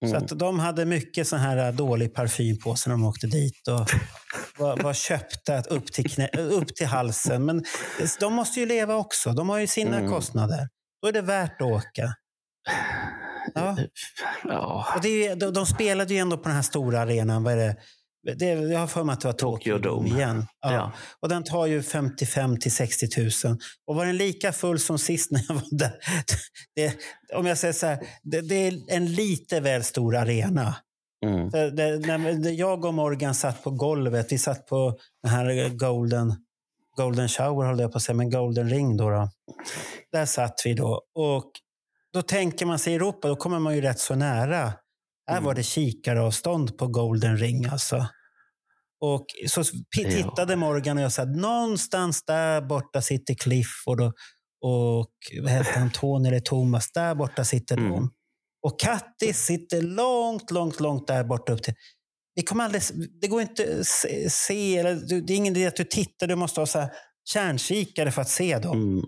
Så 0.01 0.07
Mm. 0.07 0.23
att 0.23 0.39
de 0.39 0.59
hade 0.59 0.85
mycket 0.85 1.29
sån 1.29 1.39
här 1.39 1.73
dålig 1.73 2.15
parfym 2.15 2.59
på 2.59 2.77
sig 2.77 2.91
när 2.91 2.97
de 2.97 3.05
åkte 3.05 3.27
dit. 3.27 3.69
Och 3.69 3.87
var, 4.59 4.83
var 4.83 4.95
köpta 4.95 5.61
upp 5.61 5.93
till, 5.93 6.11
knä, 6.11 6.29
upp 6.29 6.75
till 6.77 6.87
halsen. 6.87 7.45
Men 7.45 7.65
de 8.21 8.33
måste 8.33 8.61
ju 8.61 8.67
leva 8.67 8.97
också. 8.97 9.33
De 9.33 9.49
har 9.49 9.59
ju 9.59 9.67
sina 9.67 9.97
Mm. 9.99 10.11
kostnader. 10.11 10.69
Då 11.03 11.09
är 11.09 11.13
det 11.13 11.23
värt 11.23 11.61
att 11.61 11.67
åka. 11.69 12.15
Ja. 13.55 13.77
Ja, 14.45 14.87
Och 14.97 15.03
det 15.03 15.27
är, 15.27 15.37
de, 15.37 15.53
de 15.53 15.67
spelade 15.67 16.15
ju 16.15 16.21
ändå 16.21 16.37
på 16.37 16.43
den 16.49 16.55
här 16.57 16.63
stora 16.63 17.01
arenan. 17.01 17.43
Vad 17.45 17.53
är 17.53 17.57
det? 17.57 17.77
Det, 18.35 18.47
jag 18.47 18.79
har 18.79 18.87
för 18.87 19.05
mig 19.05 19.13
att 19.13 19.21
det 19.21 19.29
var 19.29 19.33
Tokyo 19.33 19.79
Dome 19.79 20.09
igen. 20.09 20.47
Ja. 20.61 20.73
Ja. 20.73 20.93
Och 21.21 21.29
den 21.29 21.45
tar 21.45 21.67
ju 21.67 21.83
55 21.83 22.59
till 22.61 22.73
60 22.73 23.07
000. 23.45 23.59
Och 23.87 23.97
var 23.97 24.07
den 24.07 24.17
lika 24.17 24.53
full 24.53 24.79
som 24.79 24.99
sist 24.99 25.31
när 25.31 25.45
jag 25.49 25.55
var 25.55 25.79
där? 25.79 25.93
Det, 26.75 26.95
om 27.35 27.47
jag 27.47 27.59
säger 27.59 27.75
så 27.75 27.87
här, 27.87 27.99
det, 28.23 28.41
det 28.41 28.55
är 28.55 28.75
en 28.89 29.13
lite 29.13 29.61
väl 29.61 29.85
stor 29.85 30.17
arena. 30.17 30.75
mm. 31.27 31.51
Det, 31.51 31.99
när 32.07 32.51
jag 32.51 32.85
och 32.85 32.95
Morgan 32.95 33.35
satt 33.35 33.63
på 33.63 33.71
golvet, 33.71 34.33
vi 34.33 34.39
satt 34.39 34.67
på 34.67 34.99
den 35.23 35.33
här 35.33 35.69
Golden, 35.69 36.35
golden 36.97 37.29
shower, 37.29 37.67
höll 37.67 37.81
jag 37.81 37.93
på 37.93 37.97
att 37.97 38.03
säga, 38.03 38.17
men 38.17 38.31
Golden 38.31 38.71
ring. 38.71 38.97
Då, 38.97 39.11
då. 39.11 39.31
Där 40.13 40.27
satt 40.27 40.63
vi 40.65 40.75
då. 40.75 41.03
Och 41.15 41.51
då 42.13 42.23
tänker 42.23 42.67
man 42.67 42.79
sig 42.79 42.95
Europa, 42.95 43.29
då 43.29 43.37
kommer 43.37 43.59
man 43.59 43.75
ju 43.75 43.81
rätt 43.81 43.99
så 43.99 44.15
nära. 44.15 44.73
Här 45.27 45.41
var 45.41 45.55
det 45.55 45.63
kikaravstånd 45.63 46.79
på 46.79 46.87
Golden 46.87 47.37
ring 47.39 47.67
alltså. 47.67 48.07
Och 49.01 49.27
så 49.49 49.63
Ja. 49.97 50.11
tittade 50.11 50.57
Morgan 50.57 50.97
och 50.99 51.03
jag 51.05 51.13
sa 51.13 51.25
någonstans 51.25 52.25
där 52.25 52.61
borta 52.61 53.03
sitter 53.03 53.35
Clifford 53.35 54.01
och, 54.01 54.15
och 54.63 55.11
vad 55.43 55.51
heter 55.53 55.73
han, 55.73 55.91
Tony 55.91 56.29
eller 56.29 56.41
Thomas, 56.41 56.93
där 56.93 57.15
borta 57.15 57.45
sitter 57.45 57.77
Mm. 57.77 57.91
de. 57.91 58.11
Och 58.63 58.81
Kattis 58.81 59.39
sitter 59.39 59.83
långt, 59.83 60.51
långt, 60.51 60.81
långt 60.81 61.07
där 61.07 61.25
borta 61.25 61.53
upp 61.53 61.63
till. 61.63 61.75
Vi 62.35 62.43
kommer 62.43 62.65
aldrig, 62.65 62.83
det 63.21 63.29
går 63.29 63.43
inte 63.43 63.77
att 63.81 63.87
se, 63.87 64.31
se 64.31 64.77
eller, 64.79 65.21
det 65.27 65.33
är 65.33 65.37
ingen 65.37 65.57
idé 65.57 65.67
att 65.67 65.77
du 65.77 65.85
tittar, 65.85 66.27
du 66.27 66.35
måste 66.37 66.61
ha 66.61 66.67
så 66.67 66.79
här 66.79 66.91
kärnkikare 67.29 68.13
för 68.13 68.23
att 68.23 68.29
se 68.29 68.59
dem. 68.59 68.83
Mm. 68.83 69.05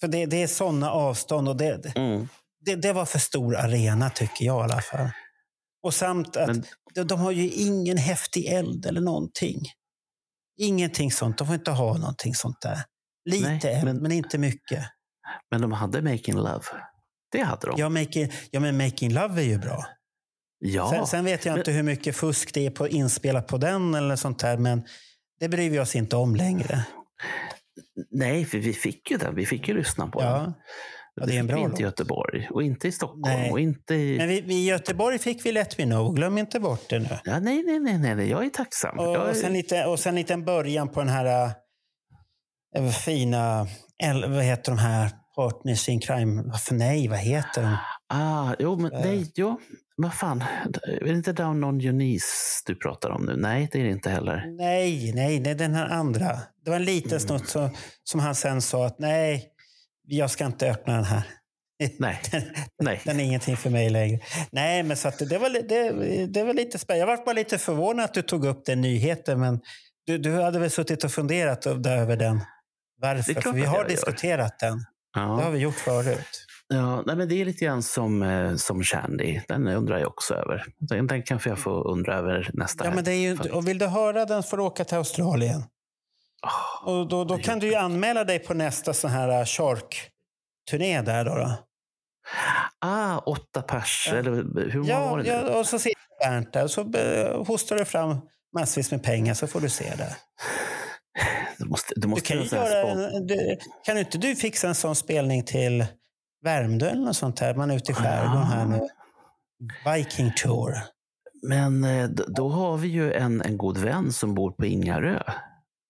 För 0.00 0.08
det, 0.08 0.26
det 0.26 0.42
är 0.42 0.46
sådana 0.46 0.90
avstånd 0.90 1.48
och 1.48 1.56
det, 1.56 1.96
Mm. 1.96 2.28
det, 2.64 2.76
det 2.76 2.92
var 2.92 3.04
för 3.04 3.18
stor 3.18 3.56
arena 3.56 4.10
tycker 4.10 4.44
jag 4.44 4.60
i 4.60 4.72
alla 4.72 4.82
fall. 4.82 5.08
Och 5.82 5.94
samt 5.94 6.36
att 6.36 6.46
Men- 6.48 6.64
de, 6.94 7.02
de 7.02 7.20
har 7.20 7.30
ju 7.32 7.50
ingen 7.50 7.96
häftig 7.96 8.46
eld 8.46 8.86
eller 8.86 9.00
någonting. 9.00 9.62
Ingenting 10.60 11.12
sånt. 11.12 11.38
De 11.38 11.46
får 11.46 11.54
inte 11.56 11.70
ha 11.70 11.96
någonting 11.98 12.34
sånt 12.34 12.60
där. 12.60 12.78
Lite 13.30 13.48
Nej, 13.48 13.84
men, 13.84 13.96
men- 13.96 14.12
inte 14.12 14.38
mycket. 14.38 14.84
Men 15.50 15.60
de 15.60 15.72
hade 15.72 16.02
Making 16.02 16.34
Love. 16.34 16.64
Det 17.32 17.42
hade 17.42 17.66
de. 17.66 17.74
Ja, 17.80 17.88
making, 17.88 18.32
ja, 18.50 18.60
men 18.60 18.76
Making 18.76 19.12
Love 19.12 19.42
är 19.42 19.46
ju 19.46 19.58
bra. 19.58 19.86
Ja. 20.58 20.90
Sen, 20.90 21.06
sen 21.06 21.24
vet 21.24 21.44
jag 21.44 21.52
men- 21.52 21.58
inte 21.60 21.70
hur 21.72 21.82
mycket 21.82 22.16
fusk 22.16 22.54
det 22.54 22.66
är 22.66 22.70
på 22.70 22.88
inspelat 22.88 23.46
på 23.46 23.58
den 23.58 23.94
eller 23.94 24.16
sånt 24.16 24.38
där, 24.38 24.56
men 24.58 24.82
det 25.40 25.48
bryr 25.48 25.70
vi 25.70 25.78
oss 25.80 25.96
inte 25.96 26.16
om 26.16 26.36
längre. 26.36 26.84
Nej, 28.10 28.44
för 28.44 28.58
vi 28.58 28.72
fick 28.72 29.10
ju 29.10 29.16
den. 29.16 29.34
Vi 29.34 29.46
fick 29.46 29.68
ju 29.68 29.74
lyssna 29.74 30.06
på 30.06 30.20
den. 30.22 30.54
Ja. 31.20 31.26
Det 31.26 31.34
är 31.36 31.40
en 31.40 31.46
bra 31.46 31.58
inte 31.58 31.82
i. 31.82 31.84
Göteborg 31.84 32.48
och 32.50 32.62
inte 32.62 32.88
i 32.88 32.92
Stockholm 32.92 33.22
Nej. 33.22 33.50
och 33.50 33.60
inte 33.60 33.94
i... 33.94 34.18
Men 34.18 34.28
vi, 34.28 34.36
i 34.54 34.66
Göteborg 34.66 35.18
fick 35.18 35.46
vi 35.46 35.52
Let 35.52 35.78
Me 35.78 35.84
Know. 35.84 36.14
Glöm 36.14 36.38
inte 36.38 36.60
bort 36.60 36.88
det 36.88 36.98
nu. 36.98 37.08
Ja, 37.24 37.38
nej, 37.40 37.62
nej, 37.66 37.78
nej, 37.98 38.14
nej, 38.16 38.28
jag 38.30 38.44
är 38.44 38.50
tacksam. 38.50 38.98
Och, 38.98 39.04
jag 39.14 39.28
och, 39.30 39.36
sen 39.36 39.52
lite, 39.52 39.84
och 39.84 39.98
sen 39.98 40.14
lite 40.14 40.34
en 40.34 40.44
början 40.44 40.88
på 40.88 41.00
den 41.00 41.08
här 41.08 41.50
äh, 42.76 42.88
fina, 42.90 43.66
el- 44.04 44.30
vad 44.30 44.44
heter 44.44 44.72
de 44.72 44.78
här, 44.78 45.10
Partners 45.36 45.88
in 45.88 46.00
Crime, 46.00 46.42
Varför 46.46 46.74
nej, 46.74 47.08
vad 47.08 47.18
heter 47.18 47.62
de? 47.62 47.76
Ah, 48.08 48.54
jo, 48.58 48.76
men 48.76 48.92
Eh. 48.92 49.00
nej, 49.00 49.32
jo. 49.34 49.60
Vad 49.96 50.14
fan, 50.14 50.44
är 51.00 51.04
det 51.04 51.10
inte 51.10 51.32
Down 51.32 51.64
on 51.64 51.80
knees 51.80 52.62
du 52.66 52.74
pratar 52.74 53.10
om 53.10 53.24
nu? 53.26 53.36
Nej, 53.36 53.68
det 53.72 53.80
är 53.80 53.84
det 53.84 53.90
inte 53.90 54.10
heller. 54.10 54.44
Nej, 54.58 55.12
nej, 55.14 55.40
nej, 55.40 55.54
den 55.54 55.74
här 55.74 55.88
andra. 55.88 56.38
Det 56.64 56.70
var 56.70 56.76
en 56.76 56.84
liten 56.84 57.08
Mm. 57.10 57.20
snutt 57.20 57.48
som, 57.48 57.70
som 58.04 58.20
han 58.20 58.34
sen 58.34 58.62
sa 58.62 58.86
att 58.86 58.98
nej, 58.98 59.44
jag 60.08 60.30
ska 60.30 60.46
inte 60.46 60.70
öppna 60.70 60.94
den 60.94 61.04
här. 61.04 61.22
Nej, 61.98 62.20
nej. 62.82 63.00
Den 63.04 63.20
är 63.20 63.24
ingenting 63.24 63.56
för 63.56 63.70
mig 63.70 63.90
längre. 63.90 64.20
Nej, 64.52 64.82
men 64.82 64.96
så 64.96 65.10
det, 65.18 65.38
var, 65.38 65.50
det, 65.68 66.26
det 66.26 66.44
var 66.44 66.54
lite 66.54 66.78
spännande. 66.78 67.00
Jag 67.12 67.16
var 67.18 67.24
bara 67.24 67.32
lite 67.32 67.58
förvånad 67.58 68.04
att 68.04 68.14
du 68.14 68.22
tog 68.22 68.44
upp 68.46 68.64
den 68.66 68.80
nyheten, 68.80 69.40
men 69.40 69.60
du, 70.06 70.18
du 70.18 70.40
hade 70.42 70.58
väl 70.58 70.70
suttit 70.70 71.04
och 71.04 71.12
funderat 71.12 71.66
över 71.66 72.16
den? 72.16 72.40
Varför? 73.00 73.40
För 73.40 73.52
vi 73.52 73.60
har 73.64 73.76
jag 73.76 73.82
gör. 73.84 73.88
diskuterat 73.88 74.58
den. 74.58 74.78
Det 75.14 75.20
har 75.20 75.42
Ja, 75.42 75.50
vi 75.50 75.58
gjort 75.58 75.74
förut. 75.74 76.46
ja 76.68 77.02
nej, 77.06 77.16
men 77.16 77.28
det 77.28 77.34
är 77.40 77.44
lite 77.44 77.64
grann 77.64 77.82
som, 77.82 78.22
eh, 78.22 78.54
som 78.56 78.82
Shandy. 78.82 79.40
Den 79.48 79.68
undrar 79.68 79.98
jag 79.98 80.08
också 80.08 80.34
över. 80.34 80.64
Den, 80.78 81.06
den 81.06 81.22
kanske 81.22 81.48
jag 81.50 81.58
får 81.58 81.88
undra 81.90 82.14
över 82.16 82.50
nästa 82.52 82.84
Ja, 82.84 82.90
men 82.94 83.04
det 83.04 83.12
är 83.12 83.20
ju, 83.20 83.38
och 83.50 83.68
vill 83.68 83.78
du 83.78 83.86
höra 83.86 84.24
den 84.24 84.42
får 84.42 84.56
du 84.56 84.62
åka 84.62 84.84
till 84.84 84.96
Australien. 84.96 85.62
Ah, 86.42 86.90
Och 86.90 87.08
då, 87.08 87.24
då 87.24 87.38
kan 87.38 87.58
du 87.58 87.66
ju 87.66 87.74
anmäla 87.74 88.24
dig 88.24 88.38
på 88.38 88.54
nästa 88.54 88.94
sån 88.94 89.10
här 89.10 89.40
uh, 89.40 89.44
Shark-turné 89.44 91.02
där. 91.02 91.24
Då, 91.24 91.34
då. 91.34 91.52
Ah, 92.78 93.18
åtta 93.18 93.62
pers. 93.62 94.08
Ja. 94.10 94.18
Eller 94.18 94.32
hur 94.70 94.78
många 94.78 94.90
Ja, 94.90 95.10
var 95.10 95.18
det 95.18 95.28
ja, 95.28 95.58
och 95.58 95.66
så 95.66 95.78
sitter 95.78 95.98
Bernt 96.20 96.52
där 96.52 96.64
och 96.64 96.70
så 96.70 96.92
eh, 96.94 97.44
hostar 97.44 97.76
du 97.76 97.84
fram 97.84 98.20
massvis 98.54 98.90
med 98.90 99.02
pengar 99.02 99.34
så 99.34 99.46
får 99.46 99.60
du 99.60 99.68
se 99.68 99.94
det. 99.96 100.16
Du 101.58 101.64
måste, 101.64 101.94
du 101.96 102.00
Du 102.00 102.08
måste 102.08 102.26
kan, 102.26 102.42
ju 102.42 102.44
göra 102.56 102.90
en, 102.90 103.26
du, 103.26 103.58
kan 103.84 103.98
inte 103.98 104.18
du 104.18 104.36
fixa 104.36 104.68
en 104.68 104.74
sån 104.74 104.96
spelning 104.96 105.44
till 105.44 105.86
Värmdö 106.44 106.88
eller 106.90 107.02
något 107.04 107.16
sånt 107.16 107.40
här? 107.40 107.54
Man 107.54 107.70
är 107.70 107.76
ute 107.76 107.92
i 107.92 107.94
skärgården 107.94 108.42
här 108.44 108.64
nu. 108.66 108.88
Viking 109.94 110.32
Tour. 110.36 110.74
Men 111.42 111.84
eh, 111.84 112.08
då 112.08 112.48
har 112.48 112.76
vi 112.76 112.88
ju 112.88 113.12
en, 113.12 113.42
en 113.42 113.58
god 113.58 113.78
vän 113.78 114.12
som 114.12 114.34
bor 114.34 114.50
på 114.50 114.66
Ingarö. 114.66 115.22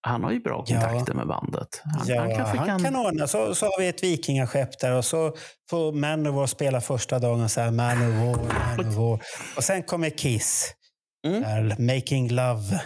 Han 0.09 0.25
har 0.25 0.31
ju 0.31 0.41
bra 0.41 0.65
Ja. 0.67 0.81
kontakter 0.81 1.15
med 1.15 1.27
bandet. 1.27 1.83
Han, 1.85 2.07
Ja, 2.07 2.21
han 2.21 2.57
han 2.59 2.67
kan, 2.67 2.85
kan... 2.85 2.97
ordna. 2.97 3.27
Så, 3.27 3.55
så 3.55 3.67
har 3.67 3.81
vi 3.81 3.89
ett 3.89 4.03
vikingaskepp 4.03 4.79
där 4.79 4.93
och 4.93 5.05
så 5.05 5.33
får 5.71 5.93
Manowar 5.93 6.47
spela 6.47 6.81
första 6.81 7.19
dagen 7.19 7.49
så 7.49 7.61
här 7.61 7.71
Manowar, 7.71 8.39
Manowar. 8.77 9.21
Och 9.57 9.65
sen 9.65 9.83
kommer 9.83 10.11
Kiss. 10.11 10.75
Mm. 11.27 11.43
Där, 11.43 11.95
Making 11.95 12.29
Love, 12.33 12.81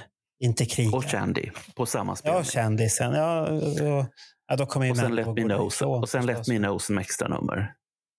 inte 0.45 0.64
krig. 0.66 0.95
Och 0.95 1.05
Shandy 1.05 1.51
på 1.77 1.87
samma 1.87 2.16
spelning. 2.16 2.39
Ja, 2.39 2.45
kändisen. 2.45 3.12
Ja, 3.12 3.49
ja, 3.51 4.07
ja, 4.49 4.57
då 4.57 4.66
kommer 4.66 4.91
och 4.91 4.97
sen 4.97 5.14
Let 5.14 5.27
Me 5.27 5.43
Know, 5.43 5.70
och 6.01 6.09
sen 6.09 6.27
Let. 6.27 6.49
Me 6.49 6.59
Know 6.59 6.79
som 6.79 6.99
extra 6.99 7.29
nummer. 7.29 7.73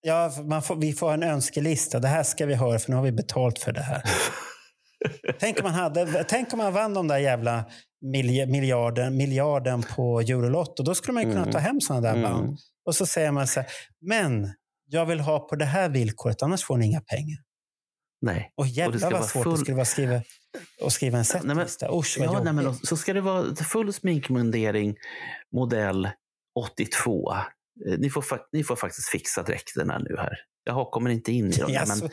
Ja, 0.05 0.31
får, 0.63 0.75
vi 0.75 0.93
får 0.93 1.13
en 1.13 1.23
önskelista. 1.23 1.99
Det 1.99 2.07
här 2.07 2.23
ska 2.23 2.45
vi 2.45 2.55
höra 2.55 2.79
för 2.79 2.89
nu 2.89 2.95
har 2.95 3.03
vi 3.03 3.11
betalt 3.11 3.59
för 3.59 3.71
det 3.71 3.81
här. 3.81 4.03
tänk, 5.39 5.59
om 5.59 5.63
man 5.63 5.73
hade, 5.73 6.23
tänk 6.23 6.53
om 6.53 6.57
man 6.57 6.73
vann 6.73 6.93
de 6.93 7.07
där 7.07 7.17
jävla 7.17 7.65
miljarden, 8.47 9.17
miljarden 9.17 9.83
på 9.83 10.19
Eurolotto. 10.21 10.83
Då 10.83 10.95
skulle 10.95 11.13
man 11.13 11.23
ju 11.23 11.29
kunna 11.29 11.41
Mm. 11.41 11.51
ta 11.53 11.59
hem 11.59 11.81
sådana 11.81 12.13
där 12.13 12.21
band. 12.23 12.43
Mm. 12.43 12.57
Och 12.85 12.95
så 12.95 13.05
säger 13.05 13.31
man 13.31 13.47
så 13.47 13.59
här, 13.59 13.69
men 14.01 14.53
jag 14.89 15.05
vill 15.05 15.19
ha 15.19 15.39
på 15.39 15.55
det 15.55 15.65
här 15.65 15.89
villkoret, 15.89 16.41
annars 16.43 16.63
får 16.63 16.77
ni 16.77 16.85
inga 16.85 17.01
pengar. 17.01 17.37
Nej. 18.21 18.51
Och 18.55 18.61
Och 18.63 18.67
jävlar 18.67 18.99
ska 18.99 19.09
vad 19.09 19.25
svårt 19.29 19.43
full- 19.43 19.51
det 19.51 19.57
skulle 19.57 19.75
vara 19.75 19.81
att 19.81 19.87
skriva, 19.87 20.21
att 20.85 20.91
skriva 20.93 21.17
en 21.17 21.25
Nej, 21.43 21.55
setlista. 21.55 21.97
Usch 21.99 22.17
vad 22.19 22.27
Ja, 22.27 22.31
nej, 22.31 22.53
jobbigt. 22.53 22.63
men 22.65 22.75
så 22.75 22.97
ska 22.97 23.13
det 23.13 23.21
vara 23.21 23.55
full 23.55 23.93
sminkmundering, 23.93 24.95
modell 25.55 26.09
82. 26.59 27.33
Eh, 27.33 27.97
Ni 27.97 28.09
får, 28.09 28.23
ni 28.51 28.63
får 28.63 28.75
faktiskt 28.75 29.09
fixa 29.09 29.43
dräkterna 29.43 29.97
nu 29.97 30.15
här. 30.17 30.33
Jag 30.63 30.91
kommer 30.91 31.09
inte 31.09 31.31
in 31.31 31.47
i 31.47 31.55
dem. 31.55 31.71
Jaså, 31.73 32.03
men, 32.03 32.09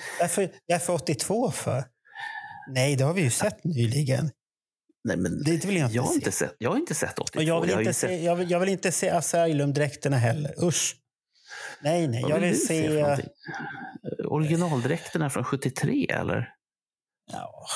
varför 0.69 0.93
82 0.95 1.51
för? 1.51 1.85
Nej, 2.73 2.97
det 2.97 3.05
har 3.05 3.15
vi 3.15 3.23
ju 3.23 3.31
sett 3.31 3.65
nyligen. 3.65 4.31
Nej, 5.05 5.16
men, 5.16 5.43
Det 5.44 5.64
vill 5.64 5.77
jag 5.77 5.85
inte 5.86 5.97
jag, 5.97 6.02
har 6.02 6.09
se. 6.10 6.14
inte 6.14 6.32
sett, 6.32 6.55
jag 6.59 6.70
har 6.70 6.77
inte 6.77 6.94
sett 6.94 7.18
82. 7.18 7.39
Och 7.39 7.44
jag 7.44 7.60
vill, 7.60 7.70
ju 7.70 7.78
inte 7.78 7.93
se, 7.93 8.24
jag, 8.24 8.36
vill, 8.36 8.51
jag 8.51 8.60
vill 8.60 8.68
inte 8.68 8.93
se 8.93 9.10
Asylum-dräkterna 9.10 10.16
heller. 10.16 10.64
Usch. 10.64 10.97
Nej, 11.82 12.09
nej. 12.09 12.22
Vad 12.22 12.31
Jag 12.31 12.40
vill 12.40 12.51
vill 12.51 12.66
se... 12.66 12.89
någonting? 13.02 13.27
Eh, 14.20 14.32
Originaldräkterna 14.32 15.31
från 15.31 15.44
73 15.44 16.06
eller? 16.10 16.48
ja, 17.32 17.66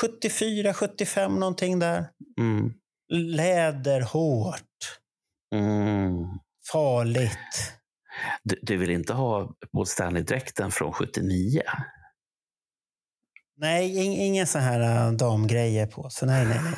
74, 0.00 0.74
75 0.74 1.34
någonting 1.40 1.78
där. 1.78 2.08
Mm. 2.40 2.72
Läder, 3.12 4.00
hårt, 4.00 4.98
Mm. 5.54 6.24
farligt. 6.72 7.72
Du, 8.42 8.58
du 8.62 8.76
vill 8.76 8.90
inte 8.90 9.12
ha 9.12 9.52
Paul 9.72 9.86
Stanley-dräkten 9.86 10.70
från 10.70 10.92
79? 10.92 11.62
Nej, 13.60 13.96
inga 14.26 14.46
så 14.46 14.58
här 14.58 15.06
äh, 15.06 15.12
damgrejer 15.12 15.86
på 15.86 16.10
sig. 16.10 16.28
Nej, 16.28 16.46
nej, 16.46 16.60
nej. 16.64 16.74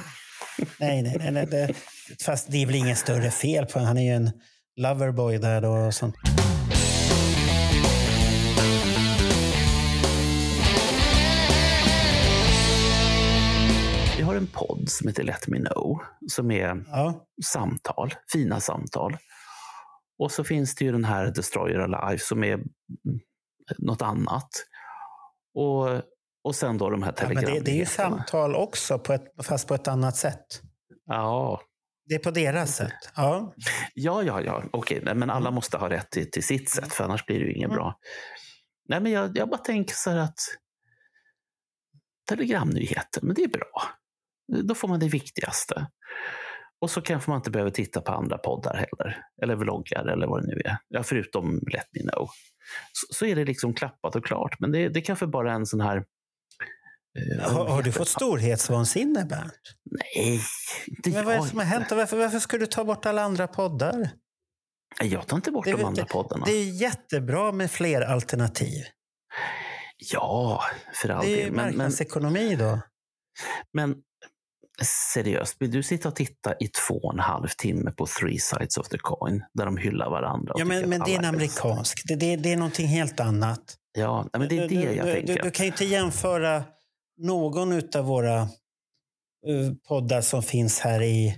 nej, 0.78 1.02
nej, 1.02 1.32
nej, 1.32 1.47
nej. 1.51 1.74
fast 2.27 2.51
det 2.51 2.62
är 2.62 2.66
väl 2.66 2.74
inget 2.74 2.98
större 2.98 3.31
fel 3.31 3.66
på 3.66 3.73
honom. 3.73 3.86
Han 3.86 3.98
är 3.98 4.02
ju 4.02 4.15
en 4.15 4.31
loverboy 4.77 5.39
där 5.39 5.61
då. 5.61 5.70
Och 5.70 5.94
sånt. 5.94 6.15
Jag 14.19 14.27
har 14.27 14.35
en 14.35 14.47
podd 14.47 14.89
som 14.89 15.09
heter 15.09 15.23
Let 15.23 15.48
Me 15.48 15.59
Know, 15.59 16.02
som 16.28 16.51
är 16.51 16.85
ja. 16.86 17.27
samtal, 17.44 18.15
fina 18.32 18.61
samtal. 18.61 19.16
Och 20.19 20.32
så 20.32 20.44
finns 20.44 20.74
det 20.74 20.85
ju 20.85 20.93
den 20.93 21.05
här 21.05 21.27
Destroyer 21.27 21.78
Alive 21.78 22.19
som 22.19 22.44
är 22.44 22.55
mm, 22.55 22.69
något 23.78 24.02
annat. 24.02 24.48
Och 25.55 26.02
och 26.44 26.54
sen 26.56 26.78
då 26.78 26.90
de 26.90 27.02
här 27.02 27.14
Ja, 27.20 27.28
men 27.28 27.44
det, 27.44 27.60
det 27.60 27.70
är 27.70 27.76
ju 27.76 27.86
samtal 27.86 28.54
också, 28.54 28.98
på 28.98 29.12
ett, 29.12 29.24
fast 29.42 29.68
på 29.68 29.74
ett 29.74 29.88
annat 29.88 30.16
sätt. 30.16 30.62
Ja, 31.06 31.60
Det 32.08 32.14
är 32.14 32.18
på 32.18 32.30
deras 32.30 32.76
sätt. 32.76 33.10
Ja. 33.16 33.54
ja, 33.94 34.22
ja, 34.22 34.40
ja. 34.42 34.64
okej, 34.72 35.02
men 35.14 35.30
alla 35.30 35.50
måste 35.50 35.76
ha 35.76 35.90
rätt 35.90 36.10
till, 36.10 36.30
till 36.30 36.44
sitt 36.44 36.70
sätt 36.70 36.92
för 36.92 37.04
annars 37.04 37.26
blir 37.26 37.38
det 37.38 37.44
ju 37.44 37.52
inget 37.52 37.66
Mm. 37.66 37.76
bra. 37.76 37.98
Nej, 38.88 39.00
men 39.00 39.12
jag, 39.12 39.36
jag 39.36 39.48
bara 39.48 39.58
tänker 39.60 39.94
så 39.94 40.10
här 40.10 40.18
att 40.18 40.38
telegramnyheter, 42.28 43.22
men 43.22 43.34
det 43.34 43.42
är 43.42 43.48
bra. 43.48 43.82
Då 44.62 44.74
får 44.74 44.88
man 44.88 45.00
det 45.00 45.08
viktigaste. 45.08 45.86
Och 46.80 46.90
så 46.90 47.02
kanske 47.02 47.30
man 47.30 47.36
inte 47.38 47.50
behöver 47.50 47.70
titta 47.70 48.00
på 48.00 48.12
andra 48.12 48.38
poddar 48.38 48.74
heller. 48.74 49.22
Eller 49.42 49.56
vloggar 49.56 50.06
eller 50.06 50.26
vad 50.26 50.42
det 50.42 50.46
nu 50.46 50.60
är. 50.64 50.76
Ja, 50.88 51.02
förutom 51.02 51.60
Let 51.72 51.86
Me 51.92 52.10
Know. 52.12 52.28
Så, 52.92 53.14
så 53.14 53.26
är 53.26 53.36
det 53.36 53.44
liksom 53.44 53.74
klappat 53.74 54.16
och 54.16 54.24
klart. 54.26 54.60
Men 54.60 54.72
det, 54.72 54.88
det 54.88 55.00
är 55.00 55.04
kanske 55.04 55.26
bara 55.26 55.52
en 55.52 55.66
sån 55.66 55.80
här... 55.80 56.04
eh, 57.19 57.53
Har, 57.53 57.69
har 57.69 57.82
du 57.82 57.93
fått 57.93 58.09
storhetsvansinne, 58.09 59.24
Bernt? 59.24 59.53
Nej, 59.91 60.41
Men 61.05 61.24
vad 61.24 61.35
är 61.35 61.43
det 61.43 61.49
som 61.49 61.59
har 61.59 61.66
hänt? 61.66 61.91
Varför, 61.91 62.16
varför 62.16 62.39
ska 62.39 62.59
du 62.59 62.66
ta 62.66 62.85
bort 62.85 63.07
alla 63.07 63.23
andra 63.23 63.47
poddar? 63.47 64.11
Jag 65.03 65.27
tar 65.27 65.37
inte 65.37 65.51
bort 65.51 65.65
Det 65.65 65.73
de 65.73 65.85
andra 65.85 66.05
poddarna. 66.05 66.47
Det 66.47 66.53
är 66.53 66.82
jättebra 66.82 67.53
med 67.53 67.70
fler 67.70 68.01
alternativ. 68.01 68.85
Ja, 70.12 70.62
för 70.95 71.09
all 71.09 71.24
Det 71.24 71.32
är 71.32 71.37
ju 71.37 71.43
del. 71.43 71.53
Men, 71.53 71.65
marknadsekonomi 71.65 72.57
då. 72.57 72.81
men 73.73 73.97
seriöst, 75.15 75.57
vill 75.59 75.70
du 75.70 75.82
sitta 75.82 76.09
och 76.09 76.16
titta 76.16 76.55
i 76.61 76.69
två 76.69 76.95
och 76.95 77.12
en 77.12 77.20
halv 77.20 77.49
timme 77.49 77.91
på 77.91 78.07
Three 78.07 78.39
Sides 78.39 78.77
of 78.77 78.89
the 78.89 78.99
Coin 78.99 79.43
där 79.55 79.65
de 79.65 79.77
hyllar 79.77 80.11
varandra? 80.11 80.55
Ja, 80.57 80.65
men, 80.65 80.89
men 80.89 81.01
det 81.01 81.15
är 81.15 81.19
en 81.19 81.24
amerikansk. 81.24 82.03
Det, 82.05 82.16
det, 82.16 82.37
det 82.37 82.53
är 82.53 82.57
någonting 82.57 82.87
helt 82.87 83.20
annat. 83.20 83.77
Ja, 83.93 84.28
men 84.32 84.49
det 84.49 84.59
är 84.59 84.69
det 84.69 84.69
du, 84.69 84.93
jag 84.93 85.07
du, 85.07 85.12
tänker. 85.12 85.35
Du, 85.35 85.43
du 85.43 85.51
kan 85.51 85.66
ju 85.66 85.73
inte 85.73 85.85
jämföra 85.85 86.65
någon 87.20 87.72
av 87.97 88.05
våra 88.05 88.40
eh, 88.40 89.72
poddar 89.88 90.20
som 90.20 90.42
finns 90.42 90.78
här 90.80 91.02
i... 91.02 91.36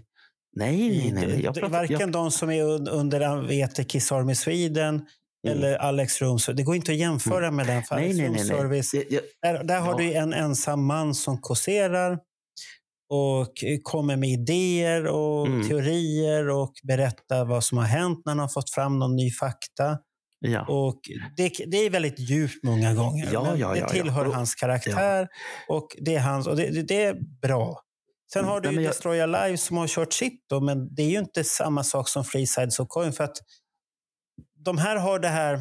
nej, 0.56 1.12
nej, 1.14 1.26
nej. 1.26 1.42
Jag 1.44 1.54
pratar, 1.54 1.68
varken 1.68 2.00
jag, 2.00 2.12
de 2.12 2.30
som 2.30 2.50
är 2.50 2.62
un- 2.64 2.88
under 2.90 3.42
vet, 3.48 3.88
Kiss 3.88 4.12
Army 4.12 4.34
Sweden 4.34 5.06
Mm. 5.46 5.58
eller 5.58 5.76
Alex 5.76 6.22
Room 6.22 6.38
Service. 6.38 6.56
Det 6.56 6.62
går 6.62 6.76
inte 6.76 6.92
att 6.92 6.98
jämföra 6.98 7.50
med 7.50 7.66
den. 7.66 7.82
För 7.82 7.96
nej, 7.96 8.14
nej, 8.14 8.30
nej. 8.30 8.44
Service, 8.44 8.94
jag, 8.94 9.22
där, 9.42 9.64
där 9.64 9.80
har 9.80 9.90
Ja. 9.92 9.96
du 9.98 10.04
ju 10.04 10.12
en 10.14 10.32
ensam 10.32 10.84
man 10.84 11.14
som 11.14 11.38
kåserar 11.38 12.18
och 13.08 13.52
kommer 13.82 14.16
med 14.16 14.28
idéer 14.30 15.06
och 15.06 15.46
Mm. 15.46 15.68
teorier 15.68 16.48
och 16.48 16.72
berättar 16.82 17.44
vad 17.44 17.64
som 17.64 17.78
har 17.78 17.84
hänt 17.84 18.22
när 18.24 18.30
han 18.30 18.38
har 18.38 18.48
fått 18.48 18.70
fram 18.70 18.98
någon 18.98 19.16
ny 19.16 19.30
fakta. 19.30 19.98
Ja. 20.50 20.66
Och 20.68 21.00
det, 21.36 21.48
det 21.66 21.76
är 21.76 21.90
väldigt 21.90 22.18
djupt 22.18 22.64
många 22.64 22.94
gånger. 22.94 23.28
Ja, 23.32 23.56
ja, 23.56 23.74
det 23.74 23.88
tillhör 23.88 24.24
Och- 24.26 24.34
hans 24.34 24.54
karaktär 24.54 25.28
och 25.68 25.88
det 26.00 26.14
är, 26.14 26.20
hans, 26.20 26.46
och 26.46 26.56
det, 26.56 26.82
det, 26.82 27.02
är 27.02 27.16
bra. 27.42 27.80
Sen 28.32 28.40
Mm, 28.40 28.50
har 28.52 28.60
du 28.60 28.68
nej, 28.68 28.76
ju 28.76 28.82
jag- 28.82 28.90
Destroy 28.90 29.20
Alive 29.20 29.56
som 29.56 29.76
har 29.76 29.88
kört 29.88 30.12
sitt, 30.12 30.44
då, 30.48 30.60
men 30.60 30.94
det 30.94 31.02
är 31.02 31.08
ju 31.10 31.18
inte 31.18 31.44
samma 31.44 31.84
sak 31.84 32.08
som 32.08 32.24
Free 32.24 32.46
Sides 32.46 32.78
of 32.80 32.88
Coin. 32.88 33.12
För 33.12 33.24
att 33.24 33.36
de 34.64 34.78
här 34.78 34.96
har 34.96 35.18
det 35.18 35.28
här... 35.28 35.60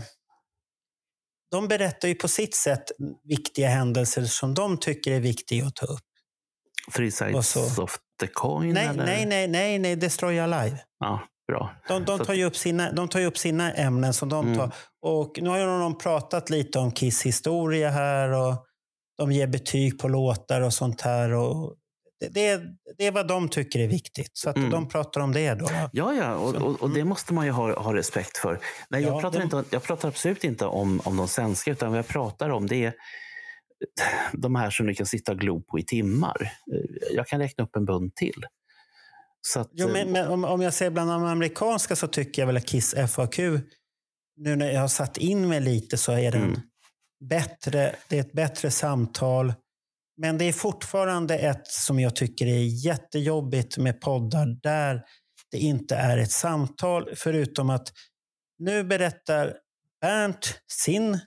De 1.52 1.68
berättar 1.68 2.08
ju 2.08 2.16
på 2.16 2.28
sitt 2.28 2.56
sätt 2.56 2.84
viktiga 3.24 3.70
händelser 3.70 4.22
som 4.26 4.54
de 4.54 4.78
tycker 4.80 5.12
är 5.12 5.20
viktiga 5.20 5.66
att 5.66 5.76
ta 5.76 5.86
upp. 5.86 6.00
Three 6.96 7.12
Sides 7.12 7.50
så? 7.50 7.84
of 7.84 7.98
the 8.20 8.28
Coin? 8.28 8.74
Nej, 8.74 8.88
eller? 8.88 9.06
nej, 9.06 9.26
nej, 9.26 9.48
nej, 9.48 9.80
nej, 9.80 9.96
Destroy 9.96 10.40
Alive. 10.40 10.80
Ja, 11.00 11.24
bra. 11.48 11.76
De, 11.88 12.06
de, 12.06 12.20
tar 12.20 12.34
ju 12.34 12.44
upp 12.46 12.56
sina, 12.56 12.92
de 12.92 13.08
tar 13.08 13.22
upp 13.26 13.38
sina 13.38 13.74
ämnen 13.74 14.14
som 14.14 14.30
de 14.30 14.46
Mm. 14.46 14.58
tar. 14.58 14.74
Och 15.02 15.40
nu 15.42 15.50
har 15.50 15.58
ju 15.58 15.66
de 15.66 15.98
pratat 15.98 16.50
lite 16.50 16.80
om 16.80 16.92
Kiss 16.92 17.26
historia 17.26 17.90
här 17.90 18.30
och 18.30 18.66
de 19.18 19.32
ger 19.32 19.48
betyg 19.48 20.00
på 20.00 20.08
låtar 20.08 20.62
och 20.62 20.74
sånt 20.74 21.02
här. 21.02 21.32
Och 21.34 21.76
det, 22.20 22.28
det, 22.28 22.48
är, 22.48 22.62
det 22.98 23.06
är 23.08 23.12
vad 23.12 23.28
de 23.28 23.50
tycker 23.50 23.80
är 23.80 23.88
viktigt. 23.88 24.32
Så 24.34 24.50
att 24.50 24.56
Mm. 24.58 24.70
de 24.70 24.90
pratar 24.90 25.22
om 25.22 25.32
det 25.34 25.54
då. 25.54 25.68
Ja, 25.92 26.14
ja, 26.14 26.36
och, 26.36 26.56
och, 26.56 26.82
och 26.82 26.90
det 26.90 27.04
måste 27.06 27.34
man 27.34 27.46
ju 27.46 27.52
ha, 27.52 27.80
ha 27.80 27.94
respekt 27.96 28.38
för. 28.38 28.60
Nej, 28.90 29.04
jag, 29.04 29.14
Ja, 29.16 29.22
pratar 29.22 29.38
det- 29.40 29.44
inte, 29.44 29.64
jag 29.70 29.84
pratar 29.84 30.08
absolut 30.08 30.44
inte 30.44 30.66
om, 30.66 31.02
om 31.04 31.18
de 31.18 31.28
svenska, 31.28 31.72
utan 31.72 31.90
vad 31.90 31.98
jag 32.00 32.08
pratar 32.08 32.50
om 32.50 32.68
det 32.68 32.86
är 32.86 32.94
de 34.34 34.56
här 34.56 34.70
som 34.70 34.86
du 34.88 34.94
kan 34.94 35.06
sitta 35.06 35.32
och 35.32 35.40
glo 35.40 35.62
på 35.62 35.80
i 35.80 35.84
timmar. 35.84 36.52
Jag 37.12 37.28
kan 37.28 37.40
räkna 37.40 37.64
upp 37.64 37.76
en 37.76 37.86
bunt 37.86 38.16
till. 38.16 38.46
Att, 39.56 39.70
Jo, 39.74 39.88
men, 39.90 40.12
men 40.12 40.28
om, 40.28 40.44
om 40.46 40.62
jag 40.62 40.74
säger 40.74 40.92
bland 40.92 41.10
de 41.12 41.24
amerikanska 41.26 41.96
så 41.96 42.08
tycker 42.08 42.42
jag 42.42 42.48
väl 42.48 42.58
att 42.58 42.66
Kiss 42.68 42.96
FAQ, 43.10 43.40
nu 44.38 44.56
när 44.56 44.72
jag 44.72 44.82
har 44.82 44.88
satt 44.88 45.18
in 45.18 45.48
mig 45.48 45.62
lite 45.62 45.98
så 45.98 46.12
är 46.12 46.32
den 46.32 46.44
Mm. 46.44 46.62
bättre. 47.30 47.96
Det 48.08 48.16
är 48.18 48.22
ett 48.22 48.34
bättre 48.34 48.72
samtal. 48.72 49.54
Men 50.18 50.38
det 50.38 50.46
är 50.46 50.54
fortfarande 50.54 51.38
ett 51.40 51.68
som 51.68 52.00
jag 52.00 52.16
tycker 52.16 52.46
är 52.46 52.86
jättejobbigt 52.86 53.78
med 53.78 54.02
poddar 54.02 54.46
där 54.64 55.04
det 55.52 55.58
inte 55.58 55.96
är 55.96 56.18
ett 56.18 56.32
samtal. 56.32 57.10
Förutom 57.16 57.70
att 57.70 57.88
nu 58.60 58.84
berättar 58.84 59.58
Bernt 60.02 60.60
sin 60.72 61.20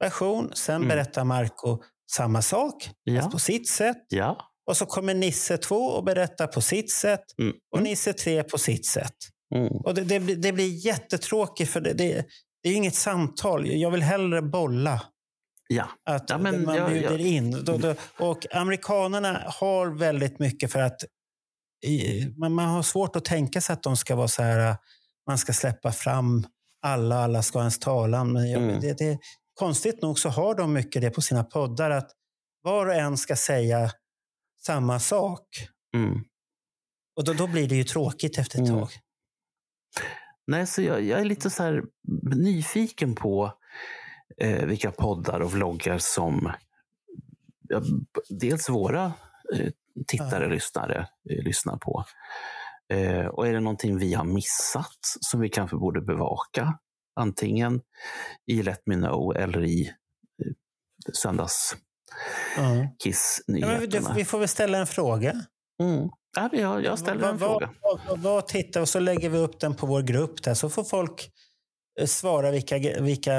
version. 0.00 0.50
Sen 0.54 0.76
Mm. 0.76 0.88
berättar 0.88 1.24
Marco 1.24 1.82
samma 2.12 2.42
sak, 2.42 2.90
Ja. 3.04 3.20
fast 3.20 3.32
på 3.32 3.38
sitt 3.38 3.68
sätt. 3.68 4.04
ja. 4.08 4.48
Och 4.72 4.76
så 4.76 4.86
kommer 4.86 5.14
Nisse 5.14 5.56
2 5.58 5.74
och 5.76 6.04
berättar 6.04 6.46
på 6.46 6.60
sitt 6.60 6.92
sätt. 6.92 7.24
Mm. 7.38 7.54
Och 7.76 7.82
Nisse 7.82 8.12
3 8.12 8.42
på 8.42 8.58
sitt 8.58 8.86
sätt. 8.86 9.14
Mm. 9.54 9.66
Och 9.68 9.94
det, 9.94 10.04
det, 10.04 10.20
blir- 10.20 10.36
det 10.36 10.52
blir 10.52 10.86
jättetråkigt 10.86 11.70
för 11.72 11.80
det, 11.80 11.92
det, 11.92 12.26
det 12.62 12.68
är 12.68 12.74
inget 12.74 12.94
samtal. 12.94 13.66
Jag 13.70 13.90
vill 13.90 14.02
hellre 14.02 14.42
bolla. 14.42 15.02
ja. 15.68 15.88
Att 16.10 16.30
Ja, 16.30 16.38
men 16.38 16.64
man 16.64 16.76
jag- 16.76 16.90
bjuder 16.90 17.10
jag- 17.10 17.20
in. 17.20 17.50
Då, 17.64 17.76
då, 17.76 17.94
och 18.18 18.46
amerikanerna 18.54 19.42
har 19.46 19.86
väldigt 19.98 20.38
mycket 20.38 20.72
för 20.72 20.80
att 20.80 21.04
man, 22.36 22.52
man 22.52 22.68
har 22.68 22.82
svårt 22.82 23.16
att 23.16 23.24
tänka 23.24 23.60
sig 23.60 23.72
att 23.72 23.82
de 23.82 23.96
ska 23.96 24.16
vara 24.16 24.28
så 24.28 24.42
här, 24.42 24.76
man 25.28 25.38
ska 25.38 25.52
släppa 25.52 25.92
fram 25.92 26.46
alla, 26.86 27.16
alla 27.24 27.42
ska 27.42 27.58
ens 27.58 27.78
talan. 27.78 28.32
Men 28.32 28.50
jag, 28.50 28.62
Mm. 28.62 28.80
det, 28.80 28.98
det, 28.98 29.18
konstigt 29.54 30.02
nog 30.02 30.18
så 30.18 30.28
har 30.28 30.54
de 30.54 30.72
mycket 30.72 31.02
det 31.02 31.10
på 31.10 31.20
sina 31.20 31.44
poddar, 31.44 31.90
att 31.90 32.10
var 32.62 32.86
och 32.86 32.94
en 32.94 33.16
ska 33.16 33.36
säga 33.36 33.90
samma 34.66 34.98
sak. 35.00 35.46
Mm. 35.96 36.24
Och 37.16 37.24
då, 37.24 37.32
då 37.32 37.46
blir 37.46 37.68
det 37.68 37.76
ju 37.76 37.84
tråkigt 37.84 38.38
efter 38.38 38.62
ett 38.62 38.68
Mm. 38.68 38.80
tag. 38.80 38.90
Nej, 40.46 40.66
så 40.66 40.82
jag, 40.82 41.02
jag 41.02 41.20
är 41.20 41.24
lite 41.24 41.50
så 41.50 41.62
här 41.62 41.82
nyfiken 42.36 43.14
på 43.14 43.52
eh, 44.40 44.66
vilka 44.66 44.90
poddar 44.90 45.40
och 45.40 45.52
vloggar 45.52 45.98
som 45.98 46.52
ja, 47.68 47.82
dels 48.28 48.68
våra 48.68 49.12
eh, 49.54 49.70
tittare, 50.06 50.48
lyssnare 50.48 51.08
eh, 51.30 51.44
lyssnar 51.44 51.76
på. 51.76 52.04
Eh, 52.92 53.26
och 53.26 53.46
är 53.46 53.52
det 53.52 53.60
någonting 53.60 53.98
vi 53.98 54.14
har 54.14 54.24
missat 54.24 54.98
som 55.20 55.40
vi 55.40 55.48
kanske 55.48 55.76
borde 55.76 56.00
bevaka? 56.00 56.78
Antingen 57.14 57.80
i 58.46 58.62
Let 58.62 58.86
Me 58.86 58.94
Know 58.94 59.36
eller 59.36 59.64
i 59.64 59.88
eh, 60.44 60.52
söndags 62.56 62.56
Ja. 62.56 62.62
Ja, 62.64 62.80
vi, 62.82 62.88
Kiss-nyheterna. 63.02 64.24
får 64.24 64.38
väl 64.38 64.48
ställa 64.48 64.78
en 64.78 64.86
fråga. 64.86 65.30
Mm. 65.82 66.08
Ja, 66.36 66.48
jag, 66.52 66.84
jag 66.84 66.98
ställer 66.98 67.28
en 67.28 67.38
vad, 67.38 67.50
fråga. 67.50 67.70
Vad, 67.82 68.18
vad, 68.20 68.48
och 68.80 68.88
så 68.88 68.98
lägger 69.00 69.28
vi 69.30 69.38
upp 69.38 69.60
den 69.60 69.74
på 69.74 69.86
vår 69.86 70.02
grupp 70.02 70.42
där 70.42 70.54
så 70.54 70.70
får 70.70 70.84
folk 70.84 71.30
eh, 72.00 72.06
svara 72.06 72.50
vilka, 72.50 72.78
vilka 73.00 73.32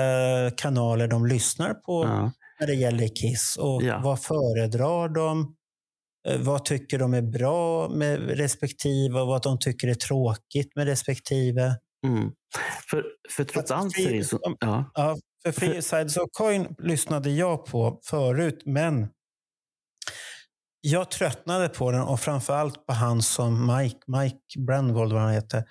kanaler 0.58 1.08
de 1.08 1.26
lyssnar 1.26 1.74
på 1.74 2.04
Ja. 2.04 2.32
när 2.60 2.68
det 2.68 2.74
gäller 2.76 3.08
Kiss. 3.08 3.58
Och 3.58 3.84
Ja. 3.84 4.02
vad 4.04 4.22
föredrar 4.22 5.10
de? 5.10 5.56
Eh, 6.28 6.38
Vad 6.40 6.66
tycker 6.66 7.00
de 7.00 7.14
är 7.14 7.22
bra 7.22 7.90
med 7.90 8.20
respektive 8.30 9.20
och 9.22 9.28
vad 9.28 9.44
de 9.44 9.60
tycker 9.60 9.88
är 9.88 9.94
tråkigt 9.94 10.76
med 10.76 10.86
respektive. 10.88 11.76
Mm. 12.04 12.32
För, 12.90 13.06
för 13.30 13.44
trots 13.44 13.72
allt 13.72 13.94
så 13.94 14.02
är 14.02 14.14
det 14.14 14.24
så... 14.24 14.40
Ja. 14.60 14.92
Ja, 14.94 15.18
för 15.44 15.52
Free 15.52 15.82
Sides 15.82 16.18
of 16.18 16.30
Coin 16.32 16.76
lyssnade 16.78 17.30
jag 17.30 17.66
på 17.66 18.00
förut, 18.04 18.62
men 18.66 19.08
jag 20.82 21.12
tröttnade 21.12 21.70
på 21.70 21.92
den 21.92 22.02
och 22.02 22.20
framförallt 22.20 22.86
på 22.86 22.94
han 22.94 23.22
som 23.22 23.68
Mike, 23.68 24.00
Mike 24.08 24.60
Brandvold, 24.68 25.14
vad 25.14 25.22
han 25.22 25.34
heter. 25.34 25.64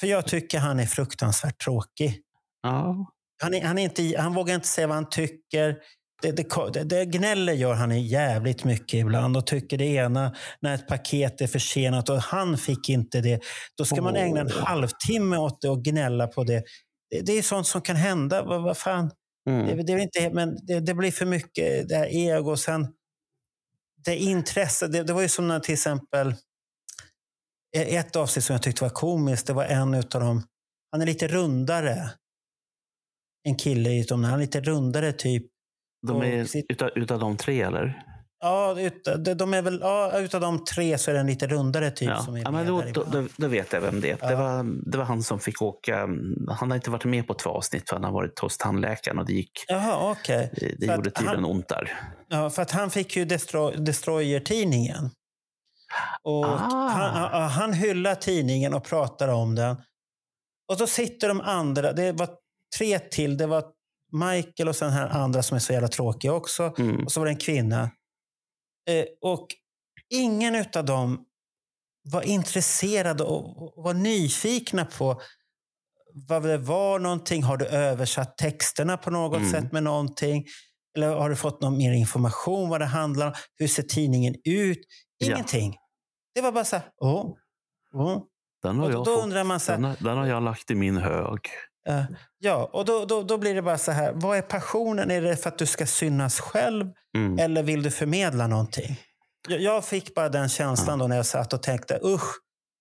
För 0.00 0.06
jag 0.06 0.26
tycker 0.26 0.58
han 0.58 0.80
är 0.80 0.86
fruktansvärt 0.86 1.64
tråkig. 1.64 2.20
Ja. 2.62 3.12
Han, 3.42 3.54
är, 3.54 3.64
han, 3.64 3.78
är 3.78 3.82
inte, 3.82 4.20
han 4.20 4.34
vågar 4.34 4.54
inte 4.54 4.68
säga 4.68 4.86
vad 4.86 4.96
han 4.96 5.08
tycker. 5.08 5.76
Det, 6.22 6.32
det, 6.32 6.84
det, 6.84 7.04
gnäller 7.04 7.52
gör 7.52 7.74
han 7.74 8.02
jävligt 8.02 8.64
mycket 8.64 8.94
ibland 8.94 9.36
och 9.36 9.46
tycker 9.46 9.78
det 9.78 9.84
ena 9.84 10.36
när 10.60 10.74
ett 10.74 10.88
paket 10.88 11.40
är 11.40 11.46
försenat 11.46 12.08
och 12.08 12.16
han 12.16 12.58
fick 12.58 12.88
inte 12.88 13.20
det. 13.20 13.40
Då 13.76 13.84
ska 13.84 14.02
man 14.02 14.16
ägna 14.16 14.40
en 14.40 14.50
halvtimme 14.50 15.36
åt 15.36 15.60
det 15.60 15.68
och 15.68 15.84
gnälla 15.84 16.26
på 16.26 16.44
det. 16.44 16.62
Det, 17.10 17.20
det 17.20 17.32
är 17.32 17.42
sånt 17.42 17.66
som 17.66 17.80
kan 17.80 17.96
hända. 17.96 18.42
Vad, 18.42 18.62
vad 18.62 18.76
fan? 18.76 19.10
Mm. 19.50 19.76
Det, 19.76 19.82
det, 19.82 19.92
är 19.92 19.98
inte, 19.98 20.30
men 20.30 20.66
det, 20.66 20.80
det 20.80 20.94
blir 20.94 21.12
för 21.12 21.26
mycket 21.26 21.88
det 21.88 21.96
här 21.96 22.06
ego. 22.06 22.56
Sen, 22.56 22.88
det 24.04 24.16
intresse, 24.16 24.86
det, 24.86 25.02
det 25.02 25.12
var 25.12 25.22
ju 25.22 25.28
som 25.28 25.48
när 25.48 25.60
till 25.60 25.72
exempel 25.72 26.34
e- 27.76 27.96
ett 27.96 28.16
avsnitt 28.16 28.44
som 28.44 28.54
jag 28.54 28.62
tyckte 28.62 28.84
var 28.84 28.90
komiskt, 28.90 29.46
det 29.46 29.52
var 29.52 29.64
en 29.64 29.94
utav 29.94 30.20
dem, 30.20 30.42
han 30.90 31.02
är 31.02 31.06
lite 31.06 31.28
rundare. 31.28 32.10
En 33.44 33.56
kille 33.56 34.00
utom 34.00 34.24
han 34.24 34.34
är 34.34 34.38
lite 34.38 34.60
rundare 34.60 35.12
typ. 35.12 35.51
De 36.06 36.22
är 36.22 36.44
sitt- 36.44 36.66
utav, 36.68 36.90
utav 36.94 37.18
de 37.18 37.36
tre, 37.36 37.62
eller? 37.62 38.02
Ja, 38.44 38.80
ut, 38.80 39.08
de, 39.38 39.54
är 39.54 39.62
väl, 39.62 39.78
ja, 39.82 40.18
utav 40.18 40.40
de 40.40 40.64
tre 40.64 40.98
så 40.98 41.10
är 41.10 41.14
det 41.14 41.20
en 41.20 41.26
lite 41.26 41.46
rundare 41.46 41.90
typ 41.90 42.08
Ja, 42.08 42.18
som 42.22 42.34
är 42.36 42.40
ja 42.42 42.50
men 42.50 42.66
då, 42.66 42.82
då, 42.94 43.04
då, 43.04 43.26
då 43.36 43.48
vet 43.48 43.72
jag 43.72 43.80
vem 43.80 44.00
det 44.00 44.10
är. 44.10 44.18
Ja. 44.20 44.28
Det, 44.28 44.34
var, 44.36 44.90
det 44.90 44.98
var 44.98 45.04
han 45.04 45.22
som 45.22 45.40
fick 45.40 45.62
åka. 45.62 45.96
Han 46.48 46.70
har 46.70 46.74
inte 46.74 46.90
varit 46.90 47.04
med 47.04 47.26
på 47.26 47.34
två 47.34 47.50
avsnitt 47.50 47.88
för 47.88 47.96
han 47.96 48.04
har 48.04 48.12
varit 48.12 48.38
hos 48.38 48.58
tandläkaren 48.58 49.18
och 49.18 49.26
det, 49.26 49.32
gick, 49.32 49.50
Jaha, 49.68 50.10
okej. 50.10 50.50
det, 50.56 50.74
det 50.86 50.94
gjorde 50.94 51.10
tydligen 51.10 51.44
ont 51.44 51.68
där. 51.68 51.92
Ja, 52.28 52.50
för 52.50 52.62
att 52.62 52.70
han 52.70 52.90
fick 52.90 53.16
ju 53.16 53.24
Destro- 53.24 53.76
Destroyer-tidningen. 53.76 55.10
Och 56.22 56.44
Ah. 56.46 56.88
han, 56.88 57.50
han- 57.50 57.72
hyllar 57.72 58.14
tidningen 58.14 58.74
och 58.74 58.84
pratar 58.84 59.28
om 59.28 59.54
den. 59.54 59.76
Och 60.72 60.78
då 60.78 60.86
sitter 60.86 61.28
de 61.28 61.40
andra, 61.40 61.92
det 61.92 62.12
var 62.12 62.28
tre 62.78 62.98
till. 62.98 63.36
Det 63.36 63.46
var 63.46 63.64
Michael 64.12 64.68
och 64.68 64.76
sen 64.76 64.88
den 64.88 64.96
här 64.98 65.08
andra 65.08 65.42
som 65.42 65.54
är 65.54 65.58
så 65.58 65.72
jävla 65.72 65.88
tråkig 65.88 66.32
också. 66.32 66.74
Mm. 66.78 67.04
Och 67.04 67.12
så 67.12 67.20
var 67.20 67.26
det 67.26 67.32
en 67.32 67.36
kvinna. 67.38 67.82
Eh, 68.90 69.04
och 69.20 69.46
ingen 70.10 70.64
av 70.76 70.84
dem 70.84 71.24
var 72.10 72.22
intresserade 72.22 73.22
och, 73.24 73.62
och 73.78 73.84
var 73.84 73.94
nyfikna 73.94 74.84
på 74.84 75.20
vad 76.14 76.42
det 76.42 76.58
var 76.58 76.98
någonting. 76.98 77.42
Har 77.42 77.56
du 77.56 77.66
översatt 77.66 78.38
texterna 78.38 78.96
på 78.96 79.10
något 79.10 79.38
Mm. 79.38 79.50
sätt 79.50 79.72
med 79.72 79.82
någonting? 79.82 80.44
Eller 80.96 81.14
har 81.14 81.30
du 81.30 81.36
fått 81.36 81.60
någon 81.60 81.76
mer 81.76 81.92
information 81.92 82.68
vad 82.68 82.80
det 82.80 82.86
handlar 82.86 83.26
om? 83.26 83.32
Hur 83.58 83.68
ser 83.68 83.82
tidningen 83.82 84.34
ut? 84.44 84.78
Ja. 85.18 85.26
Ingenting. 85.26 85.76
Det 86.34 86.40
var 86.40 86.52
bara 86.52 86.64
så 86.64 86.76
här, 86.76 86.84
åh, 87.00 87.34
åh. 87.94 88.22
Den, 88.62 88.78
har 88.78 88.86
Och 88.86 88.92
jag 88.92 89.04
då 89.04 89.16
fått, 89.16 89.24
undrar 89.24 89.44
man 89.44 89.60
så 89.60 89.72
här, 89.72 89.78
den, 89.78 89.84
har, 89.84 89.96
den 90.00 90.18
har 90.18 90.26
jag 90.26 90.42
lagt 90.42 90.70
i 90.70 90.74
min 90.74 90.96
hög. 90.96 91.38
Eh, 91.88 92.02
ja, 92.38 92.70
och 92.72 92.84
då, 92.84 93.04
då, 93.04 93.22
då 93.22 93.38
blir 93.38 93.54
det 93.54 93.62
bara 93.62 93.78
så 93.78 93.92
här. 93.92 94.12
Vad 94.14 94.38
är 94.38 94.42
passionen? 94.42 95.10
Är 95.10 95.20
det 95.22 95.36
för 95.36 95.48
att 95.48 95.58
du 95.58 95.66
ska 95.66 95.86
synas 95.86 96.40
själv 96.40 96.86
Mm. 97.16 97.38
eller 97.38 97.62
vill 97.62 97.82
du 97.82 97.90
förmedla 97.90 98.46
någonting? 98.46 98.96
Jag, 99.48 99.60
jag 99.60 99.84
fick 99.84 100.14
bara 100.14 100.28
den 100.28 100.48
känslan 100.48 100.98
då 100.98 101.06
när 101.06 101.16
jag 101.16 101.26
satt 101.26 101.52
och 101.52 101.62
tänkte 101.62 102.00
usch, 102.04 102.34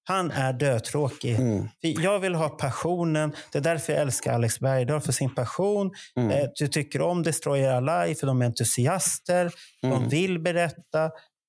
han 0.08 0.32
är 0.32 0.54
dötråkig. 0.54 1.36
Mm. 1.36 1.68
Jag 1.82 2.20
vill 2.20 2.36
ha 2.36 2.50
passionen. 2.50 3.36
Det 3.52 3.58
är 3.58 3.62
därför 3.64 3.94
jag 3.94 4.02
älskar 4.02 4.34
Alex 4.34 4.60
Bergdahl 4.60 5.02
för 5.02 5.12
sin 5.12 5.36
passion. 5.36 5.92
Mm. 6.16 6.32
Eh, 6.32 6.48
Du 6.60 6.68
tycker 6.68 7.02
om 7.02 7.24
Destroyer 7.24 7.72
Alive 7.72 8.16
för 8.20 8.28
de 8.28 8.42
är 8.42 8.46
entusiaster. 8.46 9.52
De 9.82 9.92
Mm. 9.92 10.10
vill 10.10 10.40
berätta. 10.40 11.04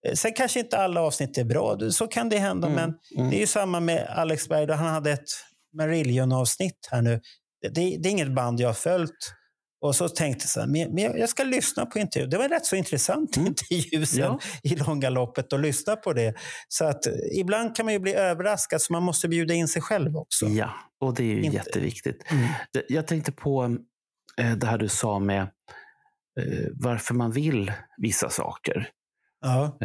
Eh, 0.07 0.15
Sen 0.15 0.33
kanske 0.33 0.61
inte 0.61 0.79
alla 0.79 1.01
avsnitt 1.01 1.39
är 1.39 1.45
bra. 1.45 1.79
Så 1.91 2.07
kan 2.07 2.29
det 2.29 2.39
hända. 2.39 2.69
Mm. 2.69 2.77
Men 2.81 2.95
Mm. 3.17 3.31
det 3.31 3.37
är 3.37 3.41
ju 3.41 3.47
samma 3.47 3.81
med 3.81 4.07
Alex 4.17 4.49
Bergdahl. 4.49 4.79
Han 4.79 4.89
hade 4.95 5.11
ett 5.13 5.29
Marillion-avsnitt 5.77 6.89
här 6.91 7.03
nu. 7.03 7.21
Det, 7.63 7.69
det, 8.03 8.09
är 8.09 8.11
inget 8.11 8.35
band 8.35 8.61
jag 8.61 8.69
har 8.69 8.75
följt. 8.75 9.35
Och 9.81 9.95
så 9.97 10.09
tänkte 10.09 10.43
jag 10.43 10.49
så 10.51 10.61
här, 10.61 10.67
men, 10.67 10.95
men 10.95 11.19
jag 11.19 11.29
ska 11.29 11.43
lyssna 11.45 11.87
på 11.87 11.99
intervjun. 11.99 12.31
Det 12.31 12.37
var 12.37 12.45
en 12.45 12.51
rätt 12.51 12.67
så 12.67 12.77
intressant 12.77 13.37
Mm. 13.37 13.49
intervju 13.49 14.07
sen 14.07 14.19
Ja. 14.21 14.39
i 14.63 14.77
långa 14.77 15.11
loppet 15.11 15.53
och 15.53 15.59
lyssna 15.61 15.97
på 15.97 16.13
det. 16.13 16.35
Så 16.69 16.85
att 16.85 17.07
eh, 17.07 17.13
ibland 17.39 17.77
kan 17.77 17.85
man 17.87 17.93
ju 17.93 17.99
bli 18.01 18.15
överraskad 18.15 18.81
så 18.83 18.93
man 18.93 19.03
måste 19.03 19.29
bjuda 19.29 19.55
in 19.55 19.69
sig 19.69 19.83
själv 19.83 20.17
också. 20.17 20.47
Ja, 20.47 20.71
och 21.01 21.15
det 21.15 21.23
är 21.23 21.27
ju 21.35 21.43
Inte- 21.43 21.57
jätteviktigt. 21.57 22.31
Mm. 22.31 22.49
Jag 22.89 23.07
tänkte 23.07 23.33
på 23.33 23.77
eh, 24.41 24.53
det 24.57 24.67
här 24.67 24.79
du 24.79 24.89
sa 24.89 25.19
med 25.19 25.43
eh, 26.41 26.69
varför 26.73 27.15
man 27.15 27.33
vill 27.33 27.73
vissa 27.97 28.29
saker. 28.31 28.89
Ja. 29.45 29.77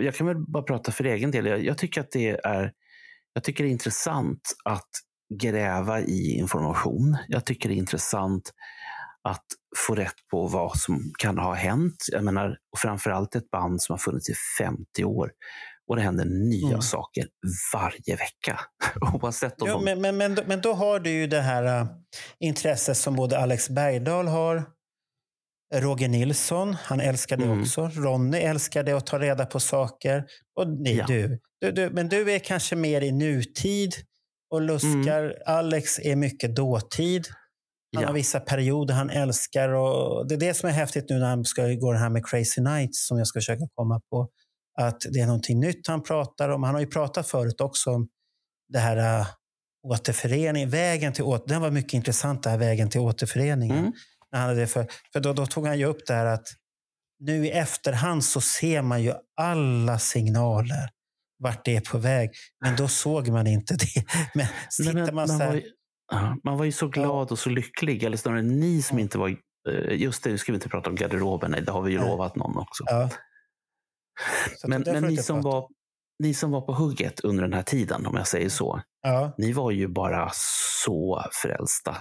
Jag 0.00 0.14
kan 0.14 0.26
väl 0.26 0.36
bara 0.38 0.62
prata 0.62 0.92
för 0.92 1.04
egen 1.04 1.30
del. 1.30 1.64
Jag 1.64 1.78
tycker 1.78 2.00
att 2.00 2.10
det 2.10 2.30
är, 2.44 2.72
jag 3.32 3.44
tycker 3.44 3.64
det 3.64 3.70
är 3.70 3.72
intressant 3.72 4.40
att 4.64 4.88
gräva 5.40 6.00
i 6.00 6.30
information. 6.38 7.16
Jag 7.28 7.44
tycker 7.44 7.68
det 7.68 7.74
är 7.74 7.76
intressant 7.76 8.50
att 9.28 9.44
få 9.86 9.94
rätt 9.94 10.14
på 10.30 10.46
vad 10.46 10.76
som 10.78 11.12
kan 11.18 11.38
ha 11.38 11.54
hänt. 11.54 11.96
Jag 12.12 12.24
menar, 12.24 12.48
och 12.72 12.78
framförallt 12.78 13.34
ett 13.34 13.50
band 13.50 13.82
som 13.82 13.92
har 13.92 13.98
funnits 13.98 14.28
i 14.30 14.34
50 14.58 15.04
år. 15.04 15.30
Och 15.88 15.96
det 15.96 16.02
händer 16.02 16.24
nya 16.24 16.68
Mm. 16.68 16.82
saker 16.82 17.26
varje 17.74 18.16
vecka. 18.16 18.60
Oavsett 19.22 19.62
om 19.62 19.68
de... 19.68 19.84
men, 19.84 20.00
men, 20.00 20.16
men, 20.16 20.34
då- 20.34 20.42
men 20.46 20.60
då 20.60 20.72
har 20.72 21.00
du 21.00 21.10
ju 21.10 21.26
det 21.26 21.40
här 21.40 21.80
äh, 21.80 21.86
intresset 22.40 22.96
som 22.96 23.16
både 23.16 23.38
Alex 23.38 23.68
Bergdahl 23.68 24.28
har, 24.28 24.64
Roger 25.74 26.08
Nilsson, 26.08 26.74
han 26.82 27.00
älskar 27.00 27.36
det 27.36 27.44
Mm. 27.44 27.60
också. 27.60 27.88
Ronny 27.94 28.38
älskar 28.38 28.82
det 28.82 28.92
att 28.92 29.06
ta 29.06 29.18
reda 29.18 29.46
på 29.46 29.60
saker. 29.60 30.24
Och 30.60 30.68
ni, 30.68 30.96
Ja. 30.96 31.06
du. 31.06 31.38
Du, 31.60 31.72
du. 31.72 31.90
Men 31.90 32.08
du 32.08 32.32
är 32.32 32.38
kanske 32.38 32.76
mer 32.76 33.00
i 33.00 33.12
nutid 33.12 33.94
och 34.52 34.60
luskar. 34.62 35.42
Alex 35.46 35.98
är 35.98 36.16
mycket 36.16 36.56
dåtid. 36.56 37.26
Han 37.94 38.02
Ja. 38.02 38.08
har 38.08 38.14
vissa 38.14 38.40
perioder 38.40 38.94
han 38.94 39.10
älskar. 39.10 39.68
Och 39.68 40.28
det 40.28 40.34
är 40.34 40.38
det 40.38 40.54
som 40.54 40.68
är 40.68 40.72
häftigt 40.72 41.04
nu 41.08 41.18
när 41.18 41.26
han 41.26 41.44
ska 41.44 41.68
gå 41.68 41.92
det 41.92 41.98
här 41.98 42.10
med 42.10 42.26
Crazy 42.26 42.60
Nights 42.60 43.06
som 43.06 43.18
jag 43.18 43.26
ska 43.26 43.36
försöka 43.40 43.64
komma 43.74 44.00
på. 44.10 44.28
Att 44.80 45.00
det 45.12 45.20
är 45.20 45.26
någonting 45.26 45.60
nytt 45.60 45.86
han 45.86 46.02
pratar 46.02 46.48
om. 46.48 46.62
Han 46.62 46.74
har 46.74 46.80
ju 46.80 46.86
pratat 46.86 47.28
förut 47.28 47.60
också 47.60 47.90
om 47.90 48.08
det 48.68 48.78
här 48.78 49.20
äh, 49.20 49.26
återförening, 49.88 50.68
vägen 50.68 51.12
till 51.12 51.24
åter, 51.24 51.48
den 51.48 51.60
var 51.60 51.70
mycket 51.70 51.92
intressant, 51.92 52.42
det 52.42 52.50
här 52.50 52.58
vägen 52.58 52.90
till 52.90 53.00
återföreningen. 53.00 53.78
Mm. 53.78 53.92
När 54.32 54.38
han 54.38 54.48
hade 54.48 54.60
det 54.60 54.66
för 54.66 54.86
för 55.12 55.20
då, 55.20 55.32
då 55.32 55.46
tog 55.46 55.66
han 55.66 55.78
ju 55.78 55.84
upp 55.84 56.06
det 56.06 56.14
här 56.14 56.26
att 56.26 56.46
nu 57.20 57.46
i 57.46 57.50
efterhand 57.50 58.24
så 58.24 58.40
ser 58.40 58.82
man 58.82 59.02
ju 59.02 59.12
alla 59.36 59.98
signaler 59.98 60.88
vart 61.42 61.64
det 61.64 61.76
är 61.76 61.80
på 61.80 61.98
väg. 61.98 62.30
Men 62.64 62.76
då 62.76 62.88
såg 62.88 63.28
man 63.28 63.46
inte 63.46 63.74
det. 63.74 64.04
Men 64.34 64.46
Nej, 64.84 64.94
men 64.94 65.14
man 65.14 65.28
så 65.28 65.34
man, 65.34 65.38
var 65.38 65.46
här, 65.46 65.54
ju, 65.54 66.36
man 66.44 66.58
var 66.58 66.64
ju 66.64 66.72
så 66.72 66.88
glad 66.88 67.30
och 67.32 67.38
så 67.38 67.50
lycklig. 67.50 68.02
Eller 68.02 68.16
snarare 68.16 68.42
ni 68.42 68.82
som 68.82 68.98
inte 68.98 69.18
var... 69.18 69.28
eh, 69.28 69.94
Just 70.02 70.24
det, 70.24 70.30
nu 70.30 70.38
ska 70.38 70.52
vi 70.52 70.56
inte 70.56 70.68
prata 70.68 70.90
om 70.90 70.96
garderoben. 70.96 71.50
Nej, 71.50 71.62
det 71.62 71.72
har 71.72 71.82
vi 71.82 71.92
ju 71.92 71.98
Nej. 71.98 72.08
lovat 72.08 72.36
någon 72.36 72.56
också. 72.56 72.84
ja. 72.86 73.08
Men 74.66 74.82
men 74.86 75.04
ni, 75.04 75.16
som 75.16 75.36
prata 75.42 75.48
var, 75.48 75.68
ni 76.18 76.34
som 76.34 76.50
var 76.50 76.60
på 76.60 76.72
hugget 76.72 77.20
under 77.20 77.42
den 77.42 77.52
här 77.52 77.62
tiden, 77.62 78.06
om 78.06 78.16
jag 78.16 78.26
säger 78.26 78.48
så. 78.48 78.80
Ja, 79.02 79.34
Ni 79.38 79.52
var 79.52 79.70
ju 79.70 79.88
bara 79.88 80.30
så 80.84 81.22
frälsta. 81.42 81.96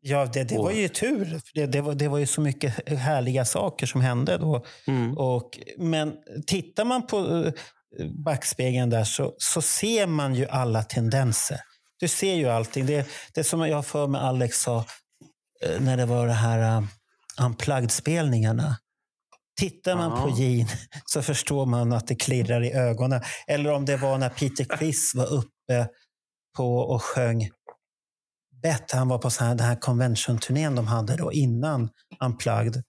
ja 0.00 0.26
det, 0.26 0.44
det 0.44 0.58
var 0.58 0.70
ju 0.70 0.88
tur. 0.88 1.24
För 1.24 1.54
det, 1.54 1.66
det, 1.66 1.80
var, 1.80 1.94
det 1.94 2.08
var 2.08 2.18
ju 2.18 2.26
så 2.26 2.40
mycket 2.40 2.88
härliga 2.98 3.44
saker 3.44 3.86
som 3.86 4.00
hände 4.00 4.38
då. 4.38 4.64
Mm. 4.86 5.18
Och, 5.18 5.58
men 5.78 6.16
tittar 6.46 6.84
man 6.84 7.06
på 7.06 7.18
eh, 7.18 7.52
backspegeln 8.24 8.90
där 8.90 9.04
så, 9.04 9.34
så 9.38 9.62
ser 9.62 10.06
man 10.06 10.34
ju 10.34 10.46
alla 10.46 10.82
tendenser. 10.82 11.60
Du 12.00 12.08
ser 12.08 12.34
ju 12.34 12.48
allting. 12.48 12.86
Det, 12.86 13.08
det 13.34 13.44
som 13.44 13.68
jag 13.68 13.86
för 13.86 14.06
mig 14.06 14.20
Alex 14.20 14.56
sa 14.60 14.84
eh, 15.62 15.80
när 15.80 15.96
det 15.96 16.06
var 16.06 16.26
det 16.26 16.32
här 16.32 16.76
um, 16.76 16.88
unplugged-spelningarna. 17.40 18.76
Tittar 19.60 19.96
man 19.96 20.10
Ja. 20.10 20.22
på 20.22 20.30
Gene 20.30 20.68
så 21.06 21.22
förstår 21.22 21.66
man 21.66 21.92
att 21.92 22.06
det 22.06 22.14
klirrar 22.16 22.62
i 22.64 22.72
ögonen. 22.72 23.20
Eller 23.46 23.72
om 23.72 23.84
det 23.84 23.96
var 23.96 24.18
när 24.18 24.28
Peter 24.28 24.64
Criss 24.78 25.12
var 25.14 25.26
uppe 25.26 25.88
på 26.56 26.78
och 26.78 27.02
sjöng 27.02 27.50
Bett, 28.62 28.90
han 28.92 29.08
var 29.08 29.18
på 29.18 29.30
så 29.30 29.44
här, 29.44 29.54
den 29.54 29.66
här 29.66 29.76
convention-turnén 29.76 30.74
de 30.74 30.86
hade 30.86 31.16
då 31.16 31.32
innan 31.32 31.90
Unplugged. 32.24 32.82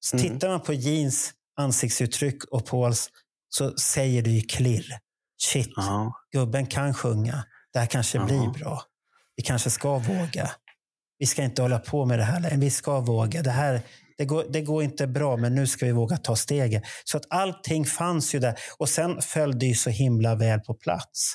Så 0.00 0.16
Mm. 0.16 0.30
Tittar 0.32 0.48
man 0.48 0.60
på 0.60 0.72
Jeans 0.72 1.32
ansiktsuttryck 1.56 2.44
och 2.44 2.66
Pauls 2.66 3.10
så 3.56 3.76
säger 3.76 4.22
det 4.22 4.30
ju 4.30 4.40
klirr. 4.40 4.98
Shit, 5.42 5.72
Ja. 5.76 6.12
gubben 6.32 6.66
kan 6.66 6.94
sjunga. 6.94 7.44
Det 7.72 7.78
här 7.78 7.86
kanske 7.86 8.18
Ja. 8.18 8.24
blir 8.24 8.48
bra. 8.58 8.82
Vi 9.36 9.42
kanske 9.42 9.70
ska 9.70 9.98
våga. 9.98 10.50
Vi 11.18 11.26
ska 11.26 11.42
inte 11.42 11.62
hålla 11.62 11.78
på 11.78 12.04
med 12.04 12.18
det 12.18 12.24
här 12.24 12.40
längre. 12.40 12.56
Vi 12.56 12.70
ska 12.70 13.00
våga. 13.00 13.42
Det, 13.42 13.50
här, 13.50 13.80
det, 14.18 14.24
går, 14.24 14.44
det 14.50 14.60
går 14.60 14.82
inte 14.82 15.06
bra, 15.06 15.36
men 15.36 15.54
nu 15.54 15.66
ska 15.66 15.86
vi 15.86 15.92
våga 15.92 16.16
ta 16.16 16.36
steget. 16.36 16.82
Så 17.04 17.16
att 17.16 17.24
allting 17.30 17.84
fanns 17.84 18.34
ju 18.34 18.38
där. 18.38 18.54
Och 18.78 18.88
sen 18.88 19.22
föll 19.22 19.58
det 19.58 19.66
ju 19.66 19.74
så 19.74 19.90
himla 19.90 20.34
väl 20.34 20.60
på 20.60 20.74
plats. 20.74 21.34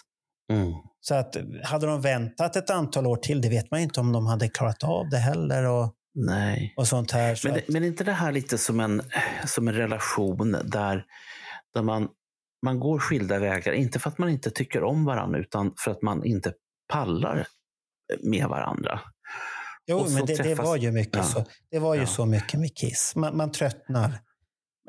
Mm. 0.52 0.74
Så 1.02 1.16
att 1.16 1.36
hade 1.64 1.88
de 1.88 2.02
väntat 2.02 2.56
ett 2.56 2.70
antal 2.70 3.08
år 3.08 3.18
till, 3.18 3.42
det 3.42 3.50
vet 3.50 3.72
man 3.72 3.80
ju 3.80 3.84
inte 3.84 4.00
om 4.00 4.12
de 4.12 4.26
hade 4.28 4.50
klarat 4.50 4.84
av 4.84 5.10
det 5.10 5.18
heller. 5.18 5.64
Och, 5.64 5.94
Nej. 6.16 6.74
och 6.78 6.88
sånt 6.88 7.12
här. 7.12 7.36
Så 7.36 7.48
Men, 7.48 7.58
att, 7.58 7.68
men 7.68 7.84
är 7.84 7.88
inte 7.88 8.04
det 8.04 8.14
här 8.14 8.32
lite 8.32 8.58
som 8.58 8.80
en, 8.80 9.02
som 9.48 9.68
en 9.68 9.74
relation 9.74 10.58
där, 10.66 11.06
där 11.74 11.82
man, 11.84 12.10
man 12.66 12.80
går 12.80 13.00
skilda 13.00 13.40
vägar? 13.40 13.72
Inte 13.74 14.00
för 14.00 14.10
att 14.10 14.18
man 14.18 14.30
inte 14.30 14.52
tycker 14.52 14.84
om 14.84 15.06
varandra, 15.06 15.40
utan 15.40 15.74
för 15.78 15.92
att 15.92 16.02
man 16.02 16.26
inte 16.26 16.54
pallar 16.94 17.48
med 18.24 18.48
varandra. 18.48 19.02
jo, 19.88 20.06
men 20.10 20.26
det, 20.26 20.36
det 20.38 20.44
träffas- 20.44 20.66
var 20.66 20.78
ju 20.78 20.92
mycket 20.92 21.16
Ja. 21.18 21.24
så. 21.24 21.46
Det 21.72 21.80
var 21.80 21.96
ju 21.96 22.02
Ja. 22.02 22.08
så 22.08 22.26
mycket 22.26 22.60
med 22.60 22.76
Kiss. 22.78 23.16
Man, 23.16 23.38
man 23.38 23.52
tröttnar. 23.52 24.20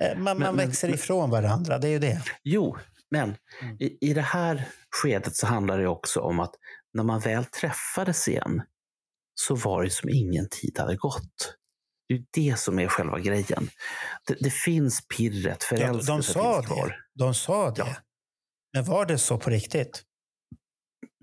Eh, 0.02 0.14
Man, 0.18 0.22
man 0.24 0.38
Men- 0.38 0.56
men- 0.56 0.66
växer 0.68 0.88
ifrån 0.94 1.30
varandra, 1.30 1.78
det 1.78 1.88
är 1.88 1.92
ju 1.92 1.98
det. 1.98 2.22
Jo, 2.44 2.76
men 3.10 3.34
Mm. 3.62 3.76
i, 3.80 3.98
i 4.10 4.14
det 4.14 4.20
här 4.22 4.68
skedet 5.02 5.36
så 5.36 5.46
handlar 5.46 5.78
det 5.78 5.88
också 5.88 6.20
om 6.20 6.40
att 6.40 6.54
när 6.94 7.02
man 7.04 7.20
väl 7.20 7.44
träffades 7.44 8.28
igen 8.28 8.62
så 9.34 9.54
var 9.54 9.82
det 9.84 9.90
som 9.90 10.08
ingen 10.08 10.48
tid 10.48 10.78
hade 10.78 10.96
gått. 10.96 11.56
Det 12.10 12.14
är 12.14 12.24
det 12.50 12.58
som 12.58 12.78
är 12.78 12.88
själva 12.88 13.18
grejen. 13.18 13.70
Det, 14.26 14.36
det 14.40 14.50
finns 14.50 15.06
pirret, 15.16 15.64
förälskelsen 15.64 16.16
de 16.16 16.22
sa 16.22 16.62
finns 16.62 16.66
kvar. 16.66 16.88
det. 16.88 17.24
De 17.24 17.34
sa 17.34 17.70
det. 17.70 17.80
Ja. 17.80 17.96
Men 18.72 18.84
var 18.84 19.06
det 19.06 19.18
så 19.18 19.38
på 19.38 19.50
riktigt? 19.50 20.02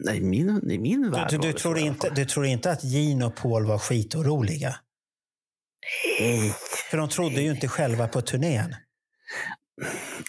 Nej, 0.04 0.22
min, 0.22 0.72
i 0.72 0.80
min 0.80 1.12
värld 1.12 1.28
Du, 1.30 1.38
du, 1.38 1.48
det 1.52 1.58
tror 1.58 1.76
så 1.76 1.82
inte, 1.82 2.10
du 2.10 2.26
tror 2.26 2.46
inte 2.46 2.72
att 2.72 2.84
Gene 2.84 3.26
och 3.26 3.36
Paul 3.36 3.66
var 3.66 3.80
skitoroliga? 3.80 4.76
Nej. 6.20 6.54
För 6.90 6.98
de 6.98 7.10
trodde 7.10 7.42
ju 7.42 7.52
inte 7.52 7.68
själva 7.68 8.08
på 8.08 8.22
turnén. 8.22 8.76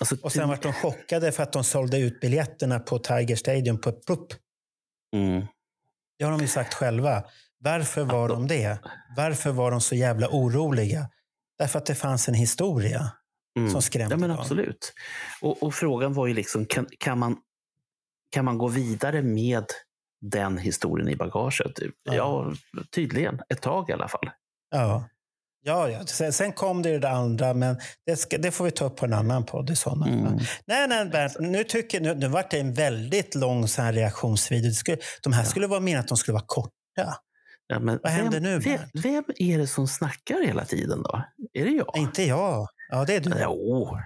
Alltså, 0.00 0.16
Och 0.22 0.32
sen 0.32 0.48
var 0.48 0.58
de 0.62 0.72
chockade 0.72 1.32
för 1.32 1.42
att 1.42 1.52
de 1.52 1.64
sålde 1.64 1.98
ut 1.98 2.20
biljetterna 2.20 2.80
på 2.80 2.98
Tiger 2.98 3.36
Stadium 3.36 3.80
på 3.80 3.92
plupp. 3.92 4.32
mm. 5.16 5.46
Det 6.18 6.24
har 6.24 6.32
de 6.32 6.40
ju 6.40 6.48
sagt 6.48 6.74
själva. 6.74 7.24
Varför 7.64 8.02
var 8.04 8.28
de 8.28 8.46
det? 8.48 8.78
Varför 9.16 9.50
var 9.50 9.70
de 9.70 9.80
så 9.80 9.94
jävla 9.94 10.28
oroliga? 10.30 11.08
Därför 11.58 11.78
att 11.78 11.86
det 11.86 11.94
fanns 11.94 12.28
en 12.28 12.34
historia 12.34 13.10
Mm. 13.58 13.70
som 13.70 13.82
skrämde 13.82 14.14
Ja, 14.14 14.18
men 14.18 14.28
dem. 14.30 14.38
absolut. 14.38 14.92
Och, 15.42 15.62
och 15.62 15.74
frågan 15.74 16.12
var 16.14 16.26
ju 16.26 16.34
liksom, 16.34 16.66
kan, 16.66 16.86
kan, 16.98 17.18
man, 17.18 17.36
kan 18.30 18.44
man 18.44 18.58
gå 18.58 18.68
vidare 18.68 19.22
med 19.22 19.64
den 20.20 20.58
historien 20.58 21.08
i 21.08 21.16
bagaget? 21.16 21.72
Ja. 22.02 22.14
Ja, 22.14 22.52
tydligen. 22.94 23.40
Ett 23.48 23.60
tag 23.62 23.90
i 23.90 23.92
alla 23.92 24.08
fall. 24.08 24.30
Ja. 24.70 25.08
Ja, 25.64 25.88
ja. 25.88 26.06
Sen, 26.06 26.32
sen 26.32 26.52
kom 26.52 26.82
det 26.82 26.98
det 26.98 27.10
andra, 27.10 27.54
men 27.54 27.78
det, 28.06 28.16
ska, 28.16 28.38
det 28.38 28.50
får 28.50 28.64
vi 28.64 28.70
ta 28.70 28.84
upp 28.84 28.96
på 28.96 29.04
en 29.06 29.12
annan 29.12 29.44
podd 29.44 29.70
i 29.70 29.76
sådana 29.76 30.04
fall. 30.06 30.14
Mm. 30.14 30.38
Nej, 30.66 30.88
nej, 30.88 31.04
Bernt, 31.06 31.36
nu, 31.40 31.64
tycker, 31.64 32.00
nu, 32.00 32.14
nu 32.14 32.28
vart 32.28 32.50
det 32.50 32.58
en 32.60 32.74
väldigt 32.74 33.34
lång 33.34 33.68
så 33.68 33.82
här 33.82 33.92
reaktionsvideo. 33.92 34.72
Skulle, 34.72 34.98
de 35.22 35.32
här 35.32 35.44
skulle 35.44 35.66
vara 35.66 35.80
menat 35.80 36.02
att 36.02 36.08
de 36.08 36.16
skulle 36.16 36.32
vara 36.34 36.44
korta. 36.46 37.16
Ja, 37.70 37.78
men 37.78 37.98
Vad 38.02 38.12
händer 38.12 38.40
vem, 38.40 38.42
nu, 38.42 38.58
Vem, 38.58 38.80
vem 39.02 39.24
är 39.36 39.58
det 39.58 39.66
som 39.66 39.88
snackar 39.88 40.46
hela 40.46 40.64
tiden 40.64 41.02
då? 41.02 41.22
Är 41.52 41.64
det 41.64 41.70
jag? 41.70 41.92
Inte 41.96 42.22
jag. 42.22 42.68
Ja, 42.90 43.04
det 43.04 43.14
är 43.14 43.20
du. 43.20 43.32
Jo, 43.42 43.98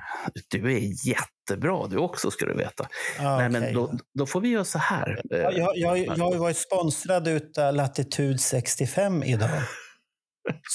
du 0.48 0.72
är 0.76 1.08
jättebra 1.08 1.86
du 1.86 1.96
också 1.96 2.30
ska 2.30 2.46
du 2.46 2.54
veta. 2.54 2.88
Ja, 3.18 3.38
Nej, 3.38 3.48
men 3.50 3.74
då, 3.74 3.92
då 4.18 4.26
får 4.26 4.40
vi 4.40 4.48
göra 4.48 4.64
så 4.64 4.78
här. 4.78 5.22
Eh, 5.32 5.38
Ja, 5.38 5.52
jag, 5.52 5.76
jag, 5.76 5.98
jag 5.98 6.24
har 6.24 6.32
ju 6.32 6.38
varit 6.38 6.56
sponsrad 6.58 7.28
av 7.58 7.74
Latitude 7.74 8.38
65 8.38 9.22
idag. 9.22 9.50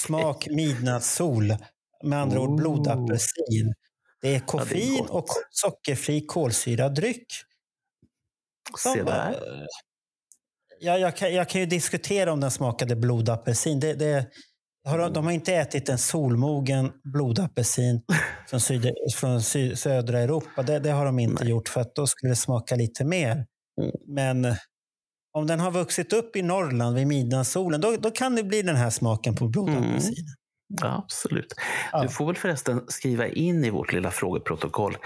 Smak 0.04 0.46
midnattssol. 0.50 1.54
Med 2.04 2.18
andra 2.22 2.40
ord 2.40 2.56
blodapelsin. 2.56 3.74
Det 4.20 4.34
är 4.34 4.40
koffein 4.40 4.96
gott. 4.98 5.10
och 5.10 5.26
ko- 5.28 5.40
sockerfri 5.50 6.26
kolsyrad 6.26 6.94
dryck. 6.94 7.26
Se 8.78 8.88
Som, 8.98 9.04
där. 9.06 9.36
Eh, 10.80 10.86
Ja, 10.86 10.98
jag, 10.98 11.16
kan, 11.16 11.34
jag 11.34 11.48
kan 11.48 11.60
ju 11.60 11.66
diskutera 11.66 12.32
om 12.32 12.40
den 12.40 12.50
smakade 12.50 12.96
blodapelsin. 12.96 13.80
Det, 13.80 13.94
det, 13.94 14.26
har 14.84 14.98
de, 14.98 15.12
de 15.12 15.24
har 15.24 15.32
inte 15.32 15.54
ätit 15.54 15.88
en 15.88 15.98
solmogen 15.98 16.92
blodapelsin 17.12 18.02
från, 18.48 18.60
syd, 18.60 18.94
från 19.14 19.42
sy, 19.42 19.76
södra 19.76 20.20
Europa. 20.20 20.62
Det, 20.62 20.78
det 20.78 20.90
har 20.90 21.04
de 21.04 21.18
inte 21.18 21.44
Nej. 21.44 21.50
gjort 21.50 21.68
för 21.68 21.80
att 21.80 21.94
då 21.94 22.06
skulle 22.06 22.32
det 22.32 22.36
smaka 22.36 22.76
lite 22.76 23.04
mer. 23.04 23.46
Mm. 23.80 23.90
Men 24.06 24.44
eh, 24.44 24.54
om 25.32 25.46
den 25.46 25.60
har 25.60 25.70
vuxit 25.70 26.12
upp 26.12 26.36
i 26.36 26.42
Norrland 26.42 26.96
vid 26.96 27.06
midnattssolen, 27.06 27.80
då, 27.80 27.96
då 27.96 28.10
kan 28.10 28.36
det 28.36 28.44
bli 28.44 28.62
den 28.62 28.76
här 28.76 28.90
smaken 28.90 29.36
på 29.36 29.48
blodapelsinen. 29.48 30.34
Ja, 30.80 31.02
absolut. 31.04 31.54
Ja. 31.92 32.02
Du 32.02 32.08
får 32.08 32.26
väl 32.26 32.36
förresten 32.36 32.80
skriva 32.88 33.28
in 33.28 33.64
i 33.64 33.70
vårt 33.70 33.92
lilla 33.92 34.10
frågeprotokoll 34.10 34.96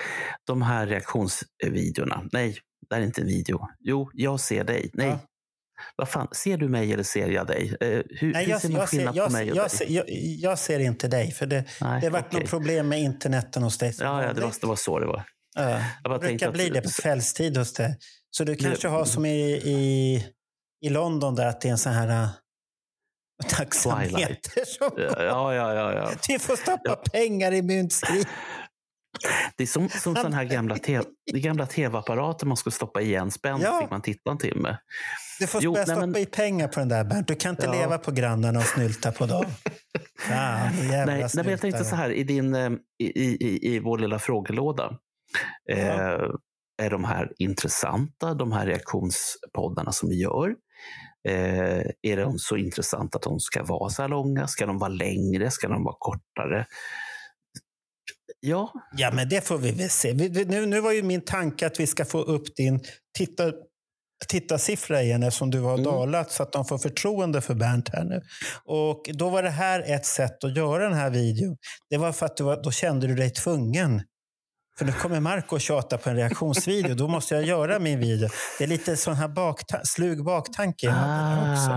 de 0.46 0.62
här 0.62 0.86
reaktionsvideorna. 0.86 2.24
Nej, 2.32 2.56
det 2.88 2.94
här 2.94 3.02
är 3.02 3.06
inte 3.06 3.20
en 3.20 3.26
video. 3.26 3.60
Jo, 3.80 4.10
jag 4.12 4.40
ser 4.40 4.64
dig. 4.64 4.90
Nej. 4.94 5.08
Ja. 5.08 5.18
Vad 5.96 6.08
fan, 6.08 6.28
ser 6.32 6.56
du 6.56 6.68
mig 6.68 6.92
eller 6.92 7.02
ser 7.02 7.28
jag 7.28 7.46
dig? 7.46 7.76
Eh, 7.80 7.88
hur, 7.88 8.32
Nej, 8.32 8.44
hur 8.44 8.50
jag, 8.52 8.60
ser 8.60 8.68
man 8.68 8.80
ser, 8.80 8.86
skillnad 8.86 9.16
jag, 9.16 9.26
på 9.26 9.32
mig 9.32 9.50
och 9.50 9.56
jag, 9.56 9.64
dig? 9.64 9.70
ser, 9.78 9.90
jag, 9.90 10.04
jag 10.38 10.58
ser 10.58 10.78
inte 10.78 11.08
dig, 11.08 11.32
för 11.32 11.46
det, 11.46 11.64
Nej, 11.80 12.00
det 12.00 12.06
har 12.06 12.10
varit 12.12 12.26
okej. 12.26 12.40
något 12.40 12.50
problem 12.50 12.88
med 12.88 13.00
interneten 13.00 13.62
hos 13.62 13.78
dig. 13.78 13.94
Ja, 14.00 14.22
ja, 14.24 14.32
det 14.32 14.40
var, 14.40 14.52
det 14.60 14.66
var 14.66 14.76
så 14.76 14.98
det 14.98 15.06
var. 15.06 15.24
Ja, 15.54 15.82
det 16.04 16.18
brukar 16.18 16.48
att- 16.48 16.54
bli 16.54 16.68
det 16.70 16.80
på 16.82 16.88
kvällstid 17.02 17.56
hos 17.56 17.72
dig. 17.72 17.98
Så 18.30 18.44
du 18.44 18.56
kanske 18.56 18.88
har 18.88 19.04
som 19.04 19.26
i, 19.26 19.50
i, 19.52 20.14
i 20.86 20.88
London 20.88 21.34
där 21.34 21.46
att 21.46 21.60
det 21.60 21.68
är 21.68 21.72
en 21.72 21.78
sån 21.78 21.92
här 21.92 22.08
äh, 22.22 22.28
taxameter. 23.48 24.64
Som, 24.66 24.90
Ja, 24.96 25.54
ja, 25.54 25.74
ja. 25.74 25.92
ja. 25.94 26.10
du 26.28 26.38
får 26.38 26.56
stoppa 26.56 26.80
Ja. 26.84 26.94
pengar 27.12 27.52
i 27.52 27.62
myntskrift. 27.62 28.28
Det 29.56 29.62
är 29.62 29.66
som, 29.66 29.88
som 29.88 30.16
sån 30.16 30.32
här 30.32 30.44
gamla, 30.44 30.76
te, 30.78 31.00
gamla 31.34 31.66
tv-apparater 31.66 32.46
man 32.46 32.56
skulle 32.56 32.72
stoppa 32.72 33.00
i 33.00 33.14
en 33.14 33.30
spänn 33.30 33.60
Ja. 33.60 33.78
fick 33.80 33.90
man 33.90 34.02
titta 34.02 34.30
en 34.30 34.38
timme. 34.38 34.78
Du 35.40 35.46
får 35.46 35.62
Jo, 35.62 35.72
nej, 35.72 35.84
stoppa 35.86 36.00
men- 36.06 36.16
i 36.16 36.26
pengar 36.26 36.68
på 36.68 36.80
den 36.80 36.88
där 36.88 37.04
Bernt. 37.04 37.28
Du 37.28 37.34
kan 37.34 37.50
inte 37.50 37.66
Ja. 37.66 37.72
leva 37.72 37.98
på 37.98 38.10
grannarna 38.10 38.58
och 38.58 38.64
snylta 38.64 39.12
på 39.12 39.26
dem. 39.26 39.44
Fan, 40.18 40.70
Nej, 40.78 41.06
nej, 41.06 41.28
men 41.34 41.48
jag 41.50 41.60
tänkte 41.60 41.84
så 41.84 41.96
här, 41.96 42.10
i, 42.10 42.24
din, 42.24 42.54
eh, 42.54 42.70
i, 42.98 43.06
i, 43.20 43.74
i 43.74 43.78
vår 43.80 43.98
lilla 43.98 44.18
frågelåda. 44.18 44.98
Eh, 45.70 45.86
Ja. 45.86 46.20
är 46.82 46.90
de 46.90 47.04
här 47.04 47.32
intressanta, 47.38 48.34
de 48.34 48.52
här 48.52 48.66
reaktionspoddarna 48.66 49.92
som 49.92 50.08
vi 50.08 50.20
gör? 50.22 50.54
Eh, 51.28 51.82
är 52.02 52.16
de 52.16 52.38
så 52.38 52.56
intressanta 52.56 53.18
att 53.18 53.22
de 53.22 53.40
ska 53.40 53.62
vara 53.64 53.90
så 53.90 54.02
här 54.02 54.08
långa? 54.08 54.46
Ska 54.46 54.66
de 54.66 54.78
vara 54.78 54.90
längre? 54.90 55.50
Ska 55.50 55.68
de 55.68 55.84
vara 55.84 55.96
kortare? 55.98 56.66
Ja, 58.44 58.72
Ja, 58.96 59.10
men 59.12 59.28
det 59.28 59.46
får 59.46 59.58
vi 59.58 59.72
väl 59.72 59.90
se. 59.90 60.12
Nu, 60.14 60.66
nu 60.66 60.80
var 60.80 60.92
ju 60.92 61.02
min 61.02 61.20
tanke 61.24 61.66
att 61.66 61.80
vi 61.80 61.86
ska 61.86 62.04
få 62.04 62.18
upp 62.22 62.56
din 62.56 62.80
titta, 63.18 63.52
tittarsiffra 64.28 65.02
igen 65.02 65.22
eftersom 65.22 65.50
du 65.50 65.60
har 65.60 65.72
Mm. 65.74 65.84
dalat 65.84 66.30
så 66.32 66.42
att 66.42 66.52
de 66.52 66.64
får 66.64 66.78
förtroende 66.78 67.40
för 67.40 67.54
Bernt 67.54 67.88
här 67.88 68.04
nu. 68.04 68.22
Och 68.64 69.10
då 69.14 69.30
var 69.30 69.42
det 69.42 69.50
här 69.50 69.80
ett 69.94 70.06
sätt 70.06 70.44
att 70.44 70.56
göra 70.56 70.84
den 70.88 70.94
här 70.98 71.10
videon. 71.10 71.56
Det 71.90 71.96
var 71.96 72.12
för 72.12 72.26
att 72.26 72.40
var, 72.40 72.62
då 72.62 72.70
kände 72.70 73.06
du 73.06 73.14
dig 73.14 73.30
tvungen. 73.30 74.02
För 74.78 74.84
nu 74.84 74.92
kommer 74.92 75.20
Marco 75.20 75.58
tjata 75.58 75.98
på 75.98 76.10
en 76.10 76.16
reaktionsvideo. 76.16 76.94
Då 76.94 77.08
måste 77.08 77.34
jag 77.34 77.44
göra 77.44 77.78
min 77.78 78.00
video. 78.00 78.28
Det 78.58 78.64
är 78.64 78.68
lite 78.68 78.96
sån 78.96 79.14
här 79.14 79.28
bakta- 79.28 79.80
slug 79.84 80.24
baktanke 80.24 80.86
där 80.86 81.52
också. 81.52 81.70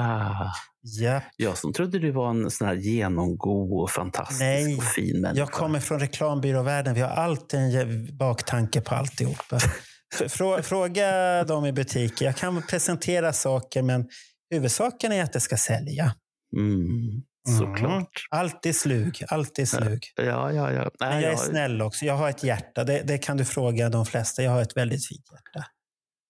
Ah, 0.85 1.03
Ja, 1.03 1.21
jag 1.37 1.57
som 1.57 1.73
trodde 1.73 1.99
du 1.99 2.11
var 2.11 2.29
en 2.29 2.51
sån 2.51 2.67
här 2.67 2.75
genomgod 2.75 3.83
och 3.83 3.91
fantastisk 3.91 4.39
Nej, 4.41 4.77
och 4.77 4.83
fin 4.83 5.21
människa. 5.21 5.39
Jag 5.39 5.51
kommer 5.51 5.79
från 5.79 5.99
reklambyråvärlden. 5.99 6.93
Vi 6.93 7.01
har 7.01 7.09
alltid 7.09 7.59
en 7.59 8.17
baktanke 8.17 8.81
på 8.81 8.95
alltihopa. 8.95 9.59
Frå, 10.29 10.61
fråga 10.63 11.43
dem 11.43 11.65
i 11.65 11.71
butiken. 11.71 12.25
Jag 12.25 12.35
kan 12.35 12.61
presentera 12.61 13.33
saker, 13.33 13.81
men 13.81 14.07
huvudsaken 14.51 15.11
är 15.11 15.23
att 15.23 15.33
det 15.33 15.39
ska 15.39 15.57
sälja. 15.57 16.15
Mm, 16.57 17.23
såklart. 17.59 18.27
Alltid 18.31 18.75
slug. 18.75 19.23
Alltid 19.27 19.69
slug. 19.69 20.03
Ja, 20.15 20.51
ja, 20.51 20.71
ja. 20.71 20.91
Men 20.99 21.09
Nej, 21.09 21.23
jag 21.23 21.33
är 21.33 21.37
snäll 21.37 21.81
också. 21.81 22.05
Jag 22.05 22.17
har 22.17 22.29
ett 22.29 22.43
hjärta. 22.43 22.83
Det, 22.83 23.01
det 23.01 23.17
kan 23.17 23.37
du 23.37 23.45
fråga 23.45 23.89
de 23.89 24.05
flesta. 24.05 24.43
Jag 24.43 24.51
har 24.51 24.61
ett 24.61 24.77
väldigt 24.77 25.07
fint 25.07 25.25
hjärta. 25.31 25.67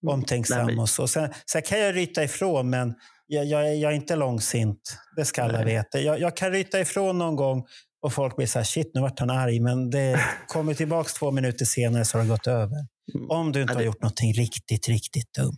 Omtänksam 0.07 0.55
Mm. 0.57 0.65
Nej, 0.67 0.75
men- 0.75 0.81
och 0.81 0.89
så. 0.89 1.07
Sen, 1.07 1.29
sen 1.51 1.61
kan 1.61 1.79
jag 1.79 1.95
ryta 1.95 2.23
ifrån, 2.23 2.69
men 2.69 2.93
jag, 3.27 3.45
jag, 3.45 3.69
är, 3.69 3.73
jag 3.73 3.91
är 3.91 3.95
inte 3.95 4.15
långsint. 4.15 4.97
Det 5.15 5.25
ska 5.25 5.43
alla 5.43 5.63
veta. 5.63 5.99
Jag, 5.99 6.19
jag 6.19 6.37
kan 6.37 6.51
ryta 6.51 6.79
ifrån 6.79 7.17
någon 7.17 7.35
gång 7.35 7.65
och 8.01 8.13
folk 8.13 8.35
blir 8.35 8.47
så 8.47 8.59
här, 8.59 8.63
shit, 8.63 8.91
nu 8.93 9.01
vart 9.01 9.19
han 9.19 9.29
arg. 9.29 9.59
Men 9.59 9.89
det 9.89 10.19
kommer 10.47 10.73
tillbaks 10.73 11.13
två 11.13 11.31
minuter 11.31 11.65
senare 11.65 12.05
så 12.05 12.17
har 12.17 12.23
det 12.23 12.29
gått 12.29 12.47
över. 12.47 12.77
Mm. 13.15 13.29
Om 13.29 13.51
du 13.51 13.61
inte 13.61 13.71
Ja, 13.71 13.75
har 13.75 13.81
det- 13.81 13.85
gjort 13.85 14.01
någonting 14.01 14.33
riktigt, 14.33 14.87
riktigt 14.87 15.33
dumt. 15.33 15.57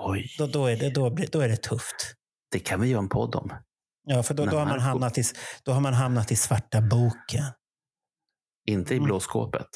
Oj, 0.00 0.26
Då, 0.38 0.46
då, 0.46 0.66
är, 0.66 0.76
det, 0.76 0.90
då, 0.90 1.08
då 1.32 1.40
är 1.40 1.48
det 1.48 1.56
tufft. 1.56 2.14
det 2.52 2.58
kan 2.58 2.80
vi 2.80 2.88
göra 2.88 3.00
en 3.02 3.08
podd 3.08 3.34
om. 3.34 3.52
Ja, 4.08 4.22
för 4.22 4.34
då, 4.34 4.44
då, 4.46 4.58
har 4.58 4.66
man 4.66 4.80
hamnat 4.80 5.18
i, 5.18 5.22
då 5.64 5.72
har 5.72 5.80
man 5.80 5.94
hamnat 5.94 6.32
i 6.32 6.36
svarta 6.36 6.80
boken. 6.80 7.44
Inte 8.68 8.94
i 8.94 8.96
Mm. 8.96 9.06
blå 9.06 9.20
skåpet. 9.20 9.66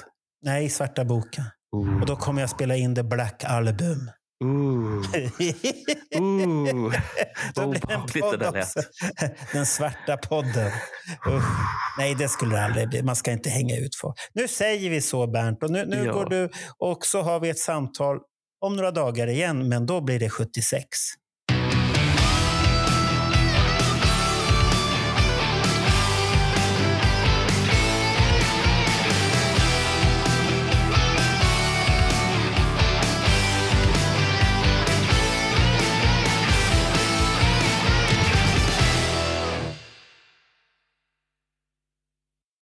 Nej, 0.43 0.65
i 0.65 0.69
svarta 0.69 1.05
boken. 1.05 1.45
Ooh. 1.77 2.01
Och 2.01 2.07
då 2.07 2.17
kommer 2.17 2.41
jag 2.41 2.51
spela 2.51 2.77
in 2.77 2.95
The 2.95 3.03
Black 3.03 3.45
Album. 3.45 4.11
Ooh. 4.45 5.03
Ooh. 6.19 6.93
Det 7.55 7.61
obehagligt 7.65 8.15
det 8.15 8.21
podd 8.21 8.39
där 8.41 8.53
lät. 8.53 8.75
Den 9.53 9.67
svarta 9.67 10.17
podden. 10.17 10.71
Usch. 11.29 11.45
Nej, 11.99 12.15
det 12.15 12.29
skulle 12.29 12.57
det 12.57 12.65
aldrig 12.65 12.89
bli. 12.89 13.03
Man 13.03 13.17
ska 13.17 13.33
inte 13.33 13.51
hänga 13.51 13.77
ut 13.77 13.97
folk. 13.97 14.17
Nu 14.35 14.49
säger 14.49 14.91
vi 14.91 15.01
så, 15.01 15.27
Bernt. 15.27 15.63
Och 15.63 15.71
nu, 15.71 15.85
nu 15.87 16.05
Ja. 16.05 16.13
går 16.13 16.27
du 16.31 16.49
och 16.79 17.07
så 17.07 17.23
har 17.23 17.41
vi 17.41 17.49
ett 17.51 17.59
samtal 17.59 18.19
om 18.61 18.77
några 18.77 18.91
dagar 18.91 19.27
igen, 19.27 19.69
men 19.69 19.87
då 19.87 20.01
blir 20.01 20.19
det 20.19 20.31
76. 20.31 20.87